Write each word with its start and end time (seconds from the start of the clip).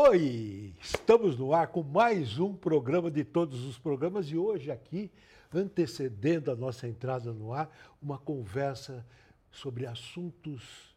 Oi, 0.00 0.72
estamos 0.80 1.36
no 1.36 1.52
ar 1.52 1.66
com 1.66 1.82
mais 1.82 2.38
um 2.38 2.54
programa 2.54 3.10
de 3.10 3.24
todos 3.24 3.64
os 3.64 3.76
programas 3.80 4.26
e 4.30 4.36
hoje 4.36 4.70
aqui, 4.70 5.10
antecedendo 5.52 6.52
a 6.52 6.54
nossa 6.54 6.86
entrada 6.86 7.32
no 7.32 7.52
ar, 7.52 7.68
uma 8.00 8.16
conversa 8.16 9.04
sobre 9.50 9.86
assuntos 9.86 10.94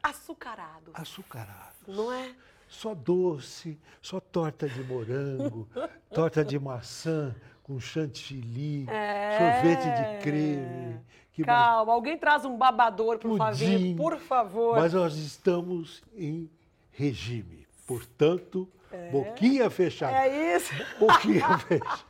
Açucarado. 0.00 0.92
açucarados. 0.94 1.74
Não 1.88 2.12
é? 2.12 2.32
Só 2.68 2.94
doce, 2.94 3.76
só 4.00 4.20
torta 4.20 4.68
de 4.68 4.84
morango, 4.84 5.68
torta 6.14 6.44
de 6.44 6.56
maçã 6.56 7.34
com 7.64 7.80
chantilly, 7.80 8.86
É. 8.88 9.36
sorvete 9.36 9.84
de 9.84 10.22
creme. 10.22 11.00
que 11.32 11.44
mais? 11.44 11.58
Calma, 11.58 11.92
alguém 11.92 12.16
traz 12.16 12.44
um 12.44 12.56
babador 12.56 13.18
pro 13.18 13.30
Pudim. 13.30 13.36
Flavinho, 13.36 13.96
por 13.96 14.16
favor. 14.20 14.76
Mas 14.76 14.92
nós 14.94 15.16
estamos 15.16 16.04
em 16.14 16.48
regime. 16.92 17.63
Portanto, 17.86 18.68
boquinha 19.10 19.68
fechada. 19.70 20.16
É 20.16 20.56
isso. 20.56 20.72
Boquinha 20.98 21.58
fechada. 21.58 22.04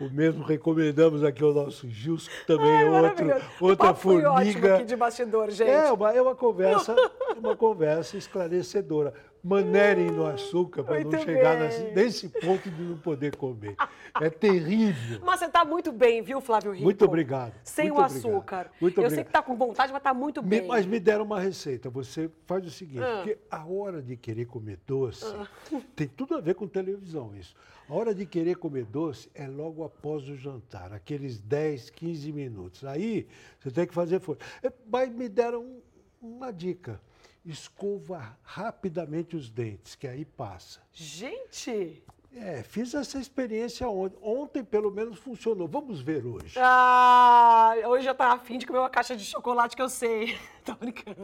O 0.00 0.10
mesmo 0.10 0.42
recomendamos 0.42 1.22
aqui 1.22 1.42
ao 1.42 1.54
nosso 1.54 1.88
Gilson, 1.88 2.28
que 2.28 2.46
também 2.46 2.68
é 2.68 2.84
outro, 2.84 3.26
Maravilhoso. 3.26 3.44
O 3.60 3.64
outra 3.66 3.86
papo 3.88 4.00
foi 4.00 4.24
ótimo 4.24 4.52
formiga. 4.52 4.74
aqui 4.74 4.84
de 4.84 4.96
bastidor, 4.96 5.50
gente. 5.50 5.70
É 5.70 5.92
uma, 5.92 6.12
é 6.12 6.20
uma 6.20 6.34
conversa, 6.34 6.96
uma 7.38 7.56
conversa 7.56 8.16
esclarecedora. 8.16 9.14
Manerem 9.44 10.10
no 10.10 10.24
açúcar 10.26 10.82
para 10.82 11.04
não 11.04 11.10
chegar 11.22 11.58
nesse, 11.60 11.82
nesse 11.92 12.28
ponto 12.30 12.70
de 12.70 12.82
não 12.82 12.96
poder 12.96 13.36
comer. 13.36 13.76
É 14.18 14.30
terrível. 14.30 15.20
Mas 15.22 15.40
você 15.40 15.48
tá 15.50 15.66
muito 15.66 15.92
bem, 15.92 16.22
viu, 16.22 16.40
Flávio 16.40 16.72
Rico? 16.72 16.82
Muito 16.84 17.04
obrigado. 17.04 17.52
Sem 17.62 17.90
muito 17.90 18.00
o 18.00 18.04
obrigado. 18.06 18.30
açúcar. 18.34 18.70
Muito 18.80 18.96
Eu 18.98 19.02
sei 19.02 19.06
obrigado. 19.20 19.26
que 19.26 19.32
tá 19.32 19.42
com 19.42 19.54
vontade, 19.54 19.92
mas 19.92 20.02
tá 20.02 20.14
muito 20.14 20.42
Me- 20.42 20.48
bem. 20.60 20.66
mas 20.66 20.86
me 20.86 20.98
deram 20.98 21.24
uma 21.26 21.38
receita. 21.38 21.90
Você 21.90 22.30
faz 22.46 22.64
o 22.64 22.70
seguinte, 22.70 23.02
Ah. 23.02 23.16
porque 23.22 23.38
a 23.50 23.66
hora 23.66 24.00
de 24.00 24.16
querer 24.16 24.46
comer 24.46 24.78
doce 24.86 25.24
tem 25.94 26.08
tudo 26.08 26.36
a 26.36 26.40
ver 26.40 26.54
com 26.54 26.66
televisão 26.66 27.36
isso. 27.36 27.54
A 27.86 27.92
hora 27.94 28.14
de 28.14 28.24
querer 28.24 28.56
comer 28.56 28.86
doce 28.86 29.28
é 29.34 29.46
logo 29.46 29.84
após 29.84 30.26
o 30.26 30.34
jantar, 30.36 30.90
aqueles 30.94 31.38
10, 31.38 31.90
15 31.90 32.32
minutos. 32.32 32.82
Aí 32.82 33.26
você 33.60 33.70
tem 33.70 33.86
que 33.86 33.92
fazer 33.92 34.20
força. 34.20 34.40
É, 34.62 34.72
Mas 34.90 35.12
me 35.14 35.28
deram 35.28 35.60
um- 35.62 35.80
uma 36.22 36.50
dica. 36.50 36.98
Escova 37.44 38.38
rapidamente 38.42 39.36
os 39.36 39.50
dentes, 39.50 39.94
que 39.94 40.06
aí 40.08 40.24
passa. 40.24 40.80
Gente! 40.92 42.02
É, 42.36 42.64
fiz 42.64 42.92
essa 42.94 43.18
experiência 43.18 43.88
ontem. 43.88 44.18
Ontem, 44.20 44.64
pelo 44.64 44.90
menos, 44.90 45.18
funcionou. 45.18 45.68
Vamos 45.68 46.00
ver 46.00 46.26
hoje. 46.26 46.58
Ah, 46.58 47.74
hoje 47.86 48.08
eu 48.08 48.14
tava 48.14 48.34
afim 48.34 48.58
de 48.58 48.66
comer 48.66 48.80
uma 48.80 48.90
caixa 48.90 49.14
de 49.14 49.24
chocolate 49.24 49.76
que 49.76 49.82
eu 49.82 49.88
sei. 49.88 50.36
Tô 50.64 50.74
brincando. 50.74 51.16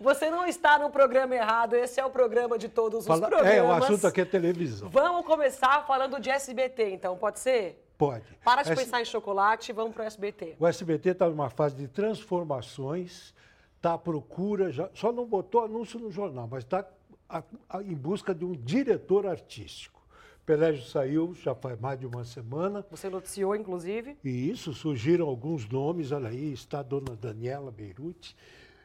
Você 0.00 0.28
não 0.30 0.44
está 0.46 0.78
no 0.78 0.90
programa 0.90 1.34
errado, 1.36 1.74
esse 1.74 2.00
é 2.00 2.04
o 2.04 2.10
programa 2.10 2.58
de 2.58 2.68
todos 2.68 3.00
os 3.00 3.06
Fala- 3.06 3.28
programas. 3.28 3.52
é, 3.54 3.62
o 3.62 3.70
assunto 3.70 4.06
aqui 4.08 4.22
é 4.22 4.24
televisão. 4.24 4.88
Vamos 4.88 5.24
começar 5.24 5.86
falando 5.86 6.18
de 6.18 6.30
SBT, 6.30 6.90
então, 6.90 7.16
pode 7.16 7.38
ser? 7.38 7.84
Pode. 7.96 8.24
Para 8.44 8.62
de 8.62 8.72
Essa- 8.72 8.80
pensar 8.82 9.00
em 9.00 9.04
chocolate 9.04 9.70
e 9.70 9.74
vamos 9.74 9.92
pro 9.94 10.02
SBT. 10.02 10.56
O 10.58 10.66
SBT 10.66 11.10
está 11.10 11.28
numa 11.28 11.50
fase 11.50 11.76
de 11.76 11.86
transformações, 11.86 13.32
está 13.78 13.94
à 13.94 13.98
procura, 13.98 14.70
já, 14.70 14.90
só 14.92 15.12
não 15.12 15.24
botou 15.24 15.64
anúncio 15.64 15.98
no 15.98 16.10
jornal, 16.10 16.48
mas 16.50 16.64
está 16.64 16.86
em 17.84 17.94
busca 17.94 18.34
de 18.34 18.44
um 18.44 18.52
diretor 18.52 19.26
artístico. 19.26 19.98
Pelégio 20.44 20.82
saiu 20.84 21.34
já 21.34 21.54
faz 21.54 21.78
mais 21.78 21.98
de 21.98 22.06
uma 22.06 22.24
semana, 22.24 22.84
Você 22.90 23.08
noticiou, 23.08 23.54
inclusive. 23.54 24.16
e 24.24 24.50
isso 24.50 24.72
surgiram 24.72 25.26
alguns 25.28 25.68
nomes, 25.68 26.10
olha 26.10 26.28
aí, 26.28 26.52
está 26.52 26.80
a 26.80 26.82
dona 26.82 27.14
Daniela 27.14 27.70
Beirute, 27.70 28.34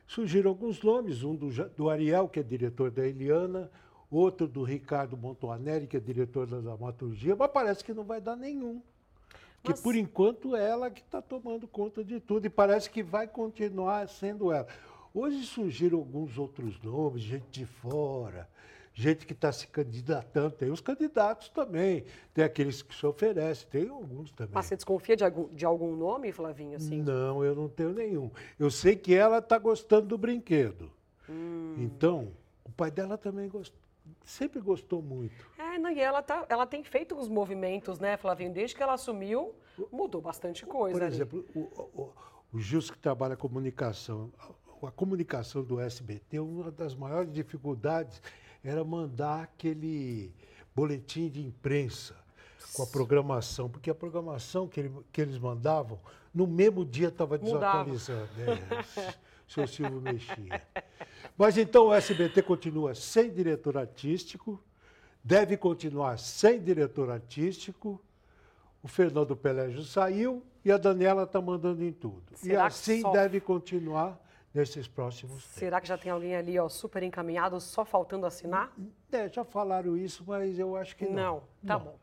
surgiram 0.05 0.49
alguns 0.49 0.81
nomes, 0.83 1.23
um 1.23 1.35
do, 1.35 1.49
do 1.75 1.89
Ariel, 1.89 2.27
que 2.27 2.39
é 2.39 2.43
diretor 2.43 2.91
da 2.91 3.07
Eliana, 3.07 3.71
outro 4.11 4.47
do 4.47 4.61
Ricardo 4.61 5.17
Montoaneri, 5.17 5.87
que 5.87 5.97
é 5.97 5.99
diretor 5.99 6.45
da 6.45 6.59
dramaturgia, 6.59 7.35
mas 7.35 7.49
parece 7.51 7.83
que 7.83 7.93
não 7.93 8.03
vai 8.03 8.21
dar 8.21 8.35
nenhum. 8.35 8.81
Que 9.63 9.73
por 9.81 9.95
enquanto 9.95 10.55
é 10.57 10.69
ela 10.69 10.91
que 10.91 10.99
está 11.01 11.21
tomando 11.21 11.65
conta 11.67 12.03
de 12.03 12.19
tudo 12.19 12.45
e 12.45 12.49
parece 12.49 12.89
que 12.89 13.01
vai 13.01 13.25
continuar 13.27 14.09
sendo 14.09 14.51
ela. 14.51 14.67
Hoje 15.13 15.45
surgiram 15.45 15.99
alguns 15.99 16.37
outros 16.37 16.77
nomes, 16.81 17.21
gente 17.21 17.45
de 17.49 17.65
fora, 17.65 18.49
gente 18.93 19.25
que 19.25 19.31
está 19.31 19.53
se 19.53 19.65
candidatando. 19.67 20.51
Tem 20.51 20.69
os 20.69 20.81
candidatos 20.81 21.47
também, 21.47 22.03
tem 22.33 22.43
aqueles 22.43 22.81
que 22.81 22.93
se 22.93 23.05
oferecem, 23.05 23.65
tem 23.69 23.87
alguns 23.87 24.31
também. 24.33 24.53
Mas 24.53 24.65
você 24.65 24.75
desconfia 24.75 25.15
de 25.15 25.23
algum, 25.23 25.47
de 25.55 25.63
algum 25.65 25.95
nome, 25.95 26.33
Flavinho? 26.33 26.75
Assim? 26.75 27.01
Não, 27.01 27.41
eu 27.45 27.55
não 27.55 27.69
tenho 27.69 27.93
nenhum. 27.93 28.29
Eu 28.59 28.69
sei 28.69 28.97
que 28.97 29.13
ela 29.13 29.37
está 29.37 29.57
gostando 29.57 30.07
do 30.07 30.17
brinquedo. 30.17 30.91
Hum. 31.29 31.75
Então, 31.77 32.33
o 32.65 32.71
pai 32.71 32.91
dela 32.91 33.17
também 33.17 33.47
gost- 33.47 33.73
sempre 34.23 34.59
gostou 34.59 35.01
muito. 35.01 35.33
É, 35.57 35.77
não, 35.77 35.89
e 35.91 35.99
ela, 35.99 36.21
tá, 36.21 36.45
ela 36.49 36.65
tem 36.65 36.83
feito 36.83 37.17
os 37.17 37.27
movimentos, 37.27 37.99
né, 37.99 38.17
Flavinho? 38.17 38.53
Desde 38.53 38.75
que 38.75 38.83
ela 38.83 38.93
assumiu, 38.93 39.53
mudou 39.91 40.21
bastante 40.21 40.65
coisa. 40.65 40.97
Por 40.97 41.03
ali. 41.03 41.13
exemplo, 41.15 41.45
o, 41.55 41.59
o, 41.59 42.13
o 42.53 42.59
Gilson 42.59 42.93
que 42.93 42.99
trabalha 42.99 43.35
comunicação, 43.35 44.31
a, 44.85 44.91
comunicação 44.91 45.63
do 45.63 45.79
SBT, 45.79 46.39
uma 46.39 46.71
das 46.71 46.93
maiores 46.95 47.31
dificuldades 47.31 48.21
era 48.63 48.83
mandar 48.83 49.43
aquele 49.43 50.33
boletim 50.75 51.29
de 51.29 51.45
imprensa 51.45 52.15
com 52.73 52.83
a 52.83 52.87
programação, 52.87 53.69
porque 53.69 53.89
a 53.89 53.95
programação 53.95 54.67
que, 54.67 54.79
ele- 54.79 54.93
que 55.11 55.21
eles 55.21 55.37
mandavam, 55.37 55.99
no 56.33 56.47
mesmo 56.47 56.83
dia 56.83 57.09
estava 57.09 57.37
desatualizando. 57.37 58.29
É, 58.39 59.09
o 59.09 59.13
seu 59.53 59.67
Silvio 59.67 60.01
mexia. 60.01 60.61
Mas 61.37 61.57
então 61.57 61.87
o 61.87 61.93
SBT 61.93 62.41
continua 62.41 62.95
sem 62.95 63.31
diretor 63.31 63.77
artístico, 63.77 64.61
deve 65.23 65.55
continuar 65.57 66.17
sem 66.19 66.61
diretor 66.61 67.09
artístico, 67.09 68.01
o 68.81 68.87
Fernando 68.87 69.35
Pelégio 69.35 69.83
saiu 69.83 70.43
e 70.65 70.71
a 70.71 70.77
Daniela 70.77 71.23
está 71.23 71.39
mandando 71.39 71.83
em 71.83 71.91
tudo. 71.91 72.23
e 72.33 72.37
Será 72.37 72.61
que 72.61 72.67
assim 72.67 73.01
só- 73.01 73.11
deve 73.11 73.39
continuar 73.39 74.19
nesses 74.53 74.87
próximos 74.87 75.43
tempos. 75.43 75.55
Será 75.57 75.81
que 75.81 75.87
já 75.87 75.97
tem 75.97 76.11
alguém 76.11 76.35
ali, 76.35 76.59
ó, 76.59 76.67
super 76.69 77.01
encaminhado, 77.01 77.59
só 77.59 77.83
faltando 77.85 78.25
assinar? 78.25 78.71
É, 79.11 79.27
já 79.29 79.43
falaram 79.43 79.97
isso, 79.97 80.23
mas 80.27 80.59
eu 80.59 80.75
acho 80.75 80.95
que 80.95 81.05
não. 81.05 81.13
Não, 81.15 81.39
tá 81.65 81.77
Não. 81.77 81.79
bom. 81.79 81.99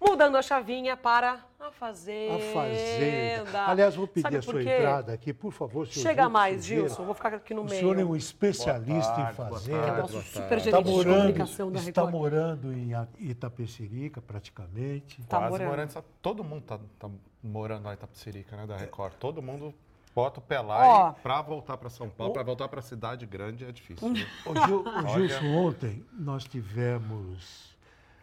Mudando 0.00 0.36
a 0.36 0.42
chavinha 0.42 0.96
para 0.96 1.44
a 1.60 1.70
Fazenda. 1.70 2.36
A 2.36 2.52
Fazenda. 2.54 3.66
Aliás, 3.66 3.94
vou 3.94 4.06
pedir 4.06 4.22
Sabe 4.22 4.36
a 4.38 4.42
sua 4.42 4.54
quê? 4.62 4.70
entrada 4.70 5.12
aqui, 5.12 5.32
por 5.32 5.52
favor, 5.52 5.86
senhor 5.86 6.02
Chega 6.08 6.22
Gilson 6.22 6.32
mais, 6.32 6.64
Silveira. 6.64 6.88
Gilson. 6.88 7.04
Vou 7.04 7.14
ficar 7.14 7.34
aqui 7.34 7.52
no 7.54 7.60
O 7.62 7.64
meio. 7.66 7.78
senhor 7.80 7.98
é 7.98 8.04
um 8.04 8.16
especialista 8.16 9.12
em 9.12 9.14
tarde, 9.16 9.30
é 9.30 9.34
fazenda. 9.34 9.80
tarde. 9.82 10.00
nosso 10.00 10.12
boa 10.12 10.24
super. 10.24 10.42
Está 10.42 10.58
gerente 10.58 10.84
de 10.84 10.90
morando, 10.90 11.16
comunicação 11.16 11.70
da 11.72 11.78
está 11.80 12.04
Record. 12.06 12.12
morando 12.14 12.72
em 12.72 12.94
A- 12.94 13.08
Itapecerica, 13.18 14.22
praticamente. 14.22 15.22
Tá 15.24 15.36
Quase 15.38 15.50
morando. 15.52 15.68
morando. 15.68 16.04
Todo 16.22 16.42
mundo 16.44 16.62
tá, 16.62 16.78
tá 16.98 17.10
morando 17.42 17.84
lá 17.84 17.90
em 17.90 17.94
Itapecerica, 17.94 18.56
né, 18.56 18.66
da 18.66 18.76
Record. 18.78 19.12
Todo 19.18 19.42
mundo 19.42 19.74
bota 20.14 20.40
o 20.40 20.42
pé 20.42 20.60
lá 20.60 20.78
Ó. 20.82 21.10
e 21.10 21.22
pra 21.22 21.42
voltar 21.42 21.76
pra 21.76 21.90
São 21.90 22.08
Paulo, 22.08 22.32
pra 22.32 22.42
voltar 22.42 22.68
pra 22.68 22.80
cidade 22.80 23.26
grande 23.26 23.66
é 23.66 23.70
difícil. 23.72 24.12
viu? 24.14 24.26
Ô, 24.46 24.54
Gil, 24.66 25.28
Gilson, 25.28 25.44
ontem 25.56 26.04
nós 26.12 26.44
tivemos... 26.44 27.68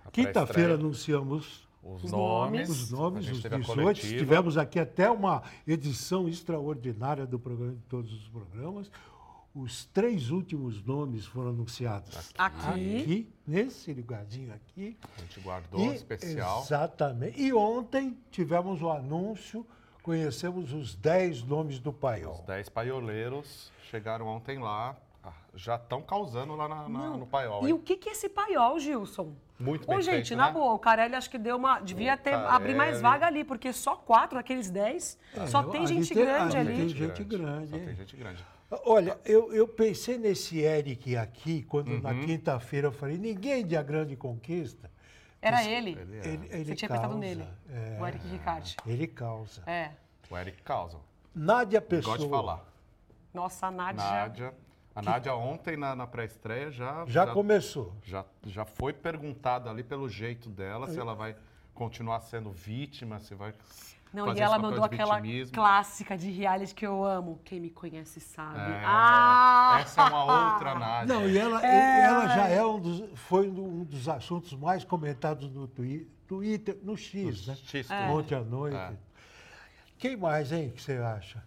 A 0.05 0.09
Quinta-feira 0.09 0.75
anunciamos 0.75 1.66
Os 1.95 2.03
Os 2.03 2.11
nomes. 2.11 2.69
os 2.69 2.91
nomes, 2.91 3.29
os 3.29 3.41
teve 3.41 3.55
a 3.55 3.59
18. 3.59 3.81
coletiva. 3.81 4.17
Tivemos 4.19 4.57
aqui 4.57 4.79
até 4.79 5.09
uma 5.09 5.41
edição 5.65 6.27
extraordinária 6.27 7.25
do 7.25 7.39
programa, 7.39 7.73
de 7.73 7.81
todos 7.83 8.11
os 8.13 8.27
programas. 8.27 8.91
Os 9.55 9.85
três 9.85 10.29
últimos 10.29 10.83
nomes 10.83 11.25
foram 11.25 11.49
anunciados 11.49 12.31
Aqui. 12.37 12.99
aqui, 12.99 13.33
nesse 13.47 13.91
lugarzinho 13.93 14.53
aqui. 14.53 14.97
A 15.17 15.21
gente 15.21 15.39
guardou 15.39 15.79
E- 15.91 15.95
especial. 15.95 16.61
Exatamente. 16.61 17.41
E 17.41 17.51
ontem 17.53 18.15
tivemos 18.29 18.81
o 18.83 18.89
anúncio, 18.91 19.65
conhecemos 20.03 20.73
os 20.73 20.93
10 20.95 21.41
nomes 21.43 21.79
do 21.79 21.89
Os 21.89 21.95
paiol. 21.95 22.43
10 22.45 22.69
paioleiros 22.69 23.71
chegaram 23.89 24.27
ontem 24.27 24.59
lá. 24.59 24.95
Já 25.55 25.75
estão 25.75 26.01
causando 26.03 26.55
lá 26.55 26.67
na- 26.67 26.87
na- 26.87 27.17
no 27.17 27.25
paiol. 27.25 27.63
E 27.63 27.67
hein? 27.67 27.73
o 27.73 27.79
que, 27.79 27.97
que 27.97 28.09
é 28.09 28.11
esse 28.11 28.29
paiol, 28.29 28.79
Gilson? 28.79 29.33
Muito 29.59 29.85
Ô, 29.85 29.93
bem 29.95 30.01
gente, 30.03 30.27
feito, 30.29 30.35
na 30.35 30.47
né? 30.47 30.51
boa, 30.53 30.73
o 30.73 30.79
Carelli 30.79 31.15
acho 31.15 31.29
que 31.29 31.37
deu 31.37 31.55
uma. 31.57 31.79
Devia 31.79 32.15
ter, 32.15 32.31
Carelli. 32.31 32.51
abrir 32.53 32.75
mais 32.75 33.01
vaga 33.01 33.25
ali, 33.25 33.43
porque 33.43 33.73
só 33.73 33.95
quatro, 33.95 34.37
aqueles 34.37 34.69
dez. 34.69 35.17
só 35.47 35.63
tem 35.63 35.81
ali 35.83 35.87
gente 35.95 36.13
tem- 36.13 36.23
grande 36.23 36.57
ali 36.57 36.75
tem 36.75 36.89
gente 36.89 37.23
grande, 37.23 37.69
Só 37.71 37.77
tem 37.77 37.95
gente 37.95 38.15
grande. 38.15 38.45
Olha, 38.85 39.17
eu, 39.25 39.51
eu 39.53 39.67
pensei 39.67 40.17
nesse 40.17 40.59
Eric 40.59 41.15
aqui, 41.15 41.63
quando 41.63 41.87
Uhum. 41.89 42.01
na 42.01 42.13
quinta-feira 42.13 42.87
eu 42.87 42.91
falei, 42.91 43.17
ninguém 43.17 43.65
de 43.65 43.75
A 43.77 43.81
Grande 43.81 44.15
Conquista. 44.15 44.91
Era 45.41 45.63
ele. 45.63 45.91
Ele 45.91 46.17
é. 46.17 46.27
Ele, 46.27 46.47
ele 46.51 46.65
Você 46.65 46.75
tinha 46.75 46.89
causa, 46.89 47.03
pensado 47.03 47.17
nele. 47.19 47.47
é, 47.69 47.97
O 48.01 48.05
Eric 48.07 48.27
Ricard. 48.27 48.75
ele 48.85 49.07
causa. 49.07 49.63
É. 49.65 49.91
O 50.29 50.37
Eric 50.37 50.61
causa. 50.63 50.97
Nádia 51.33 51.79
Pessoa. 51.81 52.17
Gosto 52.17 52.25
de 52.27 52.31
falar. 52.35 52.65
Nossa, 53.33 53.67
a 53.67 53.71
Nádia. 53.71 54.03
Nádia. 54.03 54.53
A 54.97 55.01
Nádia 55.03 55.35
ontem 55.35 55.77
na, 55.77 55.95
na 55.95 56.07
pré-estreia 56.07 56.71
já, 56.71 57.05
Já 57.05 57.27
começou. 57.27 57.93
já, 58.03 58.25
já 58.47 58.65
foi 58.65 58.91
perguntado 58.93 59.69
ali 59.69 59.83
pelo 59.83 60.09
jeito 60.09 60.49
dela 60.49 60.87
se 60.89 60.99
ela 60.99 61.13
vai 61.13 61.35
continuar 61.71 62.19
sendo 62.21 62.49
vítima, 62.49 63.19
se 63.19 63.35
vai 63.35 63.53
Não, 64.11 64.25
fazer 64.25 64.39
e 64.39 64.41
ela 64.41 64.57
mandou 64.57 64.83
aquela 64.83 65.17
vitimismo. 65.19 65.53
clássica 65.53 66.17
de 66.17 66.31
reality 66.31 66.73
que 66.73 66.87
eu 66.87 67.05
amo. 67.05 67.39
Quem 67.45 67.59
me 67.59 67.69
conhece 67.69 68.19
sabe. 68.19 68.57
É, 68.59 68.81
Ah! 68.83 69.77
Essa 69.81 70.01
é 70.01 70.05
uma 70.05 70.53
outra 70.53 70.73
Nádia. 70.73 71.13
Não, 71.13 71.29
e 71.29 71.37
ela, 71.37 71.61
e 71.61 71.99
ela 72.01 72.27
já 72.29 72.47
é 72.47 72.65
um 72.65 72.79
dos, 72.79 73.03
foi 73.19 73.47
um 73.47 73.83
dos 73.83 74.09
assuntos 74.09 74.51
mais 74.53 74.83
comentados 74.83 75.47
no 75.51 75.67
Twi- 75.67 76.07
Twitter, 76.27 76.75
no 76.81 76.97
X, 76.97 77.45
No 77.45 77.53
né? 77.53 77.59
X, 77.63 77.87
Ontem 78.09 78.33
à 78.33 78.41
noite. 78.41 78.75
É. 78.75 78.93
Quem 79.99 80.17
mais, 80.17 80.51
hein, 80.51 80.71
que 80.71 80.81
você 80.81 80.93
acha? 80.93 81.43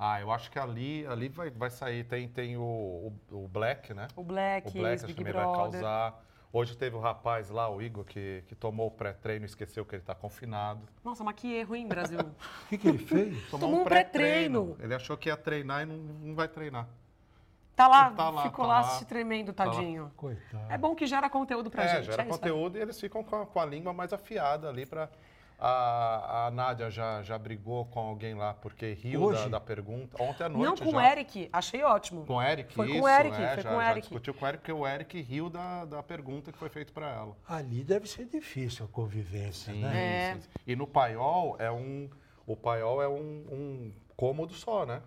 Ah, 0.00 0.20
eu 0.20 0.30
acho 0.30 0.48
que 0.48 0.58
ali, 0.60 1.04
ali 1.08 1.28
vai, 1.28 1.50
vai 1.50 1.70
sair. 1.70 2.04
Tem, 2.04 2.28
tem 2.28 2.56
o, 2.56 2.62
o, 2.62 3.44
o 3.44 3.48
Black, 3.48 3.92
né? 3.92 4.06
O 4.14 4.22
Black, 4.22 4.68
o 4.68 4.70
Black 4.70 5.04
acho 5.04 5.14
que 5.14 5.24
vai 5.24 5.32
causar. 5.32 6.22
Hoje 6.52 6.76
teve 6.76 6.96
o 6.96 7.00
rapaz 7.00 7.50
lá, 7.50 7.68
o 7.68 7.82
Igor, 7.82 8.04
que, 8.04 8.42
que 8.46 8.54
tomou 8.54 8.86
o 8.86 8.90
pré-treino 8.90 9.44
e 9.44 9.46
esqueceu 9.46 9.84
que 9.84 9.96
ele 9.96 10.02
está 10.02 10.14
confinado. 10.14 10.80
Nossa, 11.04 11.22
mas 11.22 11.34
que 11.34 11.52
erro, 11.52 11.74
hein, 11.74 11.86
Brasil? 11.86 12.18
O 12.64 12.68
que, 12.68 12.78
que 12.78 12.88
ele 12.88 12.98
fez? 12.98 13.50
Tomou 13.50 13.80
um 13.80 13.84
pré-treino. 13.84 14.76
Ele 14.80 14.94
achou 14.94 15.16
que 15.16 15.28
ia 15.28 15.36
treinar 15.36 15.82
e 15.82 15.86
não, 15.86 15.96
não 15.96 16.34
vai 16.34 16.48
treinar. 16.48 16.86
Tá 17.78 17.86
lá, 17.86 18.10
Tá 18.10 18.30
lá, 18.30 18.42
ficou 18.42 18.64
tá 18.64 18.72
lá, 18.72 18.80
lá. 18.80 18.88
se 18.90 19.04
tremendo, 19.04 19.52
Tá 19.52 19.64
tadinho. 19.64 20.10
Coitado. 20.16 20.72
É 20.72 20.78
bom 20.78 20.94
que 20.94 21.06
gera 21.06 21.28
conteúdo 21.28 21.70
pra 21.70 21.84
é, 21.84 21.88
gente. 21.88 22.06
gera 22.06 22.22
é 22.22 22.26
conteúdo 22.26 22.78
e 22.78 22.80
eles 22.80 22.98
ficam 23.00 23.22
com 23.22 23.36
a, 23.36 23.46
com 23.46 23.60
a 23.60 23.64
língua 23.66 23.92
mais 23.92 24.12
afiada 24.12 24.68
ali 24.68 24.86
para. 24.86 25.08
A, 25.60 26.46
a 26.46 26.50
Nádia 26.52 26.88
já, 26.88 27.20
já 27.22 27.36
brigou 27.36 27.84
com 27.86 27.98
alguém 27.98 28.32
lá 28.34 28.54
porque 28.54 28.92
riu 28.92 29.32
da, 29.32 29.48
da 29.48 29.60
pergunta. 29.60 30.22
Ontem 30.22 30.44
à 30.44 30.48
noite. 30.48 30.64
Não 30.64 30.76
com 30.76 30.92
já. 30.92 30.96
o 30.96 31.00
Eric, 31.00 31.48
achei 31.52 31.82
ótimo. 31.82 32.24
Com 32.24 32.36
o 32.36 32.42
Eric, 32.42 32.72
Foi 32.74 32.86
com 32.86 32.94
isso, 32.94 33.02
o 33.04 33.08
Eric, 33.08 33.34
é, 33.42 33.54
foi 33.54 33.62
já, 33.64 33.70
com 33.70 33.76
o 33.76 33.80
já 33.80 33.90
Eric. 33.90 34.00
discutiu 34.02 34.34
com 34.34 34.44
o 34.44 34.48
Eric 34.48 34.58
porque 34.60 34.72
o 34.72 34.86
Eric 34.86 35.20
riu 35.20 35.50
da, 35.50 35.84
da 35.84 36.02
pergunta 36.02 36.52
que 36.52 36.58
foi 36.58 36.68
feita 36.68 36.92
para 36.92 37.10
ela. 37.10 37.36
Ali 37.48 37.82
deve 37.82 38.06
ser 38.08 38.26
difícil 38.26 38.84
a 38.84 38.88
convivência, 38.88 39.72
Sim, 39.72 39.80
né? 39.82 40.30
É. 40.30 40.34
sim, 40.34 40.40
sim. 40.42 40.48
E 40.64 40.76
no 40.76 40.86
paiol 40.86 41.56
é 41.58 41.70
um. 41.70 42.08
O 42.46 42.56
paiol 42.56 43.02
é 43.02 43.08
um, 43.08 43.44
um 43.50 43.92
cômodo 44.16 44.54
só, 44.54 44.86
né? 44.86 45.02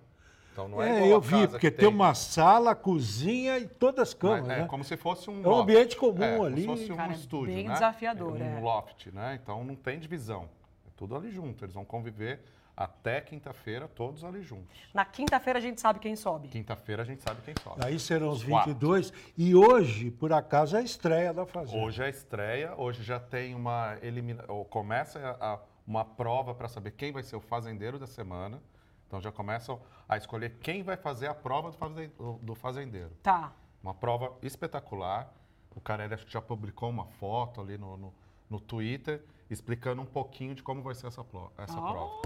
Então 0.52 0.68
não 0.68 0.82
é, 0.82 0.90
É, 0.90 0.96
igual 0.98 1.10
eu 1.12 1.22
vi, 1.22 1.32
casa 1.32 1.48
porque 1.50 1.72
que 1.72 1.78
tem 1.78 1.88
uma 1.88 2.14
sala, 2.14 2.76
cozinha 2.76 3.58
e 3.58 3.68
todas 3.68 4.10
as 4.10 4.14
camas, 4.14 4.50
é, 4.50 4.60
né? 4.60 4.66
como 4.68 4.84
se 4.84 4.98
fosse 4.98 5.30
um 5.30 5.44
É 5.44 5.48
um 5.48 5.56
ambiente 5.60 5.96
comum 5.96 6.24
É, 6.24 6.34
como 6.36 6.46
ali. 6.46 6.62
se 6.62 6.68
fosse 6.68 6.92
um 6.92 6.96
Cara, 6.98 7.14
é 7.14 7.16
estúdio, 7.16 7.54
bem 7.56 7.68
né? 7.68 7.74
desafiador, 7.74 8.34
Um 8.34 8.58
é. 8.58 8.60
loft, 8.60 9.08
né? 9.08 9.40
Então 9.42 9.64
não 9.64 9.76
tem 9.76 9.98
divisão. 10.00 10.50
É 10.86 10.90
tudo 10.98 11.16
ali 11.16 11.32
junto. 11.32 11.64
Eles 11.64 11.74
vão 11.74 11.86
conviver 11.86 12.42
até 12.76 13.22
quinta-feira, 13.22 13.88
todos 13.88 14.24
ali 14.26 14.42
juntos. 14.42 14.78
Na 14.94 15.06
quinta-feira 15.06 15.60
a 15.60 15.62
gente 15.62 15.80
sabe 15.80 16.00
quem 16.00 16.16
sobe. 16.16 16.48
Quinta-feira 16.50 17.04
a 17.04 17.06
gente 17.06 17.22
sabe 17.24 17.42
quem 17.44 17.54
sobe. 17.64 17.86
Aí 17.86 17.98
serão 18.00 18.30
os 18.30 18.40
Os 18.42 18.48
quatro. 18.50 18.70
22. 18.74 19.14
E 19.38 19.56
hoje, 19.56 20.10
por 20.12 20.34
acaso, 20.34 20.76
é 20.76 20.80
a 20.80 20.84
estreia 20.84 21.34
da 21.34 21.46
Fazenda. 21.46 21.82
Hoje 21.84 22.02
é 22.02 22.06
a 22.06 22.10
estreia, 22.10 22.74
hoje 22.78 23.04
já 23.04 23.20
tem 23.20 23.54
uma 23.56 23.98
elimina... 24.02 24.44
ou 24.48 24.66
começa 24.66 25.20
a- 25.40 25.54
a- 25.54 25.60
uma 25.88 26.04
prova 26.04 26.54
para 26.56 26.68
saber 26.68 26.92
quem 26.92 27.12
vai 27.12 27.24
ser 27.24 27.36
o 27.36 27.42
fazendeiro 27.42 27.98
da 28.00 28.08
semana. 28.08 28.62
Então 29.12 29.20
já 29.20 29.30
começam 29.30 29.78
a 30.08 30.16
escolher 30.16 30.56
quem 30.62 30.84
vai 30.84 30.96
fazer 30.96 31.28
a 31.28 31.34
prova 31.34 31.70
do 31.70 31.76
fazen- 31.76 32.12
do 32.42 32.56
fazendeiro. 32.56 33.12
Tá. 33.22 33.52
Uma 33.84 33.94
prova 33.94 34.32
espetacular. 34.42 35.30
O 35.76 35.82
Carelli 35.82 36.14
acho 36.14 36.26
que 36.26 36.32
já 36.32 36.42
publicou 36.42 36.90
uma 36.90 37.06
foto 37.06 37.60
ali 37.60 37.78
no, 37.78 37.98
no, 37.98 38.14
no 38.50 38.58
Twitter 38.58 39.22
explicando 39.50 40.02
um 40.02 40.06
pouquinho 40.06 40.56
de 40.56 40.64
como 40.64 40.82
vai 40.82 40.96
ser 40.96 41.08
essa, 41.08 41.26
essa 41.58 41.78
Oh. 41.78 41.92
prova. 41.92 42.22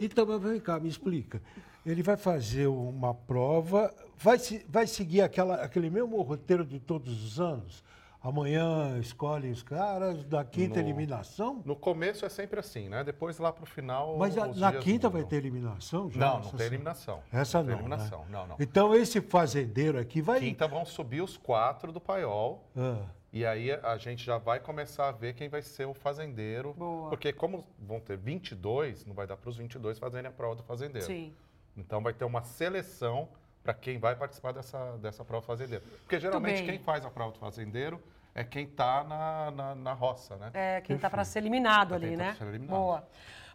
Então, 0.00 0.24
mas 0.24 0.40
vem 0.40 0.58
cá, 0.58 0.80
me 0.80 0.88
explica. 0.88 1.42
Ele 1.84 2.02
vai 2.02 2.16
fazer 2.16 2.68
uma 2.68 3.12
prova, 3.12 3.94
vai, 4.16 4.38
se- 4.38 4.64
vai 4.66 4.86
seguir 4.86 5.20
aquela, 5.20 5.56
aquele 5.56 5.90
mesmo 5.90 6.22
roteiro 6.22 6.64
de 6.64 6.80
todos 6.80 7.22
os 7.22 7.38
anos? 7.38 7.84
Amanhã 8.22 8.98
escolhe 8.98 9.50
os 9.50 9.62
caras, 9.62 10.22
da 10.24 10.44
quinta 10.44 10.74
No- 10.74 10.86
eliminação? 10.86 11.62
No 11.64 11.74
começo 11.74 12.24
é 12.26 12.28
sempre 12.28 12.60
assim, 12.60 12.88
né? 12.88 13.02
Depois 13.02 13.38
lá 13.38 13.50
pro 13.50 13.64
final. 13.64 14.16
Mas 14.18 14.36
a- 14.36 14.46
na 14.48 14.72
quinta 14.74 15.08
mudam. 15.08 15.10
vai 15.22 15.24
ter 15.24 15.36
eliminação 15.36 16.10
já? 16.10 16.20
Não, 16.20 16.34
não 16.40 16.50
tem 16.50 16.58
sim. 16.58 16.64
eliminação. 16.66 17.22
Essa 17.32 17.58
tem 17.60 17.68
não, 17.68 17.74
eliminação. 17.76 18.20
né? 18.20 18.26
Não, 18.30 18.46
não. 18.48 18.56
Então 18.60 18.94
esse 18.94 19.22
fazendeiro 19.22 19.98
aqui 19.98 20.20
vai... 20.20 20.38
Quinta 20.40 20.68
vão 20.68 20.84
subir 20.84 21.22
os 21.22 21.38
quatro 21.38 21.92
do 21.92 22.00
paiol. 22.00 22.62
Ah, 22.76 23.06
E 23.32 23.46
aí 23.46 23.70
a 23.72 23.96
gente 23.96 24.22
já 24.22 24.36
vai 24.36 24.60
começar 24.60 25.08
a 25.08 25.12
ver 25.12 25.32
quem 25.34 25.48
vai 25.48 25.62
ser 25.62 25.86
o 25.86 25.94
fazendeiro. 25.94 26.74
Boa. 26.74 27.08
Porque 27.08 27.32
como 27.32 27.64
vão 27.78 28.00
ter 28.00 28.18
22, 28.18 29.06
não 29.06 29.14
vai 29.14 29.26
dar 29.26 29.36
para 29.38 29.48
os 29.48 29.56
22 29.56 29.98
fazerem 29.98 30.28
a 30.28 30.32
prova 30.32 30.56
do 30.56 30.62
fazendeiro. 30.62 31.06
Sim. 31.06 31.32
Então 31.76 32.02
vai 32.02 32.12
ter 32.12 32.24
uma 32.26 32.42
seleção 32.42 33.28
para 33.70 33.74
quem 33.74 33.98
vai 33.98 34.16
participar 34.16 34.52
dessa, 34.52 34.96
dessa 34.98 35.24
prova 35.24 35.42
do 35.42 35.46
fazendeiro. 35.46 35.84
Porque 36.02 36.18
geralmente 36.18 36.64
quem 36.64 36.80
faz 36.80 37.04
a 37.04 37.10
prova 37.10 37.30
do 37.32 37.38
fazendeiro 37.38 38.02
é 38.34 38.42
quem 38.42 38.64
está 38.64 39.04
na, 39.04 39.52
na, 39.52 39.74
na 39.76 39.92
roça, 39.92 40.34
né? 40.36 40.50
É, 40.54 40.80
quem 40.80 40.98
tá 40.98 41.08
pra 41.08 41.24
ser 41.24 41.38
eliminado 41.38 41.86
Pra 41.88 41.96
ali, 41.96 42.08
quem 42.08 42.16
tá 42.16 42.24
né? 42.24 42.34
ser 42.34 42.48
eliminado. 42.48 42.76
Boa. 42.76 43.08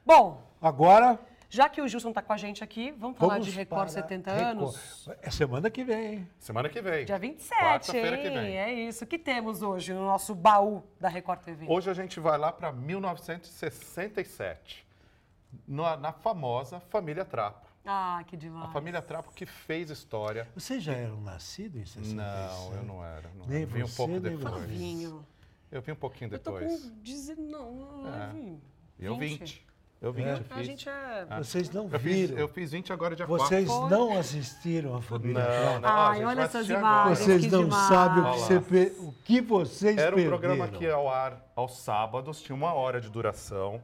Bom, 0.05 0.41
agora... 0.61 1.19
já 1.49 1.67
que 1.67 1.81
o 1.81 1.87
Gilson 1.87 2.13
tá 2.13 2.21
com 2.21 2.31
a 2.31 2.37
gente 2.37 2.63
aqui, 2.63 2.91
vamos 2.97 3.17
falar 3.17 3.33
vamos 3.33 3.47
de 3.47 3.51
Record 3.51 3.81
para 3.81 3.89
70 3.89 4.31
Record. 4.31 4.51
anos? 4.51 5.09
É 5.21 5.29
semana 5.29 5.69
que 5.69 5.83
vem, 5.83 6.13
hein? 6.13 6.25
Semana 6.39 6.69
que 6.69 6.81
vem. 6.81 7.03
Dia 7.05 7.19
27, 7.19 7.61
Quarta-feira 7.61 8.15
hein? 8.15 8.23
que 8.23 8.29
vem. 8.29 8.57
É 8.57 8.73
isso. 8.73 9.03
O 9.03 9.07
que 9.07 9.19
temos 9.19 9.61
hoje 9.61 9.93
no 9.93 10.05
nosso 10.05 10.33
baú 10.33 10.81
da 10.97 11.09
Record 11.09 11.41
TV? 11.41 11.65
Hoje 11.67 11.89
a 11.89 11.93
gente 11.93 12.21
vai 12.21 12.37
lá 12.37 12.53
para 12.53 12.71
1967, 12.71 14.87
na, 15.67 15.97
na 15.97 16.13
famosa 16.13 16.79
família 16.79 17.25
Trapo. 17.25 17.64
Ah, 17.85 18.23
que 18.25 18.35
demais. 18.35 18.65
A 18.65 18.71
família 18.71 19.01
Trapo 19.01 19.31
que 19.31 19.45
fez 19.45 19.89
história. 19.89 20.47
Vocês 20.55 20.81
já 20.83 20.93
eram 20.93 21.21
nascidos 21.21 21.79
em 21.81 21.85
67? 21.85 22.15
Não, 22.15 22.73
eu 22.75 22.83
não 22.83 23.05
era. 23.05 23.29
Não 23.37 23.45
Nem 23.45 23.61
era. 23.63 23.71
Vim 23.71 23.83
um 23.83 23.87
pouco 23.89 24.11
nem 24.11 24.21
depois. 24.21 24.43
Novinho. 24.43 25.25
Eu 25.71 25.81
vim 25.81 25.91
um 25.91 25.95
pouquinho 25.95 26.31
Eu 26.33 26.39
tô 26.39 26.51
depois. 26.59 26.83
com 26.83 26.89
19. 27.01 28.07
É. 28.07 28.55
Eu 28.99 29.17
20. 29.17 29.65
Eu 30.01 30.11
20, 30.13 30.25
É. 30.27 30.33
eu 30.33 30.43
A 30.57 30.63
gente 30.63 30.87
é... 30.89 31.25
Vocês 31.37 31.69
não 31.71 31.89
Eu 31.91 31.99
fiz, 31.99 32.29
viram. 32.29 32.37
eu 32.37 32.47
fiz 32.49 32.71
20 32.71 32.93
agora 32.93 33.15
dia 33.15 33.25
Vocês 33.25 33.67
4. 33.67 33.89
não 33.89 34.17
assistiram 34.17 34.95
a 34.95 35.01
família 35.01 35.39
Não, 35.41 35.49
Trapo. 35.49 35.79
não. 35.79 35.89
Ai, 35.89 36.25
olha 36.25 36.41
essas 36.41 36.69
imagens. 36.69 37.19
Vocês 37.19 37.45
que 37.45 37.49
não 37.51 37.63
demais. 37.63 37.87
sabem 37.87 38.23
o 38.23 38.31
que, 38.33 38.39
você 38.39 38.59
pe- 38.59 38.95
o 38.99 39.11
que 39.23 39.41
vocês 39.41 39.97
Era 39.97 40.11
um 40.11 40.15
perderam. 40.19 40.29
programa 40.37 40.67
que 40.67 40.83
ia 40.83 40.93
ao 40.93 41.09
ar 41.09 41.41
aos 41.55 41.77
sábados, 41.79 42.41
tinha 42.41 42.55
uma 42.55 42.73
hora 42.73 42.99
de 43.01 43.09
duração. 43.09 43.81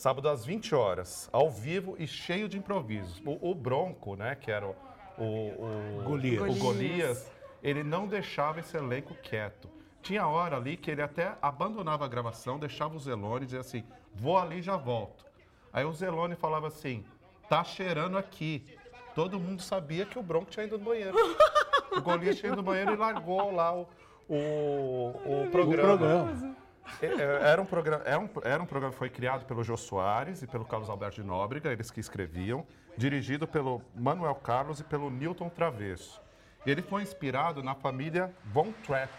Sábado 0.00 0.30
às 0.30 0.46
20 0.46 0.74
horas, 0.74 1.28
ao 1.30 1.50
vivo 1.50 1.94
e 1.98 2.06
cheio 2.06 2.48
de 2.48 2.56
improvisos. 2.56 3.20
O, 3.22 3.50
o 3.50 3.54
Bronco, 3.54 4.16
né, 4.16 4.34
que 4.34 4.50
era 4.50 4.66
o, 4.66 4.74
o, 5.18 5.98
o 5.98 6.02
Golias. 6.04 6.40
o 6.40 6.46
Golias. 6.46 6.58
Golias, 6.58 7.32
ele 7.62 7.84
não 7.84 8.08
deixava 8.08 8.60
esse 8.60 8.74
elenco 8.78 9.14
quieto. 9.16 9.68
Tinha 10.00 10.26
hora 10.26 10.56
ali 10.56 10.78
que 10.78 10.90
ele 10.90 11.02
até 11.02 11.36
abandonava 11.42 12.06
a 12.06 12.08
gravação, 12.08 12.58
deixava 12.58 12.96
o 12.96 12.98
Zelone 12.98 13.42
e 13.42 13.44
dizia 13.44 13.60
assim, 13.60 13.84
vou 14.14 14.38
ali 14.38 14.60
e 14.60 14.62
já 14.62 14.74
volto. 14.74 15.26
Aí 15.70 15.84
o 15.84 15.92
Zelone 15.92 16.34
falava 16.34 16.68
assim, 16.68 17.04
tá 17.46 17.62
cheirando 17.62 18.16
aqui. 18.16 18.64
Todo 19.14 19.38
mundo 19.38 19.60
sabia 19.60 20.06
que 20.06 20.18
o 20.18 20.22
Bronco 20.22 20.50
tinha 20.50 20.64
ido 20.64 20.78
no 20.78 20.84
banheiro. 20.86 21.14
O 21.92 22.00
Golias 22.00 22.38
tinha 22.38 22.52
ido 22.52 22.56
no 22.58 22.62
banheiro 22.62 22.92
e 22.92 22.96
largou 22.96 23.52
lá 23.52 23.74
o, 23.74 23.88
o, 24.28 25.44
o 25.44 25.50
programa. 25.50 25.94
O 25.94 25.98
programa. 25.98 26.56
É, 27.02 27.06
é, 27.06 27.50
Era 27.50 27.60
um 27.62 27.66
programa, 27.66 28.02
era 28.04 28.18
um, 28.18 28.28
era 28.42 28.62
um 28.62 28.66
programa 28.66 28.92
que 28.92 28.98
foi 28.98 29.10
criado 29.10 29.44
pelo 29.44 29.62
Jô 29.62 29.76
Soares 29.76 30.42
e 30.42 30.46
pelo 30.46 30.64
Carlos 30.64 30.88
Alberto 30.90 31.20
de 31.20 31.26
Nóbrega, 31.26 31.72
eles 31.72 31.90
que 31.90 32.00
escreviam, 32.00 32.66
dirigido 32.96 33.46
pelo 33.46 33.82
Manuel 33.94 34.34
Carlos 34.34 34.80
e 34.80 34.84
pelo 34.84 35.10
Newton 35.10 35.48
Travesso. 35.48 36.20
Ele 36.66 36.82
foi 36.82 37.02
inspirado 37.02 37.62
na 37.62 37.74
família 37.74 38.34
Von 38.44 38.72
Trapp, 38.84 39.12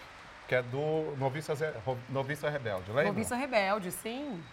que 0.47 0.55
é 0.55 0.61
do 0.61 1.15
Noviça, 1.17 1.53
Noviça 2.09 2.49
Rebelde, 2.49 2.91
lembra? 2.91 3.05
Noviça 3.05 3.35
Rebelde, 3.35 3.91
sim. 3.91 4.43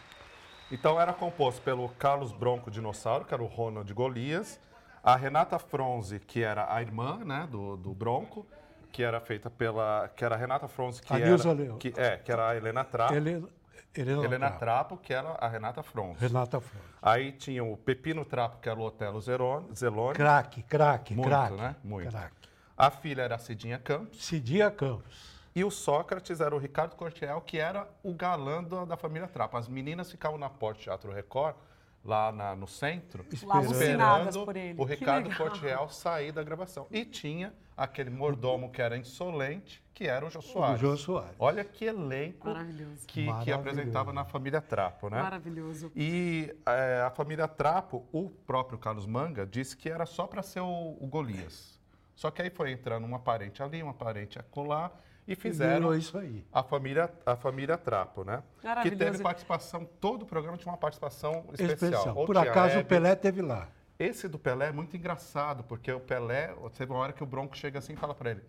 Então 0.71 1.01
era 1.01 1.13
composto 1.13 1.61
pelo 1.63 1.89
Carlos 1.91 2.33
Bronco 2.33 2.71
Dinossauro, 2.71 3.25
que 3.25 3.35
era 3.35 3.43
o 3.43 3.47
Ronald 3.47 3.93
Golias, 3.93 4.61
a 5.03 5.17
Renata 5.17 5.59
Fronze, 5.59 6.19
que 6.21 6.43
era 6.43 6.73
a 6.73 6.81
irmã 6.83 7.19
né, 7.25 7.49
do, 7.51 7.77
do 7.77 7.95
Bronco, 7.95 8.47
que 8.93 9.03
era 9.03 9.21
feita 9.21 9.49
pela. 9.51 10.11
que 10.15 10.25
era 10.25 10.35
a 10.35 10.39
Renata 10.39 10.69
Fronze, 10.69 11.01
que 11.03 11.13
A 11.13 11.17
era. 11.19 11.27
Nilza 11.31 11.53
Leão. 11.53 11.79
Que, 11.79 11.93
é, 11.97 12.17
que 12.17 12.31
era 12.33 12.49
a 12.51 12.57
Helena 12.57 12.85
Trapo. 12.85 13.15
Helena, 13.15 13.49
Helena, 13.95 14.25
Helena 14.25 14.47
Trapo. 14.51 14.59
Trapo, 14.59 14.97
que 14.99 15.13
era 15.15 15.31
a 15.31 15.49
Renata 15.49 15.83
Fronze. 15.83 16.21
Renata 16.21 16.61
Fronte. 16.61 16.87
Aí 17.03 17.33
tinha 17.33 17.65
o 17.65 17.77
Pepino 17.77 18.25
Trapo, 18.25 18.59
que 18.61 18.69
era 18.69 18.79
o 18.79 18.83
Otelo 18.83 19.21
Zerone- 19.21 19.75
Zelone. 19.75 20.15
Craque, 20.15 20.63
craque, 20.63 21.15
Muito, 21.15 21.29
craque. 21.29 21.55
né? 21.57 21.77
Muito. 21.83 22.11
Craque. 22.11 22.49
A 22.77 22.91
filha 22.91 23.23
era 23.23 23.35
a 23.35 23.39
Cidinha 23.39 23.79
Campos. 23.79 24.25
Cidia 24.25 24.71
Campos. 24.71 25.37
E 25.55 25.65
o 25.65 25.71
Sócrates 25.71 26.41
era 26.41 26.55
o 26.55 26.59
Ricardo 26.59 26.95
Cortiel, 26.95 27.41
que 27.41 27.59
era 27.59 27.89
o 28.03 28.15
galã 28.15 28.63
da, 28.63 28.85
da 28.85 28.97
família 28.97 29.27
Trapo. 29.27 29.57
As 29.57 29.67
meninas 29.67 30.09
ficavam 30.11 30.39
na 30.39 30.49
Porta 30.49 30.81
Teatro 30.83 31.11
Record, 31.13 31.57
lá 32.05 32.33
na- 32.33 32.57
no 32.57 32.67
centro, 32.67 33.25
Lá 33.45 33.61
esperando 33.63 34.45
por 34.45 34.57
ele. 34.57 34.81
o 34.81 34.87
Que 34.87 34.95
Ricardo 34.95 35.29
legal. 35.29 35.49
Cortiel 35.49 35.89
sair 35.89 36.33
da 36.33 36.43
gravação. 36.43 36.87
E 36.91 37.05
tinha 37.05 37.53
aquele 37.77 38.11
mordomo 38.11 38.71
que 38.71 38.81
era 38.83 38.97
insolente, 38.97 39.83
que 39.95 40.07
era 40.07 40.25
o 40.27 40.31
Jô 40.31 40.39
O 40.39 40.43
Soares. 40.43 40.81
Jô 40.81 40.97
Soares. 40.97 41.35
Olha 41.39 41.65
que 41.65 41.85
elenco 41.85 42.49
Maravilhoso. 42.49 43.07
que, 43.07 43.23
que 43.23 43.27
Maravilhoso. 43.27 43.61
apresentava 43.61 44.13
na 44.13 44.25
família 44.25 44.61
Trapo, 44.61 45.11
né? 45.11 45.21
Maravilhoso. 45.23 45.93
E 45.95 46.55
é, 46.67 47.03
a 47.07 47.11
família 47.11 47.47
Trapo, 47.47 48.07
o 48.13 48.31
próprio 48.31 48.79
Carlos 48.79 49.07
Manga, 49.07 49.45
disse 49.47 49.77
que 49.77 49.89
era 49.91 50.07
só 50.07 50.27
para 50.27 50.43
ser 50.43 50.61
o, 50.61 50.97
o 51.01 51.07
Golias. 51.07 51.79
Só 52.15 52.31
que 52.31 52.43
aí 52.43 52.51
foi 52.51 52.73
entrando 52.73 53.05
uma 53.05 53.19
parente 53.21 53.63
ali, 53.63 53.81
uma 53.83 53.95
parente 53.95 54.39
acolá, 54.39 54.91
e 55.29 55.35
fizeram 55.37 55.75
Virou 55.81 55.95
isso 55.95 56.17
aí. 56.17 56.43
a 56.51 56.63
família, 56.63 57.11
a 57.27 57.37
família 57.37 57.77
Trapo, 57.77 58.25
né? 58.25 58.43
Que 58.83 58.91
teve 58.91 59.19
participação, 59.23 59.85
todo 60.01 60.23
o 60.23 60.27
programa 60.27 60.57
tinha 60.57 60.73
uma 60.73 60.79
participação 60.79 61.45
especial. 61.53 61.91
Especial. 61.93 62.15
Por 62.27 62.39
acaso 62.39 62.77
o 62.77 62.79
Hebe. 62.81 62.89
Pelé 62.89 63.15
teve 63.15 63.43
lá. 63.43 63.69
Esse 63.99 64.27
do 64.27 64.39
Pelé 64.39 64.69
é 64.69 64.73
muito 64.73 64.97
engraçado, 64.97 65.63
porque 65.65 65.93
o 65.93 66.01
Pelé, 66.01 66.55
teve 66.77 66.91
uma 66.93 67.01
hora 67.01 67.13
que 67.13 67.23
o 67.23 67.27
Bronco 67.27 67.57
chega 67.57 67.79
assim 67.79 67.93
e 67.93 67.97
fala 67.97 68.15
pra 68.15 68.31
ele, 68.31 68.43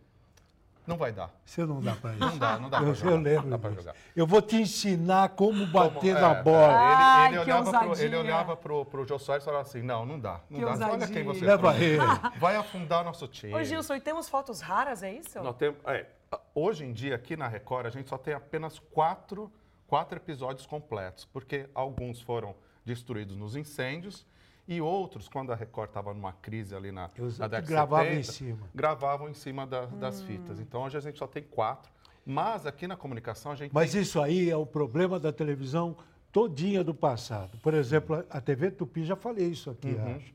não 0.87 0.95
vai 0.95 1.11
dar. 1.11 1.29
Você 1.45 1.65
não 1.65 1.81
dá 1.81 1.95
para 1.95 2.11
isso. 2.11 2.19
Não 2.19 2.37
dá, 2.37 2.57
não 2.57 2.69
dá 2.69 2.77
pra 2.79 2.87
eu, 2.87 2.95
jogar. 2.95 3.11
eu 3.11 3.17
não 3.17 3.23
lembro 3.23 3.49
dá 3.49 3.57
pra 3.59 3.69
disso. 3.71 3.81
jogar. 3.81 3.95
Eu 4.15 4.25
vou 4.25 4.41
te 4.41 4.55
ensinar 4.55 5.29
como 5.29 5.65
bater 5.67 6.13
Como- 6.15 6.27
na 6.27 6.31
é, 6.37 6.43
bola. 6.43 6.73
é, 6.73 6.75
Ai, 6.75 7.27
ele, 7.27 7.35
ele 7.35 7.43
que 7.45 7.51
olhava 7.51 7.71
pro, 7.71 7.79
ele 7.81 7.89
ousadia. 7.89 8.19
olhava 8.19 8.55
pro, 8.57 8.85
pro 8.85 9.05
Jô 9.07 9.19
Soares 9.19 9.43
e 9.43 9.45
falava 9.45 9.63
assim, 9.67 9.81
não, 9.81 10.05
não 10.05 10.19
dá, 10.19 10.39
não 10.49 10.59
Que 10.59 10.79
dá. 10.79 10.87
Olha 10.89 11.07
quem 11.07 11.23
você 11.23 11.45
Leva 11.45 11.75
ele. 11.77 11.97
Vai 12.39 12.55
afundar 12.55 13.03
nosso 13.03 13.27
time. 13.27 13.53
Ô, 13.53 13.63
Gilson, 13.63 13.95
e 13.95 13.99
temos 14.01 14.29
fotos 14.29 14.61
raras, 14.61 15.03
é 15.03 15.11
isso? 15.13 15.39
Nós 15.43 15.55
temos- 15.57 15.77
é, 15.85 16.05
hoje 16.53 16.85
em 16.85 16.93
dia, 16.93 17.15
aqui 17.15 17.35
na 17.37 17.47
Record, 17.47 17.85
a 17.85 17.89
gente 17.89 18.09
só 18.09 18.17
tem 18.17 18.33
apenas 18.33 18.79
quatro, 18.79 19.51
quatro 19.87 20.17
episódios 20.17 20.65
completos, 20.65 21.25
porque 21.25 21.69
alguns 21.73 22.21
foram 22.21 22.55
destruídos 22.85 23.35
nos 23.35 23.55
incêndios 23.55 24.25
e 24.67 24.79
outros, 24.81 25.27
quando 25.27 25.51
a 25.51 25.55
Record 25.55 25.89
estava 25.89 26.13
numa 26.13 26.33
crise 26.33 26.75
ali 26.75 26.91
na, 26.91 27.09
Eu 27.17 27.25
na 27.25 27.47
década 27.47 27.61
de 27.61 27.67
gravava 27.67 28.03
70, 28.03 28.19
em 28.19 28.23
cima. 28.23 28.69
gravavam 28.75 29.29
em 29.29 29.33
cima 29.33 29.65
da- 29.65 29.85
das 29.87 30.21
fitas. 30.21 30.59
Então, 30.59 30.83
hoje 30.83 30.97
a 30.97 30.99
gente 31.01 31.17
só 31.17 31.25
tem 31.27 31.41
quatro. 31.43 31.91
Mas 32.25 32.67
aqui 32.67 32.85
na 32.85 32.95
comunicação 32.95 33.51
a 33.51 33.55
gente 33.55 33.73
Mas 33.73 33.91
tem... 33.93 34.01
isso 34.01 34.21
aí 34.21 34.49
é 34.49 34.55
o 34.55 34.65
problema 34.65 35.19
da 35.19 35.31
televisão 35.33 35.97
todinha 36.31 36.83
do 36.83 36.93
passado. 36.93 37.57
Por 37.63 37.73
exemplo, 37.73 38.23
a 38.29 38.39
TV 38.39 38.69
Tupi, 38.69 39.03
já 39.03 39.15
falei 39.15 39.47
isso 39.47 39.71
aqui, 39.71 39.87
Uhum. 39.95 40.15
acho. 40.15 40.33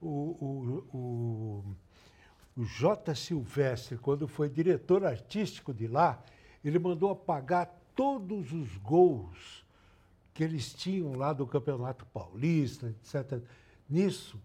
O, 0.00 0.08
o, 0.08 0.96
o, 0.98 1.64
o 2.56 2.64
J. 2.64 3.14
Silvestre, 3.14 3.96
quando 3.96 4.26
foi 4.28 4.48
diretor 4.48 5.04
artístico 5.04 5.72
de 5.72 5.86
lá, 5.86 6.22
ele 6.64 6.78
mandou 6.78 7.10
apagar 7.10 7.74
todos 7.94 8.52
os 8.52 8.76
gols 8.78 9.64
que 10.34 10.44
eles 10.44 10.72
tinham 10.72 11.14
lá 11.14 11.32
do 11.32 11.46
Campeonato 11.46 12.04
Paulista, 12.06 12.88
etc. 12.88 13.42
Nisso, 13.88 14.40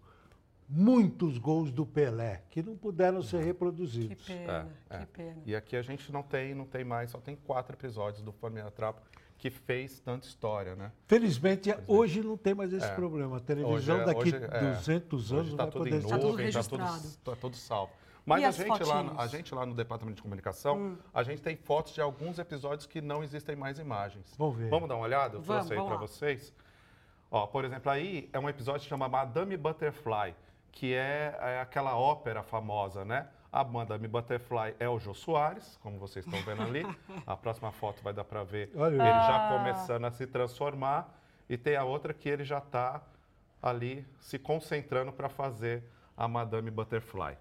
muitos 0.68 1.38
gols 1.38 1.70
do 1.70 1.86
Pelé, 1.86 2.42
que 2.50 2.62
não 2.62 2.76
puderam 2.76 3.22
ser 3.22 3.38
Que 3.38 3.44
reproduzidos. 3.44 4.26
pena, 4.26 4.68
É, 4.90 4.96
que 4.98 5.02
é. 5.02 5.06
pena. 5.06 5.42
E 5.46 5.54
aqui 5.56 5.76
a 5.76 5.82
gente 5.82 6.10
não 6.12 6.22
tem, 6.22 6.54
não 6.54 6.64
tem 6.66 6.84
mais, 6.84 7.10
só 7.10 7.18
tem 7.18 7.36
quatro 7.36 7.76
episódios 7.76 8.22
do 8.22 8.32
Família 8.32 8.70
Trapo 8.70 9.00
que 9.38 9.50
fez 9.50 10.00
tanta 10.00 10.26
história, 10.26 10.74
né? 10.74 10.90
Felizmente, 11.06 11.74
hoje 11.86 12.22
não 12.22 12.36
tem 12.36 12.54
mais 12.54 12.72
esse 12.72 12.86
É. 12.86 12.94
problema. 12.94 13.36
A 13.36 13.40
televisão 13.40 13.74
Hoje 13.74 13.90
é- 13.90 14.04
daqui 14.04 14.20
hoje 14.20 14.36
é- 14.36 14.60
200 14.74 15.32
anos 15.32 15.46
Hoje 15.48 15.56
tá 15.56 15.62
vai 15.64 15.72
tudo 15.72 15.84
poder 15.84 15.96
em 15.96 16.00
ser. 16.00 16.08
Tá 16.08 16.18
tudo 16.18 16.30
nuvem, 16.30 16.52
tá 16.52 16.62
tudo, 16.62 16.76
registrado. 16.82 17.16
tá 17.24 17.36
tudo 17.36 17.56
salvo. 17.56 17.92
Mas 18.24 18.42
a 18.42 18.50
gente, 18.50 18.82
lá? 18.82 19.02
Hum. 19.02 19.14
a 19.18 19.26
gente 19.28 19.54
lá 19.54 19.64
no 19.64 19.72
departamento 19.74 20.16
de 20.16 20.22
comunicação, 20.22 20.98
a 21.14 21.22
gente 21.22 21.40
tem 21.42 21.54
fotos 21.54 21.94
de 21.94 22.00
alguns 22.00 22.40
episódios 22.40 22.84
que 22.84 23.00
não 23.00 23.22
existem 23.22 23.54
mais 23.54 23.78
imagens. 23.78 24.34
Vamos 24.36 24.56
ver. 24.56 24.68
Vamos 24.68 24.88
dar 24.88 24.96
uma 24.96 25.04
olhada? 25.04 25.36
Eu 25.36 25.42
Vamos, 25.42 25.66
trouxe 25.66 25.80
aí 25.80 25.88
para 25.88 25.96
vocês. 25.96 26.52
Ó, 27.30 27.46
por 27.46 27.64
exemplo, 27.64 27.90
aí 27.90 28.28
é 28.32 28.38
um 28.40 28.48
episódio 28.48 28.80
que 28.82 28.88
chama 28.88 29.08
Madame 29.08 29.56
Butterfly, 29.56 30.34
que 30.72 30.92
é, 30.92 31.36
é 31.40 31.60
aquela 31.60 31.96
ópera 31.96 32.42
famosa, 32.42 33.04
né? 33.04 33.28
A 33.52 33.64
Madame 33.64 34.06
Butterfly 34.08 34.74
é 34.78 34.88
o 34.88 34.98
Jô 34.98 35.14
Soares, 35.14 35.78
como 35.82 35.98
vocês 35.98 36.26
estão 36.26 36.40
vendo 36.42 36.62
ali. 36.62 36.84
A 37.26 37.36
próxima 37.36 37.72
foto 37.72 38.02
vai 38.02 38.12
dar 38.12 38.24
para 38.24 38.42
ver 38.44 38.70
Olha 38.74 38.94
ele 38.94 39.02
já 39.26 39.48
começando 39.56 40.04
a 40.04 40.10
se 40.10 40.26
transformar. 40.26 41.14
E 41.48 41.56
tem 41.56 41.76
a 41.76 41.84
outra 41.84 42.12
que 42.12 42.28
ele 42.28 42.44
já 42.44 42.58
está 42.58 43.00
ali 43.62 44.06
se 44.20 44.38
concentrando 44.38 45.12
para 45.12 45.28
fazer 45.28 45.82
a 46.16 46.26
Madame 46.28 46.70
Butterfly. 46.70 47.36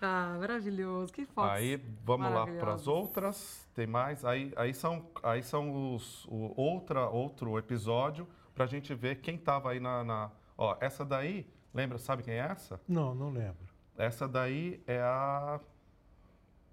Ah, 0.00 0.36
maravilhoso. 0.38 1.12
Que 1.12 1.24
fotos. 1.24 1.50
Aí 1.52 1.76
vamos 2.04 2.32
lá 2.32 2.44
para 2.46 2.72
as 2.74 2.86
outras. 2.88 3.66
Tem 3.74 3.86
mais. 3.86 4.24
Aí, 4.24 4.52
aí 4.56 4.74
são, 4.74 5.06
aí 5.22 5.42
são 5.42 5.94
os 5.94 6.24
o, 6.26 6.52
outra 6.56 7.08
outro 7.08 7.56
episódio 7.58 8.26
para 8.54 8.64
a 8.64 8.68
gente 8.68 8.92
ver 8.94 9.20
quem 9.20 9.36
estava 9.36 9.70
aí 9.70 9.80
na, 9.80 10.02
na- 10.04 10.30
Ó, 10.58 10.76
essa 10.80 11.04
daí, 11.04 11.46
lembra? 11.72 11.98
Sabe 11.98 12.22
quem 12.22 12.34
é 12.34 12.38
essa? 12.38 12.80
Não, 12.86 13.14
não 13.14 13.30
lembro. 13.30 13.71
Essa 14.02 14.26
daí 14.26 14.82
é 14.86 14.98
a. 15.00 15.60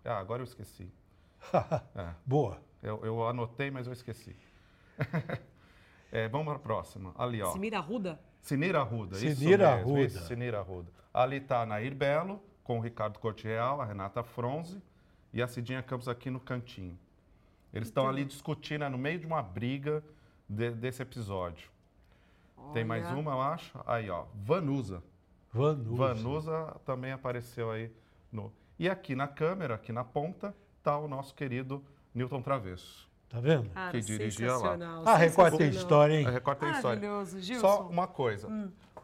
Ah, 0.04 0.18
agora 0.18 0.42
eu 0.42 0.46
esqueci. 0.46 0.92
É, 1.96 2.14
Boa. 2.26 2.60
eu, 2.82 3.06
eu 3.06 3.28
anotei, 3.28 3.70
mas 3.70 3.86
eu 3.88 3.94
esqueci. 3.94 4.36
É, 6.12 6.28
vamos 6.28 6.48
para 6.48 6.56
a 6.56 6.60
próxima. 6.60 7.14
Ali, 7.16 7.40
ó. 7.40 7.52
Simira 7.52 7.80
Ruda? 7.80 8.20
Sinira 8.42 8.80
Arruda, 8.82 9.16
isso 9.16 9.36
Sinira 9.42 9.76
mesmo, 9.76 9.90
Arruda. 9.92 10.02
isso, 10.08 10.20
Sinira 10.28 10.58
Arruda. 10.60 10.92
Ali 11.14 11.36
está 11.36 11.62
a 11.62 11.66
Nair 11.68 11.94
Belo, 11.94 12.42
com 12.64 12.80
o 12.80 12.82
Ricardo 12.82 13.20
Corte 13.20 13.44
Real, 13.46 13.80
a 13.80 13.86
Renata 13.86 14.24
Fronze 14.24 14.82
e 15.32 15.40
a 15.40 15.48
Cidinha 15.48 15.84
Campos 15.84 16.08
aqui 16.08 16.32
no 16.32 16.40
cantinho. 16.40 16.98
Eles 17.72 17.90
estão 17.90 18.10
ali 18.10 18.26
discutindo, 18.26 18.84
é 18.86 18.90
no 18.90 18.98
meio 18.98 19.20
de 19.20 19.28
uma 19.28 19.44
briga 19.44 20.04
de- 20.50 20.72
desse 20.72 21.04
episódio. 21.04 21.70
Tem 22.74 22.84
mais 22.84 23.06
Olha. 23.06 23.16
uma, 23.18 23.32
eu 23.34 23.42
acho. 23.42 23.80
Aí, 23.86 24.10
ó, 24.10 24.26
Vanusa. 24.34 25.04
Vanusa. 25.52 25.96
Vanusa 25.96 26.78
também 26.86 27.12
apareceu 27.12 27.72
aí 27.72 27.92
no... 28.32 28.52
E 28.78 28.88
aqui 28.90 29.16
na 29.16 29.28
câmera, 29.28 29.76
aqui 29.76 29.92
na 29.92 30.04
ponta, 30.04 30.56
está 30.78 30.98
o 30.98 31.08
nosso 31.08 31.34
querido 31.36 31.84
Newton 32.14 32.42
Travesso. 32.42 33.10
Tá 33.28 33.40
vendo? 33.40 33.70
Cara, 33.70 33.92
Que 33.92 34.02
dirigia 34.02 34.48
lá. 34.48 34.54
sensacional, 34.58 35.08
A 35.08 35.16
Record 35.16 35.58
tem 35.58 35.70
história, 35.70 36.14
hein? 36.20 36.26
A 36.26 36.30
Record 36.32 36.58
tem 36.60 36.72
história. 36.72 37.00
Maravilhoso, 37.00 37.40
Gilson. 37.42 37.62
Só 37.62 37.88
uma 37.88 38.08
coisa. 38.08 38.48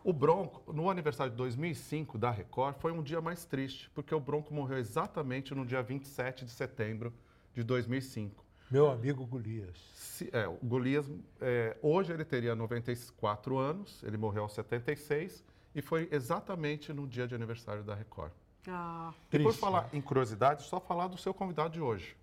O 0.04 0.14
Bronco, 0.14 0.72
no 0.74 0.90
aniversário 0.90 1.32
de 1.32 1.38
2005 1.38 2.18
da 2.18 2.32
Record, 2.32 2.76
foi 2.80 2.92
um 2.92 3.02
dia 3.04 3.20
mais 3.20 3.44
triste, 3.46 3.90
porque 3.94 4.14
o 4.16 4.20
Bronco 4.20 4.54
morreu 4.54 4.78
exatamente 4.78 5.54
no 5.54 5.66
dia 5.66 5.82
27 5.84 6.46
de 6.46 6.52
setembro 6.52 7.12
de 7.54 7.64
2005. 7.64 8.44
Meu 8.72 8.90
amigo 8.90 9.26
Golias. 9.26 9.78
Se- 9.94 10.30
é, 10.32 10.48
o 10.48 10.58
Golias, 10.64 11.10
é, 11.42 11.76
hoje 11.82 12.12
ele 12.14 12.24
teria 12.26 12.56
94 12.56 13.58
anos, 13.58 14.02
ele 14.04 14.18
morreu 14.18 14.44
aos 14.44 14.54
76, 14.54 15.44
e 15.76 15.82
foi 15.82 16.08
exatamente 16.12 16.92
no 16.94 17.06
dia 17.06 17.28
de 17.28 17.36
aniversário 17.36 17.84
da 17.84 17.94
Record. 17.94 18.32
Ah, 18.68 19.14
E 19.32 19.38
por 19.40 19.54
falar 19.54 19.90
em 19.94 20.02
curiosidade, 20.02 20.64
só 20.64 20.80
falar 20.80 21.08
do 21.08 21.18
seu 21.18 21.34
convidado 21.34 21.70
de 21.74 21.82
hoje. 21.82 22.16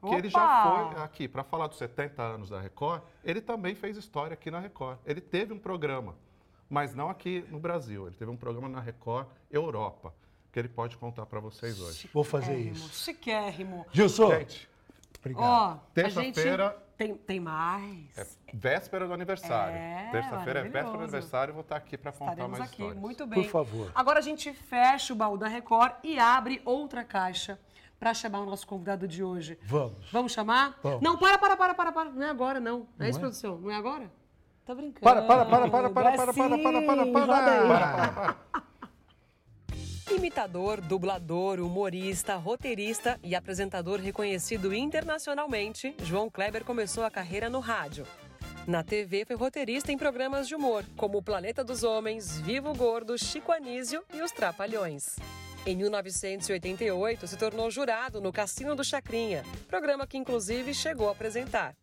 Que 0.00 0.06
Opa! 0.06 0.16
ele 0.18 0.28
já 0.28 0.92
foi 0.92 1.02
aqui 1.02 1.28
para 1.28 1.44
falar 1.44 1.66
dos 1.68 1.78
70 1.78 2.22
anos 2.22 2.48
da 2.50 2.60
Record, 2.60 3.02
ele 3.24 3.40
também 3.40 3.74
fez 3.74 3.96
história 3.96 4.34
aqui 4.34 4.50
na 4.50 4.58
Record. 4.58 4.98
Ele 5.06 5.20
teve 5.20 5.52
um 5.52 5.58
programa, 5.58 6.16
mas 6.68 6.94
não 6.94 7.08
aqui 7.08 7.44
no 7.50 7.58
Brasil. 7.60 8.06
Ele 8.06 8.16
teve 8.16 8.30
um 8.30 8.36
programa 8.36 8.68
na 8.68 8.80
Record 8.80 9.28
Europa, 9.50 10.12
que 10.52 10.58
ele 10.58 10.68
pode 10.68 10.96
contar 10.96 11.26
para 11.26 11.38
vocês 11.40 11.80
hoje. 11.80 12.10
Vou 12.12 12.24
fazer 12.24 12.56
isso. 12.58 12.88
Chiquérrimo. 13.04 13.86
Gilson, 13.92 14.30
Gente, 14.30 14.68
obrigado. 15.20 15.44
A 15.44 15.78
Terça-feira- 15.94 16.68
gente 16.70 16.85
tem, 16.96 17.14
tem 17.14 17.40
mais. 17.40 18.16
é 18.16 18.26
véspera 18.52 19.06
do 19.06 19.12
aniversário. 19.12 19.76
É, 19.76 20.08
Terça-feira 20.10 20.60
é 20.60 20.62
véspera 20.62 20.84
do 20.84 21.02
aniversário, 21.02 21.54
vou 21.54 21.60
estar 21.62 21.76
aqui 21.76 21.96
para 21.96 22.12
contar 22.12 22.32
Estaremos 22.32 22.58
mais 22.58 22.70
aqui, 22.70 22.82
histórias. 22.82 23.00
muito 23.02 23.26
bem. 23.26 23.42
Por 23.42 23.50
favor. 23.50 23.92
Agora 23.94 24.18
a 24.18 24.22
gente 24.22 24.52
fecha 24.52 25.12
o 25.12 25.16
baú 25.16 25.36
da 25.36 25.48
Record 25.48 25.92
e 26.02 26.18
abre 26.18 26.62
outra 26.64 27.04
caixa 27.04 27.58
para 27.98 28.12
chamar 28.14 28.40
o 28.40 28.46
nosso 28.46 28.66
convidado 28.66 29.06
de 29.06 29.22
hoje. 29.22 29.58
Vamos. 29.64 30.10
Vamos 30.10 30.32
chamar? 30.32 30.78
Vamos. 30.82 31.02
Não, 31.02 31.16
para, 31.16 31.38
para, 31.38 31.56
para, 31.56 31.74
para, 31.74 31.92
para. 31.92 32.10
Não 32.10 32.26
é 32.26 32.30
agora, 32.30 32.60
não. 32.60 32.86
Não 32.98 33.06
é 33.06 33.10
isso, 33.10 33.18
é? 33.18 33.20
produção? 33.20 33.58
Não 33.58 33.70
é 33.70 33.74
agora? 33.74 34.10
Tá 34.64 34.74
brincando. 34.74 35.00
Para, 35.00 35.22
para, 35.22 35.44
para, 35.44 35.70
para, 35.70 35.90
para, 35.90 36.10
É 36.12 36.16
para, 36.16 36.32
para, 36.32 36.58
para, 36.58 36.82
para, 36.82 37.06
para. 37.06 37.20
Roda 37.20 37.50
aí. 37.52 37.68
Para, 37.68 37.92
para, 37.92 38.12
para. 38.12 38.65
Imitador, 40.10 40.80
dublador, 40.80 41.58
humorista, 41.58 42.36
roteirista 42.36 43.18
e 43.24 43.34
apresentador 43.34 43.98
reconhecido 43.98 44.72
internacionalmente, 44.72 45.96
João 46.00 46.30
Kleber 46.30 46.64
começou 46.64 47.04
a 47.04 47.10
carreira 47.10 47.50
no 47.50 47.58
rádio. 47.58 48.06
Na 48.68 48.84
TV 48.84 49.24
foi 49.24 49.34
roteirista 49.34 49.90
em 49.90 49.98
programas 49.98 50.46
de 50.46 50.54
humor, 50.54 50.84
como 50.96 51.18
O 51.18 51.22
Planeta 51.22 51.64
dos 51.64 51.82
Homens, 51.82 52.40
Vivo 52.40 52.72
Gordo, 52.72 53.18
Chico 53.18 53.50
Anísio 53.50 54.04
e 54.14 54.22
Os 54.22 54.30
Trapalhões. 54.30 55.16
Em 55.66 55.76
1988, 55.76 57.26
se 57.26 57.36
tornou 57.36 57.68
jurado 57.68 58.20
no 58.20 58.32
Cassino 58.32 58.76
do 58.76 58.84
Chacrinha, 58.84 59.44
programa 59.66 60.06
que 60.06 60.16
inclusive 60.16 60.72
chegou 60.72 61.08
a 61.08 61.12
apresentar. 61.12 61.74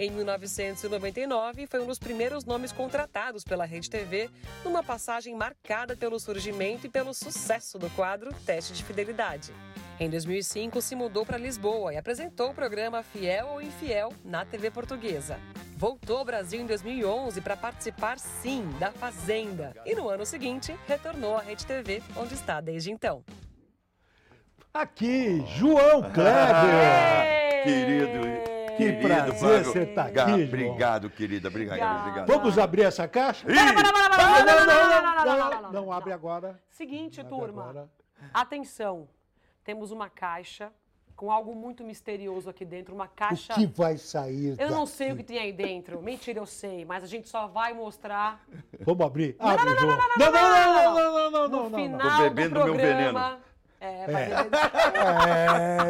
Em 0.00 0.10
1999, 0.10 1.66
foi 1.66 1.82
um 1.82 1.86
dos 1.86 1.98
primeiros 1.98 2.46
nomes 2.46 2.72
contratados 2.72 3.44
pela 3.44 3.66
Rede 3.66 3.90
TV, 3.90 4.30
numa 4.64 4.82
passagem 4.82 5.36
marcada 5.36 5.94
pelo 5.94 6.18
surgimento 6.18 6.86
e 6.86 6.88
pelo 6.88 7.12
sucesso 7.12 7.78
do 7.78 7.90
quadro 7.90 8.32
Teste 8.46 8.72
de 8.72 8.82
Fidelidade. 8.82 9.52
Em 10.00 10.08
2005, 10.08 10.80
se 10.80 10.96
mudou 10.96 11.26
para 11.26 11.36
Lisboa 11.36 11.92
e 11.92 11.98
apresentou 11.98 12.48
o 12.48 12.54
programa 12.54 13.02
Fiel 13.02 13.48
ou 13.48 13.60
Infiel 13.60 14.10
na 14.24 14.42
TV 14.42 14.70
portuguesa. 14.70 15.38
Voltou 15.76 16.16
ao 16.16 16.24
Brasil 16.24 16.62
em 16.62 16.66
2011 16.66 17.38
para 17.42 17.54
participar, 17.54 18.18
sim, 18.18 18.66
da 18.78 18.90
Fazenda. 18.92 19.74
E 19.84 19.94
no 19.94 20.08
ano 20.08 20.24
seguinte, 20.24 20.74
retornou 20.88 21.36
à 21.36 21.42
Rede 21.42 21.66
TV, 21.66 22.02
onde 22.16 22.32
está 22.32 22.58
desde 22.62 22.90
então. 22.90 23.22
Aqui, 24.72 25.44
João 25.58 26.10
Kleber. 26.10 27.64
Querido, 27.64 28.49
Que 28.80 28.92
querido, 28.92 29.06
prazer 29.08 29.62
Vago. 29.62 29.64
você 29.72 29.86
tá 29.86 30.04
aqui. 30.04 30.44
Obrigado, 30.44 31.10
querida. 31.10 31.48
Obrigado, 31.48 32.00
obrigado. 32.00 32.26
Vamos 32.26 32.58
abrir 32.58 32.82
essa 32.82 33.06
caixa? 33.06 33.46
Não, 33.46 33.54
não, 33.54 33.72
não, 33.74 33.92
não, 33.92 35.24
não, 35.24 35.62
não, 35.62 35.72
não, 35.72 35.92
abre 35.92 36.12
agora. 36.12 36.58
Seguinte, 36.70 37.22
turma. 37.24 37.88
Atenção, 38.32 39.08
temos 39.64 39.90
uma 39.90 40.08
caixa 40.08 40.72
com 41.16 41.30
algo 41.30 41.54
muito 41.54 41.84
misterioso 41.84 42.48
aqui 42.48 42.64
dentro, 42.64 42.94
uma 42.94 43.04
O 43.04 43.08
caixa. 43.08 43.52
que 43.52 43.66
vai 43.66 43.98
sair 43.98 44.58
Eu 44.58 44.70
não 44.70 44.86
sei 44.86 45.12
o 45.12 45.16
que 45.16 45.22
tem 45.22 45.38
aí 45.38 45.52
dentro. 45.52 46.00
Mentira, 46.00 46.38
eu 46.38 46.46
sei, 46.46 46.82
mas 46.86 47.04
a 47.04 47.06
gente 47.06 47.28
só 47.28 47.46
vai 47.46 47.74
mostrar 47.74 48.42
Vamos 48.80 49.04
abrir? 49.04 49.36
Abre, 49.38 49.76
João. 49.76 49.98
Não, 50.16 50.32
não, 50.32 50.32
não, 50.32 50.74
não, 50.74 50.94
não, 50.94 51.12
não, 51.12 51.30
não, 51.30 51.48
no 51.48 51.48
não, 51.48 51.70
não. 51.70 51.78
final 51.78 52.16
Tô 52.16 52.22
bebendo 52.22 52.54
do 52.60 52.64
meu 52.64 52.74
programa. 52.74 52.98
É, 52.98 53.12
vai 53.12 53.30
beber- 53.32 53.49
É, 53.80 54.06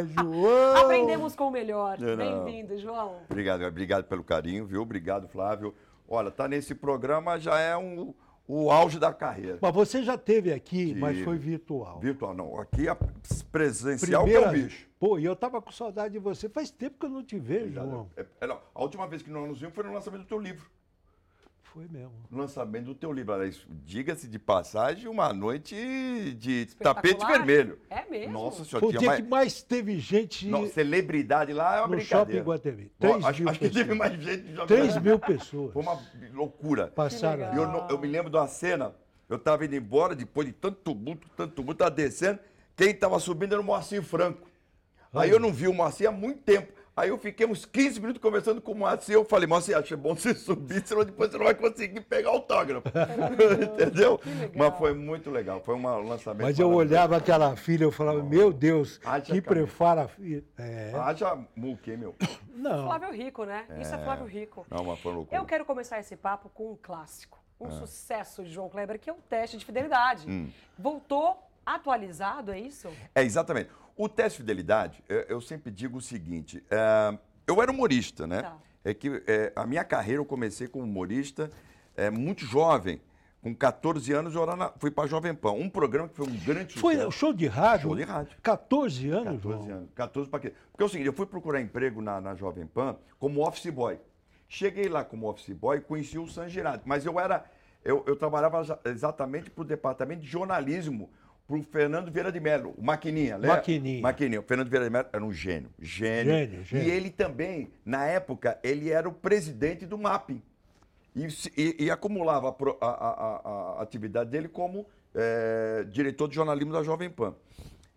João. 0.14 0.76
Aprendemos 0.76 1.34
com 1.34 1.48
o 1.48 1.50
melhor. 1.50 1.98
Bem-vindo, 1.98 2.78
João. 2.78 3.16
Obrigado, 3.28 3.64
obrigado 3.64 4.04
pelo 4.04 4.22
carinho, 4.22 4.64
viu? 4.64 4.80
Obrigado, 4.80 5.26
Flávio. 5.26 5.74
Olha, 6.08 6.30
tá 6.30 6.46
nesse 6.46 6.74
programa 6.74 7.38
já 7.38 7.58
é 7.58 7.76
um, 7.76 8.14
o 8.46 8.70
auge 8.70 8.98
da 8.98 9.12
carreira. 9.12 9.58
Mas 9.60 9.72
você 9.72 10.02
já 10.02 10.16
teve 10.16 10.52
aqui, 10.52 10.94
mas 10.94 11.12
Tive. 11.12 11.24
foi 11.24 11.38
virtual. 11.38 12.00
Virtual, 12.00 12.34
não. 12.34 12.58
Aqui 12.60 12.88
é 12.88 12.96
presencial 13.50 14.24
que 14.24 14.34
é 14.34 14.48
o 14.48 14.50
bicho. 14.50 14.88
Pô, 14.98 15.18
e 15.18 15.24
eu 15.24 15.34
tava 15.34 15.60
com 15.62 15.70
saudade 15.72 16.12
de 16.12 16.18
você. 16.18 16.48
Faz 16.48 16.70
tempo 16.70 16.98
que 16.98 17.06
eu 17.06 17.10
não 17.10 17.24
te 17.24 17.38
vejo, 17.38 17.74
João. 17.74 18.10
É, 18.16 18.26
é, 18.40 18.46
não, 18.46 18.60
a 18.74 18.82
última 18.82 19.06
vez 19.06 19.22
que 19.22 19.30
nós 19.30 19.48
nos 19.48 19.60
vimos 19.60 19.74
foi 19.74 19.84
no 19.84 19.92
lançamento 19.92 20.22
do 20.22 20.26
teu 20.26 20.38
livro. 20.38 20.68
Foi 21.72 21.86
mesmo. 21.88 22.10
No 22.28 22.38
lançamento 22.38 22.86
do 22.86 22.94
teu 22.96 23.12
livro. 23.12 23.34
Diga-se 23.84 24.26
de 24.26 24.40
passagem, 24.40 25.06
uma 25.08 25.32
noite 25.32 25.76
de 26.36 26.66
tapete 26.80 27.24
vermelho. 27.24 27.78
É 27.88 28.04
mesmo? 28.10 28.32
Nossa 28.32 28.64
senhora, 28.64 28.80
Foi 28.80 28.88
o 28.88 28.98
dia 28.98 29.06
mais... 29.08 29.20
que 29.20 29.28
mais 29.28 29.62
teve 29.62 29.98
gente 30.00 30.48
Não, 30.48 30.66
celebridade 30.68 31.52
lá 31.52 31.76
é 31.76 31.80
uma 31.80 31.88
no 31.88 31.96
brincadeira. 31.96 32.40
Shopping 32.40 32.50
Guatemi. 32.50 32.92
Bom, 32.98 33.12
3 33.20 33.24
acho, 33.24 33.40
mil 33.42 33.50
acho 33.50 33.58
que 33.60 33.68
teve 33.70 33.84
pessoas. 33.84 33.98
mais 33.98 34.20
gente. 34.20 34.42
de 34.42 34.66
3 34.66 34.96
mil 34.98 35.18
pessoas 35.20 35.72
Foi 35.72 35.82
uma 35.82 36.00
loucura. 36.32 36.88
passaram. 36.88 37.54
Eu, 37.54 37.86
eu 37.88 37.98
me 37.98 38.08
lembro 38.08 38.30
de 38.30 38.36
uma 38.36 38.48
cena, 38.48 38.92
eu 39.28 39.36
estava 39.36 39.64
indo 39.64 39.76
embora, 39.76 40.16
depois 40.16 40.48
de 40.48 40.52
tanto 40.52 40.76
tumulto, 40.78 41.28
tanto 41.36 41.54
tumulto, 41.54 41.74
estava 41.74 41.90
descendo, 41.92 42.40
quem 42.76 42.90
estava 42.90 43.20
subindo 43.20 43.52
era 43.52 43.60
o 43.60 43.64
Moacir 43.64 44.02
Franco. 44.02 44.48
Aí 45.14 45.30
eu 45.30 45.38
não 45.38 45.52
vi 45.52 45.68
o 45.68 45.72
Moacir 45.74 46.08
há 46.08 46.12
muito 46.12 46.40
tempo. 46.42 46.79
Aí 46.96 47.08
eu 47.08 47.16
fiquei 47.18 47.46
uns 47.46 47.64
15 47.64 48.00
minutos 48.00 48.20
conversando 48.20 48.60
com 48.60 48.72
o 48.72 48.74
Moacir, 48.74 49.14
eu 49.14 49.24
falei, 49.24 49.46
Moacir, 49.46 49.76
acho 49.76 49.96
bom 49.96 50.14
você 50.14 50.34
subir, 50.34 50.86
senão 50.86 51.04
depois 51.04 51.30
você 51.30 51.38
não 51.38 51.44
vai 51.46 51.54
conseguir 51.54 52.00
pegar 52.02 52.30
autógrafo. 52.30 52.86
Entendeu? 53.72 54.20
Mas 54.54 54.76
foi 54.76 54.92
muito 54.92 55.30
legal, 55.30 55.60
foi 55.62 55.74
um 55.76 56.08
lançamento 56.08 56.46
Mas 56.46 56.58
eu 56.58 56.70
olhava 56.70 57.16
aquela 57.16 57.56
filha 57.56 57.86
e 57.86 57.92
falava, 57.92 58.22
meu 58.22 58.52
Deus, 58.52 59.00
que 59.24 59.40
prepara 59.40 60.02
a 60.02 60.08
filha. 60.08 60.44
É, 60.58 60.92
Haja 60.94 61.38
muque, 61.56 61.96
meu? 61.96 62.14
não. 62.54 62.86
Flávio 62.86 63.12
Rico, 63.12 63.44
né? 63.44 63.64
Isso 63.80 63.94
é 63.94 63.98
Flávio 63.98 64.26
Rico. 64.26 64.66
Não, 64.70 64.84
mas 64.84 64.98
foi 65.00 65.12
loucura. 65.14 65.40
Eu 65.40 65.44
quero 65.46 65.64
começar 65.64 65.98
esse 66.00 66.16
papo 66.16 66.50
com 66.50 66.72
um 66.72 66.76
clássico, 66.80 67.38
um 67.58 67.68
Ah. 67.68 67.70
sucesso 67.70 68.42
de 68.44 68.50
João 68.50 68.68
Kleber, 68.68 68.98
que 68.98 69.08
é 69.08 69.12
o 69.12 69.16
teste 69.28 69.56
de 69.56 69.64
fidelidade. 69.64 70.28
Hum. 70.28 70.50
Voltou 70.78 71.38
atualizado, 71.64 72.52
é 72.52 72.58
isso? 72.58 72.88
É, 73.14 73.22
exatamente. 73.22 73.70
O 74.00 74.08
teste 74.08 74.38
de 74.38 74.44
fidelidade, 74.44 75.04
eu, 75.28 75.42
sempre 75.42 75.70
digo 75.70 75.98
o 75.98 76.00
seguinte: 76.00 76.64
é, 76.70 77.18
eu 77.46 77.60
era 77.60 77.70
humorista, 77.70 78.26
né? 78.26 78.40
Tá. 78.40 78.56
É 78.82 78.94
que 78.94 79.22
é, 79.26 79.52
a 79.54 79.66
minha 79.66 79.84
carreira 79.84 80.22
eu 80.22 80.24
comecei 80.24 80.66
como 80.66 80.86
humorista 80.86 81.50
é, 81.94 82.08
muito 82.08 82.42
jovem. 82.46 82.98
Com 83.42 83.54
14 83.54 84.10
anos 84.14 84.34
eu 84.34 84.42
era 84.42 84.56
na- 84.56 84.72
fui 84.78 84.90
para 84.90 85.06
Jovem 85.06 85.34
Pan, 85.34 85.52
um 85.52 85.68
programa 85.68 86.08
que 86.08 86.14
foi 86.16 86.26
um 86.26 86.34
grande 86.38 86.72
sucesso. 86.72 86.80
Foi 86.80 86.96
o 87.04 87.10
show 87.10 87.32
de 87.34 87.46
rádio? 87.46 87.88
Show 87.88 87.96
de 87.96 88.04
rádio. 88.04 88.36
14 88.42 89.10
anos, 89.10 89.24
14 89.42 89.42
João. 89.42 89.76
anos. 89.78 89.90
14 89.94 90.30
para 90.30 90.40
quê? 90.40 90.54
Porque 90.72 90.82
é 90.82 90.86
o 90.86 90.88
seguinte, 90.88 91.06
eu 91.06 91.12
fui 91.12 91.26
procurar 91.26 91.60
emprego 91.60 92.00
na, 92.00 92.22
na 92.22 92.34
Jovem 92.34 92.66
Pan 92.66 92.96
como 93.18 93.46
office 93.46 93.70
boy. 93.70 93.98
Cheguei 94.48 94.88
lá 94.88 95.04
como 95.04 95.28
office 95.28 95.54
boy 95.54 95.76
e 95.76 95.80
conheci 95.82 96.18
o 96.18 96.26
San 96.26 96.48
Girardi, 96.48 96.84
mas 96.86 97.04
eu 97.04 97.20
era 97.20 97.44
eu, 97.84 98.02
eu 98.06 98.16
trabalhava 98.16 98.80
exatamente 98.86 99.50
para 99.50 99.60
o 99.62 99.64
departamento 99.64 100.22
de 100.22 100.26
jornalismo, 100.28 101.10
para 101.50 101.58
o 101.58 101.62
Fernando 101.64 102.10
Vieira 102.12 102.30
de 102.30 102.38
Mello, 102.38 102.74
o 102.78 102.82
Maquininha, 102.82 103.36
lembra? 103.36 103.56
Maquininha. 103.56 104.00
Maquininha. 104.02 104.40
O 104.40 104.42
Fernando 104.44 104.68
Vieira 104.68 104.84
de 104.86 104.90
Mello 104.92 105.08
era 105.12 105.24
um 105.24 105.32
gênio, 105.32 105.68
gênio. 105.80 106.32
Gênio, 106.32 106.64
gênio. 106.64 106.86
E 106.86 106.90
ele 106.90 107.10
também, 107.10 107.70
na 107.84 108.06
época, 108.06 108.58
ele 108.62 108.90
era 108.90 109.08
o 109.08 109.12
presidente 109.12 109.84
do 109.84 109.98
MAP. 109.98 110.30
E, 111.14 111.26
e- 111.56 111.76
e 111.86 111.90
acumulava 111.90 112.48
a, 112.48 112.86
a- 112.86 112.86
a- 112.86 113.40
a- 113.78 113.82
atividade 113.82 114.30
dele 114.30 114.46
como 114.48 114.86
eh, 115.12 115.84
diretor 115.90 116.28
de 116.28 116.36
jornalismo 116.36 116.72
da 116.72 116.84
Jovem 116.84 117.10
Pan. 117.10 117.34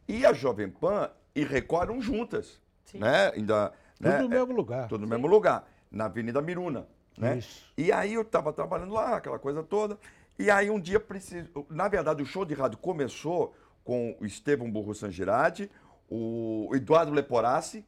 E 0.07 0.25
a 0.25 0.33
Jovem 0.33 0.67
Pan 0.69 1.11
e 1.35 1.43
Record 1.43 1.89
eram 1.91 2.01
juntas. 2.01 2.59
Sim. 2.85 2.97
Né? 2.97 3.31
Ainda, 3.35 3.71
Tudo 3.97 4.09
né? 4.09 4.19
no 4.19 4.29
mesmo 4.29 4.53
lugar. 4.55 4.87
Tudo 4.87 5.01
no 5.01 5.07
mesmo 5.07 5.27
lugar, 5.27 5.67
na 5.91 6.05
Avenida 6.05 6.41
Miruna. 6.41 6.87
Né? 7.15 7.37
Isso. 7.37 7.71
E 7.77 7.91
aí 7.91 8.15
eu 8.15 8.23
estava 8.23 8.51
trabalhando 8.51 8.91
lá, 8.93 9.17
aquela 9.17 9.37
coisa 9.37 9.61
toda. 9.61 9.99
E 10.37 10.49
aí 10.49 10.69
um 10.69 10.79
dia 10.79 10.99
preciso. 10.99 11.47
Na 11.69 11.87
verdade, 11.87 12.21
o 12.23 12.25
show 12.25 12.43
de 12.45 12.53
rádio 12.53 12.77
começou 12.79 13.55
com 13.83 14.15
o 14.19 14.25
Estevão 14.25 14.69
Burro 14.71 14.93
Sangirati, 14.95 15.69
o 16.09 16.69
Eduardo 16.73 17.11
Leporassi 17.11 17.85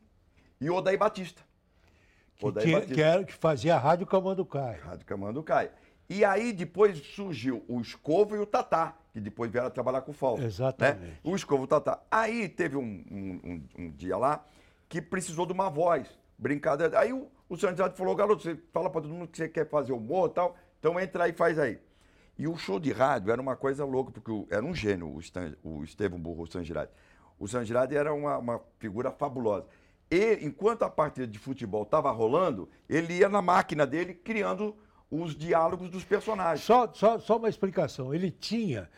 e 0.60 0.70
o 0.70 0.76
Odaí 0.76 0.98
Batista. 0.98 1.42
Que, 2.38 2.46
Odaí 2.46 2.64
tinha- 2.66 2.76
Batista. 2.80 2.96
que 2.96 3.02
era, 3.02 3.24
que 3.24 3.34
fazia 3.34 3.76
a 3.76 3.80
Rádio 3.80 4.06
Camanducaia. 4.06 4.80
Rádio 4.84 5.06
Camando 5.06 5.42
Caia. 5.42 5.72
E 6.08 6.24
aí 6.24 6.54
depois 6.54 6.98
surgiu 7.16 7.64
o 7.68 7.82
Escovo 7.82 8.36
e 8.36 8.40
o 8.40 8.46
Tatá, 8.46 8.96
que 9.12 9.20
depois 9.20 9.50
vieram 9.50 9.72
trabalhar 9.72 10.02
com 10.02 10.12
o 10.12 10.14
Fausto. 10.14 10.46
Exatamente. 10.46 11.00
Né? 11.00 11.18
O 11.24 11.36
Escovo 11.36 11.64
e 11.64 11.66
o 11.66 11.68
Tatá. 11.68 12.00
Aí 12.12 12.48
teve 12.48 12.76
um, 12.78 12.84
um- 12.84 13.64
um- 13.78 13.90
dia 13.92 14.16
lá 14.18 14.46
que 14.88 15.02
precisou 15.02 15.46
de 15.48 15.54
uma 15.54 15.68
voz, 15.70 16.08
brincadeira. 16.38 17.00
Aí 17.00 17.12
o, 17.12 17.28
o 17.50 17.54
Andrade 17.68 17.98
falou, 17.98 18.16
garoto, 18.16 18.44
você 18.44 18.56
fala 18.72 18.88
para 18.90 19.02
todo 19.02 19.14
mundo 19.14 19.28
que 19.30 19.38
você 19.38 19.50
quer 19.50 19.68
fazer 19.68 19.94
humor 19.94 20.30
e 20.30 20.34
tal, 20.34 20.56
então 20.80 21.00
entra 21.00 21.24
aí 21.24 21.32
e 21.32 21.34
faz 21.34 21.58
aí. 21.58 21.80
E 22.38 22.48
o 22.48 22.56
show 22.58 22.80
de 22.80 22.92
rádio 22.92 23.32
era 23.32 23.42
uma 23.42 23.56
coisa 23.56 23.86
louca, 23.86 24.12
porque 24.12 24.32
o- 24.32 24.46
era 24.50 24.66
um 24.66 24.74
gênio, 24.76 25.08
o, 25.14 25.20
Stan, 25.20 25.56
o 25.64 25.84
Estevão 25.84 26.20
Burro 26.20 26.46
Sangirati. 26.46 26.92
O 27.40 27.48
Sangirati 27.48 27.96
era 27.96 28.14
uma, 28.14 28.38
uma 28.38 28.62
figura 28.80 29.12
fabulosa. 29.12 29.66
E, 30.12 30.40
enquanto 30.46 30.84
a 30.84 30.90
partida 30.90 31.26
de 31.26 31.40
futebol 31.40 31.84
estava 31.84 32.12
rolando, 32.12 32.70
ele 32.90 33.14
ia 33.14 33.30
na 33.30 33.42
máquina 33.42 33.88
dele 33.88 34.14
criando 34.14 34.76
os 35.10 35.36
diálogos 35.36 35.90
dos 35.90 36.04
personagens. 36.04 36.66
Só, 36.66 36.92
só, 36.94 37.18
só 37.20 37.38
uma 37.38 37.50
explicação. 37.50 38.14
Ele 38.14 38.30
tinha 38.30 38.90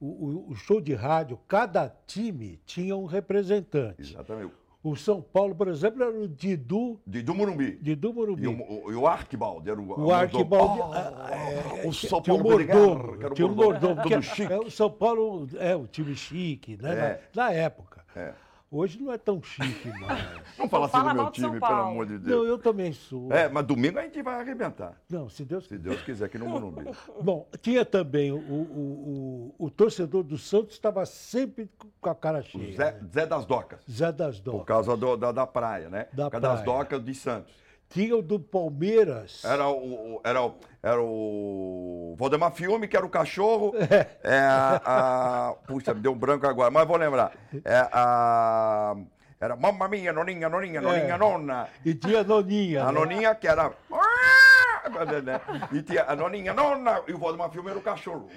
o, 0.00 0.06
o- 0.06 0.50
o 0.50 0.54
show 0.54 0.80
de 0.80 0.94
rádio, 0.94 1.38
cada 1.48 1.88
time 2.06 2.60
tinha 2.66 2.96
um 2.96 3.06
representante. 3.06 4.02
Exatamente. 4.02 4.52
O 4.84 4.96
São 4.96 5.22
Paulo, 5.22 5.54
por 5.54 5.68
exemplo, 5.68 6.02
era 6.02 6.10
o 6.18 6.26
Didu, 6.26 7.00
De, 7.06 7.22
do 7.22 7.32
Morumbi. 7.34 7.78
Didu 7.80 8.12
Morumbi. 8.12 8.42
E 8.42 8.46
o, 8.48 8.84
o, 8.86 8.90
e 8.92 8.94
o 8.96 9.06
Arquibaldi 9.06 9.70
era 9.70 9.80
o 9.80 10.06
O 10.06 10.12
Arquibaldi. 10.12 10.80
Oh, 10.80 10.92
ah, 10.92 11.30
é, 11.30 11.86
o 11.86 11.92
São 11.92 12.20
tinha 12.20 12.34
o 12.34 12.42
Paulo 12.42 12.58
Pedreguer, 12.58 12.76
mordomo. 12.76 13.18
que 13.18 13.24
era 13.24 13.32
o 13.32 13.52
o 13.52 13.56
mordomo, 13.56 13.94
mordomo. 13.94 14.02
que 14.02 14.08
todo 14.08 14.18
é- 14.18 14.22
chique. 14.22 14.52
é 14.52 14.58
o 14.58 14.70
São 14.70 14.90
Paulo 14.90 15.48
é 15.56 15.76
o 15.76 15.86
time 15.86 16.16
chique, 16.16 16.76
né? 16.82 16.92
É. 16.92 17.20
Na, 17.34 17.44
na 17.44 17.52
época. 17.52 18.04
É. 18.16 18.32
Hoje 18.74 18.98
não 19.02 19.12
é 19.12 19.18
tão 19.18 19.42
chique 19.42 19.86
mais. 20.00 20.24
Não 20.58 20.66
fala 20.66 20.86
assim 20.86 20.92
Fala 20.92 21.10
do 21.10 21.14
meu 21.14 21.22
mal 21.24 21.30
do 21.30 21.36
São 21.38 21.50
time, 21.50 21.60
pelo 21.60 21.72
amor 21.74 22.06
de 22.06 22.12
não, 22.14 22.20
Deus. 22.20 22.48
eu 22.48 22.58
também 22.58 22.90
sou. 22.94 23.30
É, 23.30 23.46
mas 23.46 23.66
domingo 23.66 23.98
a 23.98 24.02
gente 24.02 24.22
vai 24.22 24.40
arrebentar. 24.40 24.98
Não, 25.10 25.28
se 25.28 25.44
Deus 25.44 25.68
Se 25.68 25.76
Deus 25.76 26.00
quiser, 26.00 26.24
aqui 26.24 26.38
no 26.38 26.46
Morumbi. 26.48 26.84
Bom, 27.22 27.46
tinha 27.60 27.84
também 27.84 28.32
o, 28.32 28.36
o, 28.38 29.52
o, 29.58 29.66
o 29.66 29.70
torcedor 29.70 30.22
do 30.22 30.38
Santos 30.38 30.72
estava 30.72 31.04
sempre 31.04 31.68
com 32.00 32.08
a 32.08 32.14
cara 32.14 32.38
O 32.38 32.42
cheia. 32.42 32.74
Zé, 32.74 32.92
né? 32.92 33.08
Zé 33.12 33.26
das 33.26 33.44
Docas. 33.44 33.80
Zé 33.90 34.10
das 34.10 34.40
Por 34.40 34.52
Docas. 34.52 34.66
causa 34.66 34.96
do- 34.96 35.16
da, 35.18 35.32
da 35.32 35.46
praia, 35.46 35.90
né? 35.90 36.06
Da 36.12 36.24
por 36.24 36.30
causa 36.40 36.48
das 36.48 36.62
praia. 36.62 36.78
docas 36.78 37.04
de 37.04 37.14
Santos. 37.14 37.61
Tinha 37.92 38.16
o 38.16 38.22
do 38.22 38.40
Palmeiras. 38.40 39.44
Era 39.44 39.68
o, 39.68 40.20
era 40.24 40.42
o, 40.42 40.54
era 40.82 41.02
o 41.02 42.14
Valdemar 42.18 42.52
Filme, 42.52 42.88
que 42.88 42.96
era 42.96 43.04
o 43.06 43.10
cachorro. 43.10 43.72
É. 44.24 44.38
a, 44.40 44.80
a- 44.84 45.54
puxa, 45.66 45.92
me 45.94 46.00
deu 46.00 46.12
um 46.12 46.18
branco 46.18 46.46
agora, 46.46 46.70
mas 46.70 46.86
vou 46.86 46.96
lembrar. 46.96 47.32
É 47.64 47.88
a, 47.92 48.96
era 49.40 49.56
Mamma 49.56 49.88
Mia, 49.88 50.12
Noninha, 50.12 50.48
Noninha, 50.48 50.80
Noninha, 50.80 51.14
É. 51.14 51.18
Nona. 51.18 51.68
E 51.84 51.94
tinha 51.94 52.20
a 52.20 52.24
Noninha. 52.24 52.82
A 52.84 52.86
né? 52.86 52.92
Noninha 52.92 53.34
que 53.34 53.46
era... 53.48 53.72
né? 55.24 55.40
E 55.72 55.82
tinha 55.82 56.04
a 56.04 56.16
Noninha, 56.16 56.52
Nona, 56.54 57.02
e 57.06 57.12
o 57.12 57.18
Valdemar 57.18 57.50
Filme 57.50 57.70
era 57.70 57.78
o 57.78 57.82
cachorro. 57.82 58.28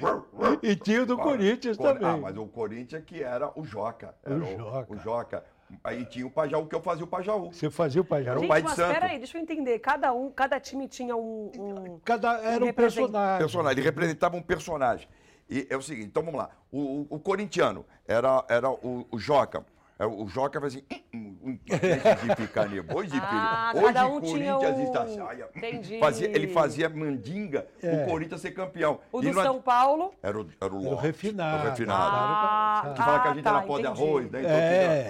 E 0.62 0.76
tinha 0.76 1.04
o 1.04 1.06
do 1.06 1.18
Corinthians 1.18 1.78
Cor- 1.78 1.94
também. 1.94 2.08
Ah, 2.10 2.18
mas 2.18 2.38
o 2.38 2.46
Corinthians 2.48 3.04
que 3.06 3.24
era 3.24 3.52
o 3.56 3.64
Joca. 3.64 4.16
Era 4.24 4.36
O 4.36 4.58
Joca. 4.58 4.94
O 4.94 4.98
Joca. 4.98 5.44
Aí 5.84 6.06
tinha 6.06 6.26
o 6.28 6.32
Pajaú, 6.32 6.68
que 6.68 6.76
eu 6.76 6.82
fazia 6.82 7.04
o 7.04 7.08
Pajaú. 7.08 7.52
Você 7.52 7.70
fazia 7.70 8.02
o 8.02 8.06
Pajaú. 8.06 8.32
Era 8.32 8.38
um 8.38 8.42
Gente, 8.42 8.50
pai 8.50 8.62
de 8.62 8.68
mas 8.68 8.76
santo. 8.76 8.94
peraí, 8.94 9.18
deixa 9.18 9.38
eu 9.38 9.42
entender. 9.42 9.80
Cada 9.80 10.14
um, 10.14 10.30
cada 10.32 10.60
time 10.60 10.88
tinha 10.88 11.16
um. 11.16 11.52
um- 11.58 12.00
Cada 12.04 12.34
era 12.40 12.64
um 12.64 12.68
represent- 12.68 12.76
personagem. 13.06 13.38
personagem, 13.40 13.72
ele 13.80 13.82
representava 13.82 14.38
um 14.38 14.42
personagem. 14.42 15.08
E 15.50 15.68
é 15.70 15.76
o 15.78 15.82
seguinte, 15.82 16.08
então 16.08 16.24
vamos 16.24 16.40
lá. 16.40 16.50
O, 16.72 16.80
o- 16.80 17.08
o 17.12 17.20
corintiano 17.20 17.86
era, 18.08 18.44
era 18.48 18.70
o, 18.70 19.06
o 19.12 19.18
Joca. 19.20 19.66
É, 19.98 20.06
O 20.06 20.28
Joca 20.28 20.60
fazia 20.60 20.84
assim, 20.90 21.00
"Hum, 21.46 21.52
hum, 21.52 21.58
deixa 21.80 22.16
de 22.16 22.36
ficar 22.36 22.68
nervoso, 22.68 23.10
filho. 23.10 23.22
Ah, 23.24 23.72
Hoje 23.76 23.86
cada 23.86 24.08
um 24.08 24.22
tinha 24.22 24.54
Corinthians 24.54 24.78
um- 24.78 24.84
está 24.84 25.08
saia. 25.08 25.48
Entendi. 25.56 26.00
Fazia, 26.00 26.28
ele 26.28 26.48
fazia 26.48 26.90
mandinga 26.90 27.68
o 27.84 28.10
Corinthians 28.10 28.42
ser 28.42 28.52
campeão. 28.52 29.00
O 29.12 29.20
E 29.22 29.26
do 29.28 29.34
não 29.34 29.42
é- 29.42 29.46
São 29.46 29.62
Paulo. 29.62 30.14
Era 30.24 30.38
o, 30.40 30.42
era 30.42 30.48
o, 30.50 30.50
Era 30.66 30.74
o 30.74 30.84
Lopes, 30.92 31.02
refinado. 31.06 31.64
O 31.66 31.70
refinado. 31.70 32.16
Ah, 32.16 32.94
que 32.96 33.04
fala 33.04 33.20
que 33.20 33.28
a 33.28 33.34
gente 33.34 33.44
tá, 33.44 33.50
era 33.52 33.62
pó 33.62 33.80
de 33.80 33.88
arroz, 33.88 34.32
né? 34.32 34.40
Então, 34.42 34.52
É, 34.52 35.04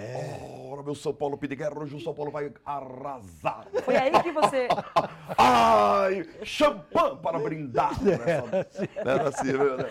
fica, 0.43 0.55
Ora, 0.67 0.83
meu 0.83 0.95
São 0.95 1.13
Paulo 1.13 1.37
Pidiguerra, 1.37 1.79
hoje 1.79 1.95
o 1.95 1.99
São 2.01 2.13
Paulo 2.13 2.31
vai 2.31 2.51
arrasar. 2.65 3.65
Foi 3.83 3.95
aí 3.95 4.11
que 4.21 4.31
você. 4.31 4.67
Ai, 5.37 6.25
champanhe 6.43 7.17
para 7.21 7.39
brindar. 7.39 7.91
Nessa, 8.03 8.89
era 8.97 9.29
assim, 9.29 9.53
né? 9.53 9.89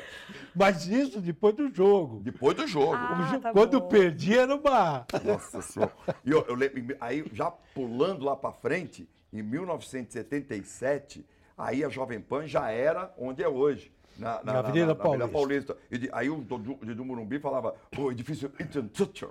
Mas 0.54 0.86
isso 0.86 1.20
depois 1.20 1.54
do 1.54 1.72
jogo. 1.74 2.20
Depois 2.20 2.56
do 2.56 2.66
jogo. 2.66 2.94
Ah, 2.94 3.38
tá 3.42 3.52
Quando 3.52 3.80
bom. 3.80 3.88
perdia 3.88 4.42
era 4.42 4.54
uma. 4.54 5.06
Nossa 5.24 5.60
senhora. 5.62 5.92
E 6.24 6.30
eu, 6.30 6.44
eu 6.48 6.54
lembro, 6.54 6.96
aí 7.00 7.24
já 7.32 7.50
pulando 7.50 8.24
lá 8.24 8.36
para 8.36 8.52
frente, 8.52 9.08
em 9.32 9.42
1977, 9.42 11.24
aí 11.56 11.84
a 11.84 11.88
Jovem 11.88 12.20
Pan 12.20 12.46
já 12.46 12.70
era 12.70 13.12
onde 13.18 13.42
é 13.42 13.48
hoje. 13.48 13.92
Na, 14.16 14.40
Na 14.44 14.60
Avenida 14.60 14.94
Paulista. 14.94 15.28
Paulista. 15.28 15.76
E 15.90 15.98
de- 15.98 16.10
aí 16.12 16.30
o 16.30 16.36
do, 16.36 16.56
do, 16.56 16.94
do 16.94 17.04
Morumbi 17.04 17.40
falava, 17.40 17.74
o 17.98 18.12
edifício 18.12 18.52
Eaton 18.60 18.86
Toucher. 18.86 19.28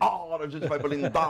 Ah, 0.00 0.36
a 0.40 0.48
gente 0.48 0.66
vai 0.66 0.78
blindar 0.78 1.28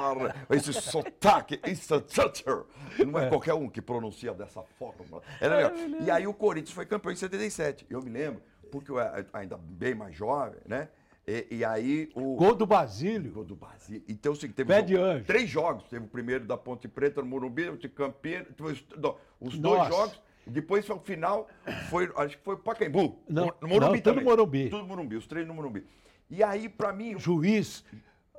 esse 0.50 0.72
sotaque, 0.72 1.58
Eaton 1.66 1.98
Toucher. 2.00 2.62
Não 3.04 3.18
é, 3.18 3.28
qualquer 3.28 3.54
um 3.54 3.68
que 3.68 3.82
pronuncia 3.82 4.32
dessa 4.32 4.62
forma. 4.78 5.20
Era 5.40 5.56
legal. 5.56 5.72
E 6.06 6.10
aí 6.12 6.28
o 6.28 6.32
Corinthians 6.34 6.72
foi 6.74 6.86
campeão 6.86 7.10
em 7.12 7.16
77. 7.16 7.86
Eu 7.90 8.00
me 8.02 8.10
lembro, 8.10 8.40
porque 8.72 8.90
eu 8.90 8.98
era 8.98 9.24
ainda 9.34 9.56
bem 9.56 9.94
mais 9.94 10.16
jovem, 10.16 10.58
né? 10.66 10.88
E, 11.28 11.46
e 11.58 11.64
aí 11.64 12.10
o... 12.16 12.34
Gol 12.34 12.54
do 12.56 12.66
Basílio. 12.66 13.30
Gol 13.30 13.44
do 13.44 13.54
Basílio. 13.54 14.02
Então, 14.08 14.32
assim, 14.32 14.48
teve 14.48 14.66
Pé 14.72 14.84
jogo- 14.84 15.04
anjo. 15.04 15.24
três 15.24 15.48
jogos. 15.48 15.84
Teve 15.84 16.04
o 16.06 16.08
primeiro 16.08 16.44
da 16.46 16.56
Ponte 16.56 16.88
Preta 16.88 17.20
no 17.20 17.28
Morumbi, 17.28 17.68
o 17.68 17.76
de 17.76 17.88
Campinas. 17.88 18.48
depois- 18.48 18.84
não, 18.96 19.16
os 19.40 19.56
dois 19.58 19.86
jogos. 19.86 20.20
Depois, 20.44 20.88
o 20.90 20.98
final, 20.98 21.46
foi, 21.88 22.10
acho 22.16 22.36
que 22.38 22.42
foi 22.42 22.56
Pacaembu. 22.56 23.16
Não, 23.28 23.52
no 23.60 23.68
Morumbi 23.68 23.78
não, 23.80 23.92
tudo 23.92 24.02
também. 24.02 24.24
Morumbi. 24.24 24.68
Tudo 24.70 24.84
Morumbi, 24.84 25.14
os 25.16 25.26
três 25.28 25.46
no 25.46 25.54
Morumbi. 25.54 25.86
E 26.28 26.42
aí, 26.42 26.68
pra 26.68 26.92
mim, 26.92 27.16
Juiz. 27.16 27.84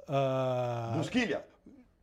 ah, 0.10 0.94
Busquilha. 0.98 1.46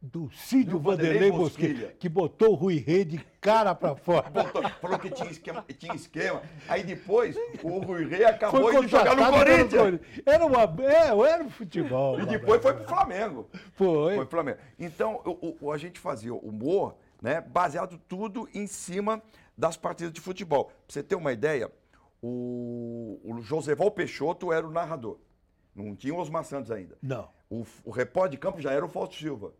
Do 0.02 0.30
Cídio 0.32 0.72
Do 0.72 0.80
Vanderlei 0.80 1.12
Vanderlei 1.14 1.30
Bosquilha. 1.30 1.68
Bosquilha, 1.74 1.96
que 1.98 2.08
botou 2.08 2.52
o 2.52 2.54
Rui 2.54 2.76
Rei 2.78 3.04
de 3.04 3.18
cara 3.40 3.74
pra 3.74 3.94
fora. 3.96 4.30
Botou, 4.30 4.62
falou 4.80 4.98
que 4.98 5.10
tinha 5.10 5.30
esquema, 5.30 5.64
tinha 5.78 5.94
esquema. 5.94 6.42
Aí 6.68 6.82
depois, 6.82 7.36
o 7.62 7.78
Rui 7.80 8.06
Rei 8.06 8.24
acabou 8.24 8.80
de 8.82 8.88
jogar 8.88 9.14
no 9.14 9.30
Corinthians. 9.30 10.00
Era 10.24 10.46
uma. 10.46 10.62
É, 10.84 11.32
era 11.32 11.44
um 11.44 11.50
futebol. 11.50 12.18
E 12.20 12.24
depois 12.26 12.62
foi 12.62 12.72
pro 12.72 12.84
Flamengo. 12.88 13.48
Foi. 13.74 14.14
Foi 14.16 14.24
pro 14.26 14.30
Flamengo. 14.30 14.58
Então, 14.78 15.20
o, 15.24 15.56
o- 15.60 15.70
a 15.72 15.76
gente 15.76 16.00
fazia 16.00 16.34
humor, 16.34 16.96
né, 17.20 17.40
baseado 17.40 17.98
tudo 18.08 18.48
em 18.54 18.66
cima 18.66 19.22
das 19.56 19.76
partidas 19.76 20.12
de 20.14 20.20
futebol. 20.22 20.64
Pra 20.66 20.74
você 20.88 21.02
ter 21.02 21.14
uma 21.14 21.32
ideia, 21.32 21.70
o, 22.22 23.20
o 23.24 23.40
Joseval 23.42 23.90
Peixoto 23.90 24.52
era 24.52 24.66
o 24.66 24.70
narrador. 24.70 25.18
Não 25.74 25.94
tinha 25.94 26.14
o 26.14 26.18
Osmar 26.18 26.44
Santos 26.44 26.70
ainda. 26.70 26.96
Não. 27.02 27.28
O, 27.50 27.64
o 27.84 27.90
repórter 27.90 28.32
de 28.32 28.38
campo 28.38 28.60
já 28.60 28.72
era 28.72 28.84
o 28.84 28.88
Fausto 28.88 29.16
Silva. 29.16 29.52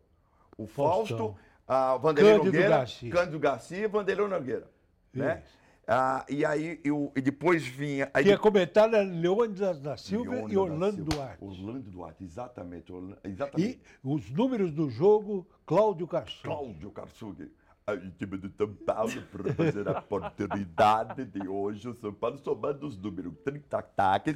O. 0.63 0.67
Fausto, 0.67 1.35
a 1.67 1.97
Vanderlei 1.97 2.33
Cândido 2.33 2.51
Nogueira, 2.51 2.69
Garcia. 2.69 3.11
Cândido 3.11 3.39
Garcia 3.39 3.77
e 3.77 3.87
Vanderlei 3.87 4.27
Nogueira. 4.27 4.67
Né? 5.13 5.43
Ah, 5.87 6.25
e 6.29 6.45
aí, 6.45 6.79
eu, 6.83 7.11
e 7.15 7.21
depois 7.21 7.65
vinha... 7.65 8.09
Aí 8.13 8.23
Tinha 8.23 8.37
comentário 8.37 8.95
era 8.95 9.03
Leônidas 9.03 9.79
da 9.81 9.97
Silva 9.97 10.31
Leônidas 10.31 10.53
e 10.53 10.57
Orlando. 10.57 11.03
Duarte. 11.03 11.43
Orlando 11.43 11.91
Duarte, 11.91 12.23
exatamente. 12.23 12.93
Orla- 12.93 13.17
exatamente. 13.23 13.71
E 13.71 13.81
os 14.03 14.29
números 14.31 14.71
do 14.71 14.89
jogo, 14.89 15.45
Cláudio 15.65 16.07
Carçon. 16.07 16.43
Cláudio 16.43 16.91
Karsug, 16.91 17.51
a 17.87 17.97
time 17.97 18.37
do 18.37 18.49
São 18.55 18.73
Paulo, 18.85 19.11
para 19.31 19.53
fazer 19.53 19.87
a 19.87 19.99
oportunidade 19.99 21.25
de 21.25 21.47
hoje, 21.47 21.87
o 21.89 21.93
São 21.95 22.13
Paulo 22.13 22.37
somando 22.37 22.85
os 22.87 22.97
números, 22.97 23.33
30 23.43 23.77
ataques. 23.77 24.35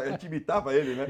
A 0.00 0.10
gente 0.10 0.26
imitava 0.26 0.74
ele, 0.74 0.94
né? 0.94 1.06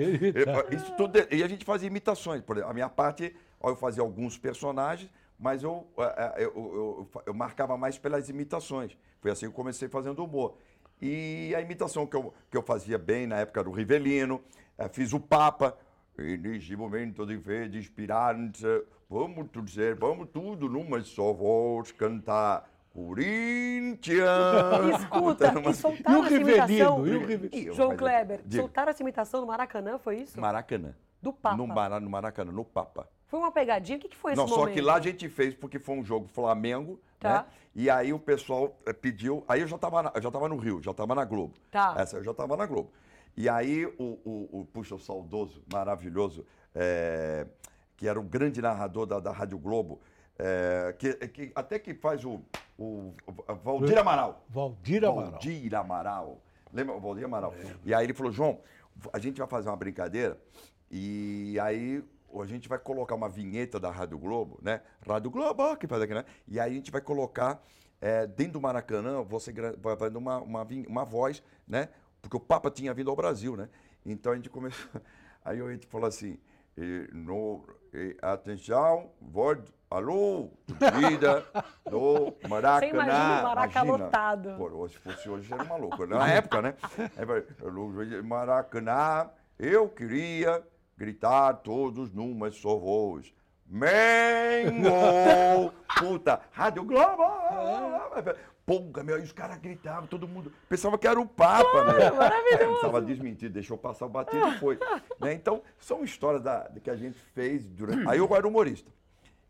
Isso 0.75 0.92
tudo, 0.96 1.16
é- 1.18 1.29
e 1.31 1.42
a 1.42 1.48
gente 1.48 1.64
fazia 1.64 1.87
imitações. 1.87 2.42
Por 2.42 2.57
exemplo, 2.57 2.70
a 2.70 2.75
minha 2.75 2.88
parte, 2.88 3.35
eu 3.62 3.77
fazia 3.77 4.03
alguns 4.03 4.37
personagens, 4.37 5.11
mas 5.38 5.62
eu, 5.62 5.87
eh, 5.98 6.14
eh, 6.37 6.44
eu, 6.44 6.53
eu, 6.55 7.09
eu- 7.14 7.22
eu 7.27 7.35
marcava 7.35 7.77
mais 7.77 7.96
pelas 7.98 8.29
imitações. 8.29 8.96
Foi 9.20 9.31
assim 9.31 9.46
que 9.46 9.51
eu 9.53 9.53
comecei 9.57 9.88
fazendo 9.88 10.22
humor. 10.25 10.57
E 11.01 11.53
a 11.57 11.61
imitação 11.61 12.07
que 12.07 12.14
eu, 12.16 12.33
que 12.51 12.57
eu 12.57 12.62
fazia 12.62 12.98
bem 12.98 13.27
na 13.27 13.37
época 13.40 13.62
do 13.64 13.70
Rivelino, 13.72 14.40
fiz 14.92 15.12
o 15.12 15.18
Papa, 15.20 15.77
e 16.18 16.37
neste 16.37 16.77
momento 16.77 17.25
de 17.27 17.38
fé, 17.38 17.66
de 17.68 17.79
esperança, 17.79 18.83
vamos 19.09 19.48
dizer, 19.64 19.94
vamos 19.96 20.29
tudo 20.33 20.68
numa 20.68 21.01
só 21.03 21.33
voz 21.33 21.90
cantar. 21.92 22.70
Corinthians! 22.92 25.01
Escuta, 25.01 25.55
e 25.70 25.75
soltaram 25.75 26.18
E 26.18 26.20
o 26.20 26.25
essa 26.27 26.35
imitação. 26.35 27.07
E 27.07 27.16
o 27.16 27.27
Rivelino? 27.27 27.75
João 27.75 27.96
Kleber, 27.96 28.40
diga. 28.44 28.62
soltaram 28.62 28.90
essa 28.90 29.03
imitação 29.03 29.40
no 29.40 29.46
Maracanã, 29.46 29.98
foi 29.98 30.16
isso? 30.18 30.38
Maracanã. 30.40 30.94
Do 31.20 31.33
Papa. 31.33 31.57
No, 31.57 31.66
Mara- 31.66 32.01
no 32.01 32.11
Maracanã, 32.11 32.53
no 32.53 32.64
Papa. 32.64 33.09
Foi 33.29 33.40
uma 33.40 33.51
pegadinha? 33.51 33.96
O 33.96 34.01
que, 34.01 34.09
que 34.09 34.16
foi 34.16 34.33
esse 34.33 34.37
Não, 34.40 34.46
momento? 34.46 34.68
só 34.68 34.72
que 34.75 34.81
lá 34.83 34.96
a 34.96 35.01
gente 35.01 35.27
fez 35.29 35.55
porque 35.55 35.79
foi 35.79 35.96
um 35.96 36.05
jogo 36.05 36.29
Flamengo, 36.29 37.01
Tá. 37.18 37.33
né? 37.33 37.44
E 37.75 37.88
aí 37.88 38.12
o 38.12 38.18
pessoal 38.18 38.77
eh, 38.85 38.92
pediu. 38.92 39.42
Aí 39.48 39.62
eu 39.62 39.66
já 39.66 39.77
estava 39.77 40.12
já 40.20 40.31
tava 40.31 40.46
no 40.51 40.57
Rio, 40.59 40.83
já 40.83 40.90
estava 40.90 41.14
na 41.14 41.25
Globo. 41.25 41.55
Tá. 41.70 41.94
Essa 41.96 42.18
eu 42.18 42.25
já 42.25 42.33
estava 42.33 42.55
na 42.59 42.66
Globo. 42.66 42.90
E 43.36 43.48
aí 43.48 43.86
o, 43.86 44.18
o, 44.24 44.60
o 44.60 44.64
puxa, 44.72 44.94
o 44.94 44.98
saudoso, 44.98 45.62
maravilhoso, 45.72 46.44
eh, 46.74 47.46
que 47.96 48.06
era 48.06 48.18
o 48.18 48.22
grande 48.22 48.60
narrador 48.60 49.06
da, 49.06 49.20
da 49.20 49.32
Rádio 49.32 49.58
Globo, 49.58 50.00
eh, 50.38 50.94
que, 50.98 51.14
que 51.28 51.52
até 51.54 51.78
que 51.78 51.94
faz 51.94 52.24
o, 52.24 52.42
o, 52.78 53.14
o 53.26 53.54
Valdir 53.62 53.98
Amaral. 53.98 54.44
Valdir 54.48 55.04
Amaral. 55.04 55.30
Valdir 55.30 55.74
Amaral. 55.74 56.42
Lembra 56.72 56.94
o 56.94 57.00
Valdir 57.00 57.24
Amaral? 57.24 57.54
E 57.84 57.94
aí 57.94 58.04
ele 58.04 58.14
falou, 58.14 58.32
João, 58.32 58.60
a 59.12 59.18
gente 59.18 59.38
vai 59.38 59.48
fazer 59.48 59.68
uma 59.68 59.76
brincadeira 59.76 60.38
e 60.90 61.58
aí 61.60 62.04
a 62.40 62.46
gente 62.46 62.68
vai 62.68 62.78
colocar 62.78 63.14
uma 63.14 63.28
vinheta 63.28 63.78
da 63.78 63.90
Rádio 63.90 64.18
Globo, 64.18 64.58
né? 64.62 64.80
Rádio 65.06 65.30
Globo, 65.30 65.76
que 65.76 65.86
faz 65.86 66.02
aqui, 66.02 66.14
né? 66.14 66.24
E 66.48 66.58
aí 66.58 66.72
a 66.72 66.74
gente 66.74 66.90
vai 66.90 67.00
colocar 67.00 67.62
eh, 68.00 68.26
dentro 68.26 68.54
do 68.54 68.60
Maracanã, 68.60 69.22
você 69.22 69.52
vai 69.78 70.10
dar 70.10 70.18
uma, 70.18 70.38
uma, 70.40 70.66
uma 70.88 71.04
voz, 71.04 71.42
né? 71.68 71.88
Porque 72.22 72.37
o 72.37 72.40
Papa 72.40 72.70
tinha 72.70 72.94
vindo 72.94 73.11
ao 73.11 73.16
Brasil, 73.16 73.56
né? 73.56 73.68
Então 74.06 74.32
a 74.32 74.37
gente 74.37 74.48
começou. 74.48 74.88
Aí 75.44 75.61
a 75.61 75.72
gente 75.72 75.87
falou 75.88 76.06
assim, 76.06 76.38
eh, 76.76 77.08
no, 77.12 77.64
eh, 77.92 78.16
atenção, 78.22 79.11
voz, 79.20 79.58
alô, 79.90 80.50
torcida 80.66 81.44
do 81.85 82.32
Maracanã. 82.48 82.80
Você 82.80 82.87
imagina 82.96 83.40
o 83.40 83.42
Maraca 83.42 83.78
Imagina. 83.80 84.04
lotado. 84.04 84.54
Pô, 84.56 84.88
se 84.88 84.98
fosse 84.98 85.28
hoje, 85.28 85.52
era 85.52 85.64
maluco. 85.64 86.06
Na 86.06 86.28
época, 86.30 86.62
né? 86.62 86.74
Aí 87.16 87.24
vai, 87.24 87.44
"Alô, 87.61 87.90
Maracanã, 88.22 89.28
eu 89.58 89.88
queria 89.88 90.62
gritar 90.96 91.54
todos 91.54 92.12
numa 92.12 92.52
só 92.52 92.76
voz. 92.78 93.35
Mengo! 93.66 94.92
Puta, 95.98 96.40
Rádio 96.52 96.85
Globo! 96.85 97.22
Ponga, 98.64 99.03
meu, 99.03 99.18
e 99.18 99.22
os 99.22 99.33
caras 99.33 99.59
gritavam, 99.59 100.07
todo 100.07 100.29
mundo 100.29 100.53
pensava 100.68 100.96
que 100.96 101.07
era 101.07 101.20
o 101.20 101.27
Papa, 101.27 101.92
né? 101.92 102.11
Maravilhoso! 102.11 102.75
Estava 102.77 103.03
desmentido, 103.03 103.53
deixou 103.53 103.77
passar 103.77 104.07
o 104.07 104.09
batido 104.09 104.46
e 104.48 104.59
foi. 104.59 104.79
Né? 105.20 105.33
Então, 105.33 105.62
são 105.79 106.05
histórias 106.05 106.42
da, 106.42 106.70
que 106.83 106.88
a 106.88 106.94
gente 106.94 107.18
fez 107.35 107.64
durante. 107.64 108.09
Aí 108.09 108.18
eu 108.18 108.35
era 108.35 108.46
humorista. 108.46 108.90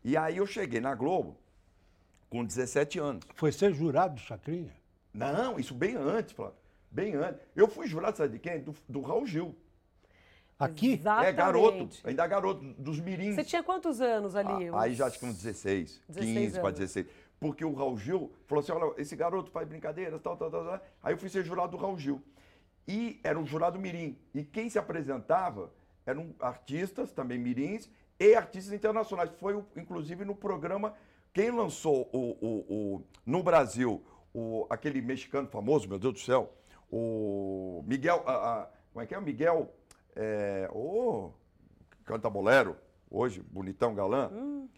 E 0.03 0.17
aí 0.17 0.37
eu 0.37 0.47
cheguei 0.47 0.81
na 0.81 0.95
Globo 0.95 1.37
com 2.29 2.43
17 2.43 2.99
anos. 2.99 3.23
Foi 3.35 3.51
ser 3.51 3.73
jurado 3.73 4.15
do 4.15 4.19
Chacrinha? 4.19 4.73
Não, 5.13 5.59
isso 5.59 5.75
bem 5.75 5.95
antes, 5.95 6.33
Flávio. 6.33 6.57
Bem 6.89 7.13
antes. 7.15 7.39
Eu 7.55 7.67
fui 7.67 7.87
jurado, 7.87 8.17
sabe 8.17 8.33
de 8.33 8.39
quem? 8.39 8.61
Do, 8.61 8.75
do 8.89 9.01
Raul 9.01 9.27
Gil. 9.27 9.55
Aqui? 10.57 10.93
Exatamente. 10.93 11.29
É, 11.29 11.33
garoto. 11.33 11.89
Ainda 12.03 12.27
garoto, 12.27 12.63
dos 12.77 12.99
mirins. 12.99 13.35
Você 13.35 13.43
tinha 13.43 13.63
quantos 13.63 13.99
anos 13.99 14.35
ali? 14.35 14.69
Ah, 14.69 14.81
Aí 14.81 14.93
já 14.93 15.07
acho 15.07 15.19
que 15.19 15.25
uns 15.25 15.35
16, 15.35 16.01
16 16.07 16.37
15 16.37 16.59
para 16.59 16.67
anos. 16.69 16.79
16. 16.79 17.07
Porque 17.43 17.65
o 17.65 17.73
Raul 17.73 17.97
Gil 17.97 18.31
falou 18.47 18.61
assim: 18.63 18.71
olha, 18.71 18.93
esse 18.97 19.17
garoto 19.17 19.51
faz 19.51 19.67
brincadeiras, 19.67 20.21
tal, 20.21 20.37
tal, 20.37 20.49
tal, 20.49 20.63
tal. 20.63 20.81
Aí 21.03 21.13
eu 21.13 21.17
fui 21.17 21.27
ser 21.27 21.43
jurado 21.43 21.71
do 21.75 21.77
Raul 21.77 21.97
Gil. 21.99 22.21
E 22.87 23.19
era 23.21 23.37
um 23.37 23.45
jurado 23.45 23.77
mirim. 23.77 24.17
E 24.33 24.45
quem 24.45 24.69
se 24.69 24.79
apresentava 24.79 25.69
eram 26.05 26.33
artistas, 26.39 27.11
também 27.11 27.37
mirins, 27.37 27.89
e 28.17 28.33
artistas 28.33 28.73
internacionais. 28.73 29.29
Foi, 29.31 29.61
inclusive, 29.75 30.23
no 30.23 30.33
programa. 30.33 30.93
Quem 31.33 31.51
lançou 31.51 32.09
o, 32.13 32.37
o- 32.41 32.65
o- 32.95 33.03
no 33.25 33.43
Brasil 33.43 34.01
o, 34.33 34.65
aquele 34.69 35.01
mexicano 35.01 35.47
famoso, 35.49 35.89
meu 35.89 35.99
Deus 35.99 36.13
do 36.13 36.19
céu, 36.21 36.53
o 36.89 37.83
Miguel. 37.85 38.23
a- 38.25 38.61
a- 38.61 38.69
como 38.93 39.03
é 39.03 39.05
que 39.05 39.13
é? 39.15 39.17
O 39.19 39.21
Miguel. 39.21 39.69
É, 40.15 40.69
ô, 40.71 41.31
canta 42.05 42.29
bolero, 42.29 42.77
hoje, 43.13 43.41
bonitão, 43.51 43.93
galã. 43.93 44.29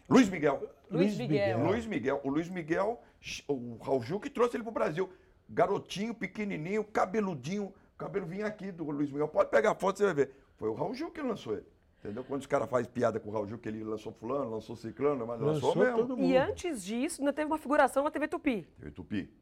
Luiz 0.09 0.29
Miguel. 0.29 0.61
Luiz 0.91 1.17
Luiz 1.17 1.17
Miguel. 1.17 1.57
Miguel. 1.57 1.71
Luiz 1.71 1.85
Miguel. 1.87 2.21
O 2.23 2.29
Luiz 2.29 2.49
Miguel, 2.49 3.01
o 3.47 3.77
Raul 3.81 4.03
Gil 4.03 4.19
que 4.19 4.29
trouxe 4.29 4.55
ele 4.57 4.63
pro 4.63 4.71
Brasil. 4.71 5.09
Garotinho, 5.49 6.13
pequenininho, 6.13 6.83
cabeludinho. 6.83 7.65
O 7.93 7.97
cabelo 7.97 8.25
vinha 8.25 8.45
aqui 8.45 8.71
do 8.71 8.83
Luiz 8.91 9.09
Miguel. 9.11 9.27
Pode 9.27 9.49
pegar 9.49 9.71
a 9.71 9.75
foto, 9.75 9.97
você 9.97 10.03
vai 10.05 10.13
ver. 10.13 10.31
Foi 10.57 10.69
o 10.69 10.73
Raul 10.73 10.93
Gil 10.93 11.09
que 11.11 11.21
lançou 11.21 11.53
ele. 11.53 11.65
Entendeu? 11.99 12.23
Quando 12.23 12.41
os 12.41 12.47
caras 12.47 12.69
fazem 12.69 12.91
piada 12.91 13.19
com 13.19 13.29
o 13.29 13.33
Raul 13.33 13.47
Gil, 13.47 13.57
que 13.57 13.67
ele 13.67 13.83
lançou 13.83 14.11
fulano, 14.11 14.51
lançou 14.51 14.75
ciclano, 14.75 15.25
mas 15.25 15.39
lançou, 15.41 15.69
Lançou 15.69 15.83
mesmo. 15.83 15.97
todo 15.97 16.17
mundo. 16.17 16.29
E 16.29 16.37
antes 16.37 16.83
disso, 16.83 17.21
ainda 17.21 17.33
teve 17.33 17.47
uma 17.47 17.57
figuração 17.57 18.03
na 18.03 18.11
TV 18.11 18.27
Tupi. 18.27 18.67
TV 18.77 18.91
Tupi. 18.91 19.33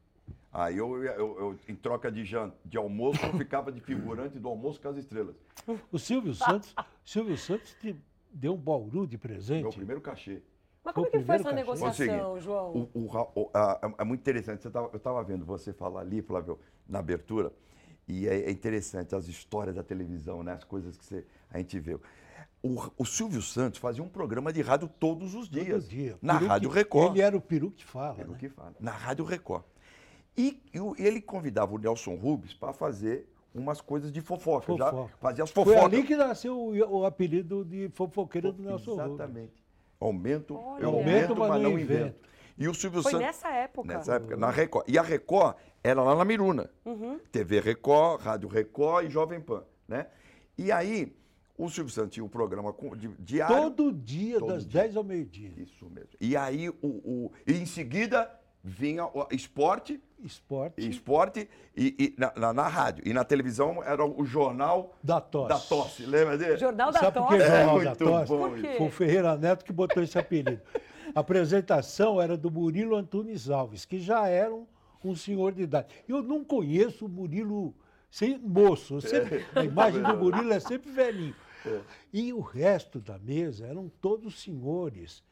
Aí 0.50 0.78
eu, 0.78 1.02
eu, 1.04 1.38
eu, 1.40 1.58
em 1.68 1.74
troca 1.74 2.10
de, 2.10 2.24
jan- 2.24 2.52
de 2.64 2.78
almoço, 2.78 3.18
eu 3.26 3.32
ficava 3.36 3.70
de 3.72 3.80
figurante 3.80 4.38
do 4.38 4.48
almoço 4.48 4.80
com 4.80 4.88
as 4.88 4.96
estrelas. 4.96 5.34
O 5.92 5.98
Silvio 5.98 6.32
Santos, 6.32 6.74
Silvio 7.04 7.36
Santos 7.36 7.74
te 7.80 7.94
deu 8.34 8.54
um 8.54 8.58
bauru 8.58 9.06
de 9.06 9.16
Meu 9.16 9.20
presente. 9.20 9.76
primeiro 9.76 10.00
cachê. 10.00 10.42
Mas 10.84 10.92
como 10.94 11.06
é 11.06 11.10
que 11.10 11.20
foi 11.20 11.34
essa 11.36 11.44
cachê. 11.44 11.54
Negociação, 11.56 11.92
seguinte, 11.94 12.40
João? 12.44 12.90
o- 12.94 12.98
o 13.00 13.40
o- 13.40 13.50
a- 13.54 13.94
é 13.98 14.04
muito 14.04 14.20
interessante. 14.20 14.62
Você 14.62 14.70
tava- 14.70 14.90
eu 14.92 14.96
estava 14.98 15.22
vendo 15.22 15.44
você 15.44 15.72
falar 15.72 16.00
ali, 16.00 16.20
Flávio, 16.20 16.58
na 16.86 16.98
abertura. 16.98 17.50
E 18.06 18.28
é, 18.28 18.40
é 18.42 18.50
interessante 18.50 19.14
as 19.14 19.26
histórias 19.28 19.74
da 19.74 19.82
televisão, 19.82 20.42
né? 20.42 20.52
as 20.52 20.64
coisas 20.64 20.96
que 20.98 21.04
você- 21.06 21.24
a 21.50 21.56
gente 21.58 21.78
vê. 21.80 21.98
O, 22.62 22.76
o 22.98 23.04
Silvio 23.06 23.40
Santos 23.40 23.78
fazia 23.78 24.02
um 24.02 24.08
programa 24.08 24.52
de 24.52 24.60
rádio 24.60 24.88
todos 25.00 25.34
os 25.34 25.48
dias. 25.48 25.84
Todo 25.84 25.90
dia. 25.90 26.18
Na 26.20 26.34
Peru 26.38 26.48
Rádio 26.48 26.68
que- 26.70 26.74
Record. 26.76 27.10
Ele 27.12 27.20
era 27.22 27.36
o 27.36 27.40
peru 27.40 27.70
que 27.70 27.84
fala. 27.84 28.14
Pelo 28.16 28.32
né? 28.32 28.38
que 28.38 28.48
fala. 28.50 28.74
Na 28.80 28.90
Rádio 28.90 29.24
Record. 29.24 29.64
E, 30.36 30.62
e 30.74 31.02
ele 31.02 31.20
convidava 31.22 31.74
o 31.74 31.78
Nelson 31.78 32.14
Rubens 32.16 32.52
para 32.52 32.72
fazer 32.72 33.26
umas 33.54 33.80
coisas 33.80 34.10
de 34.12 34.20
fofoca. 34.20 34.76
já 34.76 34.90
Fofoca. 34.90 35.14
fazia 35.20 35.44
as 35.44 35.50
Foi 35.50 35.64
fofocas. 35.64 35.84
ali 35.92 36.02
que 36.02 36.16
nasceu 36.16 36.58
o, 36.58 36.76
o 37.00 37.06
apelido 37.06 37.64
de 37.64 37.88
fofoqueiro 37.90 38.52
do 38.52 38.62
Nelson 38.62 38.92
Rubens. 38.92 39.08
Exatamente. 39.14 39.64
Aumento, 40.00 40.56
Olha. 40.56 40.82
eu 40.82 40.88
aumento, 40.90 41.32
Aumento, 41.32 41.36
mas 41.36 41.62
não 41.62 41.78
invento. 41.78 42.16
E 42.58 42.68
o 42.68 42.74
Silvio 42.74 43.02
Foi 43.02 43.12
Santos. 43.12 43.26
nessa 43.26 43.48
época. 43.50 43.88
Nessa 43.88 44.14
época, 44.14 44.36
na 44.36 44.50
Record. 44.50 44.88
E 44.88 44.98
a 44.98 45.02
Record 45.02 45.56
era 45.82 46.02
lá 46.02 46.14
na 46.14 46.24
Miruna. 46.24 46.70
Uhum. 46.84 47.18
TV 47.32 47.60
Record, 47.60 48.20
Rádio 48.22 48.48
Record 48.48 49.06
e 49.06 49.10
Jovem 49.10 49.40
Pan, 49.40 49.64
né? 49.88 50.06
E 50.56 50.70
aí, 50.70 51.16
o 51.58 51.68
Silvio 51.68 51.92
Santos 51.92 52.12
tinha 52.14 52.24
um 52.24 52.28
programa 52.28 52.72
di- 52.96 53.10
diário. 53.18 53.56
Todo 53.56 53.92
dia, 53.92 54.38
Todo 54.38 54.52
das 54.52 54.66
dia. 54.66 54.82
10 54.82 54.96
ao 54.96 55.02
meio-dia. 55.04 55.50
Isso 55.56 55.88
mesmo. 55.90 56.10
E 56.20 56.36
aí, 56.36 56.68
o, 56.68 56.76
o- 56.82 57.32
e 57.46 57.54
em 57.54 57.66
seguida, 57.66 58.30
vinha 58.64 59.04
o 59.04 59.26
esporte, 59.30 60.00
Esporte 60.24 60.88
esporte 60.88 61.50
e, 61.76 61.94
e 61.98 62.14
na, 62.18 62.32
na- 62.34 62.52
na 62.54 62.66
rádio. 62.66 63.04
E 63.06 63.12
na 63.12 63.22
televisão 63.24 63.82
era 63.84 64.02
o 64.02 64.24
jornal 64.24 64.94
da 65.02 65.20
tosse. 65.20 65.48
da 65.50 65.58
tosse, 65.58 66.06
lembra 66.06 66.38
dele? 66.38 66.56
Jornal 66.56 66.90
da 66.90 66.98
Sabe 67.00 67.18
por 67.18 67.28
que 67.28 67.36
Tosse. 67.36 67.46
Jornal 67.50 67.80
É 67.80 67.84
da 67.84 67.94
Tosse? 67.96 68.28
bom 68.32 68.48
Por 68.48 68.58
quê? 68.58 68.74
Foi 68.78 68.86
o 68.86 68.90
Ferreira 68.90 69.36
Neto 69.36 69.64
que 69.66 69.72
botou 69.72 70.02
esse 70.02 70.18
apelido. 70.18 70.62
A 71.14 71.20
apresentação 71.20 72.22
era 72.22 72.38
do 72.38 72.50
Murilo 72.50 72.96
Antunes 72.96 73.50
Alves, 73.50 73.84
que 73.84 74.00
já 74.00 74.26
era 74.26 74.54
um, 74.54 74.66
um 75.04 75.14
senhor 75.14 75.52
de 75.52 75.62
idade. 75.64 75.88
Eu 76.08 76.22
não 76.22 76.42
conheço 76.42 77.04
o 77.04 77.08
Murilo 77.08 77.74
sem 78.10 78.38
moço. 78.38 78.98
sempre- 79.02 79.44
a 79.54 79.62
imagem 79.62 80.00
do 80.02 80.16
Murilo 80.16 80.50
é 80.54 80.58
sempre 80.60 80.90
velhinho. 80.90 81.34
E 82.12 82.32
o 82.32 82.40
resto 82.40 82.98
da 82.98 83.18
mesa 83.18 83.66
eram 83.66 83.90
todos 84.00 84.40
senhores 84.42 85.22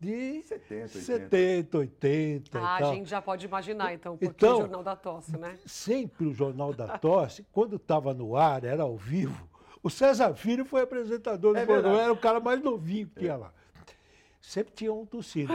de 0.00 0.42
70, 0.46 0.82
80. 0.82 0.88
70, 1.00 1.78
80 1.78 2.58
Ah, 2.58 2.78
e 2.80 2.84
a 2.84 2.94
gente 2.94 3.10
já 3.10 3.20
pode 3.20 3.44
imaginar, 3.44 3.92
então, 3.92 4.16
porque 4.16 4.26
Então- 4.44 4.56
o 4.56 4.60
Jornal 4.62 4.82
da 4.82 4.96
Tosse, 4.96 5.36
né? 5.36 5.58
Sempre 5.66 6.26
o 6.26 6.32
Jornal 6.32 6.72
da 6.72 6.96
Tosse, 6.98 7.44
quando 7.52 7.76
estava 7.76 8.14
no 8.14 8.34
ar, 8.34 8.64
era 8.64 8.82
ao 8.82 8.96
vivo, 8.96 9.46
o 9.82 9.90
César 9.90 10.34
Filho 10.34 10.64
foi 10.64 10.80
apresentador 10.82 11.52
do 11.52 11.58
É 11.58 11.66
programa, 11.66 11.88
verdade. 11.88 12.04
era 12.04 12.12
o 12.12 12.16
cara 12.16 12.40
mais 12.40 12.62
novinho 12.62 13.06
que 13.08 13.20
tinha 13.20 13.36
lá. 13.36 13.52
Sempre 14.40 14.72
tinha 14.74 14.92
um 14.92 15.04
tossindo. 15.04 15.52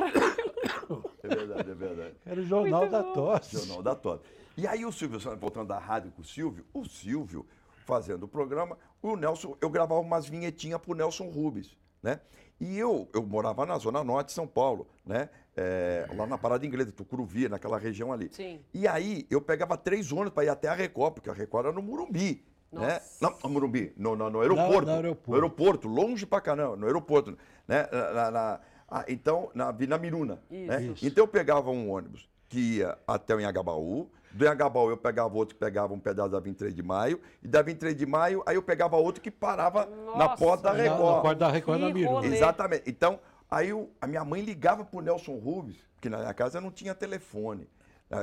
É 1.23 1.27
verdade, 1.27 1.71
é 1.71 1.73
verdade. 1.75 2.15
Era 2.25 2.39
o 2.39 2.43
Jornal 2.43 2.81
Muito 2.81 2.91
da 2.91 3.01
bom. 3.03 3.13
Tosse. 3.13 3.57
Jornal 3.57 3.81
da 3.83 3.95
Tosse. 3.95 4.23
E 4.57 4.67
aí 4.67 4.85
o 4.85 4.91
Silvio 4.91 5.19
voltando 5.37 5.67
da 5.67 5.79
rádio 5.79 6.11
com 6.11 6.21
o 6.21 6.25
Silvio, 6.25 6.63
o 6.73 6.85
Silvio 6.85 7.45
fazendo 7.85 8.23
o 8.23 8.27
programa, 8.27 8.77
o 9.01 9.15
Nelson, 9.15 9.57
eu 9.59 9.69
gravava 9.69 9.99
umas 10.01 10.27
vinhetinhas 10.27 10.79
pro 10.79 10.93
Nelson 10.95 11.29
Rubens, 11.29 11.75
né? 12.01 12.19
E 12.59 12.77
eu, 12.77 13.07
eu 13.13 13.23
morava 13.23 13.65
na 13.65 13.77
Zona 13.77 14.03
Norte 14.03 14.27
de 14.27 14.33
São 14.33 14.47
Paulo, 14.47 14.87
né? 15.05 15.29
É, 15.57 16.07
lá 16.15 16.25
na 16.25 16.37
Parada 16.37 16.65
Inglesa, 16.65 16.91
Tucuruvi, 16.91 17.47
naquela 17.49 17.77
região 17.77 18.11
ali. 18.11 18.29
Sim. 18.31 18.59
E 18.73 18.87
aí 18.87 19.25
eu 19.29 19.41
pegava 19.41 19.77
três 19.77 20.11
ônibus 20.11 20.33
para 20.33 20.45
ir 20.45 20.49
até 20.49 20.67
a 20.67 20.73
Record, 20.73 21.13
porque 21.15 21.29
a 21.29 21.33
Record 21.33 21.65
era 21.67 21.75
no 21.75 21.81
Murumbi. 21.81 22.43
Né? 22.71 22.93
Nossa. 22.93 23.17
Não, 23.21 23.37
no 23.43 23.49
Murumbi, 23.49 23.93
no, 23.95 24.15
no, 24.15 24.29
no 24.29 24.41
aeroporto. 24.41 24.85
no 24.85 24.91
aeroporto. 24.95 25.29
No 25.29 25.35
aeroporto, 25.35 25.87
longe 25.87 26.25
pra 26.25 26.41
caramba, 26.41 26.75
no 26.75 26.85
aeroporto. 26.85 27.37
Né? 27.67 27.87
Na- 27.91 28.11
na- 28.13 28.31
na- 28.31 28.59
ah, 28.89 29.05
então, 29.07 29.49
na 29.53 29.71
Vila 29.71 29.97
Miruna. 29.97 30.41
Né? 30.49 30.83
Isso. 30.83 31.05
Então 31.05 31.23
eu 31.23 31.27
pegava 31.27 31.69
um 31.71 31.89
ônibus 31.91 32.27
que 32.49 32.77
ia 32.77 32.97
até 33.07 33.33
o 33.35 33.39
Inhagabaú. 33.39 34.09
Do 34.35 34.43
Inhagabaú 34.43 34.89
eu 34.89 34.97
pegava 34.97 35.33
outro 35.33 35.55
que 35.55 35.59
pegava 35.59 35.93
um 35.93 35.99
pedaço 35.99 36.29
da 36.29 36.41
23 36.41 36.75
de 36.75 36.83
maio. 36.83 37.21
E 37.41 37.47
da 37.47 37.61
23 37.61 37.95
de 37.95 38.05
maio, 38.05 38.43
aí 38.45 38.55
eu 38.57 38.61
pegava 38.61 38.97
outro 38.97 39.21
que 39.21 39.31
parava 39.31 39.85
na 39.85 40.25
Nossa. 40.25 40.35
porta 40.37 40.63
da 40.63 40.71
Na, 40.73 40.77
na 40.77 40.83
Record. 40.83 41.21
porta 41.21 41.35
da 41.35 41.47
Record 41.49 41.79
na 41.79 41.87
rolê. 42.09 42.27
Exatamente. 42.27 42.83
Então, 42.85 43.17
aí 43.49 43.71
o- 43.71 43.89
a 44.01 44.05
minha 44.05 44.25
mãe 44.25 44.41
ligava 44.41 44.83
pro 44.83 44.99
Nelson 44.99 45.35
Rubens, 45.37 45.77
que 46.01 46.09
na 46.09 46.17
minha 46.17 46.33
casa 46.33 46.59
não 46.59 46.69
tinha 46.69 46.93
telefone. 46.93 47.65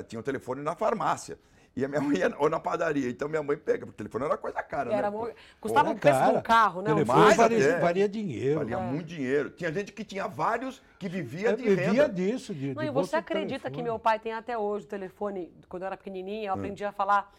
Tinha 0.06 0.20
o 0.20 0.22
telefone 0.22 0.60
na 0.62 0.74
farmácia. 0.76 1.38
E 1.74 1.84
a 1.84 1.88
minha 1.88 2.00
mãe 2.02 2.18
ia, 2.18 2.34
ou 2.38 2.50
na 2.50 2.60
padaria. 2.60 3.08
Então 3.08 3.28
minha 3.28 3.42
mãe 3.42 3.56
pega, 3.56 3.86
porque 3.86 3.94
o 3.94 3.96
telefone 3.96 4.26
era 4.26 4.36
coisa 4.36 4.62
cara, 4.62 4.92
Era 4.92 5.10
né? 5.10 5.32
Custava 5.58 5.90
o 5.90 5.96
preço 5.96 6.18
de 6.18 6.24
um 6.24 6.32
Cara, 6.32 6.42
carro, 6.42 6.82
né? 6.82 6.92
Um 6.92 6.96
telefone 6.96 7.18
Mais 7.20 7.36
valia, 7.36 8.08
dinheiro. 8.08 8.58
Valia 8.58 8.78
muito 8.78 9.06
dinheiro. 9.06 9.50
Tinha 9.50 9.72
gente 9.72 9.90
que 9.92 10.04
tinha 10.04 10.28
vários 10.28 10.82
que 10.98 11.08
vivia 11.08 11.50
Eu 11.50 11.56
de 11.56 11.62
vivia 11.62 12.02
renda. 12.04 12.08
disso. 12.10 12.52
De, 12.54 12.74
Não, 12.74 12.82
de 12.82 12.88
e 12.88 12.90
você 12.90 13.10
de 13.12 13.16
acredita 13.16 13.70
que 13.70 13.82
meu 13.82 13.98
pai 13.98 14.18
tem 14.18 14.32
até 14.32 14.56
hoje 14.58 14.84
o 14.84 14.88
telefone, 14.88 15.50
quando 15.68 15.82
eu 15.84 15.86
era 15.86 15.96
pequenininha, 15.96 16.50
Hum. 16.52 16.54
eu 16.56 16.60
aprendi 16.60 16.84
a 16.84 16.92
falar, 16.92 17.32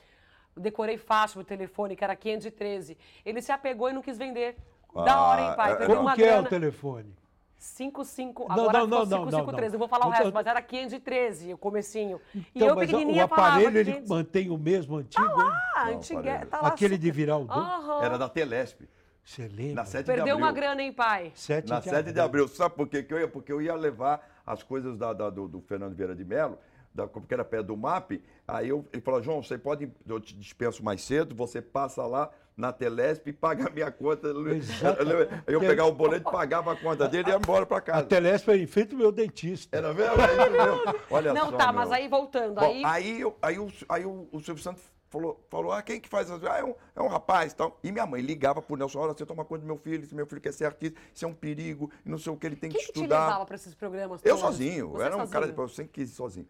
decorei 0.58 0.98
fácil 0.98 1.42
o 1.42 1.44
telefone, 1.44 1.96
que 1.96 2.04
era 2.04 2.16
513. 2.16 2.98
Ele 3.24 3.40
se 3.42 3.52
apegou 3.52 3.90
e 3.90 3.94
não 3.94 4.02
quis 4.02 4.18
vender. 4.18 4.56
Da 4.96 5.14
Ah, 5.14 5.22
hora, 5.28 5.42
hein, 5.42 5.54
pai? 5.56 5.72
é- 5.72 5.76
Perdeu 5.76 5.96
Como 5.96 6.08
uma 6.08 6.16
que 6.16 6.24
é 6.24 6.26
o 6.26 6.30
grana. 6.34 6.50
telefone? 6.50 7.16
55, 7.64 8.44
Não, 8.44 8.52
agora 8.52 8.80
não, 8.80 8.86
ficou 8.86 8.90
não, 8.90 9.06
não, 9.06 9.26
553. 9.26 9.72
não, 9.72 9.72
Não 9.74 9.80
vou 9.80 9.88
falar 9.88 10.06
o 10.06 10.10
resto, 10.10 10.22
Então- 10.24 10.34
mas 10.34 10.48
era 10.48 10.62
513, 10.62 11.54
o 11.54 11.58
comecinho. 11.58 12.20
E 12.36 12.44
Então, 12.56 12.68
eu 12.68 12.76
mas 12.76 12.90
o- 12.90 12.92
pequenininha 12.92 13.24
o 13.24 13.26
aparelho 13.26 13.54
falava 13.64 13.80
ele 13.80 13.92
500. 13.94 14.10
mantém 14.10 14.50
o 14.52 14.58
mesmo 14.58 14.96
antigo, 14.98 15.24
hein? 15.24 15.52
Ah, 15.76 15.86
Não, 15.86 15.94
antiga, 15.98 16.20
aparelho. 16.20 16.46
tá 16.50 16.62
lá. 16.62 16.68
Aquele 16.68 16.96
super- 16.96 17.06
de 17.06 17.12
virar 17.12 17.38
o. 17.38 17.50
Aham. 17.50 18.04
Era 18.04 18.18
da 18.18 18.28
Telesp. 18.28 18.82
Você 19.24 19.48
lembra? 19.48 19.76
Na 19.76 19.86
7 19.86 20.02
de 20.02 20.06
Perdeu 20.08 20.34
abril. 20.34 20.38
uma 20.46 20.52
grana, 20.52 20.82
hein, 20.84 20.92
pai? 20.92 21.32
7 21.34 21.70
Na 21.70 21.82
7 21.82 22.12
de 22.12 22.20
abril. 22.20 22.46
Sabe 22.50 22.76
por 22.76 22.88
quê? 22.90 23.02
Que 23.02 23.14
eu 23.14 23.20
ia, 23.22 23.28
porque 23.30 23.54
eu 23.54 23.62
ia 23.62 23.74
levar 23.74 24.22
as 24.46 24.62
coisas 24.62 24.98
da- 24.98 25.14
da- 25.14 25.30
do, 25.30 25.48
do 25.48 25.62
Fernando 25.62 25.96
Vieira 25.96 26.14
de 26.14 26.26
Mello, 26.26 26.58
da, 26.94 27.08
porque 27.08 27.34
era 27.34 27.46
perto 27.46 27.68
do 27.68 27.78
MAP. 27.78 28.22
Aí 28.46 28.68
eu, 28.68 28.86
ele 28.92 29.02
falou, 29.02 29.24
João, 29.24 29.42
você 29.42 29.58
pode, 29.58 29.90
eu 30.06 30.20
te 30.20 30.36
dispenso 30.36 30.84
mais 30.84 31.02
cedo, 31.02 31.34
você 31.34 31.62
passa 31.62 32.06
lá 32.06 32.30
na 32.56 32.72
Telesp 32.72 33.28
e 33.30 33.34
paga 33.34 33.68
a 33.68 33.70
minha 33.70 33.92
conta. 33.92 34.28
Exatamente. 34.30 35.44
Eu 35.48 35.60
pegava 35.60 35.90
o 35.90 35.94
boleto, 35.94 36.30
pagava 36.32 36.74
a 36.74 36.76
conta 36.76 37.08
dele 37.08 37.30
e 37.30 37.32
ia 37.32 37.38
embora 37.38 37.66
para 37.66 37.78
A 37.78 37.82
casa. 37.82 38.06
Telesp 38.06 38.48
era 38.50 38.58
em 38.58 38.68
frente 38.68 38.90
do 38.90 38.98
meu 38.98 39.12
dentista. 39.12 39.76
Era 39.76 39.94
mesmo? 39.94 40.14
É 40.22 40.26
isso 40.32 40.52
mesmo. 40.52 41.00
Olha 41.10 41.34
Não, 41.34 41.50
só, 41.52 41.58
tá, 41.58 41.66
meu. 41.68 41.76
mas 41.76 41.92
aí 41.92 42.08
voltando, 42.08 42.56
Bom, 42.56 42.62
aí... 42.62 42.84
aí, 42.86 43.22
eu- 43.22 43.36
aí, 43.42 43.60
o, 43.60 43.72
aí 43.90 44.06
o, 44.06 44.28
o 44.32 44.40
Silvio 44.40 44.62
Santos 44.64 44.84
falou, 45.10 45.46
falou, 45.50 45.72
ah, 45.72 45.82
quem 45.82 46.00
que 46.00 46.10
faz 46.10 46.30
as... 46.32 46.44
Ah, 46.44 46.58
é 46.60 46.64
um, 46.64 46.74
é 46.96 47.02
um 47.02 47.08
rapaz 47.08 47.52
e 47.52 47.56
tal. 47.56 47.80
E 47.84 47.92
minha 47.92 48.06
mãe 48.06 48.22
ligava 48.22 48.62
pro 48.62 48.76
Nelson, 48.76 49.00
olha, 49.00 49.14
você 49.14 49.26
toma 49.26 49.44
conta 49.46 49.62
do 49.62 49.68
meu 49.68 49.78
filho, 49.78 50.06
se 50.06 50.14
meu 50.16 50.26
filho 50.26 50.42
quer 50.42 50.54
ser 50.54 50.66
artista, 50.66 51.00
isso 51.14 51.26
é 51.26 51.28
um 51.28 51.34
perigo, 51.34 51.92
e 52.06 52.10
não 52.10 52.18
sei 52.18 52.32
o 52.34 52.38
que, 52.38 52.46
ele 52.48 52.56
tem 52.56 52.70
Quem 52.70 52.80
que 52.80 52.88
que 52.88 52.94
te 52.94 52.98
estudar. 52.98 53.26
levava 53.28 53.46
para 53.46 53.56
esses 53.56 53.74
programas 53.76 54.22
Eu 54.24 54.36
todos? 54.38 54.42
sozinho, 54.42 54.90
Você 54.90 54.98
eu 54.98 55.02
era 55.06 55.16
um 55.16 55.20
sozinho? 55.20 55.34
cara, 55.34 55.52
de- 55.52 55.58
eu 55.58 55.68
sempre 55.70 55.92
quis 55.94 56.10
ir 56.12 56.14
sozinho. 56.16 56.48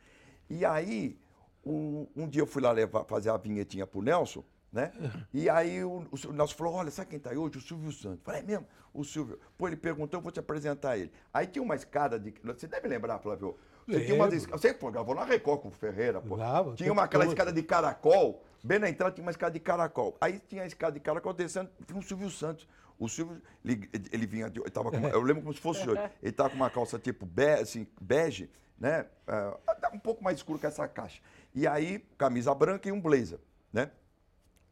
E 0.50 0.64
aí, 0.66 1.18
um, 1.66 2.08
um 2.16 2.28
dia 2.28 2.42
eu 2.42 2.46
fui 2.48 2.62
lá 2.62 2.72
levar, 2.72 3.04
fazer 3.06 3.30
a 3.30 3.38
vinhetinha 3.38 3.86
pro 3.88 4.02
Nelson, 4.02 4.44
né? 4.74 4.92
E 5.32 5.48
aí 5.50 5.84
o, 5.84 6.04
o 6.12 6.34
Nelson 6.34 6.56
falou, 6.56 6.74
olha, 6.74 6.90
sabe 6.90 7.12
quem 7.12 7.20
tá 7.20 7.30
aí 7.30 7.38
hoje? 7.38 7.60
O 7.60 7.62
Silvio 7.62 7.92
Santos. 7.92 8.22
Falei, 8.24 8.42
é 8.42 8.44
mesmo? 8.44 8.68
O 8.92 9.04
Silvio. 9.04 9.40
Pô, 9.58 9.68
ele 9.68 9.78
perguntou, 9.78 10.18
eu 10.18 10.22
vou 10.24 10.32
te 10.32 10.40
apresentar 10.40 10.98
ele. 10.98 11.12
Aí 11.32 11.46
tinha 11.46 11.62
uma 11.62 11.76
escada 11.76 12.20
de... 12.20 12.34
Você 12.44 12.68
deve 12.68 12.88
lembrar, 12.88 13.20
Flávio? 13.20 13.56
Você 13.88 14.02
tinha 14.02 14.16
uma 14.16 14.26
Lembro. 14.26 14.38
escada... 14.38 14.58
Você 14.58 14.74
pô, 14.74 14.92
gravou 14.92 15.14
na 15.14 15.24
Record 15.24 15.62
com 15.62 15.68
o 15.68 15.72
Ferreira, 15.72 16.20
pô. 16.20 16.36
Grava, 16.36 16.72
o 16.72 16.76
tinha 16.76 16.92
uma 16.92 17.04
aquela 17.04 17.24
todo. 17.24 17.34
escada 17.34 17.54
de 17.54 17.62
caracol, 17.62 18.44
bem 18.64 18.80
na 18.80 18.90
entrada 18.90 19.14
tinha 19.14 19.24
uma 19.24 19.32
escada 19.32 19.54
de 19.54 19.60
caracol. 19.60 20.18
Aí 20.20 20.40
tinha 20.40 20.64
a 20.64 20.66
escada 20.66 20.94
de 20.94 21.00
caracol 21.00 21.34
descendo, 21.34 21.70
tinha 21.86 21.98
um 21.98 22.02
Silvio 22.02 22.30
Santos. 22.30 22.68
O 22.98 23.08
Silvio, 23.08 23.42
ele, 23.64 23.90
ele 24.12 24.26
vinha, 24.26 24.48
ele 24.48 24.70
tava 24.70 24.90
com 24.90 24.98
eu 25.08 25.22
lembro 25.22 25.44
como 25.44 25.54
se 25.54 25.60
fosse 25.60 25.88
hoje. 25.88 26.00
Ele 26.22 26.32
tava 26.32 26.52
com 26.52 26.56
uma 26.56 26.70
calça 26.70 26.98
tipo 26.98 27.26
bege, 27.26 27.62
assim, 27.62 27.88
bege 28.00 28.50
né? 28.80 29.06
É, 29.28 29.58
um 29.94 30.00
pouco 30.00 30.24
mais 30.24 30.38
escuro 30.38 30.60
que 30.60 30.66
essa 30.66 30.88
caixa. 30.88 31.22
E 31.56 31.68
aí, 31.68 32.06
camisa 32.18 32.54
branca 32.54 32.90
e 32.90 32.92
um 32.92 33.00
blazer, 33.00 33.40
né? 33.72 33.92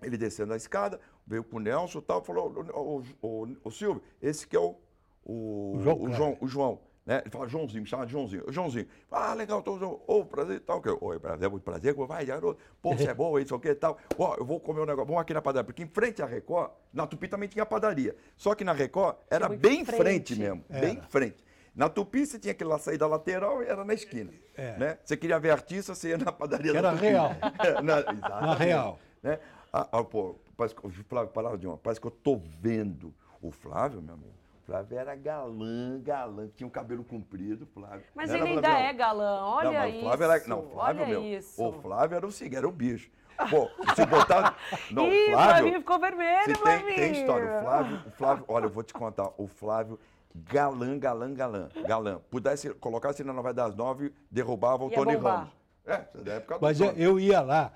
Ele 0.01 0.17
descendo 0.17 0.53
a 0.53 0.57
escada, 0.57 0.99
veio 1.25 1.43
pro 1.43 1.59
Nelson 1.59 1.99
e 1.99 2.01
tal, 2.01 2.23
falou, 2.23 2.65
ô, 2.73 3.01
ô, 3.21 3.27
ô, 3.27 3.47
ô, 3.63 3.71
Silvio, 3.71 4.01
esse 4.21 4.47
que 4.47 4.55
é 4.55 4.59
o, 4.59 4.75
o, 5.23 5.75
O 5.75 5.81
João 5.81 5.95
o 5.95 5.99
Kleber. 5.99 6.17
João, 6.17 6.37
o 6.41 6.47
João, 6.47 6.79
né? 7.05 7.21
Ele 7.21 7.29
fala, 7.29 7.47
Joãozinho, 7.47 7.81
me 7.81 7.87
chama 7.87 8.05
de 8.05 8.11
Joãozinho. 8.11 8.43
Joãozinho, 8.51 8.87
ah, 9.11 9.33
legal, 9.33 9.61
tô, 9.61 10.03
ô, 10.07 10.25
prazer 10.25 10.57
e 10.57 10.59
tal, 10.59 10.81
que 10.81 10.89
eu, 10.89 10.97
oi, 11.01 11.19
prazer, 11.19 11.49
muito 11.49 11.63
prazer, 11.63 11.93
vai, 11.93 12.25
garoto, 12.25 12.59
pô, 12.81 12.95
você 12.95 13.09
é 13.09 13.13
bom, 13.13 13.37
isso, 13.39 13.55
o 13.55 13.59
que 13.59 13.69
e 13.69 13.75
tal. 13.75 13.97
Ó, 14.17 14.35
eu 14.37 14.45
vou 14.45 14.59
comer 14.59 14.81
um 14.81 14.85
negócio, 14.85 15.07
vamos 15.07 15.21
aqui 15.21 15.33
na 15.33 15.41
padaria, 15.41 15.65
porque 15.65 15.83
em 15.83 15.87
frente 15.87 16.21
à 16.21 16.25
Record, 16.25 16.71
na 16.93 17.05
Tupi 17.07 17.27
também 17.27 17.47
tinha 17.47 17.65
padaria, 17.65 18.15
só 18.37 18.55
que 18.55 18.63
na 18.63 18.73
Record 18.73 19.17
era 19.29 19.47
bem 19.49 19.81
em 19.81 19.85
frente. 19.85 20.01
frente 20.01 20.35
mesmo, 20.35 20.63
bem 20.69 20.97
em 20.97 21.01
frente. 21.01 21.43
Na 21.73 21.87
Tupi 21.87 22.25
você 22.25 22.37
tinha 22.37 22.53
que 22.53 22.63
lá 22.65 22.77
sair 22.77 22.97
da 22.97 23.07
lateral 23.07 23.63
e 23.63 23.65
era 23.65 23.85
na 23.85 23.93
esquina. 23.93 24.31
É. 24.57 24.77
Né? 24.77 24.97
Você 25.05 25.15
queria 25.15 25.39
ver 25.39 25.51
artista, 25.51 25.95
você 25.95 26.09
ia 26.09 26.17
na 26.17 26.31
padaria 26.31 26.71
Era 26.71 26.81
da 26.81 26.91
Tupi. 26.91 27.05
real. 27.05 27.31
É, 27.59 27.81
na, 27.81 27.99
exatamente. 27.99 28.59
real. 28.59 28.99
Né? 29.23 29.39
Ah, 29.73 29.87
ah, 29.91 30.03
pô, 30.03 30.35
parece 30.57 30.75
que, 30.75 30.85
o 30.85 30.89
Flávio, 30.89 31.31
palavra 31.31 31.57
de 31.57 31.65
uma, 31.65 31.77
parece 31.77 31.99
que 32.01 32.07
eu 32.07 32.11
tô 32.11 32.35
vendo 32.59 33.13
o 33.41 33.51
Flávio, 33.51 34.01
meu 34.01 34.15
amigo. 34.15 34.33
O 34.61 34.65
Flávio 34.65 34.97
era 34.97 35.15
galã, 35.15 35.99
galã, 36.01 36.49
tinha 36.55 36.67
um 36.67 36.69
cabelo 36.69 37.03
comprido, 37.03 37.65
Flávio. 37.65 38.03
Mas 38.13 38.29
Não 38.29 38.37
ele 38.37 38.49
ainda 38.49 38.67
Flávio, 38.67 38.85
é 38.85 38.93
galã, 38.93 39.41
olha 39.43 39.71
não, 39.71 39.79
mas 39.79 39.85
o 39.85 39.95
isso. 39.95 40.05
Flávio 40.05 40.23
era, 40.23 40.47
não, 40.47 40.59
o 40.59 40.69
Flávio, 40.69 41.01
olha 41.03 41.07
meu, 41.07 41.23
isso. 41.23 41.63
o 41.63 41.71
Flávio 41.73 42.15
era 42.15 42.27
o 42.27 42.31
seguinte, 42.31 42.57
era 42.57 42.67
o 42.67 42.71
bicho. 42.71 43.09
Pô, 43.49 43.69
se 43.95 44.05
botar... 44.05 44.55
Não, 44.91 45.07
Ih, 45.07 45.09
o 45.09 45.29
o 45.29 45.31
Flávio... 45.31 45.53
Flavinho 45.53 45.79
ficou 45.79 45.99
vermelho, 45.99 46.55
Se 46.55 46.63
tem, 46.63 46.95
tem 46.95 47.11
história. 47.13 47.57
O 47.57 47.61
Flávio, 47.61 48.01
o 48.05 48.11
Flávio, 48.11 48.45
olha, 48.47 48.65
eu 48.65 48.69
vou 48.69 48.83
te 48.83 48.93
contar. 48.93 49.31
O 49.35 49.47
Flávio, 49.47 49.99
galã, 50.35 50.99
galã, 50.99 51.33
galã, 51.33 51.69
galã. 51.87 52.21
Pudesse, 52.29 52.71
colocasse 52.75 53.23
na 53.23 53.33
novela 53.33 53.53
das 53.53 53.75
nove, 53.75 54.13
derrubava 54.29 54.83
o 54.85 54.89
Ia 54.89 54.95
Tony 54.95 55.15
bombar. 55.15 55.37
Ramos. 55.37 55.53
É, 55.87 56.01
isso 56.01 56.17
é 56.17 56.21
da 56.21 56.33
época 56.33 56.59
do 56.59 56.61
Mas 56.61 56.79
eu, 56.79 56.91
eu 56.91 57.19
ia 57.19 57.41
lá, 57.41 57.71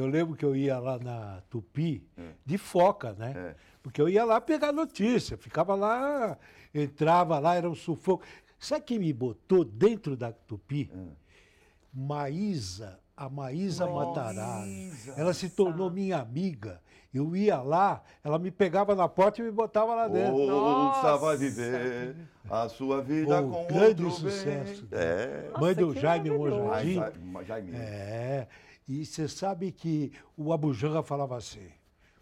Eu 0.00 0.06
lembro 0.06 0.34
que 0.34 0.44
eu 0.44 0.56
ia 0.56 0.78
lá 0.78 0.98
na 0.98 1.42
Tupi, 1.50 2.02
de 2.44 2.56
foca, 2.56 3.12
né? 3.12 3.32
É. 3.36 3.54
Porque 3.82 4.00
eu 4.00 4.08
ia 4.08 4.24
lá 4.24 4.40
pegar 4.40 4.72
notícia, 4.72 5.36
ficava 5.36 5.74
lá, 5.74 6.38
entrava 6.74 7.38
lá, 7.38 7.54
era 7.54 7.68
um 7.68 7.74
sufoco. 7.74 8.24
Sabe 8.58 8.84
quem 8.84 8.98
me 8.98 9.12
botou 9.12 9.64
dentro 9.64 10.16
da 10.16 10.32
Tupi? 10.32 10.90
Maísa, 11.92 12.98
a 13.16 13.28
Maísa 13.28 13.86
Matarazzo. 13.86 15.12
Ela 15.16 15.34
se 15.34 15.50
tornou 15.50 15.90
minha 15.90 16.18
amiga. 16.18 16.80
Eu 17.12 17.34
ia 17.34 17.60
lá, 17.60 18.02
ela 18.22 18.38
me 18.38 18.50
pegava 18.52 18.94
na 18.94 19.08
porta 19.08 19.40
e 19.40 19.44
me 19.44 19.50
botava 19.50 19.94
lá 19.94 20.06
dentro. 20.06 20.32
Ouça 20.34 21.02
Nossa. 21.02 21.16
vai 21.16 21.36
viver 21.36 22.14
a 22.48 22.68
sua 22.68 23.02
vida 23.02 23.42
Pô, 23.42 23.48
com 23.48 23.66
grande 23.66 24.04
outro 24.04 24.20
bem. 24.24 24.30
sucesso. 24.30 24.86
É. 24.92 25.50
Mãe 25.58 25.74
do 25.74 25.92
Jaime. 25.92 26.30
Monjardim. 26.30 27.72
É, 27.74 28.46
e 28.92 29.06
você 29.06 29.28
sabe 29.28 29.70
que 29.70 30.12
o 30.36 30.52
Abujamra 30.52 31.02
falava 31.02 31.36
assim, 31.36 31.68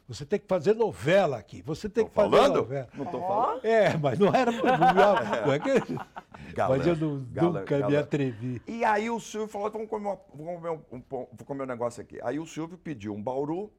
você 0.07 0.25
tem 0.27 0.39
que 0.39 0.47
fazer 0.47 0.75
novela 0.75 1.39
aqui, 1.39 1.63
você 1.63 1.89
tem 1.89 2.05
Tô 2.05 2.11
que 2.11 2.15
fazer 2.15 2.31
falando? 2.31 2.57
novela. 2.57 2.89
Não 2.95 3.05
tô 3.07 3.21
falando? 3.21 3.65
É, 3.65 3.97
mas 3.97 4.19
não 4.19 4.35
era 4.35 4.53
não, 4.53 4.63
não 5.47 5.53
é 5.53 5.59
que, 5.59 5.95
Galã, 6.55 6.77
Mas 6.79 6.87
eu 6.87 6.97
não- 6.97 7.25
galã, 7.33 7.61
nunca 7.61 7.75
me 7.77 7.81
galã. 7.83 8.01
atrevi. 8.01 8.63
E 8.67 8.85
aí 8.85 9.09
o 9.11 9.19
Silvio 9.21 9.49
falou, 9.49 9.71
vamos 9.71 9.89
comer, 9.89 10.07
uma- 10.09 10.21
vamos 10.35 10.55
comer 10.57 10.71
um, 10.71 10.97
um 10.97 11.03
vou 11.09 11.27
comer 11.47 11.63
um 11.65 11.67
negócio 11.67 12.03
aqui. 12.03 12.19
Aí 12.23 12.39
o 12.39 12.47
Silvio 12.47 12.77
pediu 12.79 13.15
um 13.15 13.23
bauru 13.23 13.71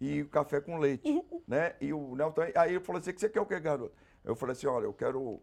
e 0.00 0.24
café 0.24 0.60
com 0.60 0.78
leite, 0.78 1.22
né? 1.46 1.74
E 1.80 1.92
o 1.92 2.14
Nelton, 2.16 2.42
aí 2.54 2.70
ele 2.74 2.80
falou 2.80 3.00
assim, 3.00 3.12
que 3.12 3.20
você 3.20 3.28
quer 3.28 3.40
o 3.40 3.46
que, 3.46 3.58
garoto? 3.60 3.92
Eu 4.24 4.34
falei 4.34 4.52
assim, 4.52 4.66
olha, 4.66 4.84
eu 4.84 4.92
quero 4.92 5.40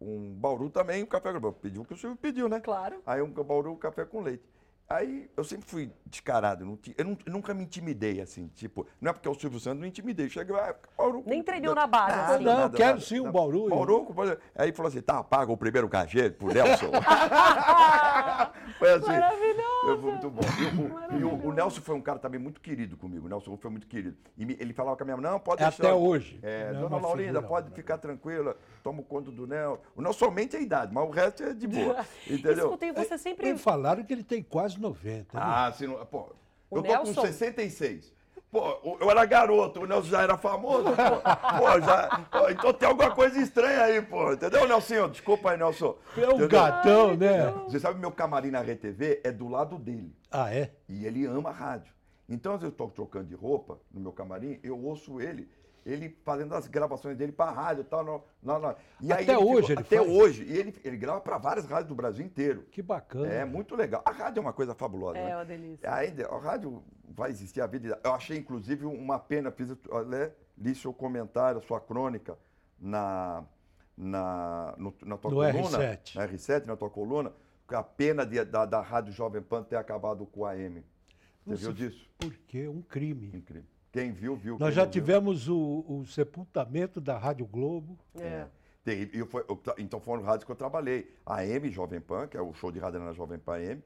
um 0.00 0.32
bauru 0.34 0.68
também 0.70 1.00
e 1.00 1.02
um 1.02 1.06
café 1.06 1.32
com 1.32 1.38
leite. 1.40 1.58
Pediu 1.60 1.82
o 1.82 1.84
que 1.84 1.94
o 1.94 1.96
Silvio 1.96 2.16
pediu, 2.16 2.48
né? 2.48 2.60
Claro. 2.60 3.00
Aí 3.06 3.20
um 3.22 3.30
bauru, 3.30 3.72
um 3.72 3.76
café 3.76 4.04
com 4.04 4.20
leite. 4.20 4.42
Aí 4.88 5.28
eu 5.36 5.42
sempre 5.42 5.68
fui 5.68 5.90
descarado, 6.06 6.64
não 6.64 6.78
eu, 6.96 7.04
não- 7.04 7.18
eu 7.26 7.32
nunca 7.32 7.52
me 7.52 7.64
intimidei 7.64 8.20
assim, 8.20 8.46
tipo, 8.54 8.86
não 9.00 9.10
é 9.10 9.12
porque 9.12 9.26
é 9.26 9.30
o 9.30 9.34
Silvio 9.34 9.58
Santos, 9.58 9.80
não 9.80 9.86
intimidei. 9.86 10.28
Cheguei, 10.28 10.54
ah, 10.54 10.76
bauru. 10.96 11.24
Nem 11.26 11.42
treinou 11.42 11.74
na 11.74 11.88
base, 11.88 12.12
assim. 12.34 12.44
Não, 12.44 12.70
quero 12.70 13.00
sim 13.00 13.18
um 13.18 13.32
bauru. 13.32 13.68
Bauru, 13.68 14.06
aí 14.54 14.70
falou 14.72 14.88
assim, 14.88 15.00
tá, 15.02 15.24
paga 15.24 15.50
o 15.50 15.56
primeiro 15.56 15.88
cachê 15.88 16.30
pro 16.30 16.46
Nelson. 16.54 16.90
foi 18.78 18.92
assim. 18.92 19.06
Maravilhoso. 19.06 19.75
Eu 19.86 20.00
fui 20.00 20.10
muito 20.10 20.30
bom. 20.30 20.40
E, 20.42 21.16
o, 21.16 21.20
e 21.20 21.24
o- 21.24 21.46
o 21.48 21.52
Nelson 21.52 21.80
foi 21.80 21.94
um 21.94 22.00
cara 22.00 22.18
também 22.18 22.40
muito 22.40 22.60
querido 22.60 22.96
comigo. 22.96 23.26
O 23.26 23.28
Nelson 23.28 23.56
foi 23.56 23.70
muito 23.70 23.86
querido. 23.86 24.16
E 24.36 24.44
me- 24.44 24.56
ele 24.58 24.72
falava 24.72 24.96
com 24.96 25.02
a 25.02 25.06
minha 25.06 25.16
mãe, 25.16 25.30
não, 25.30 25.38
pode 25.38 25.62
É 25.62 25.66
deixar. 25.66 25.84
até 25.84 25.94
hoje. 25.94 26.38
É, 26.42 26.72
Não 26.72 26.78
é 26.78 26.82
dona 26.82 26.96
Laurinda, 26.98 27.28
figura, 27.34 27.46
pode 27.48 27.70
né? 27.70 27.76
ficar 27.76 27.98
tranquila, 27.98 28.56
tomo 28.82 29.02
conta 29.04 29.30
do 29.30 29.46
Nelson. 29.46 29.80
O 29.94 30.02
Nelson 30.02 30.18
somente 30.18 30.56
é 30.56 30.58
a 30.58 30.62
idade, 30.62 30.92
mas 30.92 31.06
o 31.08 31.10
resto 31.10 31.42
é 31.42 31.54
de 31.54 31.66
boa. 31.66 32.04
Entendeu? 32.26 32.64
Escutem, 32.66 32.92
você 32.92 33.16
sempre... 33.18 33.52
Me 33.52 33.58
falaram 33.58 34.02
que 34.04 34.12
ele 34.12 34.24
tem 34.24 34.42
quase 34.42 34.80
90. 34.80 35.36
né? 35.38 35.44
Ah, 35.44 35.72
se 35.72 35.86
não, 35.86 36.04
pô, 36.06 36.32
O 36.70 36.78
eu 36.78 36.82
tô 36.82 36.88
Nelson? 36.88 37.14
com 37.14 37.20
66. 37.22 38.12
Pô, 38.50 38.96
eu 39.00 39.10
era 39.10 39.24
garoto, 39.24 39.80
o 39.82 39.86
Nelson 39.86 40.08
já 40.08 40.22
era 40.22 40.36
famoso, 40.38 40.84
pô. 40.84 40.92
Pô, 41.58 41.80
já, 41.80 42.24
pô, 42.30 42.48
então 42.48 42.72
tem 42.72 42.88
alguma 42.88 43.10
coisa 43.10 43.38
estranha 43.40 43.82
aí, 43.82 44.00
pô. 44.00 44.32
Entendeu, 44.32 44.66
Nelson? 44.68 45.08
Desculpa 45.10 45.50
aí, 45.50 45.58
Nelson. 45.58 45.96
é 46.16 46.20
um 46.20 46.24
Entendeu? 46.30 46.48
gatão, 46.48 47.16
né? 47.16 47.50
Você 47.66 47.80
sabe, 47.80 47.98
meu 47.98 48.12
camarim 48.12 48.50
na 48.50 48.60
RTV 48.62 49.20
é 49.24 49.32
do 49.32 49.48
lado 49.48 49.78
dele. 49.78 50.14
Ah, 50.30 50.54
é? 50.54 50.70
E 50.88 51.04
ele 51.04 51.26
ama 51.26 51.50
rádio. 51.50 51.92
Então, 52.28 52.52
às 52.54 52.60
vezes 52.60 52.72
eu 52.72 52.74
estou 52.74 52.88
trocando 52.90 53.26
de 53.26 53.34
roupa 53.34 53.78
no 53.92 54.00
meu 54.00 54.12
camarim, 54.12 54.58
eu 54.62 54.78
ouço 54.82 55.20
ele, 55.20 55.48
ele 55.86 56.18
fazendo 56.24 56.52
as 56.54 56.66
gravações 56.66 57.16
dele 57.16 57.30
para 57.32 57.50
rádio 57.52 57.82
e 57.82 57.84
tal. 57.84 58.04
No, 58.04 58.22
no- 58.42 58.58
no- 58.58 58.74
e 59.00 59.12
Até 59.12 59.38
hoje 59.38 59.72
ele 59.72 59.80
Até 59.80 59.98
faz? 59.98 60.08
hoje. 60.10 60.42
E 60.44 60.56
ele, 60.56 60.74
ele 60.84 60.96
grava 60.96 61.20
para 61.20 61.38
várias 61.38 61.64
rádios 61.64 61.88
do 61.88 61.94
Brasil 61.94 62.26
inteiro. 62.26 62.66
Que 62.72 62.82
bacana. 62.82 63.28
É 63.32 63.44
muito 63.44 63.76
legal. 63.76 64.02
A 64.04 64.10
rádio 64.10 64.40
é 64.40 64.42
uma 64.42 64.52
coisa 64.52 64.74
fabulosa. 64.74 65.16
É 65.18 65.24
né? 65.26 65.36
uma 65.36 65.44
delícia. 65.44 65.94
Ainda, 65.94 66.26
a 66.26 66.38
rádio 66.38 66.82
vai 67.08 67.30
existir 67.30 67.60
a 67.60 67.66
vida. 67.68 67.98
Eu 68.02 68.12
achei, 68.12 68.36
inclusive, 68.36 68.84
uma 68.84 69.18
pena. 69.18 69.52
Fiz, 69.52 69.72
olha, 69.88 70.34
li 70.58 70.74
seu 70.74 70.92
comentário, 70.92 71.62
sua 71.62 71.80
crônica 71.80 72.36
na, 72.80 73.44
na, 73.96 74.74
no- 74.76 74.94
na 75.04 75.16
tua 75.16 75.30
No 75.30 75.52
coluna. 75.52 75.78
R7. 75.78 76.14
Na 76.16 76.26
R7, 76.28 76.66
na 76.66 76.76
tua 76.76 76.90
coluna. 76.90 77.32
A 77.68 77.82
pena 77.82 78.26
de- 78.26 78.44
da, 78.44 78.64
da 78.66 78.80
Rádio 78.80 79.12
Jovem 79.12 79.40
Pan 79.42 79.62
ter 79.62 79.76
acabado 79.76 80.26
com 80.26 80.44
a 80.44 80.50
AM. 80.50 80.84
Você 81.44 81.50
Nossa, 81.50 81.62
viu 81.62 81.72
disso? 81.72 82.08
Por 82.18 82.32
quê? 82.48 82.66
Um 82.68 82.82
crime. 82.82 83.30
Incrível. 83.34 83.64
Quem 83.96 84.12
viu, 84.12 84.36
viu. 84.36 84.58
Nós 84.58 84.74
já 84.74 84.82
viu. 84.82 84.90
tivemos 84.90 85.48
o, 85.48 85.82
o 85.88 86.04
sepultamento 86.04 87.00
da 87.00 87.16
Rádio 87.16 87.46
Globo. 87.46 87.98
É. 88.14 88.46
Tem- 88.84 89.10
e 89.10 89.18
eu 89.18 89.26
foi- 89.26 89.42
eu 89.48 89.58
então 89.78 89.98
foram 89.98 90.22
rádios 90.22 90.44
que 90.44 90.52
eu 90.52 90.56
trabalhei. 90.56 91.10
A 91.24 91.36
AM 91.36 91.70
Jovem 91.70 91.98
Pan, 91.98 92.28
que 92.28 92.36
é 92.36 92.42
o 92.42 92.52
show 92.52 92.70
de 92.70 92.78
rádio 92.78 93.00
na 93.00 93.14
Jovem 93.14 93.38
Pan 93.38 93.54
AM. 93.54 93.82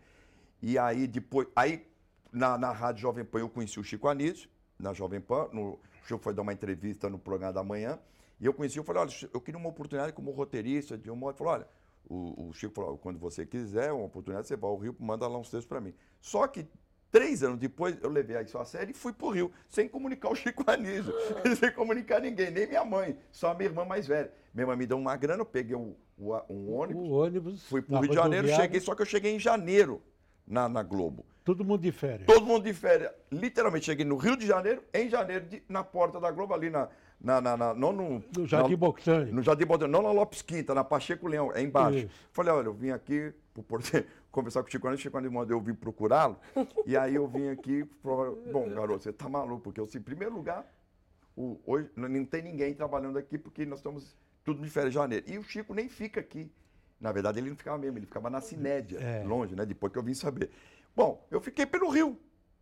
E 0.61 0.77
aí 0.77 1.07
depois, 1.07 1.47
aí 1.55 1.87
na, 2.33 2.59
na 2.59 2.73
Rádio 2.73 3.03
Jovem 3.03 3.25
Pan 3.25 3.39
eu 3.39 3.49
conheci 3.49 3.79
o 3.79 3.85
Chico 3.85 4.09
Anísio, 4.09 4.51
na 4.77 4.93
Jovem 4.93 5.21
Pan. 5.21 5.49
No, 5.53 5.75
o 5.75 5.81
Chico 6.05 6.19
foi 6.19 6.35
dar 6.35 6.43
uma 6.43 6.53
entrevista 6.53 7.09
no 7.09 7.17
programa 7.19 7.53
da 7.53 7.63
manhã. 7.63 7.97
E 8.41 8.47
eu 8.47 8.53
conheci, 8.53 8.79
eu 8.79 8.85
falei, 8.85 9.03
olha, 9.03 9.13
eu 9.33 9.41
queria 9.41 9.59
uma 9.59 9.69
oportunidade 9.69 10.13
como 10.13 10.33
roteirista 10.33 10.99
de 10.99 11.09
um 11.09 11.15
modo. 11.15 11.31
Ele 11.31 11.39
falou, 11.39 11.53
olha, 11.53 11.69
o, 12.09 12.49
o 12.49 12.53
Chico 12.53 12.75
falou, 12.75 12.99
quando 12.99 13.21
você 13.21 13.47
quiser 13.47 13.93
uma 13.93 14.07
oportunidade, 14.07 14.49
você 14.49 14.57
vai 14.57 14.69
ao 14.69 14.77
Rio, 14.77 14.97
manda 14.99 15.29
lá 15.29 15.39
uns 15.39 15.51
textos 15.51 15.67
para 15.67 15.81
mim. 15.81 15.95
Só 16.21 16.49
que 16.49 16.67
Três 17.11 17.43
anos 17.43 17.59
depois, 17.59 17.97
eu 18.03 18.09
levei 18.09 18.37
a 18.37 18.47
sua 18.47 18.65
série 18.65 18.93
e 18.93 18.95
fui 18.95 19.13
pro 19.13 19.31
Rio, 19.31 19.51
sem 19.69 19.89
comunicar 19.89 20.31
o 20.31 20.35
Chico 20.35 20.63
Anísio, 20.67 21.13
sem 21.59 21.73
comunicar 21.73 22.21
ninguém, 22.21 22.51
nem 22.51 22.67
minha 22.69 22.85
mãe, 22.85 23.17
só 23.33 23.51
a 23.51 23.55
minha 23.55 23.69
irmã 23.69 23.85
mais 23.85 24.07
velha. 24.07 24.31
Minha 24.55 24.63
irmã 24.65 24.77
me 24.77 24.87
deu 24.87 24.97
uma 24.99 25.17
grana, 25.17 25.41
eu 25.43 25.47
peguei 25.47 25.75
um, 25.77 25.95
um- 26.19 26.73
ônibus, 26.75 27.09
O 27.09 27.13
ônibus. 27.13 27.65
fui 27.69 27.83
pro 27.83 27.95
na 27.95 28.01
Rio 28.01 28.11
de 28.11 28.15
Janeiro, 28.15 28.49
cheguei, 28.49 28.81
só 28.81 28.95
que 28.95 29.03
eu 29.03 29.07
cheguei 29.07 29.35
em 29.35 29.41
janeiro 29.41 30.01
na, 30.47 30.69
na 30.69 30.83
Globo. 30.83 31.25
Todo 31.43 31.65
mundo 31.65 31.81
de 31.81 31.91
férias. 31.91 32.27
Todo 32.27 32.47
mundo 32.47 32.65
de 32.65 32.73
férias. 32.75 33.11
Literalmente, 33.33 33.87
cheguei 33.87 34.05
no 34.05 34.17
Rio 34.17 34.37
de 34.37 34.47
Janeiro, 34.47 34.83
em 34.95 35.09
janeiro, 35.09 35.47
de- 35.47 35.63
na 35.69 35.83
porta 35.83 36.21
da 36.21 36.31
Globo, 36.31 36.55
ali 36.55 36.71
na. 36.71 36.89
na, 37.21 37.41
na, 37.41 37.57
na- 37.57 37.75
não 37.75 37.93
no, 37.93 38.23
No 38.37 38.47
Jardim 38.47 38.77
Botânico. 38.77 39.35
No 39.35 39.43
Jardim 39.43 39.65
Botânico, 39.65 39.91
não 40.01 40.03
na 40.07 40.13
Lopes 40.13 40.43
Quinta, 40.43 40.75
na 40.75 40.85
Pacheco 40.85 41.27
Leão, 41.27 41.51
é 41.53 41.61
embaixo. 41.63 41.99
Isso. 41.99 42.29
Falei, 42.33 42.53
olha, 42.53 42.67
eu 42.67 42.75
vim 42.75 42.91
aqui 42.91 43.33
pro 43.55 43.63
Porto- 43.65 43.91
conversar 44.31 44.63
com 44.63 44.69
o 44.69 44.71
Chico 44.71 44.87
Anísio, 44.87 45.01
o 45.01 45.05
Chico 45.05 45.19
Anísio 45.19 45.35
mandou 45.35 45.57
eu 45.57 45.61
vim 45.61 45.75
procurá-lo. 45.75 46.37
e 46.87 46.97
aí 46.97 47.15
eu 47.15 47.27
vim 47.27 47.49
aqui, 47.49 47.85
bom, 48.03 48.69
garoto, 48.75 49.05
você 49.05 49.13
tá 49.13 49.29
maluco, 49.29 49.63
porque 49.63 49.81
eu, 49.81 49.85
assim, 49.85 49.99
em 49.99 50.03
primeiro 50.03 50.35
lugar, 50.35 50.65
o- 51.37 51.59
hoje 51.67 51.91
não 51.97 52.25
tem 52.25 52.43
ninguém 52.43 52.75
trabalhando 52.75 53.19
aqui, 53.19 53.39
porque 53.39 53.65
nós 53.67 53.79
estamos 53.81 54.17
tudo 54.45 54.63
de 54.63 54.71
férias 54.71 54.93
em 54.93 54.95
janeiro. 54.95 55.27
E 55.29 55.39
o 55.39 55.43
Chico 55.43 55.75
nem 55.75 55.89
fica 55.89 56.21
aqui. 56.21 56.51
Na 57.01 57.13
verdade, 57.13 57.39
ele 57.39 57.49
não 57.51 57.57
ficava 57.57 57.79
mesmo, 57.79 57.99
ele 57.99 58.07
ficava 58.07 58.29
na 58.29 58.41
Cinédia, 58.41 58.99
É. 58.99 59.25
longe, 59.25 59.55
né? 59.57 59.65
Depois 59.65 59.93
que 59.93 59.99
eu 59.99 60.03
vim 60.03 60.15
saber. 60.15 60.51
Bom, 60.95 61.27
eu 61.31 61.41
fiquei 61.41 61.65
pelo 61.67 61.89
Rio. 61.89 62.19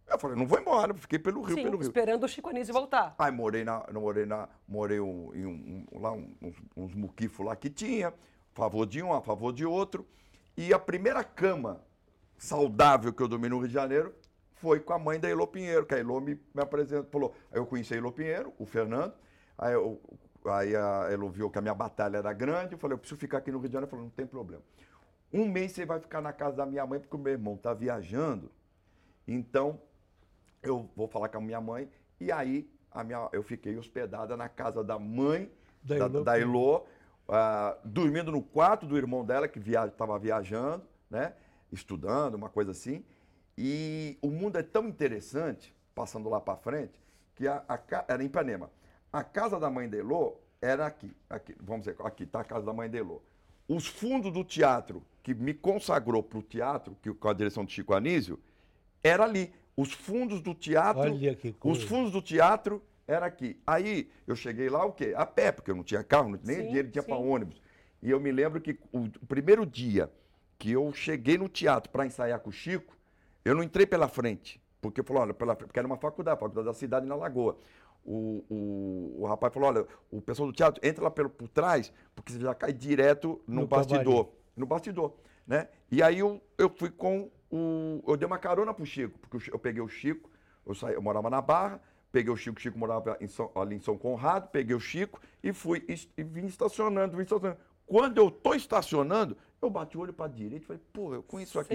Eu 0.07 0.19
falei, 0.19 0.37
não 0.39 0.47
vou 0.47 0.59
embora, 0.59 0.95
fiquei 0.95 1.19
pelo 1.19 1.43
Rio, 1.43 1.55
Sim, 1.57 1.63
pelo 1.65 1.77
Rio. 1.77 1.83
esperando 1.87 2.25
o 2.25 2.29
Chico 2.29 2.49
Anísio 2.49 2.73
voltar. 2.73 3.15
Aí 3.19 3.31
morei 3.31 3.63
na, 3.65 3.85
não 3.93 4.01
morei 4.01 4.25
na, 4.25 4.49
morei 4.67 5.01
um, 5.01 5.35
em 5.35 5.45
um, 5.45 5.87
um- 5.93 6.01
lá 6.01 6.13
um- 6.13 6.35
uns, 6.41 6.57
uns 6.77 6.95
muquifos 6.95 7.45
lá 7.45 7.55
que 7.55 7.69
tinha, 7.69 8.09
a 8.09 8.13
favor 8.55 8.87
de 8.87 9.03
um, 9.03 9.13
a 9.13 9.21
favor 9.21 9.53
de 9.53 9.67
outro. 9.67 10.07
E 10.59 10.75
a 10.75 10.79
primeira 10.79 11.23
cama 11.23 11.81
saudável 12.37 13.13
que 13.13 13.23
eu 13.23 13.29
dormi 13.29 13.49
no 13.49 13.59
Rio 13.61 13.69
de 13.69 13.75
Janeiro 13.75 14.13
foi 14.55 14.81
com 14.81 14.93
a 14.93 14.99
mãe 14.99 15.21
da 15.21 15.31
Elô 15.31 15.47
Pinheiro, 15.47 15.87
que 15.87 15.95
a 15.95 15.99
Elô 16.01 16.21
me, 16.21 16.35
me 16.53 16.61
apresentou, 16.61 17.09
falou, 17.13 17.35
aí 17.53 17.61
eu 17.61 17.65
conheci 17.65 17.95
a 17.95 17.97
Elô 17.97 18.11
Pinheiro, 18.11 18.53
o 18.59 18.67
Fernando, 18.67 19.15
aí, 19.57 19.75
eu, 19.75 20.03
aí 20.47 20.75
a 20.75 21.13
Elô 21.13 21.29
viu 21.29 21.49
que 21.49 21.59
a 21.59 21.61
minha 21.61 21.77
batalha 21.77 22.17
era 22.17 22.33
grande, 22.33 22.73
eu 22.73 22.79
falei, 22.79 22.95
eu 22.95 22.99
preciso 22.99 23.21
ficar 23.21 23.39
aqui 23.39 23.53
no 23.53 23.61
Rio 23.61 23.69
de 23.69 23.73
Janeiro, 23.75 23.89
falou, 23.89 24.07
não 24.07 24.11
tem 24.11 24.27
problema. 24.27 24.61
Um 25.33 25.47
mês 25.49 25.71
você 25.71 25.87
vai 25.87 26.01
ficar 26.01 26.21
na 26.21 26.33
casa 26.33 26.57
da 26.57 26.67
minha 26.67 26.85
mãe, 26.85 26.99
porque 26.99 27.15
o 27.15 27.21
meu 27.21 27.35
irmão 27.35 27.55
está 27.55 27.73
viajando, 27.73 28.51
então 29.29 29.81
eu 30.61 30.91
vou 30.97 31.07
falar 31.07 31.29
com 31.29 31.39
a 31.39 31.41
minha 31.41 31.61
mãe. 31.61 31.89
E 32.21 32.33
aí 32.33 32.69
a 32.91 33.05
minha, 33.05 33.29
eu 33.33 33.45
fiquei 33.45 33.77
hospedada 33.77 34.37
na 34.37 34.49
casa 34.49 34.83
da 34.83 34.99
mãe 34.99 35.53
Da 35.85 35.99
da, 35.99 36.05
Elô 36.09 36.25
da 36.25 36.41
Elô, 36.41 36.87
ah, 37.29 37.77
dormindo 37.85 38.33
no 38.33 38.43
quarto 38.43 38.87
do 38.87 38.97
irmão 38.97 39.25
dela, 39.25 39.47
que 39.47 39.59
estava 39.59 40.19
viajando, 40.19 40.85
né? 41.11 41.35
estudando, 41.71 42.35
uma 42.35 42.49
coisa 42.49 42.71
assim. 42.71 43.05
E 43.57 44.17
o 44.23 44.31
mundo 44.31 44.57
é 44.57 44.63
tão 44.63 44.89
interessante, 44.89 45.75
passando 45.95 46.29
lá 46.29 46.41
para 46.41 46.57
frente, 46.57 46.93
que 47.35 47.47
a, 47.47 47.63
a 47.69 48.05
era 48.09 48.23
em 48.23 48.27
Ipanema. 48.27 48.71
A 49.13 49.23
casa 49.23 49.59
da 49.59 49.71
mãe 49.71 49.89
da 49.89 49.97
Elô 49.97 50.37
era 50.61 50.87
aqui, 50.87 51.11
aqui, 51.29 51.55
vamos 51.61 51.87
dizer, 51.87 51.97
aqui 52.05 52.25
está 52.25 52.41
a 52.41 52.45
casa 52.45 52.65
da 52.65 52.73
mãe 52.73 52.89
da 52.89 52.99
Elô. 52.99 53.21
Os 53.69 53.87
fundos 53.87 54.33
do 54.33 54.45
teatro, 54.45 55.03
que 55.23 55.35
me 55.35 55.53
consagrou 55.53 56.23
para 56.23 56.39
o 56.39 56.43
teatro, 56.43 56.97
que, 57.03 57.13
com 57.13 57.29
a 57.29 57.35
direção 57.35 57.65
de 57.65 57.73
Chico 57.73 57.95
Anísio, 57.95 58.39
era 59.03 59.25
ali. 59.25 59.53
Os 59.77 59.93
fundos 59.93 60.41
do 60.41 60.55
teatro. 60.55 61.03
Olha 61.03 61.35
que 61.37 61.53
coisa. 61.53 61.79
Os 61.79 61.85
fundos 61.85 62.11
do 62.11 62.23
teatro 62.23 62.83
era 63.09 63.27
aqui. 63.27 63.59
Aí 63.67 64.11
eu 64.27 64.37
cheguei 64.37 64.69
lá 64.69 64.85
o 64.85 64.93
quê? 64.93 65.15
A 65.17 65.25
pé, 65.25 65.51
porque 65.51 65.71
eu 65.71 65.75
não 65.75 65.83
tinha 65.83 66.05
carro, 66.05 66.29
nem 66.45 66.57
Sim, 66.57 66.67
dinheiro 66.67 66.91
tinha 66.91 67.03
para 67.03 67.17
ônibus. 67.17 67.61
E 68.03 68.11
eu 68.11 68.21
me 68.21 68.31
lembro 68.31 68.61
que 68.61 68.79
o, 68.93 69.05
o 69.05 69.27
primeiro 69.27 69.65
dia 69.67 70.13
que 70.59 70.71
eu 70.71 70.93
cheguei 70.93 71.39
no 71.39 71.49
teatro 71.49 71.91
para 71.91 72.07
ensaiar 72.07 72.39
com 72.41 72.51
o 72.51 72.53
Chico, 72.53 72.97
eu 73.45 73.55
não 73.55 73.63
entrei 73.63 73.87
pela 73.87 74.07
frente. 74.09 74.61
Porque 74.81 75.03
falou, 75.03 75.23
olha, 75.23 75.35
pela, 75.35 75.57
porque 75.57 75.79
era 75.79 75.87
uma 75.87 75.97
faculdade, 75.97 76.39
faculdade 76.39 76.67
da 76.67 76.75
cidade 76.75 77.07
na 77.07 77.17
Lagoa. 77.17 77.57
O, 78.05 78.45
o, 78.49 79.23
o 79.23 79.27
rapaz 79.27 79.53
falou, 79.53 79.69
olha, 79.69 79.87
o 80.11 80.21
pessoal 80.21 80.47
do 80.47 80.53
teatro 80.53 80.87
entra 80.87 81.03
lá 81.03 81.11
pelo, 81.11 81.31
por 81.31 81.49
trás, 81.49 81.93
porque 82.15 82.33
você 82.33 82.41
já 82.41 82.55
cai 82.55 82.73
direto 82.73 83.41
no, 83.47 83.63
No 83.63 83.67
bastidor. 83.67 84.33
No 84.57 84.67
bastidor, 84.67 85.15
né? 85.47 85.69
E 85.91 86.03
aí 86.03 86.19
eu, 86.19 86.41
eu 86.57 86.69
fui 86.69 86.91
com 86.91 87.31
o... 87.51 88.03
Eu 88.07 88.17
dei 88.17 88.27
uma 88.27 88.39
carona 88.39 88.73
pro 88.75 88.85
Chico, 88.85 89.19
porque 89.19 89.51
eu 89.51 89.59
peguei 89.59 89.81
o 89.83 89.89
Chico, 89.89 90.31
Eu, 90.67 90.75
saí, 90.75 90.95
eu 90.95 91.03
morava 91.03 91.31
na 91.31 91.41
Barra, 91.41 91.81
peguei 92.13 92.33
o 92.33 92.37
Chico, 92.37 92.59
o 92.59 92.61
Chico 92.61 92.79
morava 92.79 93.17
em 93.21 93.27
São- 93.29 93.51
ali 93.55 93.77
em 93.77 93.81
São 93.81 93.97
Conrado, 93.99 94.49
peguei 94.51 94.75
o 94.75 94.81
Chico 94.81 95.21
e 95.43 95.53
fui 95.53 95.85
e, 95.89 95.95
e 96.21 96.23
vim 96.25 96.47
estacionando, 96.47 97.17
vim 97.17 97.23
estacionando. 97.23 97.59
Quando 97.87 98.19
eu 98.19 98.31
tô 98.31 98.55
estacionando, 98.55 99.37
eu 99.63 99.71
bati 99.71 99.97
o 99.97 100.01
olho 100.01 100.13
para 100.13 100.31
direita 100.31 100.57
e 100.65 100.67
falei, 100.67 100.83
pô, 100.93 101.15
eu 101.15 101.23
conheço 101.23 101.53
isso 101.53 101.61
aqui. 101.61 101.75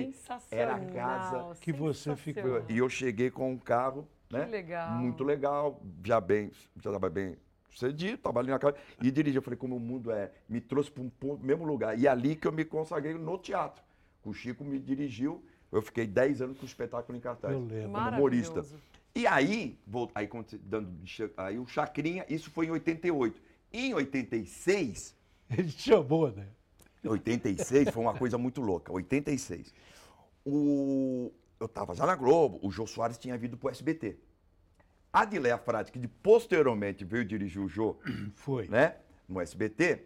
Era 0.51 0.75
a 0.75 0.79
casa 0.93 1.55
que 1.59 1.71
você 1.73 2.15
ficou. 2.15 2.43
sensacional. 2.43 2.71
E 2.71 2.77
eu 2.77 2.89
cheguei 2.89 3.31
com 3.31 3.51
um 3.51 3.57
carro, 3.57 4.07
né? 4.31 4.45
legal. 4.45 4.91
Muito 4.91 5.23
legal, 5.23 5.81
já 6.05 6.21
bem, 6.21 6.51
já 6.81 6.91
estava 6.91 7.09
bem 7.09 7.35
sucedido, 7.71 8.13
estava 8.15 8.39
ali 8.39 8.51
na 8.51 8.59
casa. 8.59 8.75
E 9.01 9.09
dirigi, 9.09 9.35
eu 9.37 9.41
falei, 9.41 9.57
como 9.57 9.75
o 9.75 9.79
mundo 9.79 10.11
é, 10.11 10.31
me 10.47 10.61
trouxe 10.61 10.91
para 10.91 11.01
um 11.03 11.11
mesmo 11.41 11.65
lugar. 11.65 11.97
E 11.97 12.07
ali 12.07 12.35
que 12.35 12.47
eu 12.47 12.51
me 12.51 12.63
consagrei 12.63 13.15
no 13.15 13.37
teatro. 13.39 13.83
O 14.23 14.31
Chico 14.33 14.63
me 14.63 14.77
dirigiu, 14.79 15.43
eu 15.71 15.81
fiquei 15.81 16.05
10 16.05 16.43
anos 16.43 16.57
com 16.59 16.63
o 16.63 16.67
espetáculo 16.67 17.17
em 17.17 17.21
cartaz. 17.21 17.53
Eu 17.53 17.59
lembro. 17.59 17.91
Como 17.91 17.97
humorista. 18.17 18.61
E 19.15 19.27
aí, 19.27 19.77
vou, 19.85 20.11
aí, 20.15 20.27
dando, 20.61 20.91
aí 21.37 21.59
o 21.59 21.67
Chacrinha, 21.67 22.25
isso 22.27 22.49
foi 22.49 22.65
em 22.65 22.71
88. 22.71 23.39
Em 23.71 23.93
86, 23.93 25.15
Ele 25.57 25.71
te 25.71 25.89
chamou, 25.89 26.31
né? 26.31 26.47
86 27.03 27.89
foi 27.89 28.01
uma 28.01 28.13
coisa 28.13 28.37
muito 28.37 28.61
louca. 28.61 28.91
86. 28.91 29.73
O, 30.45 31.31
eu 31.59 31.65
estava 31.65 31.93
já 31.93 32.05
na 32.05 32.15
Globo, 32.15 32.59
o 32.61 32.71
Jô 32.71 32.87
Soares 32.87 33.17
tinha 33.17 33.37
vindo 33.37 33.57
para 33.57 33.67
o 33.67 33.71
SBT. 33.71 34.17
A 35.11 35.25
Dileia 35.25 35.57
Frade, 35.57 35.91
que 35.91 36.07
posteriormente 36.07 37.05
veio 37.05 37.23
dirigir 37.23 37.61
o 37.61 37.67
Jô 37.67 37.97
Foi. 38.33 38.67
né, 38.67 38.95
no 39.27 39.39
SBT, 39.39 40.01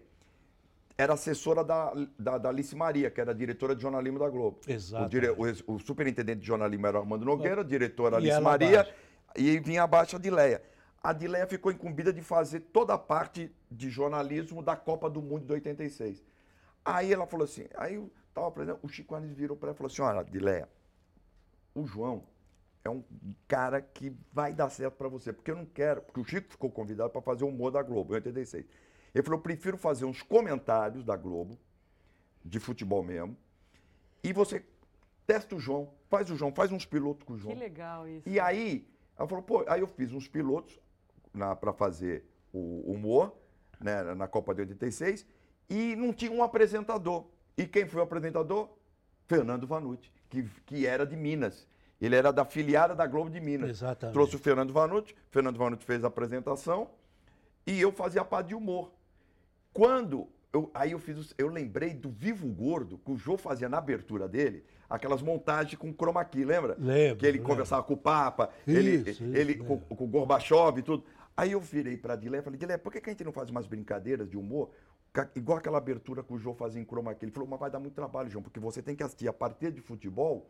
era 0.97 1.13
assessora 1.13 1.63
da, 1.63 1.93
da, 2.17 2.37
da 2.37 2.49
Alice 2.49 2.75
Maria, 2.75 3.11
que 3.11 3.21
era 3.21 3.33
diretora 3.33 3.75
de 3.75 3.81
jornalismo 3.83 4.17
da 4.17 4.27
Globo. 4.29 4.59
Exatamente. 4.67 5.15
O, 5.15 5.19
dire- 5.19 5.63
o 5.69 5.75
o 5.75 5.79
superintendente 5.79 6.39
de 6.41 6.47
jornalismo 6.47 6.87
era 6.87 6.97
Armando 6.97 7.23
Nogueira, 7.25 7.63
diretora 7.63 8.15
E 8.15 8.17
Alice 8.31 8.41
Maria, 8.41 8.87
e 9.35 9.59
vinha 9.59 9.83
abaixo 9.83 10.15
a 10.15 10.19
Dileia. 10.19 10.61
A 11.03 11.13
Dileia 11.13 11.45
ficou 11.45 11.71
incumbida 11.71 12.11
de 12.11 12.21
fazer 12.21 12.61
toda 12.61 12.95
a 12.95 12.97
parte 12.97 13.51
de 13.69 13.89
jornalismo 13.89 14.63
da 14.63 14.75
Copa 14.75 15.07
do 15.09 15.21
Mundo 15.21 15.45
de 15.45 15.53
86. 15.53 16.23
Aí 16.83 17.13
ela 17.13 17.27
falou 17.27 17.45
assim, 17.45 17.65
aí 17.75 17.95
eu 17.95 18.09
tava 18.33 18.47
aprendendo, 18.47 18.79
o 18.81 18.87
Chico 18.89 19.13
Anísio 19.13 19.35
virou 19.35 19.55
para 19.55 19.67
ela 19.69 19.75
e 19.75 19.77
falou 19.77 19.91
assim, 19.91 20.01
olha, 20.01 20.23
Dileia, 20.23 20.67
o 21.75 21.85
João 21.85 22.23
é 22.83 22.89
um 22.89 23.03
cara 23.47 23.81
que 23.81 24.11
vai 24.33 24.51
dar 24.53 24.69
certo 24.69 24.95
para 24.95 25.07
você, 25.09 25.31
porque 25.31 25.51
eu 25.51 25.55
não 25.55 25.65
quero, 25.65 26.01
porque 26.01 26.19
o 26.19 26.23
Chico 26.25 26.49
ficou 26.49 26.71
convidado 26.71 27.09
para 27.11 27.21
fazer 27.21 27.43
o 27.43 27.49
humor 27.49 27.71
da 27.71 27.83
Globo, 27.83 28.13
em 28.13 28.15
86. 28.15 28.65
Ele 29.18 29.24
falou, 29.24 29.39
eu 29.39 29.43
prefiro 29.43 29.78
fazer 29.78 30.05
uns 30.05 30.22
comentários 30.22 31.03
da 31.03 31.15
Globo, 31.15 31.57
de 32.45 32.59
futebol 32.59 33.01
mesmo, 33.01 33.36
e 34.24 34.32
você 34.32 34.63
testa 35.26 35.55
o 35.55 35.59
João, 35.59 35.89
faz 36.07 36.30
o 36.30 36.36
João, 36.36 36.53
faz 36.53 36.72
uns 36.72 36.86
pilotos 36.86 37.24
com 37.26 37.34
o 37.34 37.36
Que 37.36 37.41
João. 37.41 37.55
legal 37.57 38.07
isso. 38.07 38.30
E 38.30 38.39
aí, 38.39 38.88
ela 39.18 39.28
falou, 39.28 39.43
pô, 39.43 39.65
aí 39.68 39.82
eu 39.82 39.88
fiz 39.88 40.13
uns 40.13 40.28
pilotos 40.28 40.80
para 41.59 41.74
fazer 41.74 42.26
o 42.53 42.91
humor, 42.91 43.36
né, 43.80 44.13
na 44.13 44.28
Copa 44.28 44.53
de 44.53 44.61
86, 44.61 45.26
e 45.68 45.95
não 45.95 46.13
tinha 46.13 46.32
um 46.32 46.43
apresentador. 46.43 47.26
E 47.57 47.65
quem 47.65 47.88
foi 47.88 47.99
o 47.99 48.03
apresentador? 48.03 48.70
Fernando 49.26 49.65
Vanucci, 49.65 50.11
que, 50.30 50.43
que 50.65 50.86
era 50.86 51.07
de 51.07 51.15
Minas. 51.15 51.68
Ele 51.99 52.15
era 52.15 52.32
da 52.32 52.45
filiada 52.45 52.93
da 52.93 53.07
Globo 53.07 53.32
de 53.32 53.41
Minas. 53.41 53.72
Exatamente. 53.72 54.13
Trouxe 54.13 54.36
o 54.36 54.39
Fernando 54.39 54.72
Vanucci, 54.72 55.15
Fernando 55.32 55.57
Vanucci 55.57 55.84
fez 55.84 56.03
a 56.03 56.07
apresentação 56.07 56.91
e 57.65 57.82
eu 57.82 57.91
fazia 57.91 58.22
a 58.22 58.26
parte 58.26 58.49
de 58.49 58.55
humor. 58.55 58.91
Quando 59.78 60.28
eu, 60.51 60.71
aí 60.73 60.91
eu 60.93 60.97
fiz, 60.97 61.36
eu 61.38 61.49
lembrei 61.49 61.93
do 61.93 62.09
Vivo 62.09 62.47
Gordo, 62.47 62.97
que 62.97 63.11
o 63.11 63.15
Jô 63.15 63.38
fazia 63.38 63.69
na 63.69 63.78
abertura 63.78 64.28
dele, 64.28 64.63
aquelas 64.89 65.21
montagens 65.21 65.75
com 65.78 65.93
chroma 65.93 66.25
key, 66.25 66.43
lembra? 66.43 66.75
Lembro, 66.80 67.17
Que 67.19 67.28
ele 67.28 67.38
lembro. 67.38 67.47
conversava 67.51 67.84
com 67.84 67.93
o 67.93 67.97
Papa, 67.97 68.49
ele, 68.65 68.95
Isso, 68.95 69.09
isso, 69.09 69.23
ele 69.38 69.53
com, 69.53 69.80
com 69.80 70.03
o 70.03 70.07
Gorbachev 70.07 70.80
e 70.80 70.82
tudo. 70.82 71.03
Aí 71.38 71.51
eu 71.51 71.59
virei 71.59 71.95
para 71.95 72.15
Dilé 72.15 72.39
e 72.39 72.41
falei, 72.41 72.57
Dilé, 72.57 72.75
por 72.75 72.91
que, 72.91 72.99
que 72.99 73.07
a 73.07 73.13
gente 73.13 73.23
não 73.23 73.32
faz 73.32 73.51
umas 73.51 73.67
brincadeiras 73.67 74.28
de 74.28 74.36
humor? 74.36 74.71
Igual 75.36 75.59
aquela 75.59 75.78
abertura 75.78 76.23
que 76.23 76.34
o 76.34 76.39
Jô 76.39 76.55
fazia 76.55 76.82
em 76.82 76.86
chroma 76.86 77.13
key. 77.13 77.25
Ele 77.25 77.32
falou, 77.32 77.47
mas 77.47 77.59
vai 77.59 77.69
dar 77.69 77.80
muito 77.80 77.93
trabalho, 77.93 78.32
João, 78.32 78.41
porque 78.41 78.59
você 78.59 78.82
tem 78.82 78.95
que 78.95 79.03
assistir 79.03 79.28
a 79.28 79.34
partida 79.34 79.71
de 79.71 79.82
futebol 79.82 80.49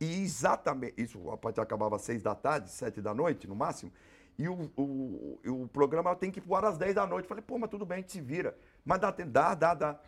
e 0.00 0.20
exatamente, 0.22 0.94
isso 1.00 1.30
a 1.30 1.36
partida 1.36 1.62
acabava 1.62 1.94
às 1.94 2.02
seis 2.02 2.20
da 2.24 2.34
tarde, 2.34 2.68
sete 2.70 3.00
da 3.00 3.14
noite, 3.14 3.46
no 3.46 3.54
máximo, 3.54 3.92
e 4.38 4.48
o, 4.48 4.70
o, 4.76 5.38
o 5.46 5.68
programa 5.68 6.14
tem 6.16 6.30
que 6.30 6.40
voar 6.40 6.64
às 6.64 6.76
10 6.76 6.94
da 6.94 7.06
noite. 7.06 7.28
Falei, 7.28 7.42
pô, 7.46 7.58
mas 7.58 7.70
tudo 7.70 7.86
bem, 7.86 7.98
a 7.98 8.00
gente 8.00 8.12
se 8.12 8.20
vira. 8.20 8.56
Mas 8.84 9.00
dá, 9.00 9.12
tempo, 9.12 9.30
dá, 9.30 9.54
dá, 9.54 9.74
dá. 9.74 10.00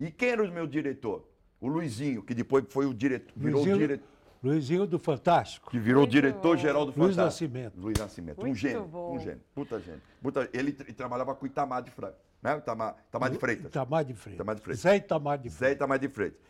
E 0.00 0.10
quem 0.10 0.30
era 0.30 0.42
o 0.42 0.50
meu 0.50 0.66
diretor? 0.66 1.28
O 1.60 1.68
Luizinho, 1.68 2.22
que 2.22 2.34
depois 2.34 2.64
foi 2.68 2.86
o 2.86 2.92
diretor, 2.94 3.32
virou 3.36 3.60
o 3.60 3.64
Luizinho, 3.64 3.78
diretor, 3.78 4.06
Luizinho 4.42 4.86
do 4.86 4.98
Fantástico. 4.98 5.70
que 5.70 5.78
virou 5.78 6.06
diretor-geral 6.06 6.84
do 6.86 6.98
Luiz 6.98 7.16
Fantástico. 7.16 7.52
Nascimento. 7.52 7.80
Luiz 7.80 7.98
Nascimento, 7.98 8.40
um 8.40 8.46
Muito 8.46 8.58
gênio, 8.58 8.84
bom. 8.84 9.16
um 9.16 9.18
gênio, 9.18 9.40
puta 9.54 9.80
gênio. 9.80 10.02
Puta, 10.22 10.48
ele, 10.52 10.76
ele 10.80 10.92
trabalhava 10.92 11.34
com 11.34 11.44
o 11.44 11.46
Itamar 11.46 11.82
de 11.82 11.90
Franca, 11.90 12.16
né? 12.42 12.56
Itamar, 12.58 12.96
Itamar 13.08 13.30
de 13.30 13.38
Freitas. 13.38 13.66
Itamar 13.66 14.04
de 14.04 14.14
Freitas. 14.14 14.34
Itamar 14.34 14.54
de 14.54 14.60
Freitas. 14.62 14.82
Zé 14.82 14.96
Itamar 14.96 15.38
de 15.38 15.48
Zé 15.48 15.56
Freitas. 15.56 15.76
Itamar 15.76 15.98
de 15.98 16.08
Freitas. 16.08 16.40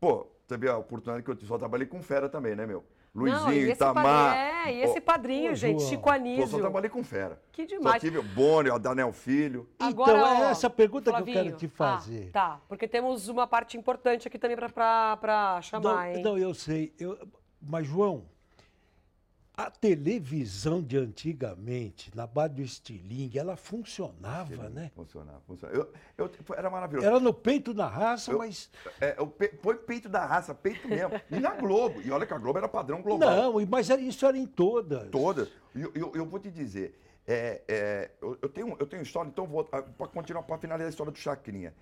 Pô, 0.00 0.26
você 0.46 0.56
vê 0.56 0.68
a 0.68 0.76
oportunidade 0.76 1.24
que 1.24 1.30
eu 1.30 1.46
só 1.46 1.56
trabalhei 1.56 1.86
com 1.86 2.02
fera 2.02 2.28
também, 2.28 2.54
né, 2.54 2.66
meu? 2.66 2.84
Não, 3.16 3.46
Luizinho, 3.46 3.68
e 3.68 3.72
Itamar. 3.72 4.36
é, 4.36 4.74
e 4.74 4.82
esse 4.82 5.00
padrinho, 5.00 5.52
Ô, 5.52 5.54
gente, 5.54 5.78
João. 5.78 5.90
Chico 5.90 6.02
Pô, 6.02 6.10
só 6.10 6.14
Anísio. 6.16 6.58
trabalhei 6.58 6.90
com 6.90 7.02
fera. 7.02 7.40
Que 7.50 7.66
Só 7.66 7.76
demais. 7.76 8.00
tive 8.02 8.18
o 8.18 8.22
Boni, 8.22 8.68
o 8.68 8.78
Daniel 8.78 9.12
Filho. 9.12 9.68
Agora, 9.78 10.12
então, 10.12 10.44
é 10.46 10.50
essa 10.50 10.68
pergunta 10.68 11.04
que 11.04 11.20
eu 11.20 11.24
Flavinho, 11.24 11.44
quero 11.44 11.56
te 11.56 11.66
ah, 11.66 11.70
fazer. 11.76 12.30
tá, 12.30 12.60
porque 12.68 12.86
temos 12.86 13.28
uma 13.28 13.46
parte 13.46 13.78
importante 13.78 14.28
aqui 14.28 14.38
também 14.38 14.56
para 14.56 15.60
chamar, 15.62 15.94
não, 15.94 16.04
hein? 16.04 16.22
não, 16.22 16.36
eu 16.38 16.52
sei. 16.52 16.92
Eu, 16.98 17.18
mas, 17.60 17.86
João, 17.86 18.24
a 19.56 19.70
televisão 19.70 20.82
de 20.82 20.98
antigamente, 20.98 22.10
na 22.14 22.26
base 22.26 22.54
do 22.54 22.60
estilingue, 22.62 23.38
ela 23.38 23.56
funcionava, 23.56 24.68
né? 24.68 24.90
Funcionava, 24.94 25.40
funcionava. 25.46 25.78
Eu, 25.78 25.90
eu, 26.18 26.30
era 26.54 26.68
maravilhoso. 26.68 27.06
Era 27.06 27.18
no 27.18 27.32
peito 27.32 27.72
da 27.72 27.86
raça, 27.86 28.32
Eu- 28.32 28.38
mas. 28.38 28.70
É, 29.00 29.12
pe- 29.24 29.54
foi 29.62 29.76
peito 29.76 30.10
da 30.10 30.26
raça, 30.26 30.54
peito 30.54 30.86
mesmo. 30.86 31.18
E 31.30 31.40
na 31.40 31.54
Globo. 31.54 32.02
E 32.02 32.10
olha 32.10 32.26
que 32.26 32.34
a 32.34 32.38
Globo 32.38 32.58
era 32.58 32.68
padrão 32.68 33.00
global. 33.00 33.30
Não, 33.30 33.66
mas 33.66 33.88
era- 33.88 34.00
isso 34.00 34.26
era 34.26 34.36
em 34.36 34.46
todas. 34.46 35.08
Todas. 35.08 35.48
E 35.74 35.80
eu, 35.80 36.26
vou 36.26 36.38
te 36.38 36.50
dizer, 36.50 37.00
é, 37.26 37.62
é, 37.66 38.10
eu, 38.20 38.36
eu 38.42 38.48
tenho, 38.50 38.76
eu 38.78 38.86
tenho 38.86 39.02
história, 39.02 39.28
então 39.30 39.46
vou 39.46 39.64
para 39.64 39.82
continuar, 40.08 40.42
para 40.42 40.58
finalizar 40.58 40.86
a 40.88 40.90
história 40.90 41.10
do 41.12 41.18
Chacrinha. 41.18 41.72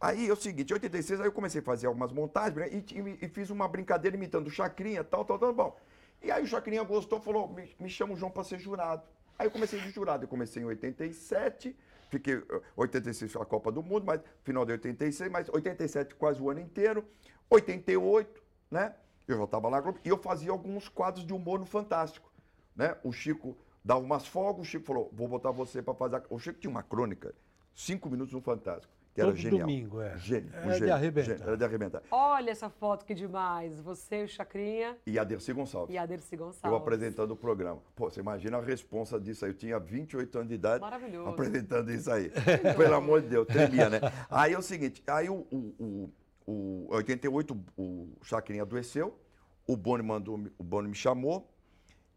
Aí 0.00 0.28
é 0.28 0.32
o 0.32 0.36
seguinte, 0.36 0.70
em 0.70 0.74
86, 0.74 1.20
aí 1.20 1.26
eu 1.26 1.32
comecei 1.32 1.60
a 1.60 1.64
fazer 1.64 1.86
algumas 1.88 2.12
montagens 2.12 2.56
né, 2.56 2.68
e, 2.70 2.98
e- 3.00 3.18
e 3.24 3.28
fiz 3.28 3.50
uma 3.50 3.66
brincadeira 3.66 4.16
imitando 4.16 4.46
o 4.46 4.50
Chacrinha, 4.50 5.02
tal, 5.02 5.24
tal, 5.24 5.38
tal, 5.38 5.52
bom. 5.52 5.76
E 6.22 6.30
aí 6.30 6.42
o 6.42 6.46
Chacrinha 6.46 6.82
gostou, 6.82 7.20
falou, 7.20 7.48
me, 7.48 7.74
me 7.78 7.88
chama 7.88 8.14
o 8.14 8.16
João 8.16 8.30
para 8.30 8.44
ser 8.44 8.58
jurado. 8.58 9.02
Aí 9.38 9.46
eu 9.46 9.50
comecei 9.50 9.80
de 9.80 9.90
jurado, 9.90 10.24
eu 10.24 10.28
comecei 10.28 10.62
em 10.62 10.66
87, 10.66 11.76
fiquei, 12.08 12.34
eh, 12.36 12.62
86 12.74 13.30
foi 13.32 13.42
a 13.42 13.44
Copa 13.44 13.70
do 13.70 13.82
Mundo, 13.82 14.04
mas 14.06 14.20
final 14.42 14.64
de 14.64 14.72
86, 14.72 15.30
mas 15.30 15.48
87 15.48 16.14
quase 16.14 16.40
o 16.40 16.50
ano 16.50 16.60
inteiro, 16.60 17.04
88, 17.50 18.42
né? 18.70 18.94
Eu 19.28 19.36
já 19.36 19.44
estava 19.44 19.68
lá 19.68 19.82
e 20.04 20.08
eu 20.08 20.16
fazia 20.16 20.50
alguns 20.50 20.88
quadros 20.88 21.26
de 21.26 21.32
humor 21.32 21.58
no 21.58 21.66
Fantástico, 21.66 22.32
né? 22.74 22.96
O 23.04 23.12
Chico 23.12 23.56
dava 23.84 24.00
umas 24.00 24.26
folgas, 24.26 24.62
o 24.62 24.64
Chico 24.64 24.86
falou, 24.86 25.10
vou 25.12 25.28
botar 25.28 25.50
você 25.50 25.82
para 25.82 25.94
fazer... 25.94 26.16
a-" 26.16 26.22
O 26.30 26.38
Chico 26.38 26.58
tinha 26.58 26.70
uma 26.70 26.82
crônica, 26.82 27.34
cinco 27.74 28.08
minutos 28.08 28.32
no 28.32 28.40
Fantástico, 28.40 28.92
que 29.16 29.20
era 29.22 29.30
Todo 29.30 29.38
genial. 29.40 29.60
domingo, 29.66 30.02
é. 30.02 30.18
Gênio, 30.18 30.50
um 30.52 30.70
Era 30.70 30.78
de 30.78 30.90
arrebentar. 30.90 31.26
gênio, 31.30 31.42
era 31.42 31.56
de 31.56 31.64
arrebentar. 31.64 32.02
Olha 32.10 32.50
essa 32.50 32.68
foto 32.68 33.02
que 33.06 33.14
demais. 33.14 33.80
Você, 33.80 34.24
o 34.24 34.28
Chacrinha 34.28 34.94
E 35.06 35.18
a 35.18 35.24
Dercy 35.24 35.54
Gonçalves. 35.54 35.94
e 35.94 35.96
a 35.96 36.04
Dercy 36.04 36.36
Gonçalves. 36.36 36.64
Eu 36.70 36.76
apresentando 36.76 37.30
o 37.30 37.36
programa. 37.36 37.80
Pô, 37.94 38.10
você 38.10 38.20
imagina 38.20 38.58
a 38.58 38.60
responsa 38.60 39.18
disso 39.18 39.46
aí. 39.46 39.52
Eu 39.52 39.56
tinha 39.56 39.78
28 39.78 40.36
anos 40.36 40.48
de 40.50 40.54
idade. 40.56 40.82
Maravilhoso. 40.82 41.30
Apresentando 41.30 41.90
isso 41.90 42.10
aí. 42.12 42.30
Pelo 42.76 42.94
amor 42.94 43.22
de 43.22 43.28
Deus, 43.28 43.46
tremia, 43.46 43.88
né? 43.88 44.00
Aí 44.28 44.52
é 44.52 44.58
o 44.58 44.62
seguinte, 44.62 45.02
aí 45.06 45.30
o, 45.30 45.46
o, 45.50 46.10
o, 46.46 46.86
o 46.90 46.94
88, 46.94 47.58
o 47.74 48.08
Chacrinha 48.22 48.64
adoeceu, 48.64 49.18
o 49.66 49.78
Boni 49.78 50.02
mandou, 50.02 50.38
o 50.58 50.62
Boni 50.62 50.88
me 50.88 50.94
chamou, 50.94 51.50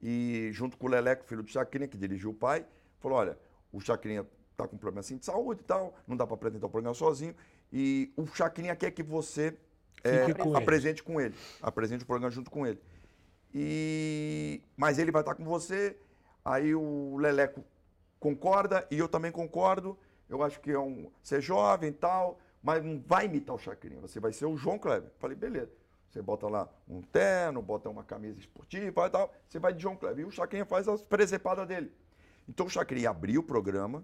e 0.01 0.49
junto 0.51 0.77
com 0.77 0.85
o 0.87 0.89
Leleco, 0.89 1.23
filho 1.23 1.43
do 1.43 1.49
Chacrinha, 1.49 1.87
que 1.87 1.97
dirigiu 1.97 2.31
o 2.31 2.33
pai, 2.33 2.65
falou, 2.99 3.17
olha, 3.19 3.37
o 3.71 3.79
Chacrinha 3.79 4.25
tá 4.63 4.67
com 4.67 4.77
problema 4.77 5.01
assim 5.01 5.17
de 5.17 5.25
saúde 5.25 5.61
e 5.61 5.63
tal, 5.63 5.95
não 6.07 6.15
dá 6.15 6.25
para 6.25 6.35
apresentar 6.35 6.67
o 6.67 6.69
programa 6.69 6.93
sozinho, 6.93 7.35
e 7.71 8.11
o 8.15 8.25
Chacrinha 8.27 8.75
quer 8.75 8.91
que 8.91 9.03
você 9.03 9.57
é, 10.03 10.33
com 10.33 10.49
ele. 10.49 10.57
apresente 10.57 11.03
com 11.03 11.21
ele, 11.21 11.35
apresente 11.61 12.03
o 12.03 12.07
programa 12.07 12.31
junto 12.31 12.49
com 12.49 12.65
ele. 12.65 12.79
E 13.53 14.61
mas 14.77 14.99
ele 14.99 15.11
vai 15.11 15.21
estar 15.21 15.35
com 15.35 15.43
você. 15.43 15.97
Aí 16.43 16.73
o 16.73 17.17
Leleco 17.17 17.63
concorda 18.19 18.87
e 18.91 18.97
eu 18.97 19.07
também 19.07 19.31
concordo. 19.31 19.97
Eu 20.29 20.43
acho 20.43 20.59
que 20.59 20.71
é 20.71 20.79
um 20.79 21.11
ser 21.23 21.41
jovem 21.41 21.89
e 21.89 21.93
tal, 21.93 22.39
mas 22.61 22.83
não 22.83 23.01
vai 23.05 23.25
imitar 23.25 23.55
o 23.55 23.59
Chacrinha. 23.59 23.99
Você 24.01 24.19
vai 24.19 24.31
ser 24.31 24.45
o 24.45 24.55
João 24.55 24.77
Kleber. 24.77 25.11
Falei, 25.17 25.35
beleza. 25.35 25.71
Você 26.07 26.21
bota 26.21 26.47
lá 26.47 26.67
um 26.87 27.01
terno, 27.01 27.61
bota 27.61 27.89
uma 27.89 28.03
camisa 28.03 28.39
esportiva 28.39 29.07
e 29.07 29.09
tal. 29.09 29.33
Você 29.47 29.59
vai 29.59 29.73
de 29.73 29.81
João 29.81 29.95
Kleber. 29.95 30.25
E 30.25 30.27
o 30.27 30.31
Chacrinha 30.31 30.65
faz 30.65 30.87
as 30.87 31.01
presepadas 31.01 31.67
dele. 31.67 31.91
Então 32.47 32.65
o 32.65 32.69
Chacrinha 32.69 33.09
abria 33.09 33.39
o 33.39 33.43
programa, 33.43 34.03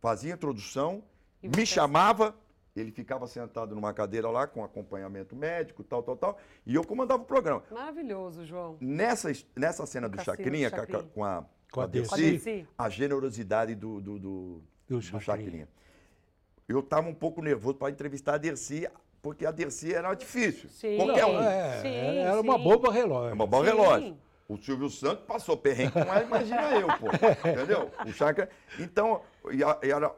fazia 0.00 0.32
a 0.34 0.36
introdução, 0.36 1.02
E 1.42 1.48
me 1.48 1.64
chamava, 1.66 2.34
ele 2.74 2.90
ficava 2.90 3.26
sentado 3.26 3.74
numa 3.74 3.92
cadeira 3.92 4.28
lá 4.30 4.46
com 4.46 4.62
acompanhamento 4.64 5.34
médico, 5.36 5.82
tal, 5.84 6.02
tal, 6.02 6.16
tal, 6.16 6.38
e 6.66 6.74
eu 6.74 6.84
comandava 6.84 7.22
o 7.22 7.26
programa. 7.26 7.62
Maravilhoso, 7.70 8.44
João. 8.44 8.76
Nessa, 8.80 9.30
nessa 9.56 9.84
cena 9.86 10.08
do 10.08 10.16
Cassino, 10.16 10.36
Chacrinha, 10.36 10.70
do 10.70 10.76
com 10.76 10.80
a- 10.80 10.86
Chacrinha. 10.86 11.10
com 11.14 11.24
a, 11.24 11.44
Com 11.70 11.80
a 11.82 11.88
Com 11.88 12.80
a 12.80 12.84
a 12.86 12.88
generosidade 12.88 13.74
do, 13.74 14.00
do, 14.00 14.18
do, 14.18 14.62
Do 14.88 14.96
do 14.96 15.02
Chacrinha. 15.02 15.20
Chacrinha. 15.42 15.68
Eu 16.68 16.80
estava 16.80 17.08
um 17.08 17.14
pouco 17.14 17.40
nervoso 17.42 17.74
para 17.76 17.90
entrevistar 17.90 18.34
a 18.34 18.38
Dercy, 18.38 18.88
porque 19.22 19.44
a 19.46 19.50
Dercy 19.50 19.94
era 19.94 20.12
difícil. 20.14 20.68
Sim. 20.70 20.96
Qualquer 20.96 21.24
um. 21.26 21.40
É, 21.40 21.80
Sim, 21.82 21.88
era 22.18 22.40
uma 22.40 22.56
sim. 22.58 22.64
bomba 22.64 22.92
relógio. 22.92 23.30
É 23.30 23.32
uma 23.34 23.46
Sim. 23.46 23.64
relógio. 23.64 24.18
O 24.48 24.56
Silvio 24.56 24.88
Santos 24.88 25.24
passou 25.26 25.58
perrengue 25.58 25.92
com 25.92 25.98
ela, 25.98 26.22
imagina 26.22 26.70
eu, 26.78 26.86
pô. 26.98 27.08
Entendeu? 27.46 27.90
O 28.06 28.12
Chacra. 28.12 28.48
Então, 28.78 29.20
e 29.52 29.62
a, 29.64 29.78
e 29.82 29.90
era, 29.90 30.14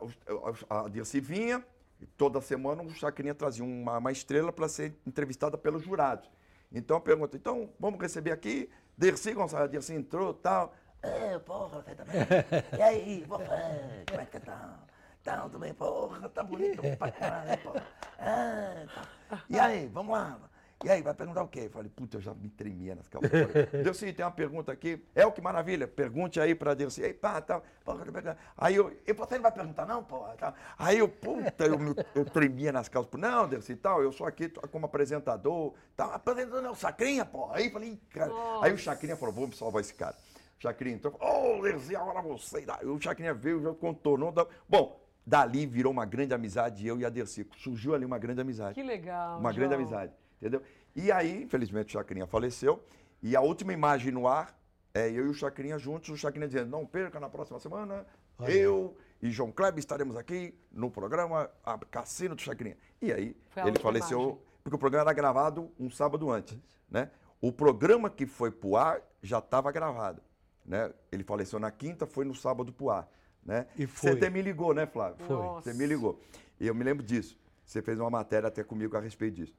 a 0.68 0.88
Dirce 0.88 1.20
vinha, 1.20 1.64
e 2.00 2.06
toda 2.06 2.40
semana 2.40 2.82
o 2.82 2.90
Chacrinha 2.90 3.34
trazia 3.34 3.64
uma, 3.64 3.98
uma 3.98 4.12
estrela 4.12 4.52
para 4.52 4.68
ser 4.68 4.94
entrevistada 5.06 5.58
pelos 5.58 5.82
jurados. 5.82 6.30
Então 6.72 6.96
eu 6.96 7.00
pergunto, 7.00 7.36
então 7.36 7.70
vamos 7.78 8.00
receber 8.00 8.30
aqui, 8.32 8.70
Dercy 8.96 9.32
Gonçalves, 9.32 9.64
a 9.64 9.66
Dercy 9.66 9.94
entrou 9.94 10.32
tal. 10.32 10.74
É, 11.02 11.38
porra, 11.38 11.82
você 11.82 11.94
também. 11.94 12.14
E 12.78 12.82
aí, 12.82 13.24
você, 13.26 14.04
como 14.08 14.20
é 14.20 14.26
que 14.26 14.40
tá? 14.40 14.78
Tá, 15.22 15.48
bem, 15.48 15.74
porra, 15.74 16.28
tá 16.28 16.42
bonito 16.42 16.82
pra 16.98 17.12
porra. 17.62 17.86
É, 18.18 18.86
tá. 19.28 19.42
E 19.48 19.58
aí, 19.58 19.86
vamos 19.88 20.12
lá. 20.12 20.38
E 20.82 20.88
aí, 20.88 21.02
vai 21.02 21.12
perguntar 21.12 21.42
o 21.42 21.48
quê? 21.48 21.62
Eu 21.64 21.70
falei, 21.70 21.90
puta, 21.94 22.16
eu 22.16 22.20
já 22.22 22.32
me 22.32 22.48
tremia 22.48 22.94
nas 22.94 23.06
calças. 23.06 23.30
Dercy, 23.84 24.12
tem 24.14 24.24
uma 24.24 24.30
pergunta 24.30 24.72
aqui. 24.72 25.04
É 25.14 25.26
o 25.26 25.32
que 25.32 25.40
maravilha, 25.42 25.86
pergunte 25.86 26.40
aí 26.40 26.54
pra 26.54 26.72
Dercy. 26.72 27.04
Aí, 27.04 27.12
pá, 27.12 27.38
tal. 27.40 27.62
Porra, 27.84 28.04
aí 28.56 28.76
eu, 28.76 28.96
e 29.06 29.12
você 29.12 29.34
não 29.34 29.42
vai 29.42 29.52
perguntar 29.52 29.84
não, 29.86 30.02
porra? 30.02 30.34
Tal. 30.38 30.54
Aí 30.78 30.98
eu, 30.98 31.08
puta, 31.08 31.66
eu, 31.66 31.78
me- 31.78 31.94
eu 32.14 32.24
tremia 32.24 32.72
nas 32.72 32.88
calças. 32.88 33.12
Não, 33.20 33.46
Dercy, 33.46 33.76
tal, 33.76 34.02
eu 34.02 34.10
sou 34.10 34.26
aqui 34.26 34.48
como 34.70 34.86
apresentador. 34.86 35.74
Tal, 35.94 36.12
apresentador 36.12 36.62
não, 36.62 36.74
Chacrinha, 36.74 37.26
porra. 37.26 37.56
Aí 37.58 37.66
eu 37.66 37.72
falei, 37.72 37.90
"Ih, 37.90 37.96
cara. 38.10 38.32
Aí 38.62 38.72
o 38.72 38.78
Chacrinha 38.78 39.16
falou, 39.16 39.34
vamos 39.34 39.58
salvar 39.58 39.82
esse 39.82 39.92
cara. 39.92 40.16
Chacrinha 40.58 40.94
entrou, 40.96 41.14
ô, 41.20 41.60
Dercy, 41.62 41.94
agora 41.94 42.22
você. 42.22 42.64
O 42.84 42.98
Chacrinha 43.00 43.34
veio, 43.34 43.62
já 43.62 43.72
contornou. 43.74 44.32
tal. 44.32 44.48
Bom, 44.68 44.98
dali 45.26 45.66
virou 45.66 45.92
uma 45.92 46.04
grande 46.06 46.32
amizade, 46.34 46.86
eu 46.86 46.98
e 46.98 47.04
a 47.04 47.10
Dercy. 47.10 47.46
Surgiu 47.58 47.94
ali 47.94 48.04
uma 48.06 48.18
grande 48.18 48.40
amizade. 48.40 48.74
Que 48.74 48.82
legal. 48.82 49.38
Uma 49.38 49.52
grande 49.52 49.74
João. 49.74 49.80
amizade, 49.82 50.12
entendeu? 50.40 50.62
E 50.96 51.12
aí, 51.12 51.42
infelizmente, 51.42 51.88
o 51.88 51.92
Chacrinha 51.92 52.26
faleceu. 52.26 52.82
E 53.22 53.36
a 53.36 53.40
última 53.40 53.72
imagem 53.72 54.10
no 54.10 54.26
ar 54.26 54.58
é 54.94 55.08
eu 55.08 55.26
e 55.26 55.28
o 55.28 55.34
Chacrinha 55.34 55.78
juntos, 55.78 56.08
o 56.08 56.16
Chacrinha 56.16 56.48
dizendo, 56.48 56.70
não 56.70 56.86
perca 56.86 57.20
na 57.20 57.28
próxima 57.28 57.60
semana, 57.60 58.06
eu 58.48 58.96
e 59.22 59.30
João 59.30 59.52
Kleber 59.52 59.78
estaremos 59.78 60.16
aqui 60.16 60.54
no 60.72 60.90
programa 60.90 61.50
a 61.64 61.78
Cassino 61.78 62.34
do 62.34 62.40
Chacrinha. 62.40 62.76
E 63.00 63.12
aí, 63.12 63.36
ele 63.56 63.78
faleceu, 63.78 64.20
imagem. 64.20 64.38
porque 64.64 64.76
o 64.76 64.78
programa 64.78 65.04
era 65.10 65.12
gravado 65.12 65.70
um 65.78 65.90
sábado 65.90 66.30
antes, 66.30 66.58
né? 66.90 67.10
O 67.40 67.52
programa 67.52 68.10
que 68.10 68.26
foi 68.26 68.50
pro 68.50 68.76
ar 68.76 69.00
já 69.22 69.38
estava 69.38 69.70
gravado, 69.70 70.22
né? 70.64 70.92
Ele 71.12 71.22
faleceu 71.22 71.58
na 71.58 71.70
quinta, 71.70 72.06
foi 72.06 72.24
no 72.24 72.34
sábado 72.34 72.72
pro 72.72 72.90
ar, 72.90 73.08
né? 73.44 73.66
E 73.76 73.86
Você 73.86 74.08
foi. 74.08 74.10
até 74.12 74.30
me 74.30 74.42
ligou, 74.42 74.74
né, 74.74 74.86
Flávio? 74.86 75.24
Foi. 75.26 75.36
Você 75.36 75.72
me 75.74 75.86
ligou. 75.86 76.20
E 76.58 76.66
eu 76.66 76.74
me 76.74 76.84
lembro 76.84 77.04
disso. 77.04 77.38
Você 77.64 77.80
fez 77.80 77.98
uma 78.00 78.10
matéria 78.10 78.48
até 78.48 78.64
comigo 78.64 78.96
a 78.96 79.00
respeito 79.00 79.36
disso. 79.36 79.54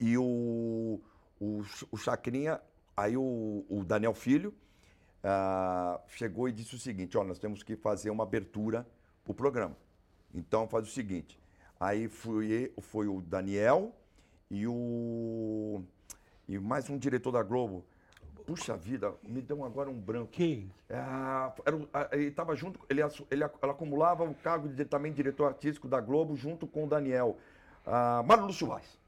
E 0.00 0.16
o, 0.18 1.00
o, 1.40 1.62
o 1.90 1.96
Chacrinha, 1.96 2.60
aí 2.96 3.16
o, 3.16 3.64
o 3.68 3.84
Daniel 3.84 4.14
Filho 4.14 4.54
ah, 5.22 6.00
chegou 6.08 6.48
e 6.48 6.52
disse 6.52 6.74
o 6.74 6.78
seguinte: 6.78 7.16
olha, 7.16 7.28
nós 7.28 7.38
temos 7.38 7.62
que 7.62 7.76
fazer 7.76 8.10
uma 8.10 8.24
abertura 8.24 8.86
para 9.24 9.32
o 9.32 9.34
programa. 9.34 9.76
Então 10.34 10.68
faz 10.68 10.86
o 10.86 10.90
seguinte. 10.90 11.40
Aí 11.80 12.08
fui, 12.08 12.72
foi 12.80 13.08
o 13.08 13.20
Daniel 13.20 13.94
e 14.50 14.66
o. 14.66 15.82
E 16.46 16.58
mais 16.58 16.90
um 16.90 16.98
diretor 16.98 17.32
da 17.32 17.42
Globo. 17.42 17.84
Puxa 18.46 18.76
vida, 18.76 19.14
me 19.22 19.40
deu 19.40 19.64
agora 19.64 19.88
um 19.88 19.98
branco. 19.98 20.32
Quem? 20.32 20.70
Ah, 20.90 21.54
era 21.64 22.08
ele 22.12 22.26
estava 22.26 22.54
junto, 22.54 22.78
ele, 22.90 23.00
ele 23.30 23.42
ela 23.42 23.72
acumulava 23.72 24.22
o 24.24 24.34
cargo 24.34 24.68
de 24.68 24.84
também 24.84 25.14
diretor 25.14 25.46
artístico 25.46 25.88
da 25.88 25.98
Globo 25.98 26.36
junto 26.36 26.66
com 26.66 26.84
o 26.84 26.86
Daniel. 26.86 27.38
Ah, 27.86 28.22
Mário 28.26 28.44
Lúcio 28.44 28.66
Vaz. 28.66 28.98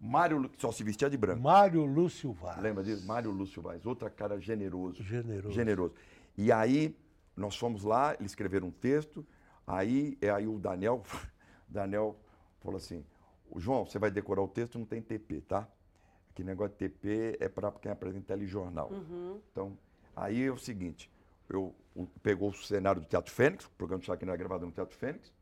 Mário 0.00 0.36
Lu- 0.38 0.50
só 0.58 0.70
se 0.70 0.84
vestia 0.84 1.08
de 1.08 1.16
branco. 1.16 1.40
Mário 1.42 1.84
Lúcio 1.84 2.32
Vaz. 2.32 2.60
Lembra 2.60 2.84
disso? 2.84 3.06
Mário 3.06 3.30
Lúcio 3.30 3.62
Vaz, 3.62 3.84
outra 3.86 4.10
cara 4.10 4.38
generoso. 4.40 5.02
Generoso. 5.02 5.54
Generoso. 5.54 5.94
E 6.36 6.52
aí 6.52 6.96
nós 7.36 7.56
fomos 7.56 7.82
lá, 7.82 8.14
eles 8.18 8.32
escreveram 8.32 8.68
um 8.68 8.70
texto, 8.70 9.26
aí, 9.66 10.16
é 10.20 10.30
aí 10.30 10.46
o 10.46 10.58
Daniel, 10.58 11.02
Daniel 11.68 12.16
falou 12.60 12.76
assim, 12.76 13.04
"Ô, 13.50 13.58
João, 13.58 13.84
você 13.86 13.98
vai 13.98 14.10
decorar 14.10 14.42
o 14.42 14.48
texto, 14.48 14.78
não 14.78 14.86
tem 14.86 15.00
TP, 15.02 15.40
tá? 15.42 15.66
Que 16.34 16.44
negócio 16.44 16.72
de 16.76 16.88
TP 16.88 17.36
é 17.40 17.48
para 17.48 17.72
quem 17.72 17.90
apresenta 17.90 18.26
telejornal. 18.26 18.90
Então, 19.50 19.78
aí 20.14 20.42
é 20.44 20.50
o 20.52 20.58
seguinte, 20.58 21.10
eu 21.48 21.74
o- 21.94 22.06
pegou 22.22 22.50
o 22.50 22.54
cenário 22.54 23.00
do 23.00 23.06
Teatro 23.06 23.32
Fênix, 23.32 23.64
o 23.64 23.70
programa 23.70 24.00
do 24.00 24.04
Chacrinha 24.04 24.30
era 24.32 24.36
gravado 24.36 24.66
no 24.66 24.72
Teatro 24.72 24.94
Fênix, 24.96 25.32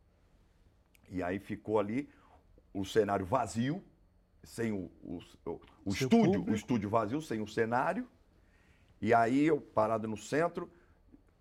e 1.11 1.23
aí 1.23 1.39
ficou 1.41 1.79
ali 1.81 2.09
o 2.73 2.85
cenário 2.85 3.27
vazio, 3.27 3.83
sem 4.45 4.73
o, 4.73 4.91
o, 5.03 5.19
o- 5.85 5.91
estúdio, 5.91 6.09
público. 6.09 6.51
o 6.51 6.55
estúdio 6.55 6.89
vazio, 6.91 7.21
sem 7.23 7.41
o 7.41 7.47
cenário. 7.47 8.07
E 9.01 9.13
aí 9.13 9.45
eu 9.47 9.61
parado 9.61 10.09
no 10.09 10.17
centro, 10.17 10.71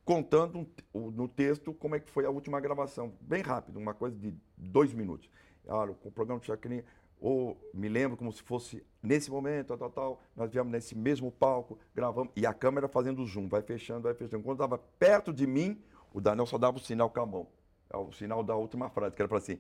contando 0.04 0.68
um 0.94 1.10
no 1.12 1.28
texto 1.28 1.74
como 1.74 1.96
é 1.96 2.00
que 2.00 2.10
foi 2.10 2.26
a 2.26 2.30
última 2.30 2.60
gravação. 2.60 3.14
Bem 3.22 3.42
rápido, 3.42 3.78
uma 3.78 3.94
coisa 3.94 4.18
de 4.18 4.34
dois 4.58 4.94
minutos. 4.94 5.30
Olha, 5.68 5.92
o 5.92 6.12
programa 6.12 6.40
do 6.40 6.46
Chacrinha, 6.46 6.84
ou 7.20 7.58
me 7.74 7.88
lembro 7.88 8.18
como 8.18 8.32
se 8.34 8.44
fosse 8.44 8.86
nesse 9.02 9.32
momento, 9.32 9.68
tal, 9.68 9.78
tal, 9.78 9.90
tal, 9.92 10.22
nós 10.36 10.52
viemos 10.52 10.72
nesse 10.72 10.94
mesmo 10.94 11.32
palco, 11.32 11.80
gravamos, 11.96 12.34
e 12.36 12.46
a 12.46 12.54
câmera 12.54 12.90
fazendo 12.90 13.26
zoom, 13.26 13.48
vai 13.48 13.62
fechando, 13.62 14.02
vai 14.02 14.14
fechando. 14.14 14.44
Quando 14.44 14.58
estava 14.58 14.78
perto 14.78 15.32
de 15.32 15.48
mim, 15.48 15.82
o 16.14 16.20
Daniel 16.20 16.46
só 16.46 16.58
dava 16.58 16.78
o 16.78 16.82
sinal 16.82 17.10
com 17.10 17.22
a 17.22 17.26
mão. 17.26 17.48
É 17.90 17.96
o 17.96 18.12
sinal 18.12 18.44
da 18.44 18.56
última 18.58 18.90
frase, 18.90 19.16
que 19.16 19.22
era 19.22 19.30
para 19.30 19.38
assim, 19.38 19.58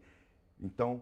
então, 0.60 1.02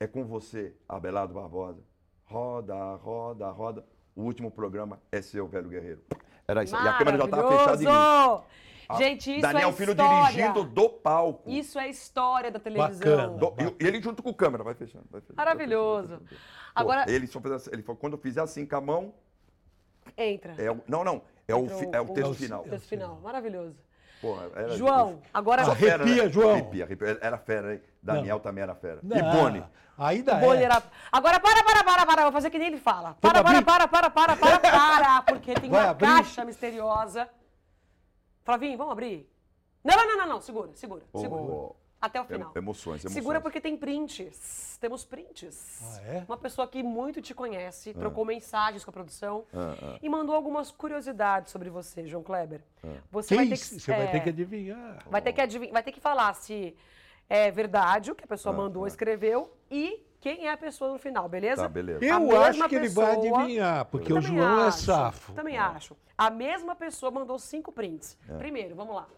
é 0.00 0.06
com 0.06 0.24
você, 0.24 0.74
Abelardo 0.88 1.34
Barbosa. 1.34 1.82
Roda, 2.24 2.94
roda, 2.96 3.50
roda. 3.50 3.84
O 4.16 4.22
último 4.22 4.50
programa 4.50 5.00
é 5.10 5.20
seu, 5.20 5.46
velho 5.46 5.68
guerreiro. 5.68 6.02
Era 6.46 6.62
isso. 6.64 6.74
E 6.74 6.88
a 6.88 6.92
câmera 6.98 7.18
já 7.18 7.24
estava 7.24 7.48
fechada 7.58 7.82
em 7.82 7.86
mim. 7.86 8.98
Gente, 8.98 9.32
isso 9.32 9.40
Daniel 9.40 9.70
é 9.70 9.72
Filho 9.72 9.90
história. 9.92 10.26
dirigindo 10.32 10.64
do 10.64 10.90
palco. 10.90 11.50
Isso 11.50 11.78
é 11.78 11.88
história 11.88 12.50
da 12.50 12.60
televisão. 12.60 13.38
Bacana. 13.38 13.38
Do- 13.38 13.54
e 13.80 13.86
ele 13.86 14.00
junto 14.00 14.22
com 14.22 14.28
o 14.30 14.34
câmera, 14.34 14.62
vai 14.62 14.74
fechando. 14.74 15.06
Vai 15.10 15.20
fechando 15.22 15.36
Maravilhoso. 15.36 16.08
vai 16.08 16.18
fechando, 16.18 16.28
vai 16.30 16.38
fechando. 16.38 16.50
Pô, 16.74 16.80
Agora- 16.80 17.04
ele 17.10 17.26
só 17.26 17.40
fez 17.40 17.54
assim, 17.54 17.70
ele 17.72 17.82
falou, 17.82 17.98
quando 17.98 18.12
eu 18.12 18.18
fizer 18.18 18.42
assim 18.42 18.66
com 18.66 18.76
a 18.76 18.80
mão, 18.80 19.14
Entra. 20.16 20.52
é 20.58 20.66
não, 20.86 21.02
não, 21.02 21.22
é 21.48 21.54
o, 21.54 21.66
fi- 21.68 21.88
é 21.92 22.00
o 22.00 22.08
texto 22.08 22.30
o- 22.32 22.34
final. 22.34 22.60
O 22.62 22.68
texto 22.68 22.88
final. 22.88 23.20
Maravilhoso. 23.20 23.76
Pô, 24.24 24.38
era- 24.56 24.76
João, 24.76 25.20
agora... 25.34 25.64
Só 25.64 25.74
fera, 25.74 26.02
Arrepia, 26.02 26.22
né? 26.24 26.30
João. 26.30 26.52
Arrepia, 26.52 26.84
arrepia. 26.84 27.18
Era 27.20 27.36
fera, 27.36 27.74
hein? 27.74 27.82
Daniel 28.02 28.40
também 28.40 28.62
era 28.62 28.74
fera. 28.74 29.00
Não, 29.02 29.16
E 29.18 29.22
Boni. 29.22 29.64
Ainda 29.98 30.34
Boni 30.36 30.62
é. 30.62 30.64
era... 30.64 30.82
Agora, 31.12 31.38
para, 31.38 31.62
para, 31.62 31.84
para, 31.84 32.06
para. 32.06 32.22
Vou 32.22 32.32
fazer 32.32 32.48
que 32.48 32.58
nem 32.58 32.68
ele 32.68 32.78
fala. 32.78 33.16
Para, 33.20 33.44
para, 33.44 33.62
para, 33.62 33.86
para, 33.88 34.10
para, 34.10 34.36
para, 34.36 34.58
para. 34.60 35.22
Porque 35.22 35.52
tem 35.54 35.70
Vai 35.70 35.82
uma 35.84 35.90
abrir? 35.90 36.06
caixa 36.06 36.44
misteriosa. 36.44 37.28
Flavinho, 38.44 38.76
vamos 38.78 38.92
abrir? 38.92 39.30
Não, 39.84 39.94
não, 39.96 40.06
não, 40.06 40.16
não, 40.16 40.26
não. 40.34 40.40
Segura, 40.40 40.70
segura, 40.74 41.02
Oh, 41.12 41.18
segura. 41.20 41.83
Até 42.04 42.20
o 42.20 42.24
final. 42.24 42.52
Emoções, 42.54 43.00
emoções. 43.02 43.12
Segura 43.14 43.40
porque 43.40 43.60
tem 43.60 43.76
prints. 43.76 44.76
Temos 44.80 45.04
prints. 45.06 45.80
Ah, 45.82 46.00
é? 46.02 46.24
Uma 46.28 46.36
pessoa 46.36 46.68
que 46.68 46.82
muito 46.82 47.22
te 47.22 47.32
conhece, 47.34 47.90
Ah. 47.96 47.98
trocou 47.98 48.24
mensagens 48.26 48.84
com 48.84 48.90
a 48.90 48.92
produção 48.92 49.46
e 50.02 50.08
mandou 50.08 50.34
algumas 50.34 50.70
curiosidades 50.70 51.50
sobre 51.50 51.70
você, 51.70 52.06
João 52.06 52.22
Kleber. 52.22 52.60
Você 53.10 53.28
Quem? 53.36 53.48
vai 53.48 53.56
ter 53.56 53.62
que, 53.62 53.80
Você 53.80 53.90
vai 53.92 54.10
ter 54.10 54.16
é, 54.18 54.20
que 54.20 54.28
adivinhar. 54.28 55.02
vai 55.10 55.22
ter 55.22 55.32
que 55.32 55.40
adivinhar, 55.40 55.72
vai 55.72 55.82
ter 55.82 55.92
que 55.92 56.00
falar 56.00 56.34
se 56.34 56.76
é 57.28 57.50
verdade 57.50 58.10
o 58.10 58.14
que 58.14 58.24
a 58.24 58.26
pessoa 58.26 58.54
Ah, 58.54 58.58
mandou, 58.58 58.84
ah. 58.84 58.88
escreveu 58.88 59.50
e 59.70 60.04
quem 60.20 60.46
é 60.46 60.52
a 60.52 60.56
pessoa 60.58 60.92
no 60.92 60.98
final, 60.98 61.26
beleza? 61.26 61.62
Tá, 61.62 61.68
beleza. 61.68 62.04
Eu 62.04 62.42
acho 62.42 62.68
que 62.68 62.74
ele 62.74 62.88
vai 62.90 63.16
pessoa- 63.16 63.38
adivinhar, 63.38 63.84
porque 63.86 64.12
o 64.12 64.16
Também 64.16 64.36
João 64.36 64.60
é 64.60 64.66
acho, 64.68 64.78
safo. 64.84 65.32
Também 65.32 65.56
acho. 65.56 65.96
A 66.18 66.28
mesma 66.28 66.76
pessoa 66.76 67.10
mandou 67.10 67.38
cinco 67.38 67.72
prints. 67.72 68.18
É. 68.28 68.36
Primeiro, 68.36 68.74
vamos 68.74 68.94
lá. 68.94 69.08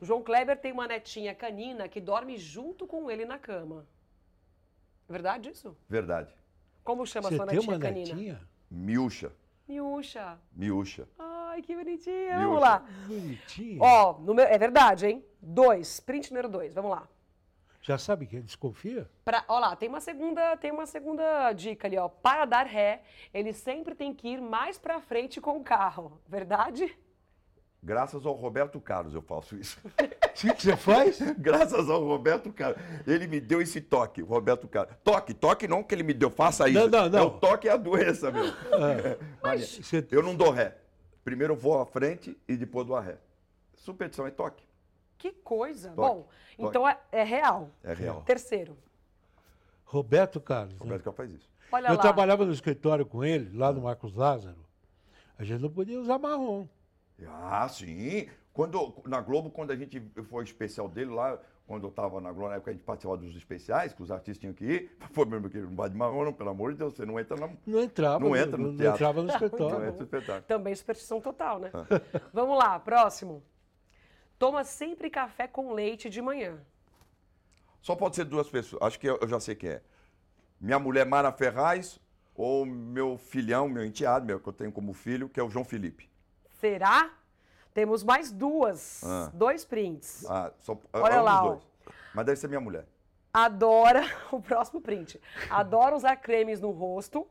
O 0.00 0.04
João 0.04 0.22
Kleber 0.22 0.56
tem 0.58 0.72
uma 0.72 0.86
netinha 0.88 1.34
canina 1.34 1.88
que 1.88 2.00
dorme 2.00 2.36
junto 2.38 2.86
com 2.86 3.10
ele 3.10 3.24
na 3.24 3.38
cama. 3.38 3.86
É 5.08 5.12
verdade 5.12 5.50
isso? 5.50 5.76
Verdade. 5.88 6.34
Como 6.82 7.06
chama 7.06 7.28
Você 7.28 7.36
sua 7.36 7.46
tem 7.46 7.56
netinha 7.56 7.72
uma 7.76 7.80
canina? 7.80 8.14
netinha? 8.14 8.40
Miúcha. 8.70 9.32
Miúcha. 9.68 10.38
Miúcha. 10.52 11.06
Ai, 11.18 11.60
que 11.62 11.74
bonitinha. 11.76 12.38
Miúcha. 12.38 12.44
Vamos 12.46 12.60
lá. 12.60 12.78
Bonitinha. 13.06 13.78
Ó, 13.82 14.18
número- 14.20 14.48
é 14.48 14.58
verdade, 14.58 15.06
hein? 15.06 15.24
Dois. 15.40 16.00
Print 16.00 16.30
número 16.30 16.48
dois. 16.48 16.74
Vamos 16.74 16.90
lá. 16.92 17.06
Já 17.82 17.96
sabe 17.96 18.26
quem 18.26 18.40
desconfia? 18.42 19.08
Pra, 19.24 19.42
ó 19.48 19.58
lá, 19.58 19.74
tem 19.74 19.88
uma 19.88 20.00
segunda, 20.00 20.54
tem 20.58 20.70
uma 20.70 20.84
segunda 20.86 21.50
dica 21.52 21.88
ali, 21.88 21.96
ó. 21.96 22.08
Para 22.08 22.44
dar 22.44 22.66
ré, 22.66 23.02
ele 23.32 23.52
sempre 23.54 23.94
tem 23.94 24.12
que 24.14 24.28
ir 24.28 24.40
mais 24.40 24.76
pra 24.78 25.00
frente 25.00 25.40
com 25.40 25.56
o 25.58 25.64
carro. 25.64 26.20
Verdade? 26.28 26.94
Graças 27.82 28.26
ao 28.26 28.34
Roberto 28.34 28.78
Carlos 28.80 29.14
eu 29.14 29.22
faço 29.22 29.56
isso. 29.56 29.78
O 30.42 30.54
que 30.54 30.62
você 30.62 30.76
faz? 30.76 31.20
Graças 31.38 31.90
ao 31.90 32.02
Roberto 32.02 32.50
Carlos. 32.52 32.80
Ele 33.06 33.26
me 33.26 33.40
deu 33.40 33.60
esse 33.60 33.78
toque, 33.80 34.22
Roberto 34.22 34.66
Carlos. 34.68 34.94
Toque, 35.04 35.34
toque 35.34 35.68
não 35.68 35.82
que 35.82 35.94
ele 35.94 36.02
me 36.02 36.14
deu, 36.14 36.30
faça 36.30 36.66
isso. 36.68 36.78
Não, 36.78 36.88
não, 36.88 37.08
não. 37.10 37.18
É 37.18 37.22
o 37.22 37.30
toque 37.30 37.68
é 37.68 37.72
a 37.72 37.76
doença, 37.76 38.30
meu. 38.30 38.44
Mas 39.42 39.76
você- 39.78 40.06
Eu 40.10 40.22
não 40.22 40.34
dou 40.34 40.50
ré. 40.50 40.78
Primeiro 41.24 41.52
eu 41.54 41.56
vou 41.58 41.78
à 41.78 41.84
frente 41.84 42.38
e 42.48 42.56
depois 42.56 42.86
dou 42.86 42.96
a 42.96 43.00
ré. 43.02 43.18
Superstição 43.74 44.26
é 44.26 44.30
toque. 44.30 44.64
Que 45.18 45.30
coisa. 45.32 45.90
Toque, 45.90 45.96
Bom, 45.96 46.22
toque. 46.22 46.68
então 46.68 46.88
é, 46.88 46.98
é 47.12 47.22
real. 47.22 47.70
É 47.84 47.92
real. 47.92 48.22
Terceiro. 48.22 48.78
Roberto 49.84 50.40
Carlos. 50.40 50.72
né? 50.74 50.78
Roberto 50.80 51.02
Carlos 51.04 51.16
faz 51.16 51.30
isso. 51.32 51.50
Olha 51.72 51.88
Eu 51.88 51.94
lá. 51.94 52.00
trabalhava 52.00 52.46
no 52.46 52.52
escritório 52.52 53.04
com 53.04 53.22
ele, 53.22 53.54
lá 53.56 53.72
no 53.72 53.82
Marcos 53.82 54.14
Lázaro. 54.14 54.64
A 55.38 55.44
gente 55.44 55.60
não 55.60 55.70
podia 55.70 56.00
usar 56.00 56.18
marrom. 56.18 56.66
Ah, 57.28 57.68
sim. 57.68 58.28
Quando, 58.52 58.94
na 59.06 59.20
Globo, 59.20 59.50
quando 59.50 59.70
a 59.70 59.76
gente 59.76 60.00
foi 60.24 60.44
especial 60.44 60.88
dele 60.88 61.10
lá, 61.10 61.38
quando 61.66 61.84
eu 61.84 61.90
estava 61.90 62.20
na 62.20 62.32
Globo, 62.32 62.48
na 62.48 62.56
época 62.56 62.72
a 62.72 62.74
gente 62.74 62.82
participava 62.82 63.16
dos 63.16 63.36
especiais, 63.36 63.92
que 63.92 64.02
os 64.02 64.10
artistas 64.10 64.38
tinham 64.38 64.52
que 64.52 64.64
ir. 64.64 64.96
Foi 65.12 65.24
mesmo 65.24 65.48
que 65.48 65.58
não 65.58 65.76
vai 65.76 65.88
de 65.88 65.96
marrom, 65.96 66.24
não, 66.24 66.32
pelo 66.32 66.50
amor 66.50 66.72
de 66.72 66.78
Deus, 66.78 66.94
você 66.94 67.06
não 67.06 67.18
entra 67.18 67.36
na. 67.36 67.48
Não 67.64 67.80
entrava. 67.80 68.18
Não 68.18 68.34
entra 68.34 68.56
no 68.58 68.72
não 68.72 68.76
teatro. 68.76 68.96
entrava 68.96 69.22
no 69.22 69.28
Não 69.28 69.34
escritório. 69.34 69.76
entra 69.76 69.92
no 69.92 70.02
espetáculo. 70.02 70.42
Também 70.48 70.74
superstição 70.74 71.20
total, 71.20 71.60
né? 71.60 71.70
Ah. 71.72 71.86
Vamos 72.34 72.58
lá, 72.58 72.78
próximo. 72.80 73.40
Toma 74.36 74.64
sempre 74.64 75.08
café 75.10 75.46
com 75.46 75.72
leite 75.72 76.10
de 76.10 76.20
manhã. 76.20 76.58
Só 77.80 77.94
pode 77.94 78.16
ser 78.16 78.24
duas 78.24 78.48
pessoas. 78.50 78.82
Acho 78.82 78.98
que 78.98 79.06
eu, 79.08 79.18
eu 79.22 79.28
já 79.28 79.38
sei 79.38 79.54
quem 79.54 79.70
é. 79.70 79.82
Minha 80.60 80.78
mulher 80.78 81.06
Mara 81.06 81.30
Ferraz 81.30 82.00
ou 82.34 82.66
meu 82.66 83.16
filhão, 83.16 83.68
meu 83.68 83.84
enteado, 83.84 84.26
meu, 84.26 84.40
que 84.40 84.48
eu 84.48 84.52
tenho 84.52 84.72
como 84.72 84.92
filho, 84.92 85.28
que 85.28 85.38
é 85.38 85.42
o 85.42 85.48
João 85.48 85.64
Felipe. 85.64 86.09
Será? 86.60 87.10
Temos 87.72 88.04
mais 88.04 88.30
duas. 88.30 89.02
Ah. 89.02 89.30
Dois 89.32 89.64
prints. 89.64 90.26
Ah, 90.28 90.52
só, 90.58 90.78
Olha 90.92 91.22
lá, 91.22 91.42
ó. 91.42 91.48
dois. 91.52 91.62
Mas 92.14 92.26
deve 92.26 92.38
ser 92.38 92.48
minha 92.48 92.60
mulher. 92.60 92.86
Adora. 93.32 94.02
O 94.30 94.40
próximo 94.40 94.80
print. 94.80 95.20
Adora 95.48 95.96
usar 95.96 96.16
cremes 96.16 96.60
no 96.60 96.70
rosto. 96.70 97.26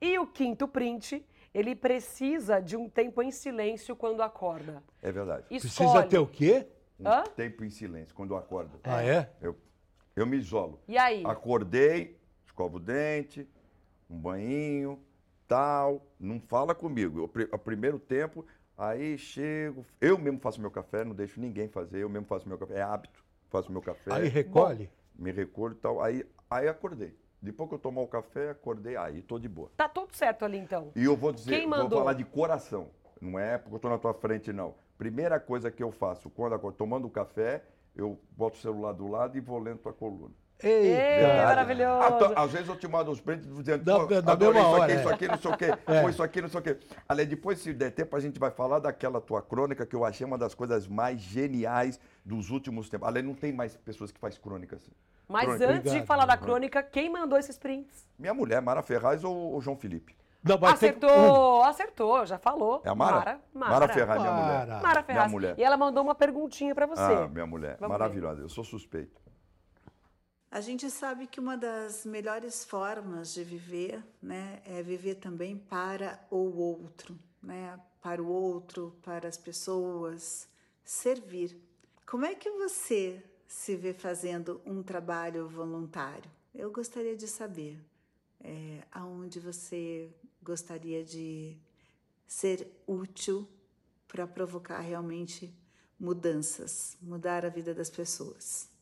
E 0.00 0.18
o 0.18 0.26
quinto 0.26 0.68
print. 0.68 1.26
Ele 1.52 1.74
precisa 1.74 2.60
de 2.60 2.76
um 2.76 2.88
tempo 2.88 3.22
em 3.22 3.30
silêncio 3.32 3.96
quando 3.96 4.22
acorda. 4.22 4.82
É 5.02 5.10
verdade. 5.10 5.44
Precisa 5.48 5.84
Escolhe. 5.84 6.08
ter 6.08 6.18
o 6.18 6.26
quê? 6.26 6.68
Um 7.00 7.08
Hã? 7.08 7.24
tempo 7.24 7.64
em 7.64 7.70
silêncio, 7.70 8.14
quando 8.14 8.32
eu 8.34 8.36
acordo. 8.36 8.78
Ah, 8.84 9.02
é? 9.02 9.30
Eu, 9.40 9.56
eu 10.14 10.26
me 10.26 10.36
isolo. 10.36 10.80
E 10.86 10.96
aí? 10.98 11.24
Acordei, 11.26 12.20
escovo 12.44 12.76
o 12.76 12.80
dente, 12.80 13.48
um 14.10 14.18
banho, 14.18 15.02
tal. 15.48 16.06
Não 16.20 16.38
fala 16.38 16.74
comigo. 16.74 17.22
O, 17.24 17.28
pri- 17.28 17.48
o 17.50 17.58
primeiro 17.58 17.98
tempo, 17.98 18.44
aí 18.76 19.16
chego, 19.18 19.84
eu 20.00 20.16
mesmo 20.18 20.38
faço 20.38 20.60
meu 20.60 20.70
café, 20.70 21.04
não 21.04 21.14
deixo 21.14 21.40
ninguém 21.40 21.68
fazer, 21.68 22.02
eu 22.02 22.08
mesmo 22.08 22.26
faço 22.26 22.46
meu 22.48 22.58
café. 22.58 22.74
É 22.78 22.82
hábito, 22.82 23.24
faço 23.48 23.72
meu 23.72 23.80
café, 23.82 24.12
Aí 24.12 24.28
recolhe. 24.28 24.90
me 25.18 25.32
recolho 25.32 25.72
e 25.72 25.78
tal. 25.78 26.00
Aí, 26.02 26.24
aí 26.48 26.68
acordei. 26.68 27.16
Depois 27.40 27.68
que 27.68 27.74
eu 27.76 27.78
tomar 27.78 28.02
o 28.02 28.08
café, 28.08 28.50
acordei, 28.50 28.96
aí 28.96 29.22
tô 29.22 29.38
de 29.38 29.48
boa. 29.48 29.70
Tá 29.76 29.88
tudo 29.88 30.14
certo 30.14 30.44
ali 30.44 30.58
então. 30.58 30.90
E 30.94 31.04
eu 31.04 31.16
vou 31.16 31.32
dizer, 31.32 31.50
Quem 31.50 31.68
vou 31.68 31.88
falar 31.88 32.12
de 32.12 32.24
coração. 32.24 32.88
Não 33.20 33.38
é 33.38 33.56
porque 33.58 33.74
eu 33.74 33.76
estou 33.76 33.90
na 33.90 33.98
tua 33.98 34.14
frente, 34.14 34.52
não. 34.52 34.74
Primeira 34.96 35.38
coisa 35.40 35.70
que 35.70 35.82
eu 35.82 35.90
faço, 35.92 36.28
quando 36.30 36.52
eu 36.52 36.72
tomando 36.72 37.06
o 37.06 37.10
café, 37.10 37.64
eu 37.94 38.18
boto 38.36 38.56
o 38.56 38.60
celular 38.60 38.92
do 38.92 39.06
lado 39.06 39.36
e 39.36 39.40
vou 39.40 39.58
lendo 39.58 39.78
tua 39.78 39.92
coluna. 39.92 40.34
Ei, 40.60 40.92
Eita. 40.92 41.44
maravilhoso. 41.44 42.32
Às 42.34 42.50
vezes 42.50 42.68
eu 42.68 42.76
te 42.76 42.88
mando 42.88 43.12
uns 43.12 43.20
prints 43.20 43.46
dizendo, 43.46 43.84
Da- 43.84 43.96
pô, 44.00 44.06
da 44.06 44.32
adorei 44.32 44.54
mesma 44.54 44.60
isso 44.60 44.70
hora, 44.70 44.84
aqui, 44.84 44.92
é. 44.92 44.98
isso 45.00 45.08
aqui, 45.08 45.28
não 45.28 45.38
sei 45.38 45.50
o 45.52 45.56
quê, 45.56 45.74
É. 45.86 46.02
foi 46.02 46.10
isso 46.10 46.22
aqui, 46.22 46.42
não 46.42 46.48
sei 46.48 46.60
o 46.60 46.62
quê. 46.62 46.76
Aliás, 47.08 47.28
depois, 47.28 47.58
se 47.60 47.72
der 47.72 47.90
tempo, 47.92 48.16
a 48.16 48.20
gente 48.20 48.40
vai 48.40 48.50
falar 48.50 48.80
daquela 48.80 49.20
tua 49.20 49.40
crônica 49.40 49.86
que 49.86 49.94
eu 49.94 50.04
achei 50.04 50.26
uma 50.26 50.36
das 50.36 50.54
coisas 50.54 50.88
mais 50.88 51.20
geniais 51.20 52.00
dos 52.24 52.50
últimos 52.50 52.88
tempos. 52.88 53.06
Aliás, 53.06 53.24
não 53.24 53.34
tem 53.34 53.52
mais 53.52 53.76
pessoas 53.76 54.10
que 54.10 54.18
fazem 54.18 54.40
crônica 54.40 54.74
assim. 54.76 54.90
Mas 55.28 55.44
Crônica. 55.44 55.64
antes 55.66 55.82
de 55.82 55.88
Obrigado. 55.90 56.06
falar 56.06 56.26
da 56.26 56.36
crônica, 56.36 56.82
quem 56.82 57.08
mandou 57.10 57.38
esses 57.38 57.56
prints? 57.58 58.08
Minha 58.18 58.34
mulher, 58.34 58.60
Mara 58.62 58.82
Ferraz 58.82 59.22
ou 59.22 59.54
o 59.56 59.60
João 59.60 59.76
Felipe? 59.76 60.16
Não, 60.42 60.56
tem 60.56 60.68
que- 60.68 60.74
Acertou, 60.74 61.62
acertou, 61.64 62.24
já 62.26 62.38
falou. 62.38 62.80
É 62.84 62.88
a 62.88 62.94
Mara? 62.94 63.16
Mara, 63.16 63.40
Mara. 63.52 63.72
Mara 63.72 63.88
Ferraz, 63.88 64.20
minha 64.22 64.32
mulher. 64.32 64.66
Mara. 64.66 64.80
Mara 64.82 65.02
Ferraz. 65.02 65.24
Minha 65.26 65.32
mulher. 65.32 65.54
E 65.58 65.62
ela 65.62 65.76
mandou 65.76 66.02
uma 66.02 66.14
perguntinha 66.14 66.74
pra 66.74 66.86
você. 66.86 67.02
Ah, 67.02 67.28
minha 67.28 67.46
mulher. 67.46 67.76
Vamos 67.78 67.92
Maravilhosa. 67.98 68.42
Eu 68.42 68.48
sou 68.48 68.64
suspeito. 68.64 69.20
A 70.50 70.62
gente 70.62 70.90
sabe 70.90 71.26
que 71.26 71.38
uma 71.38 71.58
das 71.58 72.06
melhores 72.06 72.64
formas 72.64 73.34
de 73.34 73.44
viver, 73.44 74.02
né, 74.20 74.62
é 74.64 74.82
viver 74.82 75.16
também 75.16 75.58
para 75.58 76.18
o 76.30 76.56
outro, 76.56 77.18
né, 77.42 77.78
para 78.00 78.22
o 78.22 78.26
outro, 78.26 78.96
para 79.02 79.28
as 79.28 79.36
pessoas, 79.36 80.48
servir. 80.82 81.54
Como 82.06 82.24
é 82.24 82.34
que 82.34 82.50
você 82.50 83.22
se 83.46 83.76
vê 83.76 83.92
fazendo 83.92 84.62
um 84.64 84.82
trabalho 84.82 85.46
voluntário? 85.46 86.30
Eu 86.54 86.70
gostaria 86.70 87.14
de 87.14 87.28
saber 87.28 87.78
é, 88.40 88.82
aonde 88.90 89.38
você 89.38 90.10
gostaria 90.42 91.04
de 91.04 91.58
ser 92.26 92.66
útil 92.86 93.46
para 94.06 94.26
provocar 94.26 94.80
realmente 94.80 95.54
mudanças, 96.00 96.96
mudar 97.02 97.44
a 97.44 97.50
vida 97.50 97.74
das 97.74 97.90
pessoas. 97.90 98.77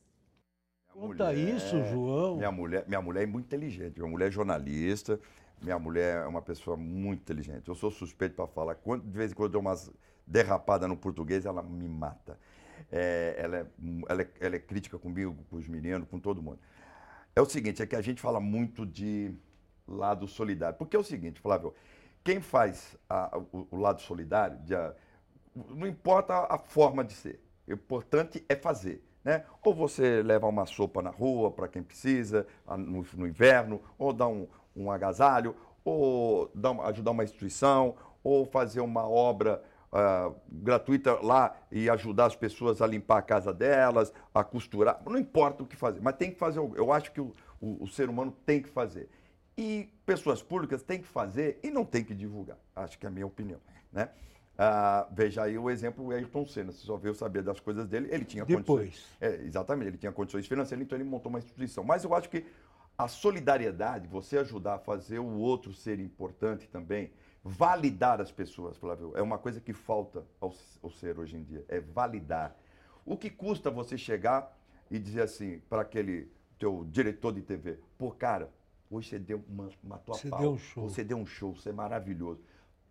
Conta 1.00 1.32
isso, 1.34 1.84
João. 1.84 2.36
Minha 2.36 2.50
mulher, 2.50 2.84
minha 2.88 3.02
mulher 3.02 3.22
é 3.24 3.26
muito 3.26 3.44
inteligente. 3.46 3.98
Minha 3.98 4.10
mulher 4.10 4.28
é 4.28 4.30
jornalista. 4.30 5.20
Minha 5.62 5.78
mulher 5.78 6.24
é 6.24 6.26
uma 6.26 6.40
pessoa 6.42 6.76
muito 6.76 7.20
inteligente. 7.20 7.68
Eu 7.68 7.74
sou 7.74 7.90
suspeito 7.90 8.34
para 8.34 8.46
falar. 8.46 8.74
Quando, 8.76 9.04
de 9.04 9.16
vez 9.16 9.30
em 9.30 9.34
quando 9.34 9.48
eu 9.48 9.52
dou 9.52 9.60
umas 9.60 9.90
derrapadas 10.26 10.88
no 10.88 10.96
português, 10.96 11.44
ela 11.44 11.62
me 11.62 11.88
mata. 11.88 12.38
É, 12.90 13.34
ela, 13.38 13.56
é, 13.58 13.66
ela, 14.08 14.22
é, 14.22 14.28
ela 14.40 14.56
é 14.56 14.58
crítica 14.58 14.98
comigo, 14.98 15.36
com 15.50 15.56
os 15.56 15.68
meninos, 15.68 16.08
com 16.08 16.18
todo 16.18 16.42
mundo. 16.42 16.58
É 17.34 17.40
o 17.40 17.46
seguinte, 17.46 17.82
é 17.82 17.86
que 17.86 17.96
a 17.96 18.00
gente 18.02 18.20
fala 18.20 18.40
muito 18.40 18.86
de 18.86 19.32
lado 19.86 20.26
solidário. 20.26 20.76
Porque 20.78 20.96
é 20.96 20.98
o 20.98 21.04
seguinte, 21.04 21.40
Flávio, 21.40 21.74
quem 22.24 22.40
faz 22.40 22.96
a- 23.08 23.38
o, 23.52 23.66
o 23.70 23.76
lado 23.76 24.00
solidário, 24.00 24.58
de 24.60 24.74
a- 24.74 24.94
não 25.54 25.86
importa 25.86 26.34
a 26.50 26.58
forma 26.58 27.04
de 27.04 27.12
ser, 27.12 27.40
o 27.68 27.72
importante 27.72 28.44
é 28.48 28.56
fazer. 28.56 29.05
Né? 29.26 29.42
Ou 29.64 29.74
você 29.74 30.22
leva 30.22 30.46
uma 30.46 30.66
sopa 30.66 31.02
na 31.02 31.10
rua 31.10 31.50
para 31.50 31.66
quem 31.66 31.82
precisa, 31.82 32.46
no, 32.78 33.04
no 33.16 33.26
inverno, 33.26 33.82
ou 33.98 34.12
dá 34.12 34.28
um, 34.28 34.46
um 34.76 34.88
agasalho, 34.88 35.56
ou 35.84 36.48
dá 36.54 36.70
ajudar 36.84 37.10
uma 37.10 37.24
instituição, 37.24 37.96
ou 38.22 38.46
fazer 38.46 38.80
uma 38.80 39.04
obra 39.08 39.60
ah, 39.92 40.30
gratuita 40.48 41.18
lá 41.20 41.56
e 41.72 41.90
ajudar 41.90 42.26
as 42.26 42.36
pessoas 42.36 42.80
a 42.80 42.86
limpar 42.86 43.18
a 43.18 43.22
casa 43.22 43.52
delas, 43.52 44.12
a 44.32 44.44
costurar. 44.44 45.02
Não 45.04 45.18
importa 45.18 45.64
o 45.64 45.66
que 45.66 45.74
fazer, 45.74 46.00
mas 46.00 46.14
tem 46.14 46.30
que 46.30 46.38
fazer. 46.38 46.60
Eu 46.60 46.92
acho 46.92 47.10
que 47.10 47.20
o, 47.20 47.32
o- 47.60 47.82
o 47.82 47.88
ser 47.88 48.08
humano 48.08 48.30
tem 48.46 48.62
que 48.62 48.68
fazer. 48.68 49.08
E 49.58 49.88
pessoas 50.04 50.40
públicas 50.40 50.84
têm 50.84 51.00
que 51.00 51.08
fazer 51.08 51.58
e 51.64 51.70
não 51.70 51.84
tem 51.84 52.04
que 52.04 52.14
divulgar. 52.14 52.58
Acho 52.76 52.96
que 52.96 53.04
é 53.04 53.08
a 53.08 53.12
minha 53.12 53.26
opinião. 53.26 53.58
Né? 53.92 54.08
Ah, 54.58 55.06
veja 55.12 55.42
aí 55.42 55.58
o 55.58 55.68
exemplo 55.68 56.04
do 56.04 56.12
Ayrton 56.12 56.46
Senna. 56.46 56.72
Você 56.72 56.86
só 56.86 56.96
veio 56.96 57.14
saber 57.14 57.42
das 57.42 57.60
coisas 57.60 57.86
dele. 57.86 58.08
Ele 58.10 58.24
tinha 58.24 58.44
Depois. 58.44 58.88
condições. 58.88 59.16
É, 59.20 59.34
exatamente, 59.42 59.88
ele 59.88 59.98
tinha 59.98 60.12
condições 60.12 60.46
financeiras, 60.46 60.84
então 60.84 60.96
ele 60.96 61.08
montou 61.08 61.28
uma 61.30 61.38
instituição. 61.38 61.84
Mas 61.84 62.04
eu 62.04 62.14
acho 62.14 62.30
que 62.30 62.44
a 62.96 63.06
solidariedade, 63.06 64.06
você 64.08 64.38
ajudar 64.38 64.74
a 64.76 64.78
fazer 64.78 65.18
o 65.18 65.36
outro 65.36 65.72
ser 65.74 66.00
importante 66.00 66.66
também, 66.68 67.10
validar 67.44 68.20
as 68.20 68.32
pessoas, 68.32 68.76
Flávio, 68.78 69.12
é 69.14 69.22
uma 69.22 69.38
coisa 69.38 69.60
que 69.60 69.72
falta 69.72 70.24
ao, 70.40 70.52
ao 70.82 70.90
ser 70.90 71.18
hoje 71.18 71.36
em 71.36 71.42
dia, 71.42 71.64
é 71.68 71.78
validar. 71.78 72.56
O 73.04 73.16
que 73.16 73.28
custa 73.30 73.70
você 73.70 73.98
chegar 73.98 74.56
e 74.90 74.98
dizer 74.98 75.22
assim 75.22 75.60
para 75.68 75.82
aquele 75.82 76.30
teu 76.58 76.86
diretor 76.90 77.32
de 77.32 77.42
TV, 77.42 77.78
pô, 77.98 78.10
cara, 78.10 78.50
hoje 78.90 79.10
você 79.10 79.18
deu 79.18 79.44
uma, 79.48 79.68
matou 79.84 80.14
a 80.14 80.18
Você 80.18 80.28
pau, 80.30 80.40
deu 80.40 80.52
um 80.52 80.58
show. 80.58 80.88
você 80.88 81.04
deu 81.04 81.18
um 81.18 81.26
show, 81.26 81.54
você 81.54 81.68
é 81.68 81.72
maravilhoso. 81.72 82.40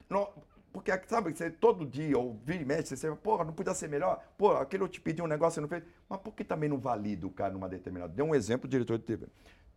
Não, 0.10 0.30
porque, 0.76 0.92
sabe, 1.08 1.34
você 1.34 1.50
todo 1.50 1.86
dia, 1.86 2.18
ou 2.20 2.38
vira 2.44 2.62
e 2.62 2.66
mexe, 2.66 2.98
você 2.98 3.08
fala, 3.08 3.16
porra, 3.16 3.46
não 3.46 3.54
podia 3.54 3.74
ser 3.74 3.88
melhor? 3.88 4.22
Pô, 4.38 4.52
aquele 4.58 4.84
eu 4.84 4.90
te 4.90 5.00
pedi 5.00 5.22
um 5.22 5.26
negócio, 5.26 5.54
você 5.56 5.62
não 5.62 5.70
fez. 5.70 5.82
Mas 6.10 6.20
por 6.20 6.34
que 6.34 6.44
também 6.44 6.68
não 6.68 6.78
valida 6.78 7.26
o 7.26 7.30
cara 7.30 7.54
numa 7.54 7.70
determinada? 7.70 8.12
Dê 8.12 8.22
um 8.22 8.36
exemplo, 8.36 8.68
diretor 8.68 8.98
de 8.98 9.06
TV. 9.06 9.26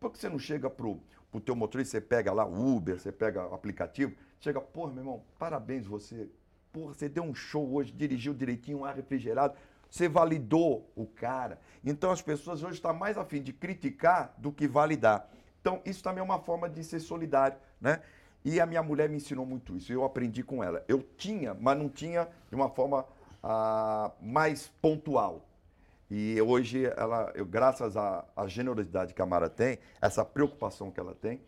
Por 0.00 0.10
que 0.10 0.18
você 0.18 0.28
não 0.28 0.40
chega 0.40 0.68
pro, 0.68 1.00
pro 1.30 1.40
teu 1.40 1.54
motorista, 1.54 1.92
você 1.92 2.00
pega 2.00 2.32
lá 2.32 2.44
Uber, 2.44 2.98
você 2.98 3.12
pega 3.12 3.46
o 3.46 3.54
aplicativo, 3.54 4.12
chega, 4.40 4.60
porra, 4.60 4.90
meu 4.90 5.02
irmão, 5.02 5.22
parabéns 5.38 5.86
você. 5.86 6.28
Porra, 6.72 6.94
você 6.94 7.08
deu 7.08 7.22
um 7.22 7.32
show 7.32 7.74
hoje, 7.74 7.92
dirigiu 7.92 8.34
direitinho, 8.34 8.78
um 8.78 8.84
ar 8.84 8.96
refrigerado. 8.96 9.54
Você 9.88 10.08
validou 10.08 10.90
o 10.96 11.06
cara. 11.06 11.60
Então 11.84 12.10
as 12.10 12.20
pessoas 12.20 12.60
hoje 12.64 12.74
estão 12.74 12.92
mais 12.92 13.16
afim 13.16 13.40
de 13.40 13.52
criticar 13.52 14.34
do 14.36 14.50
que 14.50 14.66
validar. 14.66 15.30
Então, 15.60 15.80
isso 15.84 16.02
também 16.02 16.20
é 16.20 16.24
uma 16.24 16.38
forma 16.38 16.68
de 16.68 16.82
ser 16.82 17.00
solidário, 17.00 17.56
né? 17.80 18.00
E 18.44 18.60
a 18.60 18.66
minha 18.66 18.82
mulher 18.82 19.08
me 19.08 19.16
ensinou 19.16 19.44
muito 19.44 19.76
isso, 19.76 19.92
eu 19.92 20.04
aprendi 20.04 20.42
com 20.42 20.62
ela. 20.62 20.84
Eu 20.88 21.02
tinha, 21.16 21.54
mas 21.54 21.76
não 21.76 21.88
tinha 21.88 22.28
de 22.48 22.54
uma 22.54 22.68
forma 22.68 23.04
ah, 23.42 24.10
mais 24.20 24.68
pontual. 24.80 25.44
E 26.10 26.40
hoje, 26.40 26.86
ela, 26.96 27.30
eu, 27.34 27.44
graças 27.44 27.96
à, 27.96 28.24
à 28.34 28.46
generosidade 28.46 29.12
que 29.12 29.20
a 29.20 29.26
Mara 29.26 29.50
tem, 29.50 29.78
essa 30.00 30.24
preocupação 30.24 30.90
que 30.90 30.98
ela 30.98 31.14
tem, 31.14 31.40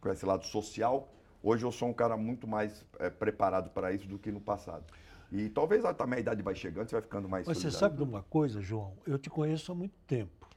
com 0.00 0.08
esse 0.10 0.24
lado 0.24 0.44
social, 0.44 1.08
hoje 1.42 1.64
eu 1.64 1.72
sou 1.72 1.88
um 1.88 1.92
cara 1.92 2.16
muito 2.16 2.46
mais 2.46 2.84
eh, 3.00 3.10
preparado 3.10 3.70
para 3.70 3.92
isso 3.92 4.06
do 4.06 4.18
que 4.18 4.30
no 4.30 4.40
passado. 4.40 4.84
E 5.32 5.48
talvez 5.48 5.84
a, 5.84 5.92
também 5.92 6.18
a 6.18 6.20
idade 6.20 6.42
vai 6.42 6.54
chegando, 6.54 6.88
você 6.88 6.94
vai 6.94 7.02
ficando 7.02 7.28
mais 7.28 7.46
Mas 7.46 7.56
você 7.56 7.70
solidário. 7.70 7.80
sabe 7.80 7.96
de 7.96 8.08
uma 8.08 8.22
coisa, 8.22 8.60
João? 8.60 8.92
Eu 9.04 9.18
te 9.18 9.28
conheço 9.28 9.72
há 9.72 9.74
muito 9.74 9.96
tempo. 10.06 10.48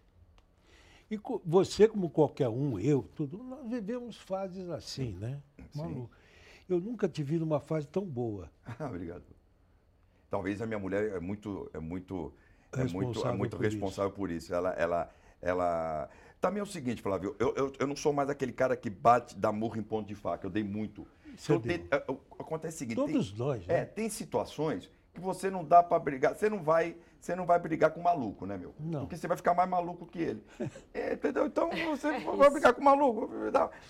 E 1.09 1.19
você, 1.45 1.87
como 1.87 2.09
qualquer 2.09 2.49
um, 2.49 2.77
eu, 2.79 3.03
tudo, 3.15 3.37
nós 3.41 3.69
vivemos 3.69 4.17
fases 4.17 4.69
assim, 4.69 5.13
né? 5.13 5.41
Maluco. 5.73 6.09
Eu 6.67 6.81
nunca 6.81 7.07
te 7.07 7.23
vi 7.23 7.37
numa 7.39 7.59
fase 7.61 7.87
tão 7.87 8.03
boa. 8.05 8.51
Ah, 8.65 8.87
Obrigado. 8.87 9.23
Talvez 10.29 10.61
a 10.61 10.65
minha 10.65 10.77
mulher 10.79 11.13
é 11.15 11.19
muito, 11.19 11.69
é 11.73 11.79
muito, 11.79 12.33
é 12.73 12.79
muito, 12.79 12.79
é 12.79 12.83
Responsável 12.83 13.37
muito 13.37 13.55
por 13.55 13.63
responsável 13.63 14.11
por 14.11 14.29
isso. 14.29 14.53
Ela, 14.53 14.71
ela, 14.73 15.09
ela. 15.41 16.09
Também 16.41 16.59
é 16.59 16.63
o 16.63 16.65
seguinte, 16.67 17.01
Flávio, 17.01 17.33
eu, 17.39 17.53
eu, 17.55 17.73
eu 17.79 17.87
não 17.87 17.95
sou 17.95 18.11
mais 18.11 18.29
aquele 18.29 18.51
cara 18.51 18.75
que 18.75 18.89
bate, 18.89 19.33
dá 19.37 19.51
murro 19.53 19.77
em 19.79 19.83
ponto 19.83 20.05
de 20.07 20.15
faca. 20.15 20.45
Eu 20.45 20.51
dei 20.51 20.63
muito. 20.63 21.07
Você 21.37 21.53
Eu 21.53 21.59
deu. 21.59 21.77
dei- 21.77 21.87
é, 21.89 21.95
é, 21.95 22.17
acontece 22.37 22.75
o 22.75 22.79
seguinte. 22.79 22.97
tem- 22.97 23.05
Todos 23.13 23.33
nós, 23.37 23.63
É, 23.69 23.79
né? 23.79 23.85
tem 23.85 24.09
situações 24.09 24.91
que 25.17 25.21
você 25.21 25.49
não 25.49 25.63
dá 25.65 25.81
pra 25.81 25.97
brigar. 25.97 26.35
Você 26.35 26.47
não 26.47 26.61
vai, 26.61 26.95
você 27.19 27.35
não 27.35 27.45
vai 27.45 27.57
brigar 27.57 27.89
com 27.91 27.99
o 27.99 28.03
maluco, 28.03 28.45
né, 28.45 28.55
meu? 28.55 28.73
Não. 28.79 29.01
Porque 29.01 29.17
você 29.17 29.27
vai 29.27 29.35
ficar 29.35 29.55
mais 29.55 29.67
maluco 29.67 30.05
que 30.05 30.21
ele. 30.21 30.43
É, 30.93 31.13
entendeu? 31.13 31.47
Então 31.47 31.69
você 31.69 32.19
vai 32.19 32.49
brigar 32.49 32.73
com 32.73 32.81
o 32.81 32.83
maluco. 32.83 33.29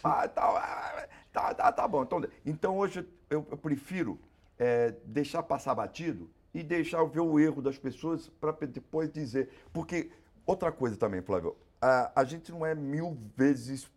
Ah, 0.03 0.27
tá, 0.27 1.07
tá, 1.31 1.53
tá, 1.53 1.71
tá 1.71 1.87
bom. 1.87 2.03
Então, 2.03 2.21
então 2.45 2.77
hoje 2.77 3.07
eu, 3.29 3.45
eu 3.51 3.57
prefiro 3.57 4.17
é, 4.57 4.93
deixar 5.05 5.43
passar 5.43 5.75
batido 5.75 6.29
e 6.53 6.63
deixar 6.63 6.99
eu 6.99 7.07
ver 7.07 7.19
o 7.19 7.39
erro 7.39 7.61
das 7.61 7.77
pessoas 7.77 8.29
para 8.29 8.53
depois 8.65 9.11
dizer. 9.11 9.49
Porque 9.73 10.09
outra 10.45 10.71
coisa 10.71 10.95
também, 10.95 11.21
Flávio, 11.21 11.55
a, 11.81 12.21
a 12.21 12.23
gente 12.23 12.51
não 12.51 12.65
é 12.65 12.73
mil 12.73 13.17
vezes 13.35 13.89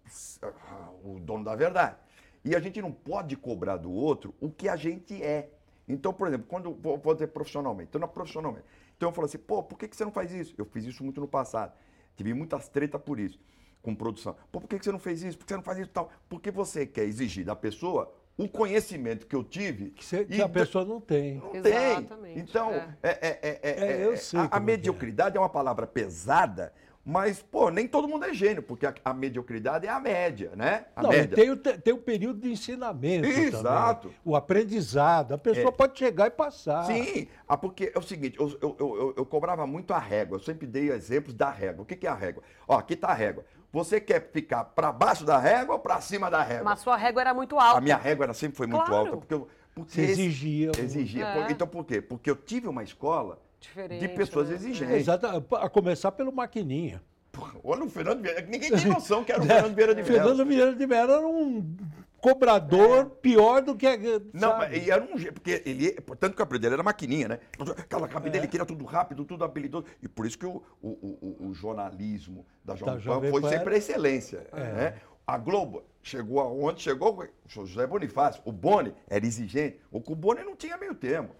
ah, 0.43 0.91
o 1.05 1.21
dono 1.21 1.45
da 1.45 1.55
verdade. 1.55 1.97
E 2.45 2.57
a 2.57 2.61
gente 2.61 2.81
não 2.81 2.91
pode 2.91 3.37
cobrar 3.37 3.77
do 3.77 3.93
outro 3.93 4.35
o 4.41 4.51
que 4.51 4.69
a 4.69 4.77
gente 4.77 5.23
é. 5.23 5.51
Então, 5.93 6.13
por 6.13 6.29
exemplo, 6.29 6.47
quando 6.49 6.73
vou, 6.75 6.97
vou 6.99 7.15
dizer 7.15 7.29
profissionalmente, 7.29 7.89
então, 7.91 8.01
na 8.01 8.09
profissionalmente. 8.09 8.65
Então 8.97 9.09
eu 9.09 9.13
falo 9.15 9.27
assim, 9.27 9.39
pô, 9.39 9.63
por 9.63 9.79
que, 9.79 9.89
que 9.89 9.97
você 9.97 10.05
não 10.05 10.13
faz 10.13 10.33
isso? 10.33 10.55
Eu 10.59 10.65
fiz 10.65 10.85
isso 10.85 11.03
muito 11.03 11.21
no 11.21 11.29
passado. 11.29 11.73
Tive 12.17 12.35
muitas 12.35 12.69
tretas 12.69 13.01
por 13.01 13.19
isso, 13.19 13.39
com 13.83 13.95
produção. 13.95 14.37
Pô, 14.53 14.61
por 14.61 14.69
que, 14.69 14.79
que 14.79 14.85
você 14.85 14.93
não 14.93 14.99
fez 14.99 15.23
isso? 15.23 15.39
Por 15.39 15.45
que 15.47 15.53
você 15.53 15.57
não 15.57 15.63
faz 15.65 15.79
isso 15.79 15.89
e 15.89 15.93
tal? 15.93 16.11
Porque 16.29 16.51
você 16.51 16.85
quer 16.87 17.05
exigir 17.05 17.45
da 17.45 17.57
pessoa 17.57 18.13
o 18.37 18.49
conhecimento 18.49 19.27
que 19.27 19.35
eu 19.37 19.43
tive. 19.45 19.91
Que, 19.91 20.05
você- 20.05 20.25
que 20.25 20.41
a 20.41 20.49
pessoa 20.49 20.85
não 20.85 21.01
tem. 21.01 21.37
não 21.37 21.55
Exatamente, 21.55 22.35
tem. 22.35 22.39
Então, 22.43 22.71
é. 22.73 22.97
é. 23.03 23.09
é- 23.11 23.39
é- 23.43 23.61
é- 23.63 23.93
É, 24.03 24.05
eu 24.07 24.13
é- 24.13 24.17
sei 24.17 24.39
a, 24.41 24.43
a 24.45 24.57
é 24.57 24.57
é. 24.57 24.61
mediocridade 24.61 25.37
é 25.37 25.41
uma 25.41 25.49
palavra 25.49 25.87
pesada, 25.87 26.73
mas, 27.05 27.43
pô, 27.43 27.71
nem 27.71 27.89
todo 27.89 28.07
mundo 28.07 28.25
é 28.27 28.35
gênio, 28.35 28.63
porque 28.63 28.85
a, 28.87 28.95
a 29.05 29.15
mediocridade 29.15 29.87
é 29.87 29.91
a 29.91 29.99
média, 29.99 30.53
né? 30.55 30.85
A 30.95 31.03
não, 31.03 31.11
média. 31.11 31.35
tem 31.35 31.51
o, 31.51 31.57
te- 31.57 31.79
tem 31.79 31.95
o 31.95 31.99
período 31.99 32.41
de 32.41 32.53
ensinamento 32.53 33.27
Exato. 33.27 34.03
também. 34.09 34.19
O 34.25 34.37
aprendizado. 34.37 35.33
A 35.33 35.39
pessoa 35.39 35.69
É. 35.69 35.73
pode 35.73 35.99
chegar 35.99 36.27
e 36.27 36.31
passar. 36.31 36.85
Sim, 36.85 37.27
ah, 37.49 37.57
porque 37.57 37.91
é 37.95 37.99
o 37.99 38.03
seguinte, 38.03 38.39
eu, 38.39 38.49
eu, 38.61 38.77
eu, 38.79 38.97
eu- 38.97 39.15
eu 39.17 39.27
cobrava 39.27 39.67
muito 39.67 39.93
a 39.95 39.99
régua, 39.99 40.37
eu 40.37 40.41
sempre 40.43 40.67
dei 40.67 40.91
exemplos 40.91 41.35
da 41.35 41.51
régua. 41.51 41.83
O 41.83 41.87
que, 41.87 41.97
que 41.97 42.07
é 42.07 42.11
a 42.11 42.15
régua? 42.15 42.43
Ó, 42.69 42.77
aqui 42.77 42.95
tá 42.95 43.09
a 43.09 43.15
régua. 43.15 43.45
Você 43.73 44.01
quer 44.01 44.31
ficar 44.33 44.65
para 44.65 44.93
baixo 44.93 45.25
da 45.25 45.39
régua 45.39 45.77
ou 45.77 45.81
para 45.81 46.01
cima 46.01 46.31
da 46.31 46.43
régua? 46.43 46.65
Mas 46.65 46.81
sua 46.81 46.97
régua 46.97 47.21
era 47.23 47.33
muito 47.33 47.59
alta. 47.59 47.79
A 47.79 47.81
minha 47.81 47.97
régua 47.97 48.25
era, 48.27 48.35
sempre 48.35 48.57
foi 48.57 48.67
muito 48.67 48.85
Claro. 48.85 49.07
alta, 49.07 49.17
porque 49.17 49.35
eu... 49.35 49.49
Porque 49.73 49.93
Você 49.93 50.03
exigia. 50.03 50.73
Exigia. 50.77 51.25
É. 51.25 51.43
Por- 51.43 51.51
Então 51.53 51.67
por 51.67 51.85
quê? 51.85 52.03
Porque 52.03 52.29
eu 52.29 52.35
tive 52.35 52.67
uma 52.67 52.83
escola 52.83 53.41
Diferente, 53.61 54.01
de 54.01 54.09
pessoas 54.09 54.49
né? 54.49 54.55
exigentes. 54.55 54.95
Exato, 54.97 55.27
a 55.57 55.69
começar 55.69 56.11
pelo 56.13 56.33
maquininha. 56.33 57.03
Olha 57.63 57.85
o 57.85 57.89
Fernando 57.91 58.23
Vieira. 58.23 58.41
Ninguém 58.43 58.71
tem 58.71 58.87
noção 58.89 59.23
que 59.23 59.31
era 59.33 59.41
o 59.43 59.47
Fernando 59.47 59.75
Vieira 59.75 59.95
de 59.95 60.03
Mello. 60.03 60.15
Fernando 60.15 60.47
Vieira 60.47 60.75
de 60.75 60.87
Mello 60.87 61.13
era 61.13 61.27
um 61.27 61.77
cobrador 62.21 63.07
pior 63.23 63.63
do 63.63 63.75
que. 63.77 63.87
Não, 64.33 64.51
sabe? 64.51 64.59
mas 64.77 64.87
e 64.87 64.91
era 64.91 65.03
um 65.03 65.17
jeito, 65.19 65.35
porque 65.35 65.63
ele, 65.65 65.93
portanto 66.01 66.35
que 66.37 66.43
a 66.43 66.45
dele 66.45 66.75
era 66.75 66.83
maquininha, 66.83 67.29
né? 67.29 67.39
Aquela 67.79 68.09
cabine 68.09 68.31
É. 68.31 68.33
dele 68.41 68.49
que 68.51 68.57
era 68.57 68.67
tudo 68.67 68.85
rápido, 68.85 69.25
tudo 69.25 69.45
habilidoso. 69.45 69.87
E 70.03 70.09
por 70.09 70.27
isso 70.27 70.39
que 70.39 70.47
o, 70.47 70.63
o, 70.83 70.89
o- 70.89 71.47
o 71.49 71.55
jornalismo 71.55 72.45
da 72.65 72.75
Jovem 72.75 72.95
Pan 72.95 73.01
Jovem 73.01 73.31
foi 73.31 73.41
Pan 73.41 73.49
sempre 73.49 73.67
era- 73.67 73.75
a 73.75 73.79
excelência. 73.79 74.47
É. 74.53 74.73
Né? 74.73 74.95
A 75.27 75.39
Globo 75.39 75.85
chegou 76.03 76.41
aonde 76.41 76.83
chegou 76.83 77.21
o 77.23 77.29
José 77.49 77.87
Bonifácio. 77.87 78.43
O 78.45 78.51
Boni 78.53 78.93
era 79.09 79.25
exigente. 79.25 79.79
O 79.91 80.01
que 80.01 80.13
o 80.13 80.17
Boni 80.17 80.43
não 80.43 80.57
tinha 80.57 80.77
meio 80.77 80.95
termo. 80.95 81.31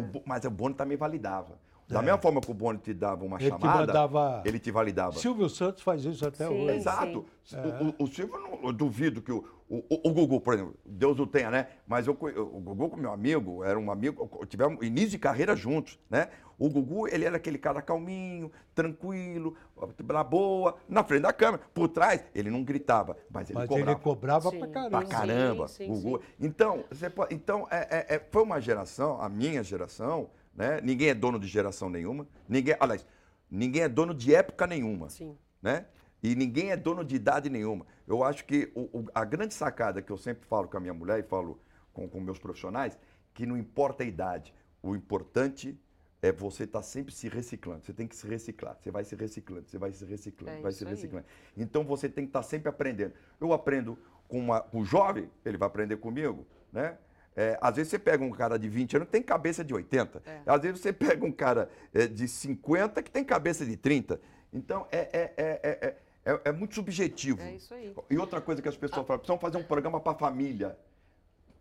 O 0.00 0.22
mas 0.26 0.44
o 0.44 0.50
Boni 0.50 0.74
também 0.74 0.96
validava. 0.96 1.58
Da 1.88 2.00
mesma 2.00 2.18
forma 2.18 2.40
que 2.40 2.48
o 2.50 2.54
Boni 2.54 2.78
te 2.78 2.94
dava 2.94 3.24
uma 3.24 3.36
É. 3.36 3.40
Ele 3.42 3.50
te 3.50 3.60
chamada, 3.60 3.86
mandava- 3.86 4.42
ele 4.44 4.58
te 4.60 4.70
validava. 4.70 5.12
Silvio 5.18 5.48
Santos 5.48 5.82
faz 5.82 6.04
isso 6.04 6.24
até 6.26 6.46
Sim. 6.46 6.54
hoje. 6.54 6.76
Exato. 6.76 7.26
É. 7.52 7.58
O, 8.00 8.04
o- 8.04 8.06
Silvio, 8.06 8.38
não- 8.38 8.68
eu 8.68 8.72
duvido 8.72 9.20
que 9.20 9.32
o, 9.32 9.44
o, 9.70 10.08
o 10.08 10.12
Gugu, 10.12 10.40
por 10.40 10.52
exemplo, 10.54 10.74
Deus 10.84 11.18
o 11.20 11.26
tenha, 11.26 11.48
né? 11.50 11.68
Mas 11.86 12.06
eu, 12.08 12.12
o 12.12 12.60
Gugu, 12.60 12.90
com 12.90 12.96
meu 12.96 13.12
amigo, 13.12 13.62
era 13.62 13.78
um 13.78 13.90
amigo, 13.90 14.28
tivemos 14.46 14.84
início 14.84 15.10
de 15.10 15.18
carreira 15.18 15.54
juntos, 15.54 15.96
né? 16.10 16.28
O 16.58 16.68
Gugu, 16.68 17.06
ele 17.08 17.24
era 17.24 17.36
aquele 17.36 17.56
cara 17.56 17.80
calminho, 17.80 18.50
tranquilo, 18.74 19.56
na 20.04 20.24
boa, 20.24 20.76
na 20.88 21.04
frente 21.04 21.22
da 21.22 21.32
câmera. 21.32 21.62
Por 21.72 21.88
trás, 21.88 22.24
ele 22.34 22.50
não 22.50 22.64
gritava, 22.64 23.16
mas 23.30 23.48
ele 23.48 23.58
Mas 23.60 23.68
cobrava. 23.68 23.90
ele 23.92 24.00
cobrava 24.00 24.50
Sim. 24.50 24.58
pra 24.58 24.68
Pra 24.68 24.80
caramba. 24.82 25.06
caramba, 25.06 25.68
Sim, 25.68 25.76
sim, 25.76 25.86
Gugu. 26.02 26.18
sim. 26.20 26.46
Então, 26.46 26.84
você 26.90 27.08
pode- 27.08 27.34
então 27.34 27.66
é, 27.70 27.78
é- 28.10 28.14
é- 28.16 28.26
foi 28.30 28.42
uma 28.42 28.60
geração, 28.60 29.20
a 29.22 29.28
minha 29.28 29.62
geração, 29.62 30.30
né? 30.54 30.80
Ninguém 30.82 31.10
é 31.10 31.14
dono 31.14 31.38
de 31.38 31.46
geração 31.46 31.88
nenhuma. 31.88 32.26
Ninguém, 32.48 32.74
aliás, 32.80 33.06
ninguém 33.50 33.82
é 33.82 33.88
dono 33.88 34.12
de 34.14 34.34
época 34.34 34.66
nenhuma 34.66 35.08
Sim. 35.08 35.36
né? 35.62 35.86
E 36.22 36.34
ninguém 36.34 36.70
é 36.70 36.76
dono 36.76 37.04
de 37.04 37.16
idade 37.16 37.48
nenhuma. 37.48 37.86
Eu 38.06 38.22
acho 38.22 38.44
que 38.44 38.70
o- 38.74 39.00
o- 39.00 39.06
a 39.14 39.24
grande 39.24 39.54
sacada 39.54 40.02
que 40.02 40.10
eu 40.12 40.16
sempre 40.18 40.46
falo 40.46 40.68
com 40.68 40.76
a 40.76 40.80
minha 40.80 40.92
mulher 40.94 41.18
e 41.18 41.22
falo 41.22 41.58
com, 41.92 42.08
com 42.08 42.20
meus 42.20 42.38
profissionais, 42.38 42.98
que 43.32 43.46
não 43.46 43.56
importa 43.56 44.02
a 44.02 44.06
idade, 44.06 44.54
o 44.82 44.94
importante 44.94 45.78
é 46.22 46.30
você 46.30 46.64
estar 46.64 46.82
sempre 46.82 47.14
se 47.14 47.28
reciclando. 47.28 47.82
Você 47.84 47.94
tem 47.94 48.06
que 48.06 48.14
se 48.14 48.26
reciclar. 48.26 48.76
Você 48.78 48.90
vai 48.90 49.04
se 49.04 49.14
reciclando, 49.16 49.66
você 49.68 49.78
vai 49.78 49.90
se 49.92 50.04
reciclando, 50.04 50.58
É 50.58 50.60
vai 50.62 50.72
se 50.72 50.84
aí. 50.84 50.90
reciclando. 50.90 51.24
Então 51.56 51.82
você 51.84 52.08
tem 52.08 52.24
que 52.24 52.28
estar 52.28 52.42
sempre 52.42 52.68
aprendendo. 52.68 53.14
Eu 53.40 53.52
aprendo 53.54 53.98
com, 54.28 54.38
uma, 54.38 54.60
com 54.60 54.80
o 54.80 54.84
jovem, 54.84 55.30
ele 55.44 55.56
vai 55.56 55.66
aprender 55.66 55.96
comigo, 55.96 56.46
né? 56.72 56.98
É, 57.34 57.56
às 57.62 57.76
vezes 57.76 57.90
você 57.90 57.98
pega 57.98 58.22
um 58.22 58.30
cara 58.32 58.58
de 58.58 58.68
20 58.68 58.96
anos 58.96 59.06
que 59.06 59.12
tem 59.12 59.22
cabeça 59.22 59.64
de 59.64 59.72
80. 59.72 60.20
É. 60.26 60.42
Às 60.44 60.60
vezes 60.60 60.80
você 60.80 60.92
pega 60.92 61.24
um 61.24 61.32
cara 61.32 61.70
é, 61.94 62.06
de 62.06 62.28
50 62.28 63.02
que 63.02 63.10
tem 63.10 63.24
cabeça 63.24 63.64
de 63.64 63.76
30. 63.76 64.20
Então 64.52 64.86
é, 64.90 64.98
é, 64.98 65.34
é, 65.36 65.60
é, 65.86 65.96
é- 66.30 66.40
é- 66.44 66.52
muito 66.52 66.74
subjetivo. 66.74 67.40
É 67.42 67.54
isso 67.54 67.72
aí. 67.74 67.94
E 68.10 68.18
outra 68.18 68.40
coisa 68.40 68.60
que 68.62 68.68
as 68.68 68.76
pessoas 68.76 69.06
falam, 69.06 69.18
precisam 69.18 69.38
fazer 69.38 69.58
um 69.58 69.62
programa 69.62 70.00
para 70.00 70.16
família. 70.16 70.76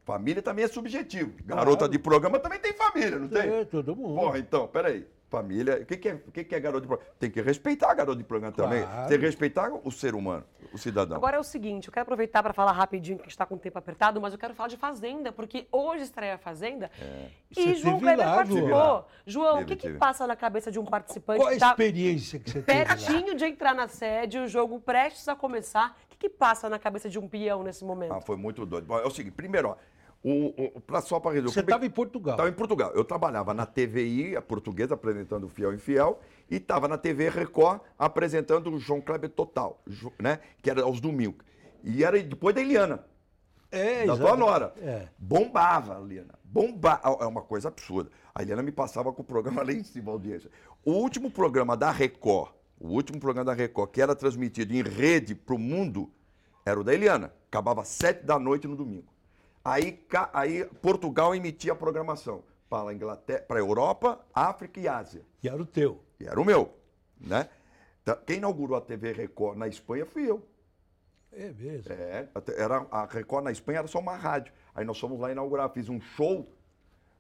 Família 0.05 0.41
também 0.41 0.65
é 0.65 0.67
subjetivo. 0.67 1.32
Garota 1.45 1.78
Claro. 1.80 1.91
de 1.91 1.99
programa 1.99 2.39
também 2.39 2.59
tem 2.59 2.74
família, 2.74 3.20
não 3.20 3.28
tem? 3.28 3.41
É, 3.41 3.65
todo 3.65 3.95
mundo. 3.95 4.15
Porra, 4.20 4.39
então, 4.39 4.67
peraí. 4.67 5.05
Família, 5.30 5.80
o 5.82 5.86
que, 5.86 5.95
que, 5.95 6.09
é, 6.09 6.13
o 6.15 6.32
que, 6.32 6.43
que 6.43 6.55
é 6.55 6.59
garoto 6.59 6.82
de 6.82 6.88
programa? 6.88 7.11
Tem 7.19 7.30
que 7.30 7.39
respeitar 7.39 7.91
a 7.91 7.93
garota 7.93 8.17
de 8.17 8.23
programa 8.23 8.55
também. 8.55 8.84
Claro. 8.84 9.07
Tem 9.07 9.19
que 9.19 9.25
respeitar 9.25 9.71
o 9.71 9.91
ser 9.91 10.15
humano, 10.15 10.43
o 10.73 10.77
cidadão. 10.77 11.17
Agora 11.17 11.38
é 11.38 11.39
o 11.39 11.43
seguinte, 11.43 11.88
eu 11.88 11.93
quero 11.93 12.01
aproveitar 12.03 12.41
para 12.41 12.51
falar 12.51 12.71
rapidinho, 12.71 13.17
que 13.17 13.23
a 13.23 13.25
gente 13.25 13.32
está 13.32 13.45
com 13.45 13.55
o 13.55 13.59
tempo 13.59 13.77
apertado, 13.77 14.19
mas 14.19 14.34
eu 14.34 14.39
quero 14.39 14.55
falar 14.55 14.69
de 14.69 14.77
Fazenda, 14.77 15.32
porque 15.32 15.67
hoje 15.71 16.03
estreia 16.03 16.34
a 16.36 16.38
Fazenda 16.39 16.89
Você 17.51 17.61
e 17.61 17.75
João 17.75 17.99
teve 17.99 18.15
Kleber 18.15 18.25
participou. 18.25 18.67
João. 18.69 19.05
João, 19.25 19.61
o 19.61 19.65
que, 19.65 19.75
que 19.75 19.89
passa 19.93 20.25
na 20.25 20.36
cabeça 20.36 20.71
de 20.71 20.80
um 20.80 20.86
participante 20.86 21.39
Qual 21.39 21.47
a 21.47 21.51
que 21.51 21.57
está 21.57 21.69
experiência 21.69 22.39
que 22.39 22.49
você 22.49 22.61
teve 22.63 22.80
lá? 22.80 22.86
pertinho 22.86 23.36
de 23.36 23.45
entrar 23.45 23.75
na 23.75 23.88
sede, 23.88 24.39
o 24.39 24.47
jogo 24.47 24.80
prestes 24.80 25.27
a 25.27 25.36
começar? 25.36 25.95
O 26.05 26.09
que, 26.09 26.17
que 26.17 26.30
passa 26.30 26.67
na 26.67 26.80
cabeça 26.80 27.07
de 27.07 27.19
um 27.19 27.27
peão 27.27 27.61
nesse 27.61 27.86
momento? 27.86 28.13
Ah, 28.13 28.21
foi 28.21 28.36
muito 28.36 28.65
doido. 28.65 28.88
Bom, 28.88 28.97
é 28.97 29.05
o 29.05 29.11
seguinte, 29.11 29.34
primeiro, 29.34 29.69
ó, 29.69 29.75
o, 30.24 30.78
o, 30.78 30.82
pra, 30.82 31.01
só 31.01 31.20
para 31.20 31.32
resolver. 31.32 31.53
Você 31.53 31.59
estava 31.61 31.86
em 31.86 31.89
Portugal. 31.89 32.34
Estava 32.34 32.49
em 32.49 32.53
Portugal. 32.53 32.91
Eu 32.93 33.05
trabalhava 33.05 33.53
na 33.53 33.65
TVI, 33.65 34.36
a 34.36 34.41
portuguesa, 34.41 34.93
apresentando 34.93 35.45
o 35.45 35.49
Fiel 35.49 35.74
Infiel, 35.74 36.20
e 36.49 36.57
estava 36.57 36.88
na 36.88 36.97
TV 36.97 37.30
Record 37.30 37.82
apresentando 37.97 38.70
o 38.70 38.80
João 38.80 38.99
Kleber 38.99 39.30
Total, 39.30 39.82
né? 40.20 40.39
Que 40.61 40.70
era 40.70 40.84
aos 40.84 40.99
domingos. 40.99 41.45
E 41.84 42.03
era 42.03 42.22
depois 42.22 42.53
da 42.53 42.61
Eliana, 42.61 43.05
É, 43.72 44.05
da 44.05 44.17
tua 44.17 44.36
nora. 44.36 44.74
É. 44.82 45.07
Bombava 45.17 45.97
a 45.97 46.01
Eliana. 46.01 46.34
Bombava. 46.43 47.17
É 47.22 47.26
uma 47.26 47.41
coisa 47.41 47.70
absurda. 47.70 48.09
A 48.36 48.41
Eliana 48.41 48.61
me 48.61 48.72
passava 48.72 49.13
com 49.13 49.22
o 49.22 49.26
programa 49.26 49.61
lá 49.63 49.72
em 49.72 49.84
cima, 49.84 50.11
audiência. 50.11 50.49
O 50.84 50.91
último 50.91 51.32
programa 51.32 51.78
da 51.78 51.91
Record, 51.91 52.51
o 52.78 52.89
último 52.89 53.20
programa 53.20 53.45
da 53.45 53.53
Record, 53.53 53.91
que 53.91 54.01
era 54.01 54.15
transmitido 54.15 54.74
em 54.74 54.82
rede 54.82 55.34
para 55.34 55.55
o 55.55 55.59
mundo, 55.59 56.11
era 56.65 56.80
o 56.80 56.84
da 56.84 56.93
Eliana. 56.93 57.34
Acabava 57.47 57.86
sete 57.86 58.26
da 58.26 58.38
noite 58.38 58.67
no 58.67 58.76
domingo. 58.76 59.07
Aí, 59.64 59.99
aí 60.34 60.66
Portugal 60.82 61.36
emitia 61.36 61.74
a 61.74 61.76
programação 61.76 62.43
para 62.70 62.89
a 62.89 62.93
Inglaterra, 62.93 63.41
para 63.47 63.60
Europa, 63.60 64.20
África 64.34 64.80
e 64.80 64.88
Ásia. 64.88 65.22
E 65.43 65.49
era 65.49 65.62
o 65.62 65.66
teu. 65.66 66.03
E 66.20 66.26
era 66.26 66.39
o 66.39 66.45
meu, 66.45 66.74
né? 67.20 67.49
Então, 68.01 68.18
Quem 68.26 68.38
inaugurou 68.38 68.78
a 68.78 68.82
TV 68.82 69.12
Record 69.12 69.57
na 69.57 69.68
Espanha 69.68 70.05
fui 70.05 70.30
eu. 70.30 70.45
É 71.32 71.51
mesmo. 71.51 71.91
É, 71.93 72.28
era, 72.57 72.86
a 72.89 73.05
Record 73.05 73.43
na 73.45 73.51
Espanha 73.51 73.80
era 73.80 73.88
só 73.88 73.99
uma 73.99 74.16
rádio. 74.16 74.51
Aí 74.74 74.84
nós 74.86 74.99
fomos 74.99 75.20
lá 75.20 75.32
inaugurar, 75.32 75.70
fiz 75.72 75.89
um 75.89 75.99
show, 75.99 76.51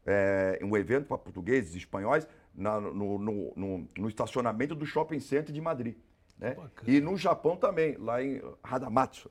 é, 0.05 0.59
um 0.63 0.75
evento 0.75 1.07
para 1.07 1.17
portugueses 1.17 1.75
e 1.75 1.77
espanhóis 1.77 2.27
na- 2.55 2.79
no, 2.81 3.19
no- 3.19 3.53
no- 3.55 3.87
no 3.97 4.07
estacionamento 4.09 4.73
do 4.73 4.85
Shopping 4.85 5.19
Center 5.19 5.53
de 5.53 5.61
Madrid. 5.61 5.95
Né? 6.37 6.55
Bacana. 6.55 6.89
E 6.91 6.99
no 7.01 7.15
Japão 7.17 7.55
também, 7.57 7.97
lá 7.97 8.23
em 8.23 8.41
Hadamatsu. 8.63 9.29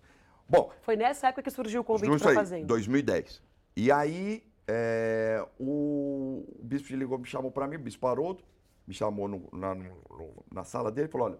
Bom, 0.49 0.71
Foi 0.83 0.97
nessa 0.97 1.29
época 1.29 1.43
que 1.43 1.51
surgiu 1.51 1.83
o 1.83 1.85
convite 1.85 2.19
para 2.19 2.35
Fazenda. 2.35 2.67
2010. 2.67 3.43
E 3.77 3.93
aí 3.93 4.43
é, 4.67 5.45
o, 5.61 6.45
bispo 6.63 6.95
ligou, 6.95 7.19
me 7.19 7.27
chamou 7.27 7.51
para 7.51 7.67
mim, 7.67 7.77
o 7.77 7.81
bispo 7.81 8.07
Haroldo, 8.07 8.43
me 8.87 8.95
chamou 8.95 9.29
no- 9.29 9.49
na, 9.53 9.75
no- 9.75 10.45
na 10.53 10.65
sala 10.65 10.91
dele 10.91 11.09
e 11.09 11.11
falou: 11.11 11.29
olha, 11.29 11.39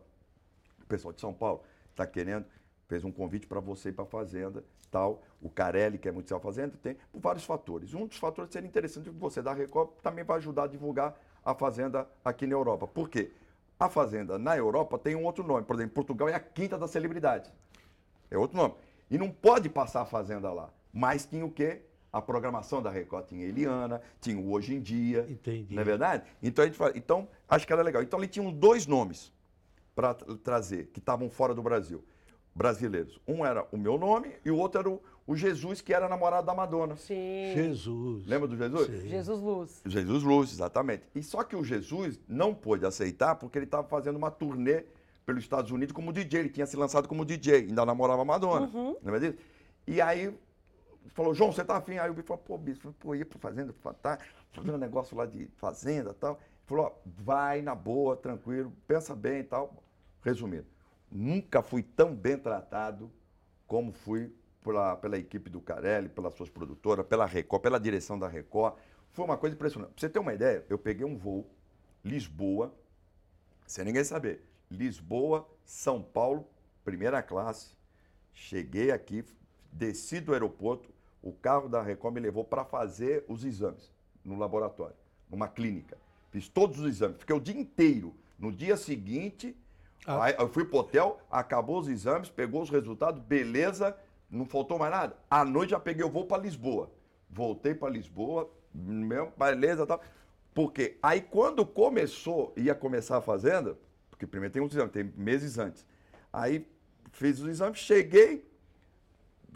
o 0.83 0.87
pessoal 0.87 1.13
de 1.13 1.21
São 1.21 1.33
Paulo 1.33 1.63
está 1.91 2.07
querendo, 2.07 2.45
fez 2.87 3.05
um 3.05 3.11
convite 3.11 3.47
para 3.47 3.61
você 3.61 3.89
ir 3.89 3.93
para 3.93 4.05
a 4.05 4.07
Fazenda, 4.07 4.63
tal. 4.91 5.23
O 5.41 5.49
Carelli, 5.49 5.99
que 5.99 6.09
é 6.09 6.13
muito 6.13 6.35
a 6.35 6.41
Fazenda, 6.41 6.77
tem 6.83 6.97
por 7.11 7.21
vários 7.21 7.45
fatores. 7.45 7.95
Um 7.95 8.07
dos 8.07 8.19
fatores 8.19 8.53
seria 8.53 8.69
interessante 8.69 9.05
que 9.11 9.17
você 9.17 9.41
da 9.43 9.53
Record 9.53 9.91
também 10.03 10.25
vai 10.25 10.37
ajudar 10.39 10.65
a 10.65 10.67
divulgar 10.67 11.19
a 11.45 11.55
Fazenda 11.55 12.07
aqui 12.25 12.47
na 12.47 12.55
Europa. 12.55 12.87
Por 12.87 13.09
quê? 13.09 13.33
A 13.81 13.89
Fazenda 13.89 14.39
na 14.39 14.57
Europa 14.57 14.99
tem 14.99 15.15
um 15.17 15.25
outro 15.25 15.45
nome. 15.45 15.65
Por 15.65 15.77
exemplo, 15.77 15.95
Portugal 15.95 16.29
é 16.29 16.35
a 16.35 16.41
quinta 16.41 16.77
das 16.77 16.91
celebridades. 16.91 17.51
É 18.31 18.37
outro 18.37 18.57
nome. 18.57 18.75
E 19.11 19.17
não 19.17 19.31
pode 19.31 19.69
passar 19.69 20.03
a 20.03 20.07
Fazenda 20.07 20.53
lá. 20.53 20.71
Mas 20.93 21.27
tinha 21.27 21.45
o 21.45 21.51
quê? 21.51 21.83
A 22.13 22.23
programação 22.23 22.83
da 22.83 22.91
Record 22.91 23.27
tinha 23.27 23.47
Eliana, 23.47 24.01
tinha 24.21 24.39
o 24.39 24.51
Hoje 24.51 24.75
em 24.75 24.81
Dia. 24.81 25.27
Entendi. 25.29 25.75
Não 25.75 25.83
é 25.83 25.85
verdade? 25.85 26.25
Então, 26.43 26.65
a 26.65 26.67
gente 26.67 26.77
fala, 26.77 26.93
então 26.97 27.29
acho 27.49 27.67
que 27.67 27.73
era 27.73 27.83
legal. 27.83 28.03
Então, 28.03 28.19
ele 28.19 28.29
tinha 28.29 28.51
dois 28.51 28.87
nomes 28.87 29.33
para 29.95 30.15
trazer, 30.15 30.87
que 30.93 31.01
estavam 31.01 31.29
fora 31.29 31.55
do 31.55 31.63
Brasil, 31.63 32.05
brasileiros. 32.55 33.21
Um 33.27 33.45
era 33.45 33.67
o 33.71 33.77
meu 33.77 33.99
nome 33.99 34.33
e 34.45 34.51
o 34.51 34.57
outro 34.57 34.81
era 34.81 34.89
o, 34.89 35.03
o 35.27 35.37
Jesus, 35.37 35.81
que 35.81 35.93
era 35.93 36.09
namorado 36.09 36.47
da 36.47 36.55
Madonna. 36.55 36.97
Sim. 36.97 37.53
Jesus. 37.55 38.27
Lembra 38.27 38.49
do 38.49 38.57
Jesus? 38.57 38.87
Sim. 38.87 39.09
Jesus 39.09 39.41
Luz. 39.41 39.83
Jesus 39.85 40.23
Luz, 40.23 40.53
exatamente. 40.53 41.03
E 41.15 41.23
só 41.23 41.43
que 41.45 41.55
o 41.55 41.65
Jesus 41.65 42.19
não 42.29 42.55
pôde 42.55 42.87
aceitar 42.87 43.35
porque 43.35 43.59
ele 43.59 43.65
estava 43.67 43.87
fazendo 43.87 44.17
uma 44.17 44.31
turnê 44.31 44.85
pelos 45.29 45.45
Estados 45.45 45.71
Unidos 45.71 45.93
como 45.93 46.11
DJ. 46.11 46.41
Ele 46.41 46.49
tinha 46.49 46.65
se 46.65 46.75
lançado 46.75 47.07
como 47.07 47.23
DJ, 47.23 47.57
ainda 47.57 47.85
namorava 47.85 48.23
a 48.23 48.25
Madonna. 48.25 48.67
Uhum. 48.75 48.97
É 49.05 49.19
disso? 49.19 49.37
E 49.87 50.01
aí 50.01 50.35
falou, 51.09 51.35
João, 51.35 51.53
você 51.53 51.63
tá 51.63 51.77
afim? 51.77 51.99
Aí 51.99 52.09
o 52.09 52.15
bicho 52.15 52.27
falou, 52.27 52.43
pô, 52.43 52.57
bicho, 52.57 52.95
pô, 52.99 53.15
ia 53.15 53.27
pra 53.27 53.39
fazenda, 53.39 53.75
tá 54.01 54.19
fazendo 54.53 54.77
um 54.77 54.79
negócio 54.79 55.15
lá 55.15 55.27
de 55.27 55.47
fazenda 55.57 56.13
e 56.13 56.15
tal. 56.15 56.33
Ele 56.33 56.41
falou, 56.65 56.87
ó, 56.87 56.93
vai 57.05 57.61
na 57.61 57.75
boa, 57.75 58.17
tranquilo, 58.17 58.73
pensa 58.87 59.15
bem 59.15 59.41
e 59.41 59.45
tal. 59.45 59.83
Resumindo, 60.23 60.67
nunca 61.13 61.61
fui 61.61 61.83
tão 61.83 62.15
bem 62.15 62.39
tratado 62.39 63.11
como 63.67 63.93
fui 63.93 64.33
pela, 64.65 64.97
pela 64.97 65.19
equipe 65.19 65.51
do 65.51 65.61
Carelli, 65.61 66.09
pelas 66.09 66.33
suas 66.33 66.49
produtoras, 66.49 67.07
pela 67.07 67.27
Record, 67.27 67.63
pela 67.63 67.79
direção 67.79 68.19
da 68.19 68.29
Record. 68.29 68.77
Foi 69.13 69.27
uma 69.27 69.37
coisa 69.37 69.55
impressionante. 69.55 69.91
Pra 69.91 70.01
você 70.01 70.09
ter 70.09 70.21
uma 70.21 70.33
ideia, 70.33 70.65
eu 70.71 70.79
peguei 70.79 71.05
um 71.05 71.19
voo, 71.19 71.47
Lisboa, 72.03 72.75
sem 73.67 73.85
ninguém 73.85 74.05
saber. 74.05 74.48
Lisboa, 74.71 75.47
São 75.65 76.03
Paulo, 76.03 76.47
primeira 76.85 77.23
classe. 77.23 77.75
Cheguei 78.33 78.91
aqui, 78.91 79.25
desci 79.73 80.21
do 80.21 80.33
aeroporto, 80.33 80.89
o 81.23 81.33
carro 81.33 81.69
da 81.69 81.83
Record 81.83 82.15
me 82.15 82.21
levou 82.21 82.45
para 82.45 82.65
fazer 82.65 83.25
os 83.29 83.45
exames 83.45 83.91
no 84.25 84.39
laboratório, 84.39 84.95
numa 85.29 85.49
clínica. 85.49 85.97
Fiz 86.31 86.49
todos 86.49 86.79
os 86.79 86.87
exames, 86.87 87.19
fiquei 87.19 87.35
o 87.35 87.41
dia 87.41 87.59
inteiro. 87.59 88.15
No 88.39 88.53
dia 88.53 88.77
seguinte, 88.77 89.57
Ah. 90.07 90.31
eu 90.31 90.49
fui 90.49 90.65
pro 90.65 90.79
hotel, 90.79 91.19
acabou 91.31 91.79
os 91.81 91.89
exames, 91.89 92.31
pegou 92.31 92.63
os 92.63 92.71
resultados, 92.71 93.21
beleza, 93.21 93.97
não 94.31 94.47
faltou 94.47 94.79
mais 94.79 94.93
nada. 94.93 95.17
À 95.29 95.45
noite 95.45 95.71
já 95.71 95.81
peguei 95.81 96.05
o 96.05 96.09
voo 96.11 96.25
para 96.27 96.43
Lisboa. 96.43 96.91
Voltei 97.29 97.75
para 97.75 97.91
Lisboa, 97.91 98.49
mesmo, 98.73 99.33
beleza, 99.37 99.87
tal. 99.87 100.01
Porque 100.55 100.97
aí 101.03 101.21
quando 101.21 101.67
começou, 101.67 102.53
ia 102.57 102.75
começar 102.75 103.17
a 103.19 103.21
fazenda, 103.21 103.77
porque 104.19 104.27
primeiro 104.27 104.53
tem 104.53 104.61
os 104.61 104.75
exames, 104.75 104.93
tem 104.93 105.05
meses 105.17 105.59
antes. 105.59 105.87
Aí 106.33 106.67
fiz 107.13 107.39
os 107.39 107.49
exames, 107.49 107.79
cheguei, 107.79 108.45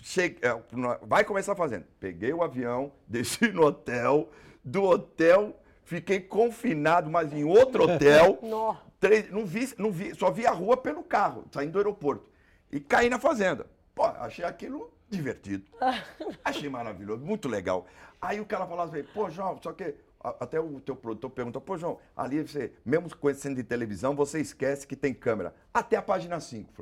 cheguei 0.01 0.49
é, 0.49 0.63
vai 1.03 1.25
começar 1.25 1.53
a 1.53 1.57
fazenda. 1.57 1.87
Peguei 1.99 2.33
o 2.33 2.43
avião, 2.43 2.93
desci 3.09 3.49
no 3.49 3.67
hotel, 3.67 4.31
do 4.65 4.85
hotel 4.85 5.59
fiquei 5.85 6.21
confinado, 6.21 7.11
mas 7.11 7.33
em 7.33 7.45
outro 7.45 7.85
hotel. 7.85 8.39
Três, 8.99 9.29
não 9.33 9.45
vi, 9.45 9.69
não 9.77 9.91
vi, 9.91 10.15
só 10.15 10.31
vi 10.31 10.47
a 10.47 10.53
rua 10.53 10.77
pelo 10.77 11.03
carro, 11.03 11.45
saindo 11.51 11.73
do 11.73 11.79
aeroporto. 11.79 12.31
E 12.71 12.79
caí 12.79 13.11
na 13.11 13.19
fazenda. 13.19 13.67
Pô, 13.95 14.05
achei 14.05 14.45
aquilo 14.45 14.93
divertido. 15.11 15.65
Achei 16.43 16.71
maravilhoso, 16.71 17.23
muito 17.23 17.47
legal. 17.47 17.87
Aí 18.21 18.41
o 18.41 18.47
cara 18.47 18.67
falava 18.67 18.97
assim, 18.97 19.07
pô, 19.13 19.29
João, 19.29 19.59
só 19.61 19.73
que 19.73 19.95
até 20.25 20.61
o 20.61 20.81
teu 20.81 20.95
produtor 20.97 21.31
pergunta, 21.31 21.61
pô, 21.61 21.77
João, 21.77 21.99
ali 22.17 22.41
você, 22.43 22.73
mesmo 22.85 23.15
conhecendo 23.17 23.57
de 23.57 23.63
televisão, 23.65 24.15
você 24.15 24.41
esquece 24.41 24.87
que 24.87 24.95
tem 24.97 25.13
câmera. 25.13 25.55
Até 25.73 25.97
a 25.97 26.03
página 26.03 26.39
5. 26.41 26.73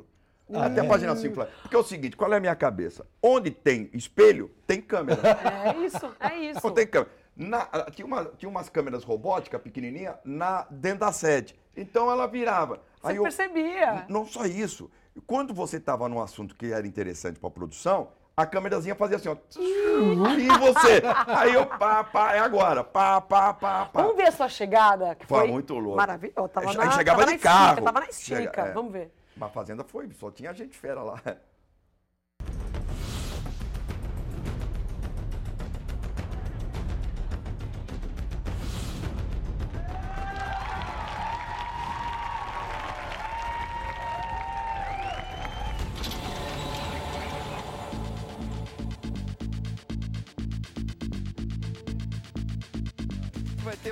falou. 0.47 0.63
Até 0.63 0.81
a 0.81 0.85
página 0.85 1.15
5. 1.15 1.35
falou. 1.35 1.49
Porque 1.61 1.75
é 1.75 1.79
o 1.79 1.83
seguinte, 1.83 2.15
qual 2.17 2.31
é 2.33 2.37
a 2.37 2.39
minha 2.39 2.55
cabeça? 2.55 3.05
Onde 3.21 3.51
tem 3.51 3.89
espelho, 3.93 4.51
tem 4.67 4.81
câmera. 4.81 5.19
É 5.65 5.77
isso, 5.85 6.15
é 6.19 6.37
isso. 6.37 6.59
Não 6.63 6.73
tem 6.73 6.85
câmera. 6.87 7.11
Na- 7.35 7.67
ah, 7.71 7.89
tinha, 7.89 8.05
uma- 8.05 8.25
tinha 8.37 8.49
umas 8.49 8.69
câmeras 8.69 9.03
robóticas 9.03 9.61
pequenininha 9.61 10.19
na, 10.25 10.67
dentro 10.69 10.99
da 10.99 11.11
sede. 11.11 11.55
Então 11.75 12.11
ela 12.11 12.27
virava. 12.27 12.81
Você 13.01 13.19
percebia. 13.21 14.05
Não 14.09 14.25
só 14.25 14.45
isso. 14.45 14.91
Quando 15.25 15.53
você 15.53 15.77
estava 15.77 16.07
num 16.09 16.21
assunto 16.21 16.55
que 16.55 16.71
era 16.71 16.85
interessante 16.85 17.39
para 17.39 17.47
a 17.47 17.51
produção, 17.51 18.09
a 18.35 18.45
câmerazinha 18.45 18.95
fazia 18.95 19.17
assim, 19.17 19.29
ó. 19.29 19.35
E 19.59 20.47
você? 20.59 21.01
Aí 21.27 21.53
eu, 21.53 21.65
pá, 21.65 22.03
pá, 22.03 22.33
é 22.33 22.39
agora. 22.39 22.83
Pá, 22.83 23.19
pá, 23.21 23.53
pá, 23.53 23.85
pá. 23.85 24.01
Vamos 24.01 24.15
ver 24.15 24.27
a 24.27 24.31
sua 24.31 24.49
chegada, 24.49 25.15
que 25.15 25.25
Foi 25.25 25.39
foi, 25.41 25.47
muito 25.49 25.73
louco. 25.77 25.97
Maravilhoso. 25.97 26.47
Tava 26.49 26.73
na, 26.73 26.91
chegava 26.91 27.19
tava 27.19 27.31
de 27.31 27.37
na 27.37 27.43
carro. 27.43 27.67
Estica, 27.69 27.81
tava 27.85 27.99
na 27.99 28.09
estica. 28.09 28.37
Chega- 28.37 28.61
é. 28.69 28.71
Vamos 28.73 28.91
ver. 28.91 29.13
Mas 29.35 29.49
a 29.49 29.51
fazenda 29.51 29.83
foi, 29.83 30.09
só 30.13 30.31
tinha 30.31 30.53
gente 30.53 30.77
fera 30.77 31.01
lá. 31.03 31.21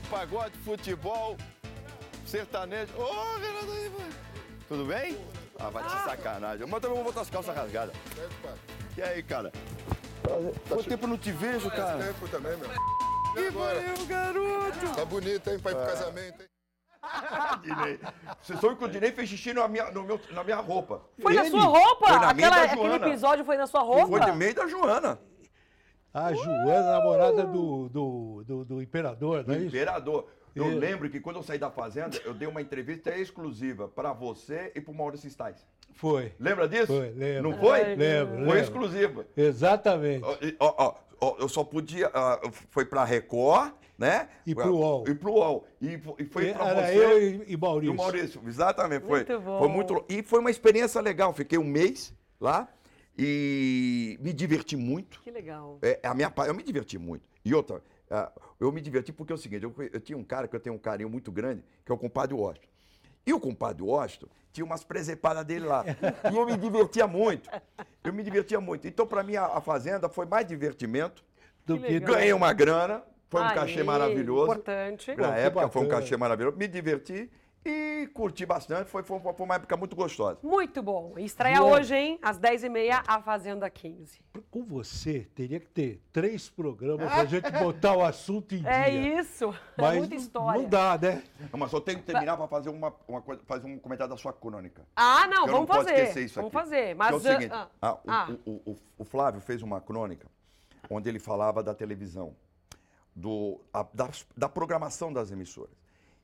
Pagode, 0.10 0.58
futebol, 0.60 1.38
sertanejo. 2.26 2.92
Ô, 2.98 3.38
Renato 3.38 3.72
aí, 3.72 3.90
mano. 3.90 4.14
Tudo 4.68 4.86
bem? 4.86 5.18
Ah, 5.60 5.70
vai 5.70 5.84
te 5.84 5.92
sacanagem. 6.04 6.66
Mas 6.68 6.80
também 6.82 6.96
vou 6.96 7.06
botar 7.06 7.22
as 7.22 7.30
calças 7.30 7.56
rasgadas. 7.56 7.96
E 8.98 9.02
aí, 9.02 9.22
cara? 9.24 9.52
Quanto 10.68 10.84
tempo 10.84 11.06
eu 11.06 11.10
não 11.10 11.18
te 11.18 11.32
vejo, 11.32 11.70
cara? 11.72 12.04
tempo 12.04 12.28
também, 12.28 12.56
meu. 12.58 12.70
Que 13.34 13.50
valeu, 13.52 14.06
garoto! 14.08 14.96
Tá 14.96 15.06
bonito, 15.06 15.50
hein, 15.50 15.60
pra 15.60 15.72
ir 15.72 15.76
pro 15.76 15.86
casamento, 15.86 16.42
hein? 16.42 16.50
Dinei. 17.64 18.00
Você 18.42 18.58
soube 18.58 18.76
que 18.76 18.84
o 18.86 18.88
Dinei 18.88 19.12
fez 19.12 19.30
xixi 19.30 19.54
na 19.54 19.68
minha, 19.68 19.90
no 19.92 20.04
meu- 20.04 20.20
na 20.32 20.44
minha 20.44 20.58
roupa. 20.58 21.02
Foi 21.22 21.34
na 21.34 21.42
Ele? 21.42 21.50
sua 21.52 21.64
roupa? 21.64 22.08
Foi 22.08 22.20
na 22.20 22.30
Aquela- 22.30 22.56
da 22.56 22.64
aquele 22.64 22.82
Joana. 22.88 23.08
episódio 23.08 23.46
foi 23.46 23.58
na 23.58 23.68
sua 23.68 23.82
roupa? 23.82 24.08
Foi 24.08 24.20
de 24.20 24.32
meio 24.34 24.54
da 24.54 24.68
Joana. 24.68 25.20
A 26.14 26.34
Joana, 26.34 26.92
namorada 26.92 27.44
do, 27.46 27.88
do, 27.90 28.44
do, 28.46 28.66
do 28.66 28.82
imperador, 28.82 29.44
não 29.46 29.54
é 29.54 29.58
do 29.58 29.64
isso? 29.66 29.76
imperador. 29.76 30.28
Eu 30.56 30.68
lembro 30.68 31.10
que 31.10 31.20
quando 31.20 31.36
eu 31.38 31.44
saí 31.44 31.60
da 31.60 31.70
fazenda, 31.70 32.20
eu 32.26 32.34
dei 32.34 32.48
uma 32.48 32.62
entrevista 32.62 33.16
exclusiva 33.16 33.88
para 33.88 34.12
você 34.12 34.72
e 34.76 34.82
para 34.82 34.92
o 34.92 34.96
Maurício 34.98 35.30
Stais. 35.30 35.66
Foi. 35.94 36.34
Lembra 36.40 36.68
disso? 36.68 36.88
Foi, 36.88 37.10
lembro. 37.12 37.52
Não 37.52 37.58
foi? 37.58 37.82
Ai, 37.82 37.96
Lembro, 37.96 38.34
Foi 38.36 38.44
lembro. 38.46 38.60
exclusiva. 38.60 39.26
Exatamente. 39.38 40.24
Ó, 40.26 40.36
e- 40.42 40.56
ó, 40.60 40.74
ó, 40.78 40.96
ó, 41.22 41.36
eu 41.40 41.48
só 41.48 41.64
podia. 41.64 42.10
ah, 42.14 42.40
foi 42.72 42.84
para 42.86 43.04
Record, 43.04 43.72
né? 43.98 44.28
E 44.46 44.56
pro 44.56 44.76
UOL. 44.76 45.04
E 45.08 45.14
pro 45.14 45.32
UOL. 45.34 45.68
E, 45.82 46.00
e 46.18 46.26
foi 46.26 46.54
para 46.54 46.70
Era 46.70 46.82
você. 46.88 46.98
eu 46.98 47.22
e, 47.22 47.44
e 47.48 47.54
E 47.54 47.58
Maurício. 47.58 47.94
o 47.94 47.98
Maurício, 47.98 48.42
exatamente. 48.48 49.06
Foi, 49.06 49.20
Muito 49.26 49.40
bom. 49.42 49.60
foi 49.60 49.68
muito 49.68 50.06
E 50.10 50.24
foi 50.24 50.40
uma 50.40 50.50
experiência 50.52 51.00
legal. 51.02 51.32
Fiquei 51.34 51.60
um 51.60 51.64
mês 51.64 52.14
lá 52.42 52.68
e 53.22 54.18
me 54.22 54.32
diverti 54.34 54.76
muito. 54.78 55.20
Que 55.22 55.30
legal. 55.32 55.78
É, 55.82 56.00
a 56.04 56.14
minha, 56.14 56.30
pa- 56.32 56.48
eu 56.48 56.54
me 56.54 56.64
diverti 56.64 56.98
muito. 56.98 57.24
E 57.44 57.54
outra, 57.54 57.82
eu 58.60 58.72
me 58.72 58.80
diverti 58.82 59.12
porque 59.12 59.32
é 59.34 59.36
o 59.36 59.38
seguinte, 59.38 59.64
eu, 59.64 59.74
eu 59.92 60.00
tinha 60.00 60.18
um 60.18 60.24
cara 60.24 60.48
que 60.48 60.56
eu 60.56 60.60
tenho 60.60 60.76
um 60.76 60.80
carinho 60.80 61.10
muito 61.10 61.32
grande, 61.32 61.64
que 61.86 61.92
é 61.92 61.96
o 61.96 61.98
compadre 61.98 62.34
Washington. 62.36 62.68
E 63.26 63.34
o 63.34 63.40
compadre 63.40 63.84
Washington 63.84 64.28
tinha 64.52 64.66
umas 64.66 64.84
presepadas 64.84 65.44
dele 65.46 65.66
lá. 65.66 65.84
e 66.32 66.36
eu 66.36 66.46
me 66.46 66.58
divertia 66.58 67.06
muito. 67.06 67.50
Eu 68.04 68.14
me 68.14 68.24
divertia 68.24 68.60
muito. 68.60 68.88
Então, 68.88 69.06
para 69.06 69.22
mim, 69.22 69.36
a, 69.36 69.46
a 69.46 69.62
Fazenda 69.62 70.10
foi 70.10 70.26
mais 70.26 70.48
divertimento. 70.48 71.24
Do 71.66 71.78
Que 71.78 71.86
que. 71.88 72.00
Ganhei 72.00 72.34
uma 72.34 72.52
grana, 72.54 73.04
foi 73.30 73.42
um 73.42 73.46
Aí, 73.46 73.54
cachê 73.54 73.84
maravilhoso. 73.84 74.46
Importante. 74.46 75.12
Pô, 75.14 75.22
Na 75.22 75.34
que 75.34 75.40
época 75.42 75.70
foi 75.70 75.84
um 75.84 75.88
cachê 75.88 76.18
maravilhoso. 76.18 76.58
Me 76.58 76.68
diverti 76.68 77.30
e 77.66 78.08
curti 78.14 78.46
bastante. 78.46 78.90
Foi, 78.90 79.04
foi, 79.04 79.20
foi 79.20 79.34
uma 79.46 79.56
época 79.56 79.76
muito 79.76 79.96
gostosa. 79.96 80.40
Muito 80.42 80.82
bom. 80.82 81.14
Estreia 81.18 81.62
hoje, 81.62 81.94
hein? 81.96 82.20
Às 82.22 82.40
10h30, 82.40 83.04
a 83.06 83.22
Fazenda 83.22 83.70
15. 83.70 84.20
Com 84.50 84.64
você, 84.64 85.28
teria 85.36 85.60
que 85.60 85.68
ter 85.68 86.02
três 86.12 86.50
programas 86.50 87.12
pra 87.12 87.26
gente 87.26 87.52
botar 87.52 87.96
o 87.96 88.04
assunto 88.04 88.56
em 88.56 88.66
É 88.66 88.90
dia. 88.90 89.20
isso. 89.22 89.54
É 89.78 89.82
Mas 89.82 89.98
muita 89.98 90.16
não- 90.16 90.22
história. 90.22 90.62
Não 90.62 90.70
dá, 90.70 90.98
né? 90.98 91.24
Não, 91.52 91.60
mas 91.60 91.70
só 91.72 91.80
tenho 91.82 92.00
que 92.00 92.06
terminar 92.06 92.38
para 92.38 92.48
fazer, 92.48 92.70
uma, 92.70 92.94
uma 93.08 93.22
coisa, 93.22 93.42
fazer 93.46 93.68
um 93.68 93.78
comentário 93.78 94.12
da 94.14 94.18
sua 94.18 94.32
crônica. 94.34 94.82
Ah, 94.96 95.28
não, 95.28 95.46
não 95.46 95.54
vamos 95.54 95.68
posso 95.68 95.80
fazer. 95.84 95.94
esquecer 96.02 96.26
isso 96.26 96.36
vamos 96.36 96.56
aqui. 96.56 96.64
fazer. 96.64 96.88
Que 96.90 96.94
Mas 96.96 97.12
é 97.12 97.16
o 97.16 97.20
seguinte, 97.20 97.52
ah, 97.54 97.68
ah, 97.82 97.94
o, 97.94 98.00
ah. 98.08 98.30
o- 98.46 98.72
o- 98.72 98.78
o 99.00 99.04
Flávio 99.06 99.42
fez 99.42 99.62
uma 99.62 99.82
crônica 99.82 100.28
onde 100.90 101.10
ele 101.10 101.20
falava 101.20 101.62
da 101.62 101.74
televisão. 101.76 102.34
do, 103.16 103.60
a- 103.74 103.86
da, 103.94 104.10
da 104.38 104.48
programação 104.48 105.12
das 105.12 105.30
emissoras 105.30 105.74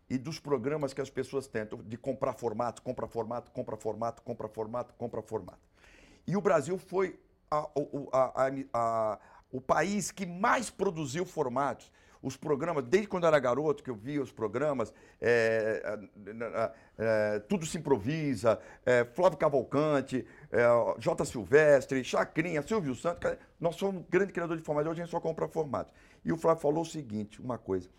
e 0.10 0.18
dos 0.18 0.40
programas 0.40 0.94
que 0.94 1.02
as 1.02 1.10
pessoas 1.10 1.48
tentam 1.48 1.80
de 1.84 1.98
comprar 1.98 2.34
formato, 2.34 2.82
compra 2.82 3.08
formato, 3.08 3.52
compra 3.52 3.76
formato, 3.76 4.22
compra 4.22 4.48
formato, 4.48 4.94
compra 4.98 5.22
formato. 5.22 5.60
E 6.28 6.36
o 6.36 6.42
Brasil 6.42 6.78
foi 6.78 7.20
a- 7.50 7.68
a- 8.14 8.52
a- 8.74 9.20
o 9.52 9.62
país 9.62 10.12
que 10.12 10.26
mais 10.26 10.70
produziu 10.70 11.26
formatos. 11.26 11.92
Os 12.22 12.36
programas, 12.36 12.84
desde 12.86 13.08
quando 13.08 13.24
eu 13.24 13.28
era 13.28 13.38
garoto, 13.38 13.84
que 13.84 13.90
eu 13.90 13.96
via 13.96 14.20
os 14.20 14.32
programas, 14.32 14.92
é, 15.22 16.00
é, 16.18 16.72
é, 16.98 17.40
Tudo 17.42 17.68
se 17.68 17.78
improvisa, 17.78 18.60
é, 18.84 19.06
Flávio 19.06 19.38
Cavalcante, 19.38 20.26
é, 20.52 20.64
J. 20.98 21.24
Silvestre, 21.26 22.04
Chacrinha, 22.04 22.64
Silvio 22.64 22.96
Santos. 22.96 23.38
Nós 23.60 23.76
somos 23.76 24.02
um 24.02 24.06
grande 24.10 24.34
criador 24.34 24.58
de 24.58 24.64
formatos, 24.64 24.92
hoje 24.92 25.02
a 25.02 25.06
gente 25.06 25.12
só 25.12 25.20
compra 25.20 25.48
formatos. 25.48 25.94
E 26.24 26.32
o 26.32 26.38
Flávio 26.38 26.62
falou 26.62 26.82
o 26.82 26.86
seguinte, 26.86 27.40
uma 27.40 27.60
coisa. 27.60 27.90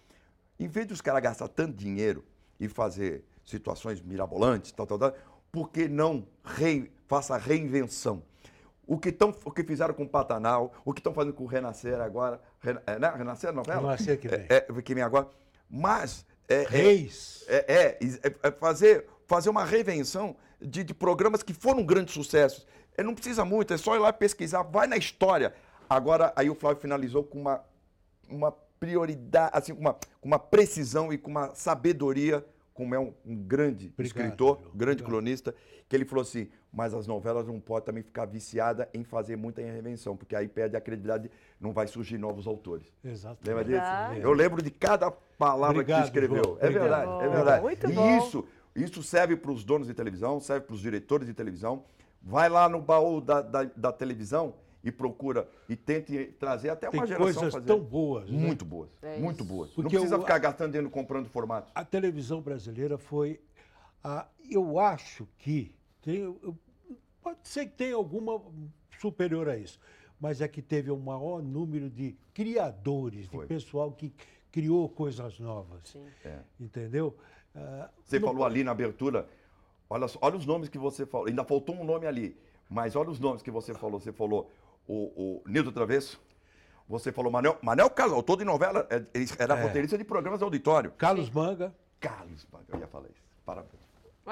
Em 0.59 0.69
vez 0.69 0.87
dos 0.87 1.01
caras 1.01 1.23
gastar 1.23 1.49
tanto 1.49 1.75
dinheiro 1.75 2.25
e 2.59 2.69
fazer 2.69 3.25
situações 3.45 4.01
mirabolantes, 4.01 4.73
tal, 4.73 4.87
tal, 4.87 4.99
tal, 4.99 5.15
por 5.53 5.71
que 5.71 5.89
não 5.89 6.27
rei- 6.45 6.91
faça 7.07 7.37
reinvenção? 7.37 8.23
O 8.87 8.99
que, 8.99 9.11
tão, 9.11 9.35
o 9.45 9.51
que 9.51 9.65
fizeram 9.65 9.93
com 9.95 10.05
o 10.05 10.09
Pantanal, 10.09 10.73
o 10.85 10.93
que 10.93 11.01
estão 11.01 11.13
fazendo 11.13 11.35
com 11.35 11.43
o 11.45 11.47
Renascer 11.47 12.01
agora. 12.01 12.41
Ren, 12.61 12.77
é, 12.87 12.99
né? 12.99 13.13
Renascer, 13.17 13.53
novela? 13.53 13.81
Renascer 13.81 14.19
que 14.19 14.29
vem. 14.29 14.47
É, 14.49 14.67
é, 14.69 14.83
que 14.83 14.95
vem 14.95 15.03
agora. 15.03 15.29
Mas. 15.69 16.25
É, 16.49 16.63
é- 16.63 16.69
Reis. 16.69 17.45
é, 17.49 17.57
é, 17.69 17.99
é, 18.29 18.35
é 18.45 18.51
fazer, 18.53 19.07
fazer 19.27 19.51
uma 19.51 19.65
reinvenção 19.65 20.37
de, 20.61 20.85
de 20.85 20.95
programas 20.95 21.43
que 21.43 21.53
foram 21.53 21.85
grandes 21.85 22.15
sucessos. 22.15 22.65
É, 22.97 23.03
não 23.03 23.13
precisa 23.15 23.45
muito, 23.45 23.75
é 23.75 23.77
só 23.77 23.97
ir 23.97 23.99
lá 23.99 24.13
pesquisar, 24.13 24.63
vai 24.63 24.87
na 24.87 24.97
história. 24.97 25.53
Agora, 25.91 26.33
aí 26.37 26.49
o 26.49 26.55
Flávio 26.55 26.81
finalizou 26.81 27.25
com 27.25 27.41
uma, 27.41 27.65
uma 28.29 28.55
prioridade, 28.79 29.51
assim, 29.55 29.75
com 29.75 29.81
uma, 29.81 29.95
com 29.95 30.29
uma 30.29 30.39
precisão 30.39 31.13
e 31.13 31.19
com 31.19 31.31
uma 31.31 31.55
sabedoria, 31.55 32.45
como 32.75 32.95
é 32.95 32.99
um, 32.99 33.13
um 33.25 33.37
grande 33.37 33.87
Obrigado, 33.95 34.07
escritor, 34.07 34.59
João. 34.61 34.73
grande 34.75 35.03
Obrigado. 35.03 35.09
cronista, 35.09 35.55
que 35.89 35.97
ele 35.97 36.05
falou 36.05 36.23
assim, 36.23 36.49
mas 36.73 36.93
as 36.93 37.07
novelas 37.07 37.47
não 37.47 37.59
podem 37.59 37.87
também 37.87 38.03
ficar 38.03 38.27
viciadas 38.27 38.87
em 38.93 39.03
fazer 39.03 39.37
muita 39.37 39.63
reinvenção, 39.63 40.17
porque 40.17 40.37
aí 40.37 40.47
perde 40.47 40.77
a 40.77 40.81
credibilidade, 40.81 41.31
não 41.61 41.73
vai 41.73 41.87
surgir 41.87 42.19
novos 42.19 42.47
autores. 42.47 42.93
Exato. 43.03 43.39
Lembra 43.47 43.65
disso? 43.65 44.21
Eu 44.21 44.33
lembro 44.33 44.63
de 44.63 44.71
cada 44.71 45.11
palavra 45.11 45.77
Obrigado, 45.77 46.01
que 46.01 46.07
escreveu. 46.09 46.45
João. 46.45 46.59
É 46.61 46.69
verdade, 46.69 47.25
é 47.25 47.29
verdade. 47.29 47.63
muito 47.63 47.91
e 47.91 47.93
bom. 47.95 48.19
isso, 48.19 48.45
isso 48.75 49.03
serve 49.03 49.37
para 49.37 49.51
os 49.51 49.65
donos 49.65 49.87
de 49.87 49.95
televisão, 49.95 50.39
serve 50.41 50.67
para 50.67 50.75
os 50.75 50.81
diretores 50.81 51.27
de 51.27 51.33
televisão. 51.33 51.85
Vai 52.21 52.49
lá 52.49 52.69
no 52.69 52.81
baú 52.83 53.21
da, 53.21 53.41
da, 53.41 53.63
da 53.65 53.93
televisão 53.93 54.55
e 54.87 54.93
procura 54.93 55.49
e 55.69 55.75
tente 55.75 56.27
trazer 56.39 56.71
até 56.71 56.89
Tem 56.89 57.01
uma 57.01 57.07
geração 57.07 57.25
coisas 57.35 57.53
fazer. 57.53 57.67
tão 57.67 57.81
boas. 57.81 58.31
né? 58.31 58.39
Muito 58.39 58.65
boas, 58.65 58.89
É 59.03 59.19
muito 59.19 59.45
boas. 59.45 59.71
Porque 59.71 59.83
não 59.83 59.91
precisa 59.91 60.17
o- 60.17 60.21
ficar 60.21 60.39
gastando 60.39 60.71
dinheiro 60.71 60.89
comprando 60.89 61.29
formatos. 61.29 61.73
a 61.75 61.85
televisão 61.85 62.41
brasileira 62.41 62.97
foi. 62.97 63.41
A, 64.05 64.29
eu 64.49 64.79
acho 64.79 65.27
que. 65.39 65.75
Tem, 66.01 66.19
eu- 66.21 66.57
pode 67.21 67.41
ser 67.43 67.67
que 67.67 67.73
tenha 67.73 67.97
alguma 67.97 68.41
superior 69.01 69.49
a 69.49 69.57
isso, 69.57 69.81
mas 70.21 70.41
é 70.41 70.47
que 70.47 70.63
teve 70.63 70.89
o 70.93 70.97
maior 70.97 71.43
número 71.43 71.91
de 71.91 72.17
criadores, 72.33 73.27
Foi. 73.27 73.41
de 73.41 73.47
pessoal 73.49 73.91
que 73.91 74.13
criou 74.53 74.89
coisas 74.89 75.41
novas. 75.41 75.81
Sim. 75.89 76.07
É. 76.25 76.39
Entendeu? 76.61 77.17
Ah, 77.55 77.91
Você 78.05 78.21
não 78.21 78.29
falou 78.29 78.45
ali 78.45 78.63
na 78.63 78.71
abertura, 78.71 79.29
olha, 79.91 80.07
olha 80.23 80.37
os 80.37 80.47
nomes 80.47 80.69
que 80.69 80.79
você 80.79 81.05
falou. 81.05 81.27
Ainda 81.27 81.43
faltou 81.45 81.75
um 81.75 81.83
nome 81.85 82.07
ali, 82.07 82.37
mas 82.71 82.95
olha 82.95 83.11
os 83.11 83.19
nomes 83.19 83.43
que 83.43 83.51
você 83.51 83.75
falou. 83.75 83.99
Você 83.99 84.13
falou 84.13 84.49
o, 84.87 85.43
o 85.43 85.43
Nildo 85.47 85.73
Travesso, 85.73 86.21
você 86.89 87.11
falou 87.13 87.31
Manel, 87.33 87.59
Manel 87.63 87.91
Carlos, 87.91 88.15
autor 88.17 88.37
de 88.39 88.45
novela, 88.45 88.87
é, 88.91 89.03
ele 89.15 89.27
era 89.39 89.55
É. 89.59 89.63
roteirista 89.63 89.99
de 89.99 90.05
programas 90.05 90.39
de 90.39 90.45
auditório. 90.45 90.93
Carlos 90.97 91.29
Manga. 91.31 91.75
Carlos 92.01 92.47
Manga, 92.53 92.65
eu 92.73 92.79
ia 92.81 92.87
falar 92.87 93.07
isso. 93.09 93.23
Parabéns. 93.45 93.87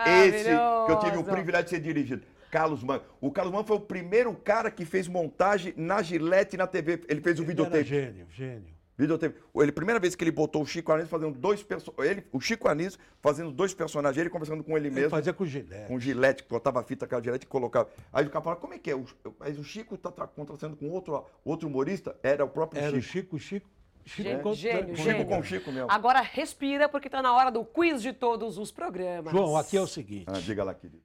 Esse 0.06 0.44
que 0.86 0.92
eu 0.92 0.98
tive 1.00 1.16
o 1.18 1.24
privilégio 1.24 1.64
de 1.64 1.70
ser 1.70 1.80
dirigido. 1.80 2.22
Carlos 2.50 2.82
Manga. 2.84 3.04
O 3.20 3.30
Carlos 3.32 3.52
Manga 3.52 3.64
foi 3.66 3.76
o 3.76 3.80
primeiro 3.80 4.32
cara 4.34 4.70
que 4.70 4.84
fez 4.84 5.08
montagem 5.08 5.72
na 5.76 6.02
Gillette 6.02 6.54
e 6.54 6.58
na 6.58 6.66
TV. 6.66 7.02
Ele 7.08 7.20
fez 7.20 7.38
o 7.38 7.42
era 7.42 7.48
videotape. 7.50 7.84
gênio, 7.84 8.26
gênio. 8.30 8.73
Videotape. 8.96 9.36
Ele, 9.56 9.72
primeira 9.72 9.98
vez 9.98 10.14
que 10.14 10.22
ele 10.22 10.30
botou 10.30 10.62
o 10.62 10.66
Chico 10.66 10.92
Anísio 10.92 11.08
fazendo 11.10 11.36
dois 11.36 11.62
personagens. 11.62 12.10
Ele, 12.18 12.26
o 12.32 12.40
Chico 12.40 12.68
Anísio 12.68 12.98
fazendo 13.20 13.50
dois 13.50 13.74
personagens, 13.74 14.18
ele 14.20 14.30
conversando 14.30 14.62
com 14.62 14.76
ele 14.76 14.86
Ele 14.88 14.94
mesmo. 14.94 15.10
fazia 15.10 15.32
com 15.32 15.44
gilete. 15.44 15.88
Com 15.88 15.98
gilete, 15.98 16.42
que 16.44 16.48
botava 16.48 16.80
a 16.80 16.82
fita 16.84 17.06
com 17.06 17.16
a 17.16 17.20
gilete 17.20 17.44
e 17.44 17.48
colocava. 17.48 17.88
Aí 18.12 18.24
o 18.24 18.30
cara 18.30 18.42
falava, 18.44 18.60
como 18.60 18.72
é 18.74 18.78
que 18.78 18.90
é? 18.90 18.94
O, 18.94 19.04
mas 19.40 19.58
o 19.58 19.64
Chico 19.64 19.96
está 19.96 20.10
contratando 20.12 20.76
com 20.76 20.88
outro, 20.90 21.24
outro 21.44 21.68
humorista? 21.68 22.16
Era 22.22 22.44
o 22.44 22.48
próprio 22.48 22.80
Era 22.80 22.96
o 22.96 23.02
Chico. 23.02 23.36
Chico, 23.36 23.38
Chico. 23.38 23.70
Chico 24.06 24.22
Gênio, 24.28 24.42
com- 24.42 24.54
gênio, 24.54 24.96
Chico 24.96 25.08
gênio. 25.10 25.26
com 25.26 25.42
Chico 25.42 25.72
mesmo. 25.72 25.90
Agora 25.90 26.20
respira, 26.20 26.88
porque 26.90 27.08
tá 27.08 27.22
na 27.22 27.34
hora 27.34 27.50
do 27.50 27.64
quiz 27.64 28.02
de 28.02 28.12
todos 28.12 28.58
os 28.58 28.70
programas. 28.70 29.32
João, 29.32 29.56
aqui 29.56 29.76
é 29.78 29.80
o 29.80 29.86
seguinte. 29.86 30.26
Ah, 30.28 30.38
diga 30.38 30.62
lá, 30.62 30.74
querido. 30.74 31.02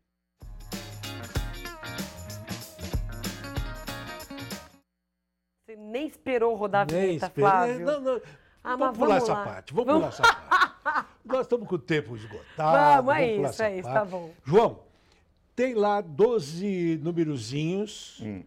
Nem 5.90 6.08
esperou 6.08 6.56
rodar 6.56 6.84
a 6.84 6.92
Nem 6.94 7.08
vinheta, 7.08 7.26
esperei. 7.28 7.50
Flávio. 7.50 7.86
Não, 7.86 8.02
não. 8.02 8.22
Ah, 8.64 8.76
vamos 8.76 8.98
pular 8.98 9.08
vamos 9.16 9.24
essa 9.24 9.34
lá. 9.34 9.44
parte. 9.44 9.74
Vamos, 9.74 9.88
Vamos- 9.94 10.16
pular 10.16 10.28
essa 10.30 10.36
parte. 10.36 11.08
Nós 11.26 11.42
estamos 11.42 11.68
com 11.68 11.76
o 11.76 11.80
tempo 11.80 12.16
esgotado. 12.16 12.98
Vamos, 12.98 13.16
é 13.16 13.18
pular 13.18 13.24
isso, 13.28 13.46
essa 13.46 13.66
é 13.70 13.78
isso, 13.80 13.90
tá 13.90 14.06
bom. 14.06 14.32
João, 14.44 14.80
tem 15.56 15.74
lá 15.74 16.02
12 16.02 17.00
numerozinhos. 17.04 18.20
Hum. 18.22 18.44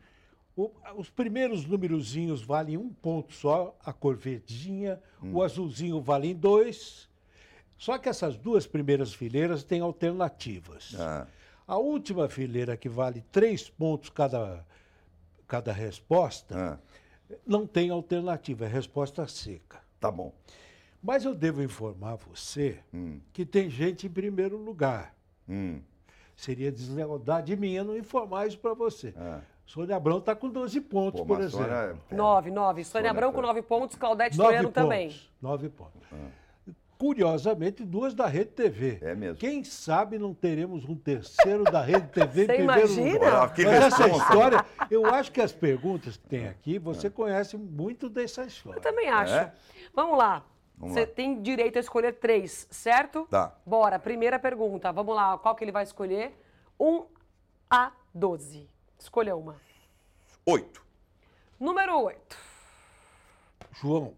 O- 0.56 0.70
os 0.96 1.08
primeiros 1.08 1.64
numerozinhos 1.64 2.42
valem 2.42 2.76
um 2.76 2.90
ponto 2.90 3.32
só, 3.34 3.74
a 3.84 3.92
cor 3.92 4.16
verdinha. 4.16 5.00
Hum. 5.22 5.34
O 5.34 5.42
azulzinho 5.42 6.00
vale 6.00 6.34
dois. 6.34 7.08
Só 7.78 7.96
que 7.98 8.08
essas 8.08 8.36
duas 8.36 8.66
primeiras 8.66 9.12
fileiras 9.14 9.64
têm 9.64 9.80
alternativas. 9.80 10.94
Ah, 10.98 11.26
A 11.66 11.76
última 11.78 12.28
fileira, 12.28 12.76
que 12.76 12.88
vale 12.88 13.24
três 13.32 13.70
pontos 13.70 14.10
cada, 14.10 14.64
cada 15.48 15.72
resposta, 15.72 16.78
ah, 16.78 16.91
não 17.46 17.66
tem 17.66 17.90
alternativa, 17.90 18.64
é 18.64 18.68
resposta 18.68 19.26
seca. 19.26 19.80
tá 20.00 20.10
bom. 20.10 20.32
Mas 21.02 21.24
eu 21.24 21.34
devo 21.34 21.62
informar 21.62 22.16
você 22.16 22.78
Hum, 22.94 23.18
que 23.32 23.44
tem 23.44 23.68
gente 23.68 24.06
em 24.06 24.10
primeiro 24.10 24.56
lugar. 24.56 25.14
hum, 25.48 25.80
Seria 26.36 26.72
deslealdade 26.72 27.54
minha 27.56 27.84
não 27.84 27.96
informar 27.96 28.46
isso 28.48 28.58
para 28.58 28.74
você. 28.74 29.12
ah. 29.16 29.40
Sônia 29.64 29.96
Abrão 29.96 30.18
está 30.18 30.34
com 30.34 30.48
12 30.48 30.80
pontos, 30.80 31.20
Pô, 31.20 31.26
por 31.26 31.40
exemplo. 31.40 31.58
Sônia 31.66 31.96
é- 32.10 32.14
Nove, 32.14 32.50
nove. 32.50 32.84
Sônia 32.84 32.84
Sônia 32.84 33.10
Abrão 33.10 33.30
com 33.30 33.38
foi. 33.38 33.46
nove 33.46 33.62
pontos, 33.62 33.96
Claudete 33.96 34.36
Troiano 34.36 34.68
pontos. 34.68 34.82
também. 34.82 35.20
Nove 35.40 35.68
pontos. 35.68 36.02
Curiosamente, 37.02 37.84
duas 37.84 38.14
da 38.14 38.28
Rede 38.28 38.52
TV. 38.52 38.98
É 39.02 39.12
mesmo. 39.12 39.36
Quem 39.36 39.64
sabe 39.64 40.20
não 40.20 40.32
teremos 40.32 40.84
um 40.84 40.94
terceiro 40.94 41.64
da 41.64 41.82
Rede 41.82 42.06
TV 42.06 42.44
em 42.44 42.46
Você 42.46 42.54
primeiro 42.54 42.80
imagina? 42.92 43.12
lugar. 43.14 43.48
Mas 43.58 43.66
essa 43.66 44.08
história, 44.08 44.64
eu 44.88 45.04
acho 45.06 45.32
que 45.32 45.40
as 45.40 45.50
perguntas 45.50 46.16
que 46.16 46.28
tem 46.28 46.46
aqui, 46.46 46.78
você 46.78 47.10
conhece 47.10 47.56
muito 47.56 48.08
dessa 48.08 48.44
história. 48.44 48.78
Eu 48.78 48.80
também 48.80 49.08
acho. 49.08 49.34
É? 49.34 49.52
Vamos 49.92 50.16
lá. 50.16 50.44
Vamos 50.78 50.94
Você 50.94 51.00
lá. 51.00 51.06
tem 51.08 51.42
direito 51.42 51.76
a 51.76 51.80
escolher 51.80 52.12
três, 52.20 52.68
certo? 52.70 53.26
Tá. 53.28 53.52
Bora, 53.66 53.98
primeira 53.98 54.38
pergunta. 54.38 54.92
Vamos 54.92 55.16
lá, 55.16 55.36
qual 55.38 55.56
que 55.56 55.64
ele 55.64 55.72
vai 55.72 55.82
escolher? 55.82 56.40
Um 56.78 57.06
a 57.68 57.90
12. 58.14 58.70
Escolha 58.96 59.34
uma. 59.34 59.56
Oito. 60.46 60.80
Número 61.58 61.98
8. 62.00 62.38
João, 63.72 64.14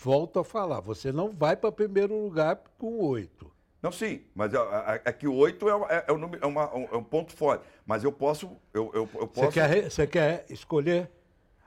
volto 0.00 0.38
a 0.38 0.44
falar, 0.44 0.80
você 0.80 1.10
não 1.12 1.32
vai 1.32 1.56
para 1.56 1.72
primeiro 1.72 2.16
lugar 2.22 2.56
com 2.78 2.98
oito. 3.00 3.50
Não, 3.82 3.92
sim, 3.92 4.22
mas 4.34 4.52
é, 4.54 4.56
é- 4.58 5.02
é 5.06 5.12
que 5.12 5.26
oito 5.28 5.68
é, 5.68 5.72
é, 5.98 6.04
é 6.08 6.12
número- 6.16 6.42
é 6.42 6.46
uma- 6.46 6.74
um, 6.74 6.84
é 6.84 6.96
um 6.96 7.02
ponto 7.04 7.32
forte. 7.32 7.64
Mas 7.86 8.02
eu 8.04 8.10
posso. 8.12 8.50
Eu, 8.72 8.90
eu, 8.94 9.02
eu 9.02 9.06
Você 9.06 9.26
posso 9.26 9.52
quer, 9.52 9.68
re- 9.68 9.90
você 9.90 10.06
quer 10.06 10.46
escolher 10.50 11.10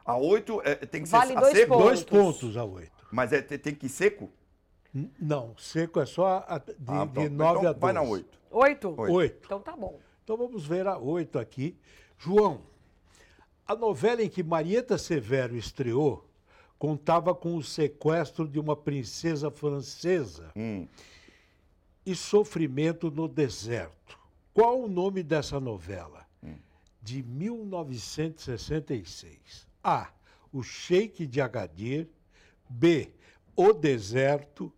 A 0.04 0.18
oito 0.18 0.62
é, 0.66 0.76
tem 0.76 1.04
que 1.04 1.10
Vale 1.10 1.32
ser 1.34 1.38
a 1.38 1.42
dois 1.42 1.58
seco, 1.58 1.74
pontos. 1.74 1.86
dois 1.86 2.04
pontos 2.04 2.58
a 2.58 2.66
oito. 2.66 3.08
mas 3.12 3.32
é, 3.32 3.42
tem, 3.42 3.58
tem 3.60 3.76
que 3.76 3.86
ir 3.86 3.90
seco? 3.90 4.30
Não, 5.20 5.56
seco 5.58 6.02
é 6.02 6.06
só 6.06 6.44
a- 6.48 6.58
de, 6.58 6.74
Ah, 6.88 7.06
de 7.06 7.12
pronto. 7.14 7.30
9 7.30 7.30
então 7.30 7.48
a 7.70 7.74
12. 7.74 7.80
vai 7.80 7.94
na. 7.94 8.02
Oito? 8.02 8.38
Oito. 8.52 8.96
Oito. 8.98 9.46
Então 9.46 9.60
tá 9.62 9.76
bom. 9.78 10.00
Então 10.24 10.36
vamos 10.36 10.66
ver 10.66 10.86
a 10.88 10.98
oito 10.98 11.40
aqui. 11.40 11.78
João, 12.18 12.62
a 13.66 13.74
novela 13.76 14.22
em 14.22 14.28
que 14.30 14.44
Marieta 14.44 14.98
Severo 14.98 15.56
estreou 15.56 16.28
contava 16.86 17.34
com 17.36 17.56
o 17.56 17.62
sequestro 17.64 18.48
de 18.48 18.60
uma 18.60 18.76
princesa 18.76 19.52
francesa 19.52 20.52
Hum. 20.56 20.88
e 22.04 22.16
sofrimento 22.16 23.12
no 23.12 23.28
deserto. 23.28 24.18
Qual 24.52 24.82
o 24.82 24.88
nome 24.90 25.22
dessa 25.22 25.60
novela? 25.60 26.26
De 27.04 27.22
1966. 27.24 29.68
A. 29.84 30.10
O 30.52 30.64
Sheik 30.64 31.28
de 31.28 31.40
Agadir. 31.40 32.08
B. 32.68 33.12
O 33.56 33.74
Deserto. 33.74 34.74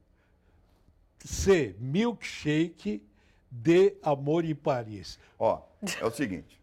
C. 1.19 1.73
Milkshake. 1.79 3.01
D. 3.49 3.95
Amor 4.03 4.43
em 4.45 4.53
Paris. 4.55 5.17
Ó, 5.39 5.61
é 6.01 6.05
o 6.05 6.11
seguinte. 6.11 6.59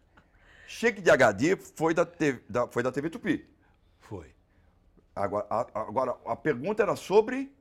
Cheque 0.66 1.00
de 1.00 1.08
HD 1.10 1.56
foi 1.56 1.94
da, 1.94 2.04
TV, 2.04 2.40
da- 2.48 2.66
foi 2.68 2.82
da 2.82 2.92
TV 2.92 3.08
Tupi. 3.10 3.48
Agora, 5.14 5.46
a, 5.50 5.80
agora, 5.80 6.16
a 6.24 6.36
pergunta 6.36 6.82
era 6.82 6.96
sobre. 6.96 7.52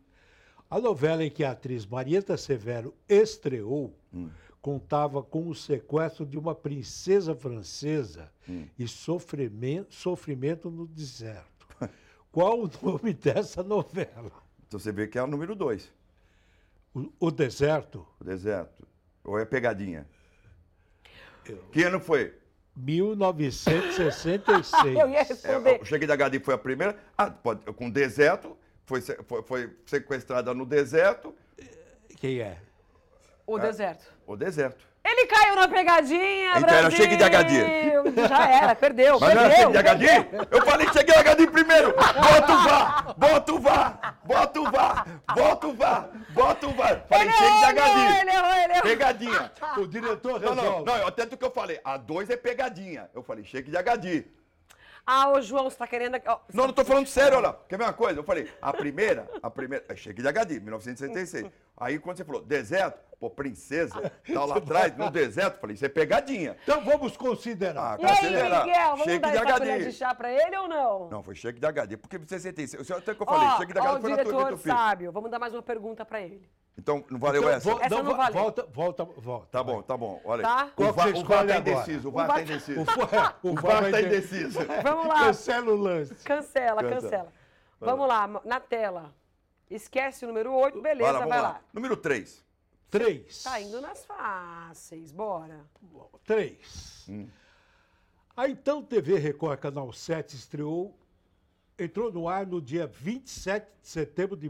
A 0.70 0.80
novela 0.80 1.24
em 1.24 1.32
que 1.32 1.44
a 1.44 1.52
atriz 1.52 1.86
Marieta 1.86 2.38
Severo 2.38 2.94
estreou 3.08 3.94
Hum. 4.14 4.30
contava 4.62 5.22
com 5.24 5.48
o 5.48 5.56
sequestro 5.56 6.26
de 6.26 6.38
uma 6.38 6.54
princesa 6.54 7.34
francesa 7.36 8.32
Hum. 8.48 8.68
e 8.78 8.88
sofrimento, 8.88 9.94
sofrimento 9.94 10.70
no 10.70 10.86
deserto. 10.88 11.68
Qual 12.32 12.60
o 12.64 12.70
nome 12.84 13.14
dessa 13.14 13.64
novela? 13.64 14.32
Então 14.68 14.80
você 14.80 14.92
vê 14.92 15.08
que 15.08 15.18
é 15.18 15.24
o 15.24 15.28
número 15.28 15.56
dois, 15.56 15.92
O, 16.94 17.12
o 17.20 17.32
Deserto, 17.32 18.06
o 18.20 18.24
deserto. 18.24 18.88
Ou 19.24 19.38
é 19.40 19.46
pegadinha? 19.46 20.08
Que 21.72 21.84
ano 21.84 22.00
foi? 22.00 22.36
1966. 22.80 24.72
Eu 24.98 25.10
ia 25.10 25.20
É, 25.20 25.24
responder. 25.24 25.80
o 25.82 25.86
Chegue 25.86 26.08
da 26.08 26.14
HD 26.14 26.40
foi 26.40 26.54
a 26.54 26.58
primeira. 26.58 26.98
Ah, 27.18 27.30
pode, 27.30 27.62
com 27.74 27.90
deserto. 27.90 28.58
Foi, 28.86 29.02
foi, 29.02 29.44
foi 29.44 29.70
sequestrada 29.86 30.54
no 30.54 30.66
deserto. 30.66 31.36
Quem 32.18 32.40
é? 32.40 32.58
O 33.46 33.60
deserto. 33.60 34.06
O 34.26 34.36
deserto. 34.36 34.88
Ele 35.12 35.26
caiu 35.28 35.56
na 35.56 35.68
pegadinha, 35.68 36.52
Então 36.58 36.70
era 36.70 36.82
Brasil! 36.82 36.98
chegue 36.98 37.16
de 37.16 37.24
HD. 37.24 37.54
Já 38.28 38.48
era, 38.48 38.76
perdeu, 38.76 39.20
Mas 39.20 39.34
não 39.34 39.42
era 39.44 39.50
perdeu. 39.56 39.72
chegue 39.72 39.72
de 39.72 40.08
HD? 40.10 40.28
Eu 40.52 40.66
falei 40.66 40.88
chegue 40.94 41.12
de 41.12 41.18
HD 41.18 41.48
primeiro. 41.48 41.94
Bota 41.96 42.54
o 42.54 42.64
VAR, 42.64 43.16
bota 43.18 43.52
o 43.54 43.60
VAR, 43.60 44.18
bota 44.24 44.60
o 44.60 44.72
VAR, 44.72 45.06
bota 45.36 45.68
o 45.68 45.74
VAR, 45.74 46.10
bota 46.30 46.68
o 46.68 46.74
VAR. 46.74 47.02
Falei 47.10 47.28
Ele 47.28 47.34
de 47.38 47.44
errou, 47.44 47.64
HD. 47.66 48.20
ele 48.22 48.32
errou, 48.32 48.54
ele 48.54 48.72
errou. 48.74 48.82
Pegadinha. 48.84 49.52
O 49.78 49.88
diretor 49.88 50.40
Não, 50.42 50.56
não, 50.56 50.64
resolve. 50.64 50.86
não, 50.86 51.08
até 51.08 51.26
do 51.26 51.38
que 51.38 51.46
eu 51.46 51.52
falei. 51.52 51.80
A 51.84 51.98
2 51.98 52.30
é 52.30 52.38
pegadinha. 52.38 53.10
Eu 53.14 53.24
falei 53.24 53.44
chegue 53.44 53.72
de 53.72 53.78
HD. 53.78 54.26
Ah, 55.12 55.32
ô 55.32 55.42
João, 55.42 55.64
você 55.68 55.76
tá 55.76 55.88
querendo... 55.88 56.22
ó, 56.28 56.38
Não, 56.54 56.68
não 56.68 56.74
tô 56.74 56.86
falando 56.86 57.08
sério, 57.08 57.40
olha 57.40 57.48
lá. 57.48 57.60
Quer 57.68 57.78
ver 57.80 57.86
uma 57.86 57.94
coisa? 57.94 58.20
Eu 58.20 58.24
falei, 58.24 58.48
a 58.62 58.72
primeira, 58.72 59.28
a 59.42 59.50
primeira, 59.50 59.84
é 59.90 59.96
Chegue 59.96 60.22
de 60.22 60.28
HD, 60.28 60.60
1966. 60.60 61.52
Aí 61.76 61.98
quando 61.98 62.18
você 62.18 62.24
falou 62.24 62.44
deserto, 62.44 63.00
pô, 63.20 63.28
princesa, 63.28 64.12
tá 64.32 64.46
lá 64.46 64.58
atrás, 64.58 64.96
no 64.96 65.10
deserto, 65.10 65.56
eu 65.56 65.62
falei, 65.62 65.74
isso 65.74 65.86
é 65.86 65.90
pegadinha. 65.90 66.56
Então 66.62 66.86
vamos 66.86 67.18
considerar. 67.18 67.96
Ah, 67.96 67.98
E 68.00 68.06
aí, 68.06 68.18
Considerar. 68.18 68.66
Miguel, 68.68 68.90
vamos 68.98 69.20
dar 69.20 69.32
de 69.32 69.38
essa 69.38 69.58
colher 69.58 69.84
de 69.84 69.92
chá 69.94 70.14
pra 70.14 70.32
ele 70.32 70.58
ou 70.58 70.68
não? 70.68 71.10
Não, 71.10 71.24
foi 71.24 71.34
cheque 71.34 71.60
de 71.60 71.66
HD, 71.66 71.98
porque 71.98 72.20
66. 72.28 72.80
O 72.82 72.86
senhor 72.86 73.00
até 73.00 73.16
que 73.16 73.22
eu 73.22 73.26
falei, 73.26 73.48
Ó, 73.48 73.58
cheque 73.58 73.74
de 73.74 73.80
ó, 73.80 73.82
HD 73.82 73.98
o 73.98 74.02
foi 74.02 74.10
na 74.12 74.16
tua 74.18 74.26
diretor 74.26 74.52
do 74.52 74.58
filho. 74.58 74.76
sábio, 74.76 75.12
vamos 75.12 75.32
dar 75.32 75.40
mais 75.40 75.54
uma 75.56 75.64
pergunta 75.64 76.06
pra 76.06 76.22
ele. 76.22 76.48
Então, 76.80 77.04
não 77.10 77.20
valeu 77.20 77.42
Então, 77.42 77.54
essa? 77.54 77.70
vo- 77.70 77.82
Essa 77.82 77.96
não 78.04 78.12
va- 78.12 78.18
valeu. 78.18 78.34
Volta, 78.42 78.66
volta, 78.72 79.04
volta. 79.04 79.48
Tá 79.52 79.62
bom, 79.62 79.82
tá 79.82 79.98
bom. 79.98 80.22
Olha 80.24 80.44
Tá? 80.44 80.64
aí. 80.64 80.72
Qual 80.72 80.90
O 80.90 80.94
VAR, 80.94 81.10
o 81.10 81.24
VAR 81.26 81.46
tá 81.48 81.58
indeciso, 81.58 82.08
o 82.08 82.12
VAR 82.12 82.28
tá 82.28 82.42
indeciso. 82.42 82.82
O 83.44 83.54
VAR, 83.56 83.92
tá 83.92 84.02
indeciso. 84.02 84.60
Vamos 84.82 85.08
lá, 85.08 85.20
Cancela 85.26 85.72
o 85.72 85.76
lance. 85.76 86.16
cancela, 86.24 86.82
Cancela. 86.82 87.02
cancela. 87.02 87.34
Vamos 87.82 88.08
lá, 88.08 88.28
na 88.46 88.60
tela. 88.62 89.14
Esquece 89.70 90.24
o 90.24 90.30
número 90.30 90.54
8, 90.54 90.82
beleza, 90.82 91.12
Vai 91.12 91.20
lá, 91.22 91.28
vai 91.28 91.42
lá. 91.42 91.50
lá. 91.50 91.62
Número 91.74 91.98
3. 91.98 92.44
Três. 92.90 93.44
Tá 93.44 93.60
indo 93.60 93.82
nas 93.82 94.06
fáceis, 94.06 95.12
bora. 95.12 95.60
Três. 96.26 97.08
A 98.38 98.48
então 98.48 98.82
TV 98.82 99.18
Record 99.20 99.60
Canal 99.60 99.92
7 99.92 100.34
estreou, 100.36 100.98
entrou 101.78 102.10
no 102.12 102.28
ar 102.30 102.48
no 102.48 102.62
dia 102.62 102.88
27 102.88 103.68
de 103.82 103.88
setembro 103.88 104.38
de 104.38 104.48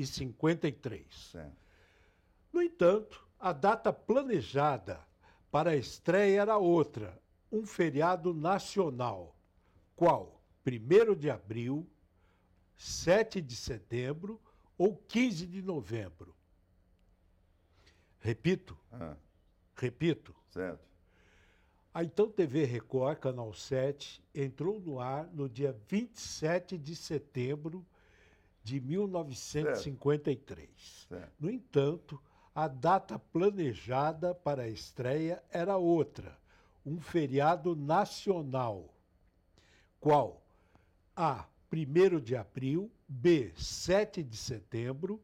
1953. 0.00 1.04
Certo. 1.32 1.56
No 2.52 2.62
entanto, 2.62 3.26
a 3.38 3.52
data 3.52 3.92
planejada 3.92 5.00
para 5.50 5.70
a 5.70 5.76
estreia 5.76 6.42
era 6.42 6.56
outra, 6.58 7.20
um 7.50 7.64
feriado 7.66 8.32
nacional. 8.34 9.36
Qual? 9.96 10.40
1 10.66 11.14
de 11.14 11.30
abril, 11.30 11.86
7 12.76 13.40
de 13.40 13.56
setembro 13.56 14.40
ou 14.76 14.96
15 14.96 15.46
de 15.46 15.62
novembro? 15.62 16.34
Repito, 18.20 18.76
Ah, 18.92 19.16
repito. 19.74 20.34
certo. 20.50 20.88
A 21.92 22.04
então 22.04 22.30
TV 22.30 22.64
Record, 22.64 23.18
Canal 23.18 23.52
7, 23.52 24.22
entrou 24.34 24.78
no 24.80 25.00
ar 25.00 25.26
no 25.32 25.48
dia 25.48 25.76
27 25.88 26.78
de 26.78 26.94
setembro 26.94 27.84
de 28.70 28.80
1953. 28.80 30.68
Certo. 31.08 31.32
No 31.40 31.50
entanto, 31.50 32.22
a 32.54 32.68
data 32.68 33.18
planejada 33.18 34.32
para 34.32 34.62
a 34.62 34.68
estreia 34.68 35.42
era 35.50 35.76
outra, 35.76 36.38
um 36.86 37.00
feriado 37.00 37.74
nacional. 37.74 38.94
Qual? 39.98 40.40
A. 41.16 41.46
1 41.72 42.20
de 42.20 42.36
abril, 42.36 42.90
B. 43.08 43.52
7 43.56 44.22
de 44.22 44.36
setembro, 44.36 45.20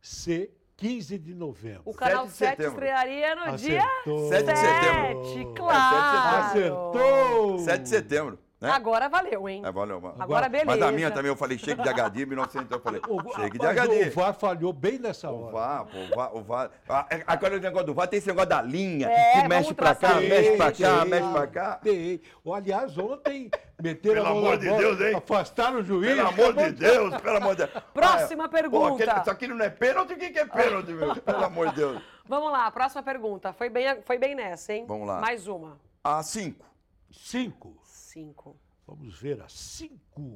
C. 0.00 0.50
15 0.76 1.18
de 1.18 1.34
novembro. 1.34 1.82
O 1.84 1.92
canal 1.92 2.26
7 2.26 2.30
de 2.30 2.36
7 2.36 2.56
setembro. 2.56 2.72
estrearia 2.72 3.34
no 3.36 3.56
dia 3.56 3.84
Acertou. 3.84 4.28
7 4.30 4.44
de 4.46 4.58
setembro. 4.58 5.24
7, 5.26 5.38
É, 5.38 5.54
claro. 5.54 6.46
Acertou! 6.46 7.58
7 7.58 7.82
de 7.82 7.88
setembro. 7.88 8.38
Né? 8.60 8.70
Agora 8.70 9.08
valeu, 9.08 9.48
hein? 9.48 9.62
É, 9.64 9.72
valeu, 9.72 9.98
mano. 10.02 10.16
Agora 10.18 10.46
beleza. 10.46 10.66
Mas 10.70 10.82
a 10.82 10.92
minha 10.92 11.10
também 11.10 11.30
eu 11.30 11.36
falei 11.36 11.56
cheque 11.56 11.80
de 11.82 11.88
HD, 11.88 12.26
1900, 12.26 12.70
eu 12.70 12.78
falei, 12.80 13.00
O, 13.08 13.34
cheque 13.34 13.58
de 13.58 13.66
HD. 13.66 14.08
o 14.08 14.12
VAR 14.12 14.34
falhou 14.34 14.70
bem 14.70 14.98
nessa 14.98 15.30
O 15.30 15.44
hora. 15.44 15.52
VAR, 15.52 15.86
pô, 15.86 15.96
o 15.98 16.14
VAR, 16.14 16.36
o 16.36 16.42
VAR. 16.42 16.70
Ah, 16.86 17.06
é- 17.08 17.24
Agora 17.26 17.56
o 17.56 17.58
negócio 17.60 17.86
do 17.86 17.94
VAR 17.94 18.06
tem 18.06 18.18
esse 18.18 18.28
negócio 18.28 18.50
da 18.50 18.60
linha, 18.60 19.08
É, 19.08 19.40
que 19.40 19.48
mexe 19.48 19.72
pra 19.72 19.94
cá, 19.94 20.08
traçar 20.10 20.20
mexe 20.20 20.56
pra 20.58 20.72
cá, 20.72 21.04
mexe 21.06 21.28
pra 21.32 21.46
cá. 21.46 21.74
Tem. 21.76 22.20
Ou, 22.44 22.54
Aliás, 22.54 22.98
ontem 22.98 23.50
meteram 23.82 24.16
Pelo 24.16 24.26
a 24.26 24.28
mão 24.28 24.38
amor 24.40 24.50
na 24.50 24.56
de 24.56 24.68
bola, 24.68 24.78
Deus, 24.82 25.00
hein? 25.00 25.14
afastaram 25.16 25.78
o 25.78 25.82
juiz. 25.82 26.14
Pelo 26.14 26.28
amor 26.28 26.52
de 26.52 26.72
Deus, 26.72 27.16
pelo 27.22 27.36
amor 27.38 27.56
de 27.56 27.66
Deus. 27.66 27.70
Próxima 27.94 28.44
Ah, 28.44 28.48
pergunta. 28.50 28.88
Pô, 28.88 28.94
aquele, 28.94 29.20
isso 29.22 29.30
aqui 29.30 29.46
não 29.48 29.64
é 29.64 29.70
pênalti, 29.70 30.12
o 30.12 30.18
que 30.18 30.28
que 30.28 30.38
é 30.38 30.44
pênalti, 30.44 30.92
meu? 30.92 31.16
Pelo 31.22 31.44
amor 31.44 31.68
de 31.70 31.76
Deus. 31.76 32.02
Vamos 32.26 32.52
lá, 32.52 32.70
próxima 32.70 33.02
pergunta. 33.02 33.54
Foi 33.54 33.70
bem, 33.70 34.02
foi 34.02 34.18
bem 34.18 34.34
nessa, 34.34 34.74
hein? 34.74 34.84
Vamos 34.86 35.08
lá. 35.08 35.18
Mais 35.18 35.48
uma. 35.48 35.78
A 36.04 36.22
5. 36.22 36.62
Cinco. 37.10 37.79
5. 38.10 38.56
Vamos 38.86 39.20
ver 39.20 39.40
a 39.40 39.48
cinco. 39.48 40.34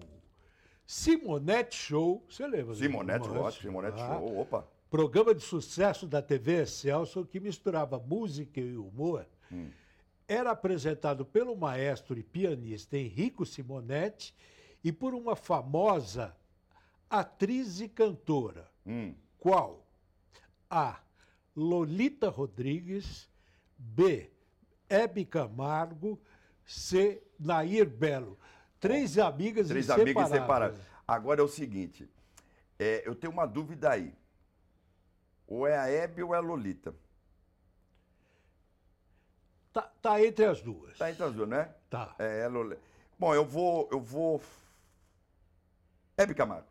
Simonete 0.87 1.75
Show. 1.75 2.25
Você 2.29 2.47
lembra? 2.47 2.75
do 2.75 2.77
Simonete, 2.77 3.27
lógico, 3.27 3.63
Simonete 3.63 4.01
Ah, 4.01 4.07
Show, 4.07 4.39
opa. 4.39 4.69
Programa 4.89 5.35
de 5.35 5.43
sucesso 5.43 6.07
da 6.07 6.23
TV 6.23 6.63
Excelsior 6.63 7.27
que 7.27 7.41
misturava 7.41 7.99
música 7.99 8.61
e 8.61 8.77
humor. 8.77 9.27
Hum. 9.51 9.71
Era 10.29 10.53
apresentado 10.53 11.25
pelo 11.25 11.57
maestro 11.57 12.17
e 12.17 12.23
pianista 12.23 12.97
Henrico 12.97 13.45
Simonetti 13.45 14.33
e 14.85 14.93
por 14.93 15.13
uma 15.13 15.35
famosa 15.35 16.37
atriz 17.11 17.81
e 17.81 17.89
cantora. 17.89 18.71
Hum. 18.87 19.15
Qual? 19.41 19.85
A. 20.71 21.01
Lolita 21.57 22.29
Rodrigues. 22.29 23.29
B. 23.77 24.31
Hebe 24.89 25.25
Camargo. 25.25 26.21
C. 26.65 27.23
Nair 27.39 27.89
Belo. 27.89 28.39
Três 28.81 29.19
amigas 29.19 29.69
Três 29.69 29.91
amigas 29.91 30.29
separadas. 30.29 30.81
Agora 31.07 31.41
é 31.41 31.45
o 31.45 31.49
seguinte, 31.49 32.09
é, 32.79 33.03
eu 33.07 33.15
tenho 33.15 33.33
uma 33.33 33.47
dúvida 33.47 33.91
aí. 33.91 34.15
Ou 35.47 35.67
é 35.67 35.77
a 35.77 35.89
Hebe 35.89 36.23
ou 36.23 36.35
é 36.35 36.39
a 36.39 36.41
Lolita? 36.41 36.95
Tá, 39.73 39.91
tá 40.01 40.25
entre 40.25 40.45
as 40.45 40.63
duas. 40.63 40.97
Tá 40.97 41.11
entre 41.11 41.25
as 41.25 41.33
duas, 41.33 41.49
né? 41.49 41.75
Tá. 41.91 42.15
É, 42.19 42.41
é 42.41 42.49
Lolita. 42.49 42.81
Bom, 43.19 43.35
eu 43.35 43.45
vou, 43.45 43.89
eu 43.93 44.01
vou... 44.01 44.41
Hebe 46.17 46.35
Camargo. 46.35 46.69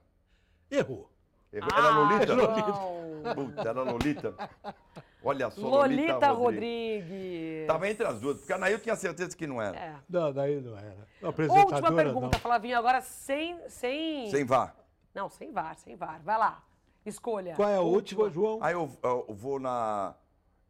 Errou. 0.71 1.09
Errou. 1.51 1.69
Ah, 1.73 1.77
Era 1.77 1.89
Lolita? 1.89 2.35
João. 2.35 3.35
Puta, 3.35 3.69
era 3.69 3.83
Lolita. 3.83 4.35
Olha 5.23 5.49
só, 5.49 5.61
Lolita, 5.61 6.13
Lolita, 6.13 6.31
Rodrigues. 6.31 7.67
Tava 7.67 7.89
entre 7.89 8.05
as 8.05 8.19
duas, 8.19 8.37
porque 8.39 8.51
a 8.51 8.57
Nail 8.57 8.77
tinha 8.79 8.95
certeza 8.95 9.35
que 9.37 9.47
não 9.47 9.61
era. 9.61 9.77
É. 9.77 9.95
Não, 10.09 10.33
daí 10.33 10.59
não 10.59 10.77
era. 10.77 11.07
Última 11.21 11.95
pergunta, 11.95 12.29
não. 12.33 12.39
Flavinho, 12.39 12.77
agora 12.77 12.99
sem, 13.01 13.57
sem... 13.69 14.29
Sem 14.29 14.43
vá. 14.43 14.73
Não, 15.15 15.29
sem 15.29 15.51
VAR, 15.51 15.75
sem 15.75 15.95
VAR. 15.95 16.21
Vai 16.23 16.37
lá, 16.37 16.61
escolha. 17.05 17.55
Qual 17.55 17.69
é 17.69 17.77
a 17.77 17.81
última, 17.81 18.29
João? 18.29 18.59
Aí 18.61 18.73
eu, 18.73 18.91
eu 19.01 19.33
vou 19.33 19.59
na... 19.59 20.13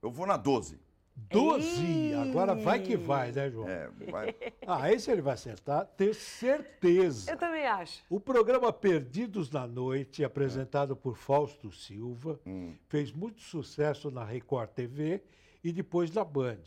Eu 0.02 0.12
vou 0.12 0.28
na 0.28 0.38
12. 0.38 0.80
Doze. 1.15 2.14
Agora 2.15 2.56
vai 2.56 2.80
que 2.81 2.98
vai, 2.98 3.31
né, 3.31 3.49
João? 3.49 3.68
É, 3.69 3.88
vai. 4.10 4.35
Ah, 4.65 4.91
esse 4.91 5.11
ele 5.11 5.22
vai 5.22 5.34
acertar, 5.35 5.85
tenho 5.98 6.14
certeza. 6.14 7.31
Eu 7.31 7.38
também 7.38 7.65
acho. 7.68 8.03
O 8.10 8.19
programa 8.19 8.72
Perdidos 8.73 9.52
na 9.52 9.68
Noite, 9.68 10.23
apresentado 10.23 10.95
por 10.95 11.15
Fausto 11.15 11.72
Silva, 11.72 12.40
Hum. 12.45 12.73
fez 12.88 13.11
muito 13.11 13.41
sucesso 13.41 14.10
na 14.10 14.23
Record 14.23 14.69
TV 14.72 15.22
e 15.64 15.72
depois 15.72 16.11
na 16.11 16.23
Band, 16.23 16.64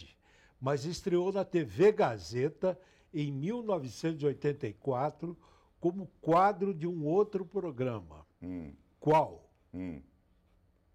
mas 0.61 0.85
estreou 0.85 1.33
na 1.33 1.45
TV 1.45 1.91
Gazeta 1.93 2.79
em 3.13 3.33
1984 3.33 5.37
como 5.81 6.07
quadro 6.21 6.73
de 6.73 6.87
um 6.87 7.05
outro 7.05 7.45
programa. 7.45 8.25
Hum, 8.43 8.73
Qual? 9.01 9.51
hum. 9.75 10.01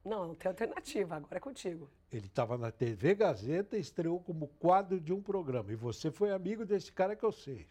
Não, 0.04 0.30
não 0.30 0.36
tem 0.36 0.50
alternativa, 0.50 1.16
agora 1.18 1.38
é 1.38 1.40
contigo. 1.40 1.88
Ele 2.12 2.26
estava 2.26 2.58
na 2.58 2.72
TV 2.72 3.14
Gazeta 3.16 3.78
e 3.78 3.80
estreou 3.80 4.20
como 4.20 4.48
quadro 4.60 5.00
de 5.00 5.14
um 5.14 5.22
programa. 5.22 5.72
E 5.72 5.76
você 5.76 6.12
foi 6.12 6.32
amigo 6.32 6.66
desse 6.66 6.92
cara 6.92 7.16
que 7.16 7.24
eu 7.24 7.32
sei. 7.32 7.66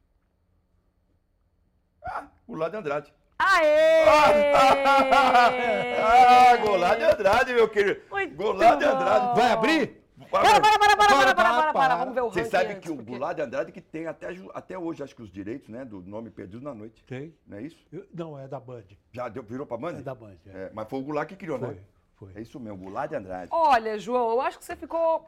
Ah, 2.02 2.26
Goulart 2.48 2.72
de 2.72 2.78
Andrade. 2.78 3.12
Aê! 3.38 4.04
Ah, 4.06 4.30
ah, 6.52 6.56
Goulart 6.56 6.98
de 6.98 7.04
Andrade, 7.04 7.52
meu 7.52 7.68
querido. 7.68 8.00
Muito 8.10 8.34
Goulart 8.34 8.78
de 8.78 8.86
Andrade. 8.86 9.38
Vai 9.38 9.52
abrir? 9.52 10.00
Para, 10.30 10.60
para, 10.60 10.60
para, 10.60 10.78
para, 10.78 10.96
para, 10.96 11.34
para, 11.34 11.72
para, 11.72 11.96
Vamos 11.96 12.14
ver 12.14 12.20
o 12.22 12.30
Você 12.30 12.44
sabe 12.44 12.76
que 12.76 12.90
o 12.90 12.96
Goulart 12.96 13.36
de 13.36 13.42
Andrade 13.42 13.72
que 13.72 13.80
tem 13.80 14.06
até, 14.06 14.28
até 14.54 14.78
hoje, 14.78 15.02
acho 15.02 15.14
que 15.14 15.22
os 15.22 15.30
direitos, 15.30 15.68
né, 15.68 15.84
do 15.84 16.00
nome 16.00 16.30
perdido 16.30 16.62
na 16.62 16.74
noite. 16.74 17.04
Tem. 17.04 17.34
Não 17.46 17.58
é 17.58 17.62
isso? 17.62 17.86
não, 18.12 18.38
é 18.38 18.48
da 18.48 18.60
Band. 18.60 18.84
Já 19.12 19.28
deu, 19.28 19.42
virou 19.42 19.66
pra 19.66 19.76
Band? 19.76 19.98
É 19.98 20.02
da 20.02 20.14
Band, 20.14 20.36
é. 20.46 20.64
É, 20.64 20.70
mas 20.72 20.88
foi 20.88 20.98
o 20.98 21.02
Goulart 21.02 21.28
que 21.28 21.36
criou, 21.36 21.58
né? 21.58 21.76
Foi. 22.20 22.30
É 22.36 22.40
isso 22.42 22.60
mesmo, 22.60 22.76
Goulart 22.78 23.08
de 23.08 23.16
Andrade. 23.16 23.48
Olha, 23.50 23.98
João, 23.98 24.30
eu 24.30 24.40
acho 24.42 24.58
que 24.58 24.64
você 24.64 24.76
ficou... 24.76 25.24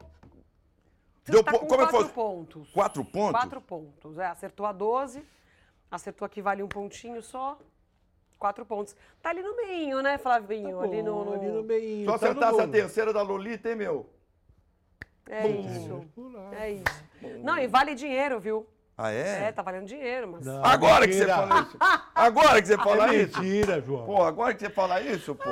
Você 1.23 1.31
Deu 1.31 1.43
tá 1.43 1.51
po- 1.51 1.59
com 1.59 1.67
como 1.67 1.81
é 1.81 1.85
quatro 1.85 1.99
foi? 2.05 2.09
pontos. 2.13 2.69
Quatro 2.71 3.03
pontos? 3.05 3.31
Quatro 3.41 3.61
pontos. 3.61 4.17
É, 4.19 4.25
acertou 4.27 4.65
a 4.65 4.71
12, 4.71 5.25
acertou 5.89 6.25
aqui 6.25 6.41
vale 6.41 6.61
um 6.61 6.67
pontinho 6.67 7.21
só. 7.23 7.57
Quatro 8.37 8.65
pontos. 8.65 8.95
Tá 9.21 9.29
ali 9.29 9.41
no 9.41 9.55
meio, 9.55 10.01
né, 10.01 10.17
Flavinho? 10.17 10.77
Tá 10.79 10.83
ali, 10.83 11.01
no, 11.01 11.23
bom, 11.25 11.33
ali 11.33 11.47
no 11.47 11.63
meio. 11.63 12.05
Só 12.05 12.17
tá 12.17 12.27
no 12.27 12.31
acertasse 12.39 12.61
a 12.61 12.67
terceira 12.67 13.11
da 13.13 13.21
Lolita, 13.21 13.69
hein, 13.69 13.75
meu? 13.75 14.07
É 15.29 15.47
isso. 15.47 16.05
Goulart. 16.15 16.53
É 16.59 16.71
isso. 16.73 17.39
Não, 17.41 17.57
e 17.57 17.67
vale 17.67 17.95
dinheiro, 17.95 18.39
viu? 18.39 18.67
Ah, 18.97 19.09
é? 19.11 19.45
É, 19.45 19.51
tá 19.51 19.61
valendo 19.63 19.87
dinheiro, 19.87 20.27
mas... 20.27 20.45
Não, 20.45 20.63
Agora 20.63 21.07
que 21.07 21.13
você 21.13 21.25
mentira. 21.25 21.35
fala 21.47 21.61
isso. 21.61 21.77
Agora 22.13 22.61
que 22.61 22.67
você 22.67 22.77
fala 22.83 23.13
É 23.13 23.15
isso. 23.23 23.41
mentira, 23.41 23.81
João. 23.81 24.05
Pô, 24.05 24.23
agora 24.23 24.53
que 24.53 24.59
você 24.59 24.69
fala 24.69 25.01
isso, 25.01 25.33
pô. 25.33 25.49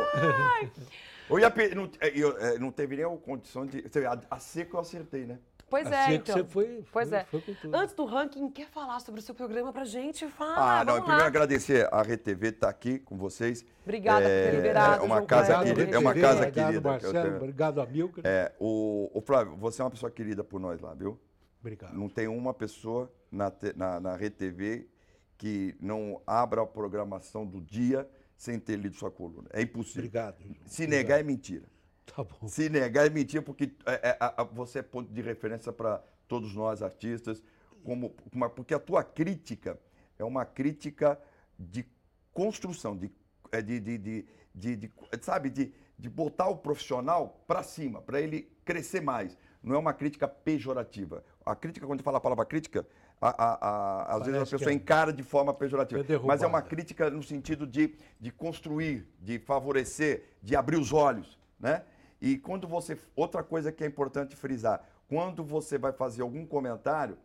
Eu 1.32 1.40
ia 1.40 1.50
pe- 1.50 1.74
não, 1.74 1.90
é, 2.00 2.10
eu, 2.10 2.38
é, 2.38 2.60
não 2.60 2.72
teve 2.72 2.96
nem 2.96 3.06
a 3.06 3.10
condição 3.18 3.66
de. 3.66 3.84
A, 4.06 4.36
a 4.36 4.40
seco 4.40 4.76
eu 4.76 4.82
acertei, 4.82 5.26
né? 5.26 5.40
Pois 5.70 5.90
é, 5.90 6.06
que 6.08 6.14
então. 6.16 6.36
você 6.36 6.44
foi- 6.44 6.84
pois 6.92 7.08
foi- 7.10 7.18
é. 7.18 7.24
foi 7.24 7.42
com 7.42 7.54
tudo. 7.54 7.74
Antes 7.78 7.96
do 7.96 8.04
ranking, 8.04 8.50
quer 8.50 8.68
falar 8.68 9.00
sobre 9.00 9.22
o 9.22 9.24
seu 9.24 9.34
programa 9.34 9.72
pra 9.72 9.86
gente? 9.86 10.28
Fala, 10.28 10.82
Ah, 10.82 10.84
não. 10.84 10.94
vamos 10.96 11.00
Primeiro 11.02 11.22
lá. 11.22 11.28
agradecer 11.28 11.88
a 11.94 12.02
RTV 12.02 12.48
estar 12.50 12.68
aqui 12.68 13.00
com 13.00 13.18
vocês. 13.18 13.64
Obrigada 13.84 14.26
por 14.26 14.28
ter 14.28 14.54
liberado, 14.56 15.02
É 15.02 15.06
uma 15.06 15.16
João 15.16 15.26
casa 15.28 15.64
querida. 15.64 15.96
É 15.96 15.98
uma 16.00 16.14
casa 16.14 16.38
obrigado, 16.40 16.54
querida. 16.54 16.72
que 16.72 16.78
eu 16.78 16.92
Marcelo, 16.92 17.14
tenho. 17.24 17.36
obrigado, 17.38 17.82
Amilcar. 17.82 18.24
É, 18.28 18.52
o, 18.60 19.10
o 19.14 19.22
Flávio, 19.22 19.56
você 19.56 19.82
é 19.82 19.86
uma 19.86 19.92
pessoa 19.92 20.12
querida 20.12 20.44
por 20.44 20.60
nós 20.60 20.82
lá, 20.82 20.94
viu? 20.94 21.18
Obrigado. 21.62 21.94
Não 21.94 22.10
tem 22.10 22.28
uma 22.28 22.54
pessoa 22.54 23.10
na, 23.32 23.50
na, 23.76 24.00
na 24.02 24.16
Rede 24.18 24.36
TV 24.36 24.90
que 25.38 25.74
não 25.80 26.22
abra 26.28 26.64
a 26.64 26.68
programação 26.68 27.46
do 27.46 27.62
dia 27.62 28.06
sem 28.42 28.60
ter 28.60 28.76
lido 28.76 28.96
sua 28.96 29.12
coluna. 29.12 29.48
É 29.54 29.62
impossível. 29.62 30.02
Obrigado. 30.02 30.42
João. 30.42 30.56
Se 30.66 30.88
negar 30.88 31.20
é 31.20 31.24
mentira. 31.24 31.64
Tá 32.08 32.24
bom. 32.24 32.48
Se 32.48 32.70
negar 32.70 33.06
é 33.06 33.10
mentira, 33.12 33.44
porque 33.44 33.72
é, 33.86 34.18
é, 34.20 34.44
você 34.52 34.80
é 34.80 34.82
ponto 34.82 35.14
de 35.14 35.22
referência 35.22 35.72
para 35.72 36.04
todos 36.28 36.56
nós 36.56 36.82
artistas, 36.82 37.44
como, 37.84 38.10
porque 38.56 38.74
a 38.74 38.80
tua 38.80 39.04
crítica 39.04 39.80
é 40.18 40.24
uma 40.24 40.44
crítica 40.44 41.20
de 41.58 41.86
construção, 42.34 42.98
de, 42.98 43.12
é, 43.52 43.62
de, 43.62 43.80
de, 43.80 43.98
de, 44.00 44.26
de- 44.56 44.76
de- 44.76 44.92
sabe, 45.22 45.52
de, 45.52 45.72
de 46.00 46.10
botar 46.10 46.48
o 46.48 46.58
profissional 46.58 47.44
para 47.46 47.62
cima, 47.62 48.02
para 48.02 48.20
ele 48.20 48.52
crescer 48.66 49.02
mais. 49.02 49.38
Não 49.62 49.76
é 49.76 49.78
uma 49.78 49.94
crítica 49.94 50.28
pejorativa. 50.28 51.24
A 51.46 51.56
crítica, 51.56 51.86
quando 51.86 52.02
fala 52.02 52.18
a 52.18 52.22
palavra 52.22 52.44
crítica, 52.46 52.88
a- 53.22 53.68
a- 53.68 54.16
às 54.18 54.26
vezes 54.26 54.42
a 54.42 54.46
pessoa 54.58 54.72
é- 54.72 54.74
encara 54.74 55.14
de 55.14 55.22
forma 55.22 55.54
pejorativa. 55.54 56.02
é 56.02 56.04
mas 56.28 56.42
é 56.42 56.48
uma 56.48 56.58
derrubada. 56.60 56.62
crítica 56.64 57.10
no 57.10 57.22
sentido 57.22 57.68
de, 57.68 57.96
de 58.20 58.32
construir, 58.32 59.08
de 59.20 59.38
favorecer, 59.38 60.24
de 60.42 60.56
abrir 60.56 60.78
os 60.78 60.92
olhos, 60.92 61.38
né? 61.60 61.84
E 62.20 62.38
quando 62.38 62.68
você... 62.68 62.98
Outra 63.16 63.44
coisa 63.44 63.72
que 63.72 63.84
é 63.84 63.88
importante 63.88 64.36
frisar, 64.36 64.84
quando 65.08 65.44
você 65.44 65.78
vai 65.78 65.92
fazer 65.92 66.22
algum 66.24 66.46
comentário, 66.46 67.18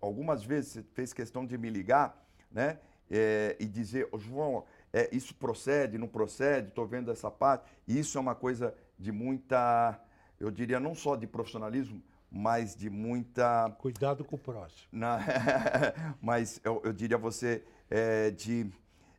algumas 0.00 0.42
vezes 0.44 0.72
você 0.72 0.82
fez 0.94 1.12
questão 1.12 1.46
de 1.46 1.56
me 1.56 1.70
ligar, 1.70 2.16
né? 2.50 2.78
É, 3.12 3.56
e 3.58 3.66
dizer, 3.66 4.08
"Ô, 4.12 4.18
João, 4.18 4.64
é, 4.92 5.08
isso 5.12 5.34
procede, 5.34 5.98
não 5.98 6.06
procede, 6.06 6.68
estou 6.68 6.86
vendo 6.86 7.10
essa 7.10 7.28
parte. 7.30 7.64
E 7.86 7.98
isso 7.98 8.16
é 8.16 8.20
uma 8.20 8.34
coisa 8.36 8.72
de 8.98 9.10
muita, 9.10 9.98
eu 10.38 10.50
diria, 10.50 10.78
não 10.78 10.94
só 10.94 11.16
de 11.16 11.26
profissionalismo, 11.26 12.00
mas 12.30 12.76
de 12.76 12.88
muita 12.88 13.70
Cuidado 13.78 14.24
com 14.24 14.36
o 14.36 14.38
próximo. 14.38 14.86
na- 14.92 15.18
mas 16.20 16.60
eu, 16.64 16.80
eu 16.84 16.92
diria 16.92 17.18
você 17.18 17.62
é, 17.90 18.30
de, 18.30 18.70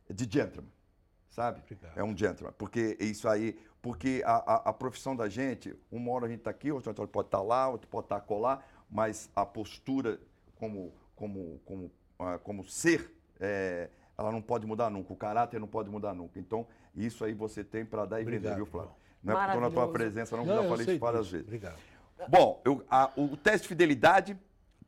de 0.08 0.24
gentleman, 0.32 0.70
sabe? 1.30 1.60
Obrigado. 1.60 1.98
É 1.98 2.02
um 2.02 2.16
gentleman, 2.16 2.52
porque 2.56 2.96
isso 3.00 3.28
aí, 3.28 3.58
porque 3.82 4.22
a, 4.24 4.36
a, 4.54 4.54
a 4.70 4.72
profissão 4.72 5.14
da 5.14 5.28
gente, 5.28 5.76
uma 5.90 6.10
hora 6.12 6.26
a 6.26 6.28
gente 6.28 6.38
está 6.38 6.50
aqui, 6.50 6.72
outra 6.72 6.90
hora 6.90 7.08
pode 7.08 7.28
estar 7.28 7.42
lá, 7.42 7.68
outra 7.68 7.86
pode 7.90 8.06
estar 8.06 8.20
colar, 8.20 8.66
mas 8.90 9.28
a 9.36 9.44
postura 9.44 10.18
como, 10.56 10.92
como, 11.14 11.60
como, 11.64 11.90
ah, 12.18 12.38
como 12.38 12.64
ser, 12.64 13.12
é, 13.40 13.90
ela 14.16 14.30
não 14.30 14.40
pode 14.40 14.66
mudar 14.66 14.88
nunca, 14.90 15.12
o 15.12 15.16
caráter 15.16 15.58
não 15.60 15.66
pode 15.68 15.90
mudar 15.90 16.14
nunca. 16.14 16.38
Então, 16.38 16.66
isso 16.94 17.24
aí 17.24 17.34
você 17.34 17.64
tem 17.64 17.84
para 17.84 18.04
dar 18.06 18.20
e 18.20 18.24
vender, 18.24 18.54
viu, 18.54 18.64
Flávio? 18.66 18.92
Não 19.22 19.34
é 19.34 19.36
porque 19.36 19.56
estou 19.56 19.60
na 19.60 19.70
tua 19.70 19.92
presença, 19.92 20.36
não, 20.36 20.44
que 20.44 20.48
Não, 20.48 20.56
eu 20.56 20.62
eu 20.64 20.68
falei 20.68 20.86
isso 20.86 20.98
várias 20.98 21.30
vezes. 21.30 21.46
Obrigado. 21.46 21.78
Bom, 22.28 22.60
eu- 22.64 22.84
a- 22.90 23.10
o 23.16 23.36
teste 23.36 23.62
de 23.62 23.68
fidelidade 23.68 24.38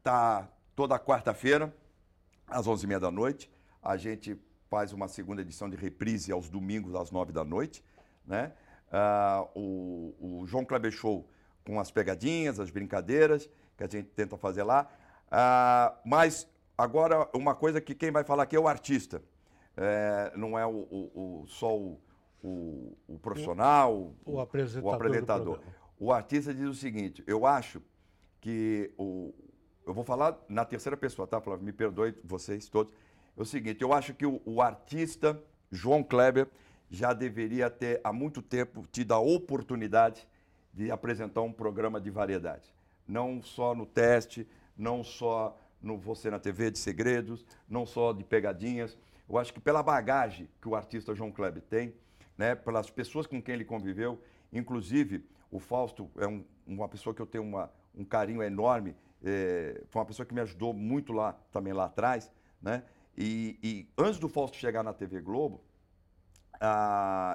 tá 0.02 0.48
toda 0.76 0.98
quarta-feira, 0.98 1.74
às 2.46 2.66
11h30 2.66 3.00
da 3.00 3.10
noite. 3.10 3.50
A 3.82 3.96
gente 3.96 4.38
faz 4.70 4.92
uma 4.92 5.08
segunda 5.08 5.42
edição 5.42 5.68
de 5.68 5.76
reprise 5.76 6.32
aos 6.32 6.48
domingos, 6.48 6.94
às 6.94 7.10
9 7.10 7.32
da 7.32 7.44
noite. 7.44 7.84
Né? 8.26 8.52
Ah, 8.90 9.46
o, 9.54 10.14
o 10.20 10.46
João 10.46 10.64
Kleber 10.64 10.90
Show 10.92 11.28
com 11.66 11.80
as 11.80 11.90
pegadinhas, 11.90 12.60
as 12.60 12.70
brincadeiras, 12.70 13.48
que 13.76 13.84
a 13.84 13.88
gente 13.88 14.08
tenta 14.10 14.36
fazer 14.36 14.62
lá. 14.62 14.88
Ah, 15.30 15.94
mas 16.04 16.46
agora, 16.76 17.28
uma 17.34 17.54
coisa 17.54 17.80
que 17.80 17.94
quem 17.94 18.10
vai 18.10 18.24
falar 18.24 18.42
aqui 18.44 18.56
é 18.56 18.60
o 18.60 18.68
artista. 18.68 19.22
É, 19.76 20.32
não 20.36 20.56
é 20.58 20.64
o, 20.66 20.70
o- 20.70 21.42
o- 21.42 21.46
só 21.48 21.74
o, 21.76 21.98
profissional, 23.22 24.12
O 24.82 24.90
apresentador 24.92 25.44
do 25.44 25.52
apresentador. 25.54 25.83
O 26.04 26.12
artista 26.12 26.52
diz 26.52 26.68
o 26.68 26.74
seguinte: 26.74 27.24
eu 27.26 27.46
acho 27.46 27.80
que 28.38 28.92
o. 28.98 29.32
Eu 29.86 29.94
vou 29.94 30.04
falar 30.04 30.38
na 30.50 30.62
terceira 30.62 30.98
pessoa, 30.98 31.26
tá, 31.26 31.40
Flávio? 31.40 31.64
Me 31.64 31.72
perdoe 31.72 32.14
vocês 32.22 32.68
todos. 32.68 32.92
É 33.34 33.40
o 33.40 33.44
seguinte: 33.46 33.80
eu 33.80 33.90
acho 33.90 34.12
que 34.12 34.26
o, 34.26 34.38
o 34.44 34.60
artista 34.60 35.42
João 35.72 36.02
Kleber 36.02 36.46
já 36.90 37.14
deveria 37.14 37.70
ter 37.70 38.02
há 38.04 38.12
muito 38.12 38.42
tempo 38.42 38.86
tido 38.92 39.14
a 39.14 39.18
oportunidade 39.18 40.28
de 40.74 40.90
apresentar 40.90 41.40
um 41.40 41.50
programa 41.50 41.98
de 41.98 42.10
variedade. 42.10 42.68
Não 43.08 43.40
só 43.42 43.74
no 43.74 43.86
teste, 43.86 44.46
não 44.76 45.02
só 45.02 45.58
no 45.80 45.96
Você 45.96 46.28
na 46.28 46.38
TV 46.38 46.70
de 46.70 46.78
segredos, 46.78 47.46
não 47.66 47.86
só 47.86 48.12
de 48.12 48.22
pegadinhas. 48.24 48.94
Eu 49.26 49.38
acho 49.38 49.54
que 49.54 49.60
pela 49.60 49.82
bagagem 49.82 50.50
que 50.60 50.68
o 50.68 50.76
artista 50.76 51.14
João 51.14 51.32
Kleber 51.32 51.62
tem, 51.62 51.94
né, 52.36 52.54
pelas 52.54 52.90
pessoas 52.90 53.26
com 53.26 53.40
quem 53.40 53.54
ele 53.54 53.64
conviveu, 53.64 54.20
inclusive 54.52 55.24
o 55.54 55.60
Fausto 55.60 56.10
é 56.18 56.26
um- 56.26 56.44
uma 56.66 56.88
pessoa 56.88 57.14
que 57.14 57.22
eu 57.22 57.26
tenho 57.26 57.44
uma- 57.44 57.70
um 57.94 58.04
carinho 58.04 58.42
enorme, 58.42 58.96
é, 59.22 59.80
foi 59.86 60.00
uma 60.00 60.06
pessoa 60.06 60.26
que 60.26 60.34
me 60.34 60.40
ajudou 60.40 60.72
muito 60.72 61.12
lá 61.12 61.32
também 61.52 61.72
lá 61.72 61.84
atrás, 61.84 62.28
né? 62.60 62.82
E, 63.16 63.56
e 63.62 63.88
antes 63.96 64.18
do 64.18 64.28
Fausto 64.28 64.56
chegar 64.56 64.82
na 64.82 64.92
TV 64.92 65.20
Globo, 65.20 65.62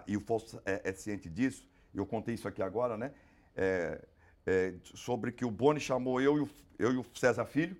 e 0.05 0.17
o 0.17 0.19
Fausto 0.19 0.61
é, 0.65 0.89
é 0.89 0.91
ciente 0.91 1.29
disso, 1.29 1.65
eu 1.93 2.05
contei 2.05 2.35
isso 2.35 2.45
aqui 2.45 2.61
agora, 2.61 2.97
né? 2.97 3.13
É, 3.55 4.05
é, 4.45 4.73
sobre 4.83 5.31
que 5.31 5.45
o 5.45 5.51
Boni 5.51 5.79
chamou 5.79 6.19
eu 6.19 6.37
e 6.39 6.41
o, 6.41 6.49
eu 6.77 6.91
e 6.93 6.97
o 6.97 7.05
César 7.13 7.45
Filho, 7.45 7.77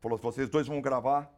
falou: 0.00 0.16
vocês 0.16 0.48
dois 0.48 0.66
vão 0.66 0.80
gravar 0.80 1.30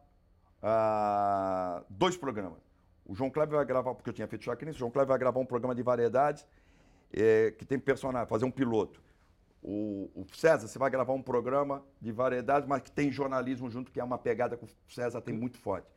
ah, 0.63 1.83
dois 1.89 2.15
programas. 2.15 2.61
O 3.05 3.13
João 3.13 3.29
Kleber 3.29 3.57
vai 3.57 3.65
gravar, 3.65 3.93
porque 3.95 4.09
eu 4.09 4.13
tinha 4.13 4.27
feito 4.27 4.45
Chacrinha, 4.45 4.71
o 4.71 4.75
João 4.77 4.91
Kleber 4.91 5.09
vai 5.09 5.17
gravar 5.17 5.39
um 5.41 5.45
programa 5.45 5.75
de 5.75 5.83
variedades 5.83 6.45
é, 7.13 7.51
que 7.51 7.65
tem 7.65 7.79
personagem, 7.79 8.27
fazer 8.27 8.45
um 8.45 8.51
piloto. 8.51 9.01
O, 9.61 10.09
o 10.15 10.25
César, 10.33 10.67
você 10.67 10.77
vai 10.79 10.89
gravar 10.89 11.13
um 11.13 11.21
programa 11.21 11.83
de 11.99 12.11
variedades, 12.11 12.67
mas 12.67 12.81
que 12.81 12.91
tem 12.91 13.11
jornalismo 13.11 13.69
junto, 13.69 13.91
que 13.91 13.99
é 13.99 14.03
uma 14.03 14.17
pegada 14.17 14.55
que 14.55 14.65
o 14.65 14.69
César 14.87 15.21
tem 15.21 15.33
muito 15.33 15.57
forte. 15.57 15.87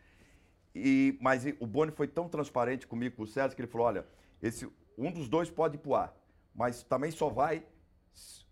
E, 0.74 1.18
mas 1.20 1.44
o 1.58 1.66
Boni 1.66 1.92
foi 1.92 2.08
tão 2.08 2.28
transparente 2.28 2.86
comigo, 2.86 3.16
com 3.16 3.22
o 3.24 3.26
César, 3.26 3.54
que 3.54 3.60
ele 3.60 3.68
falou: 3.68 3.86
olha, 3.86 4.06
esse, 4.42 4.68
um 4.96 5.10
dos 5.10 5.28
dois 5.28 5.50
pode 5.50 5.76
ir 5.76 5.78
pro 5.78 5.94
ar, 5.94 6.14
mas 6.54 6.82
também 6.82 7.10
só 7.10 7.28
vai 7.28 7.64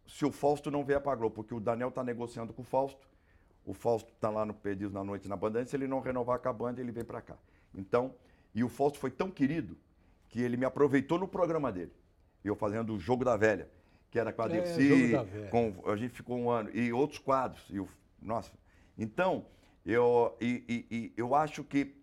se 0.06 0.24
o 0.24 0.32
Fausto 0.32 0.70
não 0.70 0.85
vier 0.85 1.01
para 1.01 1.14
Globo, 1.14 1.35
porque 1.36 1.55
o 1.55 1.60
Daniel 1.60 1.90
está 1.90 2.02
negociando 2.02 2.52
com 2.52 2.62
o 2.62 2.64
Fausto. 2.64 3.06
O 3.64 3.74
Fausto 3.74 4.10
está 4.14 4.30
lá 4.30 4.47
no 4.47 4.55
Perdidos 4.55 4.94
na 4.94 5.05
Noite 5.05 5.28
na 5.28 5.36
Bandeirantes, 5.36 5.70
se 5.70 5.76
ele 5.76 5.86
não 5.86 6.01
renovar 6.01 6.39
com 6.39 6.48
a 6.48 6.52
banda, 6.52 6.80
ele 6.80 6.90
vem 6.90 7.05
para 7.05 7.20
cá. 7.20 7.36
Então, 7.74 8.14
e 8.55 8.64
o 8.64 8.68
Fausto 8.68 8.98
foi 8.98 9.10
tão 9.10 9.30
querido 9.30 9.76
que 10.30 10.40
ele 10.40 10.56
me 10.56 10.64
aproveitou 10.64 11.18
no 11.18 11.28
programa 11.28 11.70
dele. 11.70 11.93
Eu 12.44 12.55
fazendo 12.56 12.94
o 12.94 12.98
Jogo 12.98 13.24
da 13.24 13.36
Velha, 13.36 13.69
que 14.10 14.19
era 14.19 14.32
com 14.32 14.43
a 14.43 14.47
É, 14.47 14.48
Dercy, 14.48 14.89
Jogo 14.89 15.12
da 15.12 15.23
Velha. 15.23 15.51
com, 15.51 15.74
a 15.90 15.97
gente 15.97 16.15
ficou 16.15 16.39
um 16.39 16.51
ano, 16.51 16.70
e 16.74 16.93
outros 16.93 17.19
quadros. 17.19 17.65
E 17.70 17.78
o, 17.81 17.89
nossa, 18.20 18.52
então, 18.97 19.47
eu, 19.85 20.36
e, 20.40 20.65
e- 20.90 20.97
e 20.97 21.12
eu 21.16 21.35
acho 21.35 21.62
que 21.65 21.94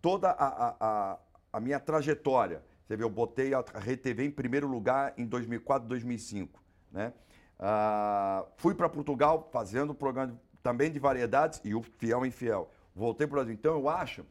toda 0.00 0.30
a, 0.30 0.68
a- 0.78 1.18
a- 1.52 1.60
minha 1.60 1.80
trajetória, 1.80 2.62
você 2.86 2.96
vê, 2.96 3.02
eu 3.02 3.10
botei 3.10 3.54
a 3.54 3.60
RTV 3.60 4.24
em 4.26 4.30
primeiro 4.30 4.68
lugar 4.68 5.14
em 5.16 5.24
2004, 5.26 5.88
2005, 5.88 6.62
né? 6.92 7.12
Ah, 7.58 8.44
fui 8.56 8.74
para 8.74 8.88
Portugal 8.88 9.48
fazendo 9.50 9.94
programa 9.94 10.32
de- 10.32 10.38
também 10.62 10.90
de 10.92 10.98
variedades 10.98 11.60
e 11.64 11.74
o 11.74 11.82
Fiel 11.82 12.24
e 12.24 12.28
Infiel. 12.28 12.70
Voltei 12.94 13.26
para 13.26 13.34
o 13.34 13.36
Brasil. 13.38 13.54
Então, 13.54 13.74
eu 13.74 13.88
acho 13.88 14.24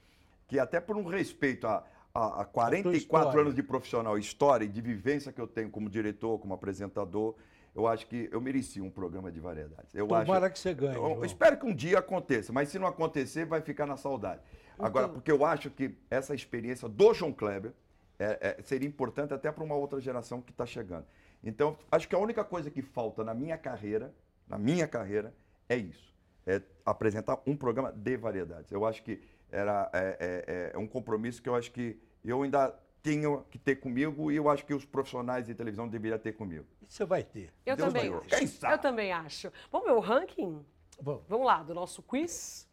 que 0.47 0.60
até 0.60 0.80
por 0.80 0.95
um 0.95 1.03
respeito 1.07 1.65
a, 1.65 1.84
a, 2.16 2.42
a 2.42 2.46
44 2.46 2.98
história. 2.98 3.42
anos 3.42 3.54
de 3.54 3.62
profissional, 3.62 4.18
história 4.18 4.64
e 4.64 4.70
de 4.70 4.80
vivência 4.82 5.34
que 5.34 5.42
eu 5.42 5.46
tenho 5.48 5.70
como 5.70 5.90
diretor, 5.90 6.40
como 6.40 6.54
apresentador, 6.54 7.36
eu 7.76 7.86
acho 7.86 8.08
que 8.08 8.30
eu 8.32 8.40
merecia 8.40 8.82
um 8.82 8.90
programa 8.90 9.30
de 9.30 9.40
variedades. 9.42 9.94
Eu 9.94 10.08
Tomara 10.08 10.46
acho, 10.46 10.54
que 10.54 10.60
você 10.60 10.74
ganhe, 10.74 10.96
Eu, 10.96 11.02
João. 11.10 11.26
espero 11.26 11.58
que 11.58 11.66
um 11.66 11.76
dia 11.76 12.00
aconteça, 12.00 12.54
mas 12.54 12.70
se 12.70 12.80
não 12.80 12.88
acontecer, 12.88 13.46
vai 13.46 13.60
ficar 13.62 13.86
na 13.86 13.98
saudade. 13.98 14.42
Agora, 14.80 15.06
Então- 15.08 15.16
porque 15.16 15.30
eu 15.32 15.44
acho 15.46 15.70
que 15.70 15.94
essa 16.10 16.34
experiência 16.34 16.88
do 16.88 17.14
João 17.14 17.34
Kleber 17.34 17.74
é- 18.18 18.56
é- 18.60 18.62
seria 18.64 18.88
importante 18.88 19.34
até 19.34 19.52
para 19.52 19.62
uma 19.64 19.76
outra 19.76 20.00
geração 20.00 20.42
que 20.42 20.52
está 20.52 20.66
chegando. 20.66 21.06
Então, 21.44 21.78
acho 21.92 22.08
que 22.08 22.16
a 22.16 22.18
única 22.20 22.46
coisa 22.46 22.72
que 22.72 22.82
falta 22.82 23.26
na 23.26 23.34
minha 23.34 23.58
carreira, 23.58 24.14
na 24.48 24.58
minha 24.58 24.88
carreira, 24.88 25.34
é 25.68 25.76
isso. 25.76 26.16
É 26.48 26.62
apresentar 26.86 27.40
um 27.46 27.58
programa 27.58 27.92
de 27.92 28.16
variedades. 28.16 28.72
Eu 28.72 28.86
acho 28.86 29.04
que 29.04 29.20
era, 29.51 29.89
é, 29.93 30.17
é- 30.47 30.72
é 30.76 30.77
um 30.77 30.88
compromisso 30.88 31.41
que 31.41 31.49
eu 31.49 31.55
acho 31.55 31.72
que 31.72 31.97
eu 32.23 32.41
ainda 32.43 32.73
tenho 33.01 33.45
que 33.51 33.57
ter 33.59 33.76
comigo 33.76 34.31
e 34.31 34.35
eu 34.35 34.49
acho 34.49 34.65
que 34.65 34.73
os 34.73 34.84
profissionais 34.85 35.45
de 35.45 35.53
televisão 35.53 35.88
deveriam 35.88 36.17
ter 36.17 36.34
comigo. 36.34 36.65
Isso 36.88 36.97
você 36.97 37.05
vai 37.05 37.23
ter. 37.23 37.53
Eu 37.65 37.76
Deus 37.76 37.88
também 37.93 38.09
livre. 38.11 38.27
Quem 38.27 38.47
sabe? 38.47 38.73
Eu 38.73 38.77
também 38.80 39.11
acho. 39.11 39.51
Vamos 39.72 39.88
ver 39.88 39.93
o 39.93 39.99
ranking? 39.99 40.65
Vamos. 40.99 41.23
Vamos 41.27 41.45
lá, 41.45 41.61
do 41.61 41.73
nosso 41.73 42.01
quiz. 42.01 42.67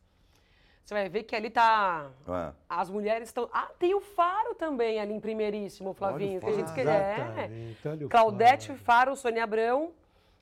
Você 0.84 0.94
vai 0.94 1.08
ver 1.08 1.22
que 1.24 1.36
ali 1.36 1.48
tá. 1.50 2.10
Ah. 2.26 2.52
As 2.68 2.90
mulheres 2.90 3.28
estão. 3.28 3.48
Ah, 3.52 3.70
tem 3.78 3.94
o 3.94 4.00
Faro 4.00 4.54
também 4.54 4.98
ali 5.00 5.12
em 5.12 5.20
primeiríssimo, 5.20 5.92
Flavinho. 5.94 6.40
que 6.40 6.46
a 6.46 6.52
gente 6.52 6.64
Faro. 6.64 6.74
queria. 6.74 6.92
É. 6.92 8.08
Claudete, 8.10 8.68
Faro. 8.68 8.78
Faro, 8.80 9.16
Sônia 9.16 9.44
Abrão. 9.44 9.92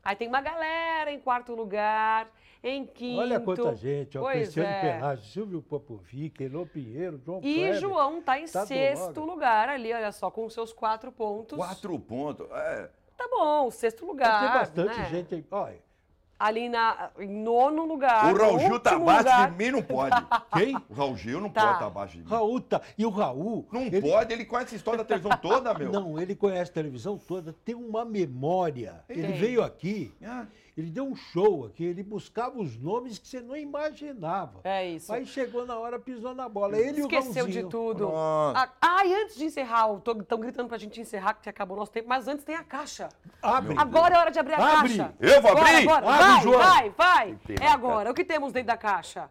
Aí 0.03 0.17
tem 0.17 0.29
uma 0.29 0.41
galera 0.41 1.13
em 1.13 1.21
quarto 1.21 1.55
lugar, 1.55 2.27
em 2.63 2.85
quinto. 2.87 3.21
Olha 3.21 3.41
quanta 3.41 3.75
gente, 3.75 4.19
ó, 4.19 4.23
Pois 4.23 4.39
Cristiano 4.55 4.69
é. 5.13 5.17
Silvio 5.19 5.63
Popovic, 5.63 6.43
Elô 6.45 6.67
Pinheiro, 6.67 7.19
João 7.25 7.39
E 7.43 7.55
Kleber. 7.55 7.75
João 7.81 8.21
tá 8.23 8.39
em 8.39 8.47
Tá 8.47 8.67
sexto 8.67 9.21
lugar 9.25 9.69
ali, 9.69 9.93
olha 9.93 10.13
só, 10.13 10.31
com 10.31 10.49
seus 10.51 10.73
quatro 10.73 11.11
pontos. 11.11 11.57
Quatro 11.57 11.99
pontos. 11.99 12.47
É. 12.51 12.91
Tá 13.17 13.29
bom, 13.31 13.71
sexto 13.71 14.01
Tem 14.01 14.09
lugar. 14.09 14.53
bastante 14.55 14.99
né? 14.99 15.09
gente 15.11 15.35
aí. 15.35 15.45
Olha, 15.51 15.91
Ali 16.39 16.71
na, 16.71 17.11
em 17.19 17.29
nono 17.29 17.85
lugar. 17.85 18.33
o 18.33 18.39
Raul 18.39 18.59
Gil 18.61 18.81
tá 18.81 18.97
abaixo 18.97 19.19
lugar. 19.25 19.51
de 19.51 19.57
mim, 19.59 19.71
não 19.73 19.83
pode. 19.85 20.17
quem? 20.55 20.75
O 20.89 20.95
Raul 20.95 21.15
Gil 21.15 21.39
não 21.39 21.51
Tá. 21.51 21.61
pode 21.61 21.73
estar 21.75 21.87
abaixo 21.87 22.13
de 22.17 22.23
mim. 22.23 22.29
Raul 22.31 22.61
tá. 22.63 22.81
E 22.97 23.05
o 23.05 23.11
Raul. 23.11 23.69
Não 23.71 23.83
ele- 23.83 24.01
pode, 24.01 24.33
ele 24.33 24.47
conhece 24.47 24.75
a 24.75 24.77
história 24.79 24.97
da 24.97 25.05
televisão 25.05 25.37
toda, 25.37 25.75
meu. 25.75 25.93
Não, 25.93 26.19
ele 26.19 26.35
conhece 26.35 26.71
a 26.71 26.75
televisão 26.75 27.19
toda, 27.19 27.53
tem 27.63 27.75
uma 27.75 28.07
memória. 28.07 29.05
Ele 29.07 29.21
Tem. 29.29 29.33
veio 29.39 29.63
aqui, 29.63 30.15
Ah, 30.25 30.47
ele 30.77 30.91
deu 30.91 31.05
um 31.05 31.15
show 31.17 31.67
aqui, 31.67 31.85
ele 31.85 32.03
buscava 32.03 32.59
os 32.59 32.77
nomes 32.79 33.19
que 33.19 33.29
você 33.29 33.41
não 33.41 33.57
imaginava. 33.57 34.61
É 34.65 34.89
isso. 34.89 35.13
Aí 35.13 35.27
chegou 35.27 35.67
na 35.67 35.77
hora, 35.77 35.99
pisou 35.99 36.35
na 36.35 36.49
bola. 36.49 36.79
Ele 36.79 37.01
Esqueceu 37.01 37.47
e 37.47 37.49
o 37.49 37.53
de 37.53 37.63
tudo. 37.65 38.11
Ah, 38.15 38.69
ah, 38.81 39.05
e 39.07 39.15
antes 39.15 39.37
de 39.37 39.45
encerrar, 39.45 39.89
estão 39.97 40.39
gritando 40.39 40.69
pra 40.69 40.79
gente 40.79 41.01
encerrar, 41.01 41.35
que 41.35 41.49
acabou 41.49 41.77
o 41.77 41.81
nosso 41.81 41.93
tempo, 41.93 42.09
mas 42.09 42.29
antes 42.29 42.45
tem 42.45 42.55
a 42.55 42.65
caixa. 42.65 43.09
Abre. 43.43 43.75
Agora 43.79 44.15
é 44.15 44.19
hora 44.19 44.31
de 44.31 44.39
abrir 44.39 44.55
a 44.55 44.79
Abre. 44.79 44.97
caixa. 44.97 45.15
Eu 45.21 45.43
vou 45.43 45.51
Agora, 45.51 45.69
abrir? 45.69 45.89
Agora, 45.89 46.07
Abre, 46.07 46.25
vai, 46.25 46.43
João. 46.43 46.59
vai, 46.59 46.91
vai. 46.91 47.39
Tem 47.47 47.57
É 47.61 47.69
agora. 47.69 48.11
O 48.11 48.15
que 48.15 48.25
temos 48.25 48.53
dentro 48.53 48.69
da 48.69 48.77
caixa? 48.77 49.31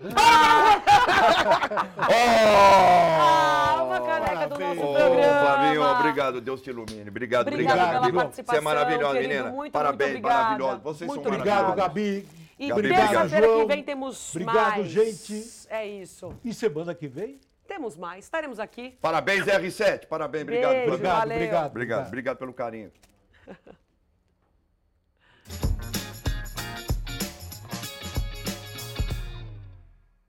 Ah, 2.12 3.82
uma 3.84 4.00
caneca 4.00 4.48
do 4.48 4.58
nosso 4.58 4.80
Ô, 4.80 4.94
programa. 4.94 5.40
Flavinho, 5.40 5.82
obrigado. 5.82 6.40
Deus 6.40 6.62
te 6.62 6.70
ilumine. 6.70 7.08
Obrigado, 7.10 7.48
Obrigado 7.48 7.78
obrigado. 7.78 8.02
pela 8.06 8.22
participação, 8.22 8.54
Você 8.54 8.58
é 8.58 8.60
maravilhosa, 8.64 9.12
querido. 9.14 9.28
menina. 9.34 9.50
Muito, 9.52 9.72
Parabéns, 9.72 10.10
obrigada. 10.10 10.34
maravilhosa. 10.42 10.78
Vocês 10.78 11.08
Muito 11.08 11.22
são 11.22 11.32
Obrigado, 11.32 11.62
maravilhosos. 11.76 11.94
Gabi. 11.94 12.28
E 12.58 12.68
Gabi, 12.68 12.82
terça-feira 12.88 13.46
que 13.46 13.52
João. 13.54 13.66
vem 13.66 13.82
temos 13.82 14.30
Obrigado, 14.34 14.54
mais. 14.56 14.86
gente. 14.88 15.44
É 15.68 15.86
isso. 15.86 16.34
E 16.44 16.54
semana 16.54 16.94
que 16.94 17.08
vem? 17.08 17.40
Temos 17.66 17.96
mais. 17.96 18.24
Estaremos 18.24 18.58
aqui. 18.58 18.96
Parabéns, 19.00 19.44
R7. 19.46 20.06
Parabéns, 20.06 20.42
obrigado. 20.42 20.70
Beijo, 20.72 20.86
Flavinho. 20.86 21.10
Obrigado, 21.10 21.18
valeu. 21.20 21.36
obrigado. 21.36 21.70
Obrigado, 21.70 22.06
obrigado 22.08 22.36
pelo 22.38 22.52
carinho. 22.54 22.90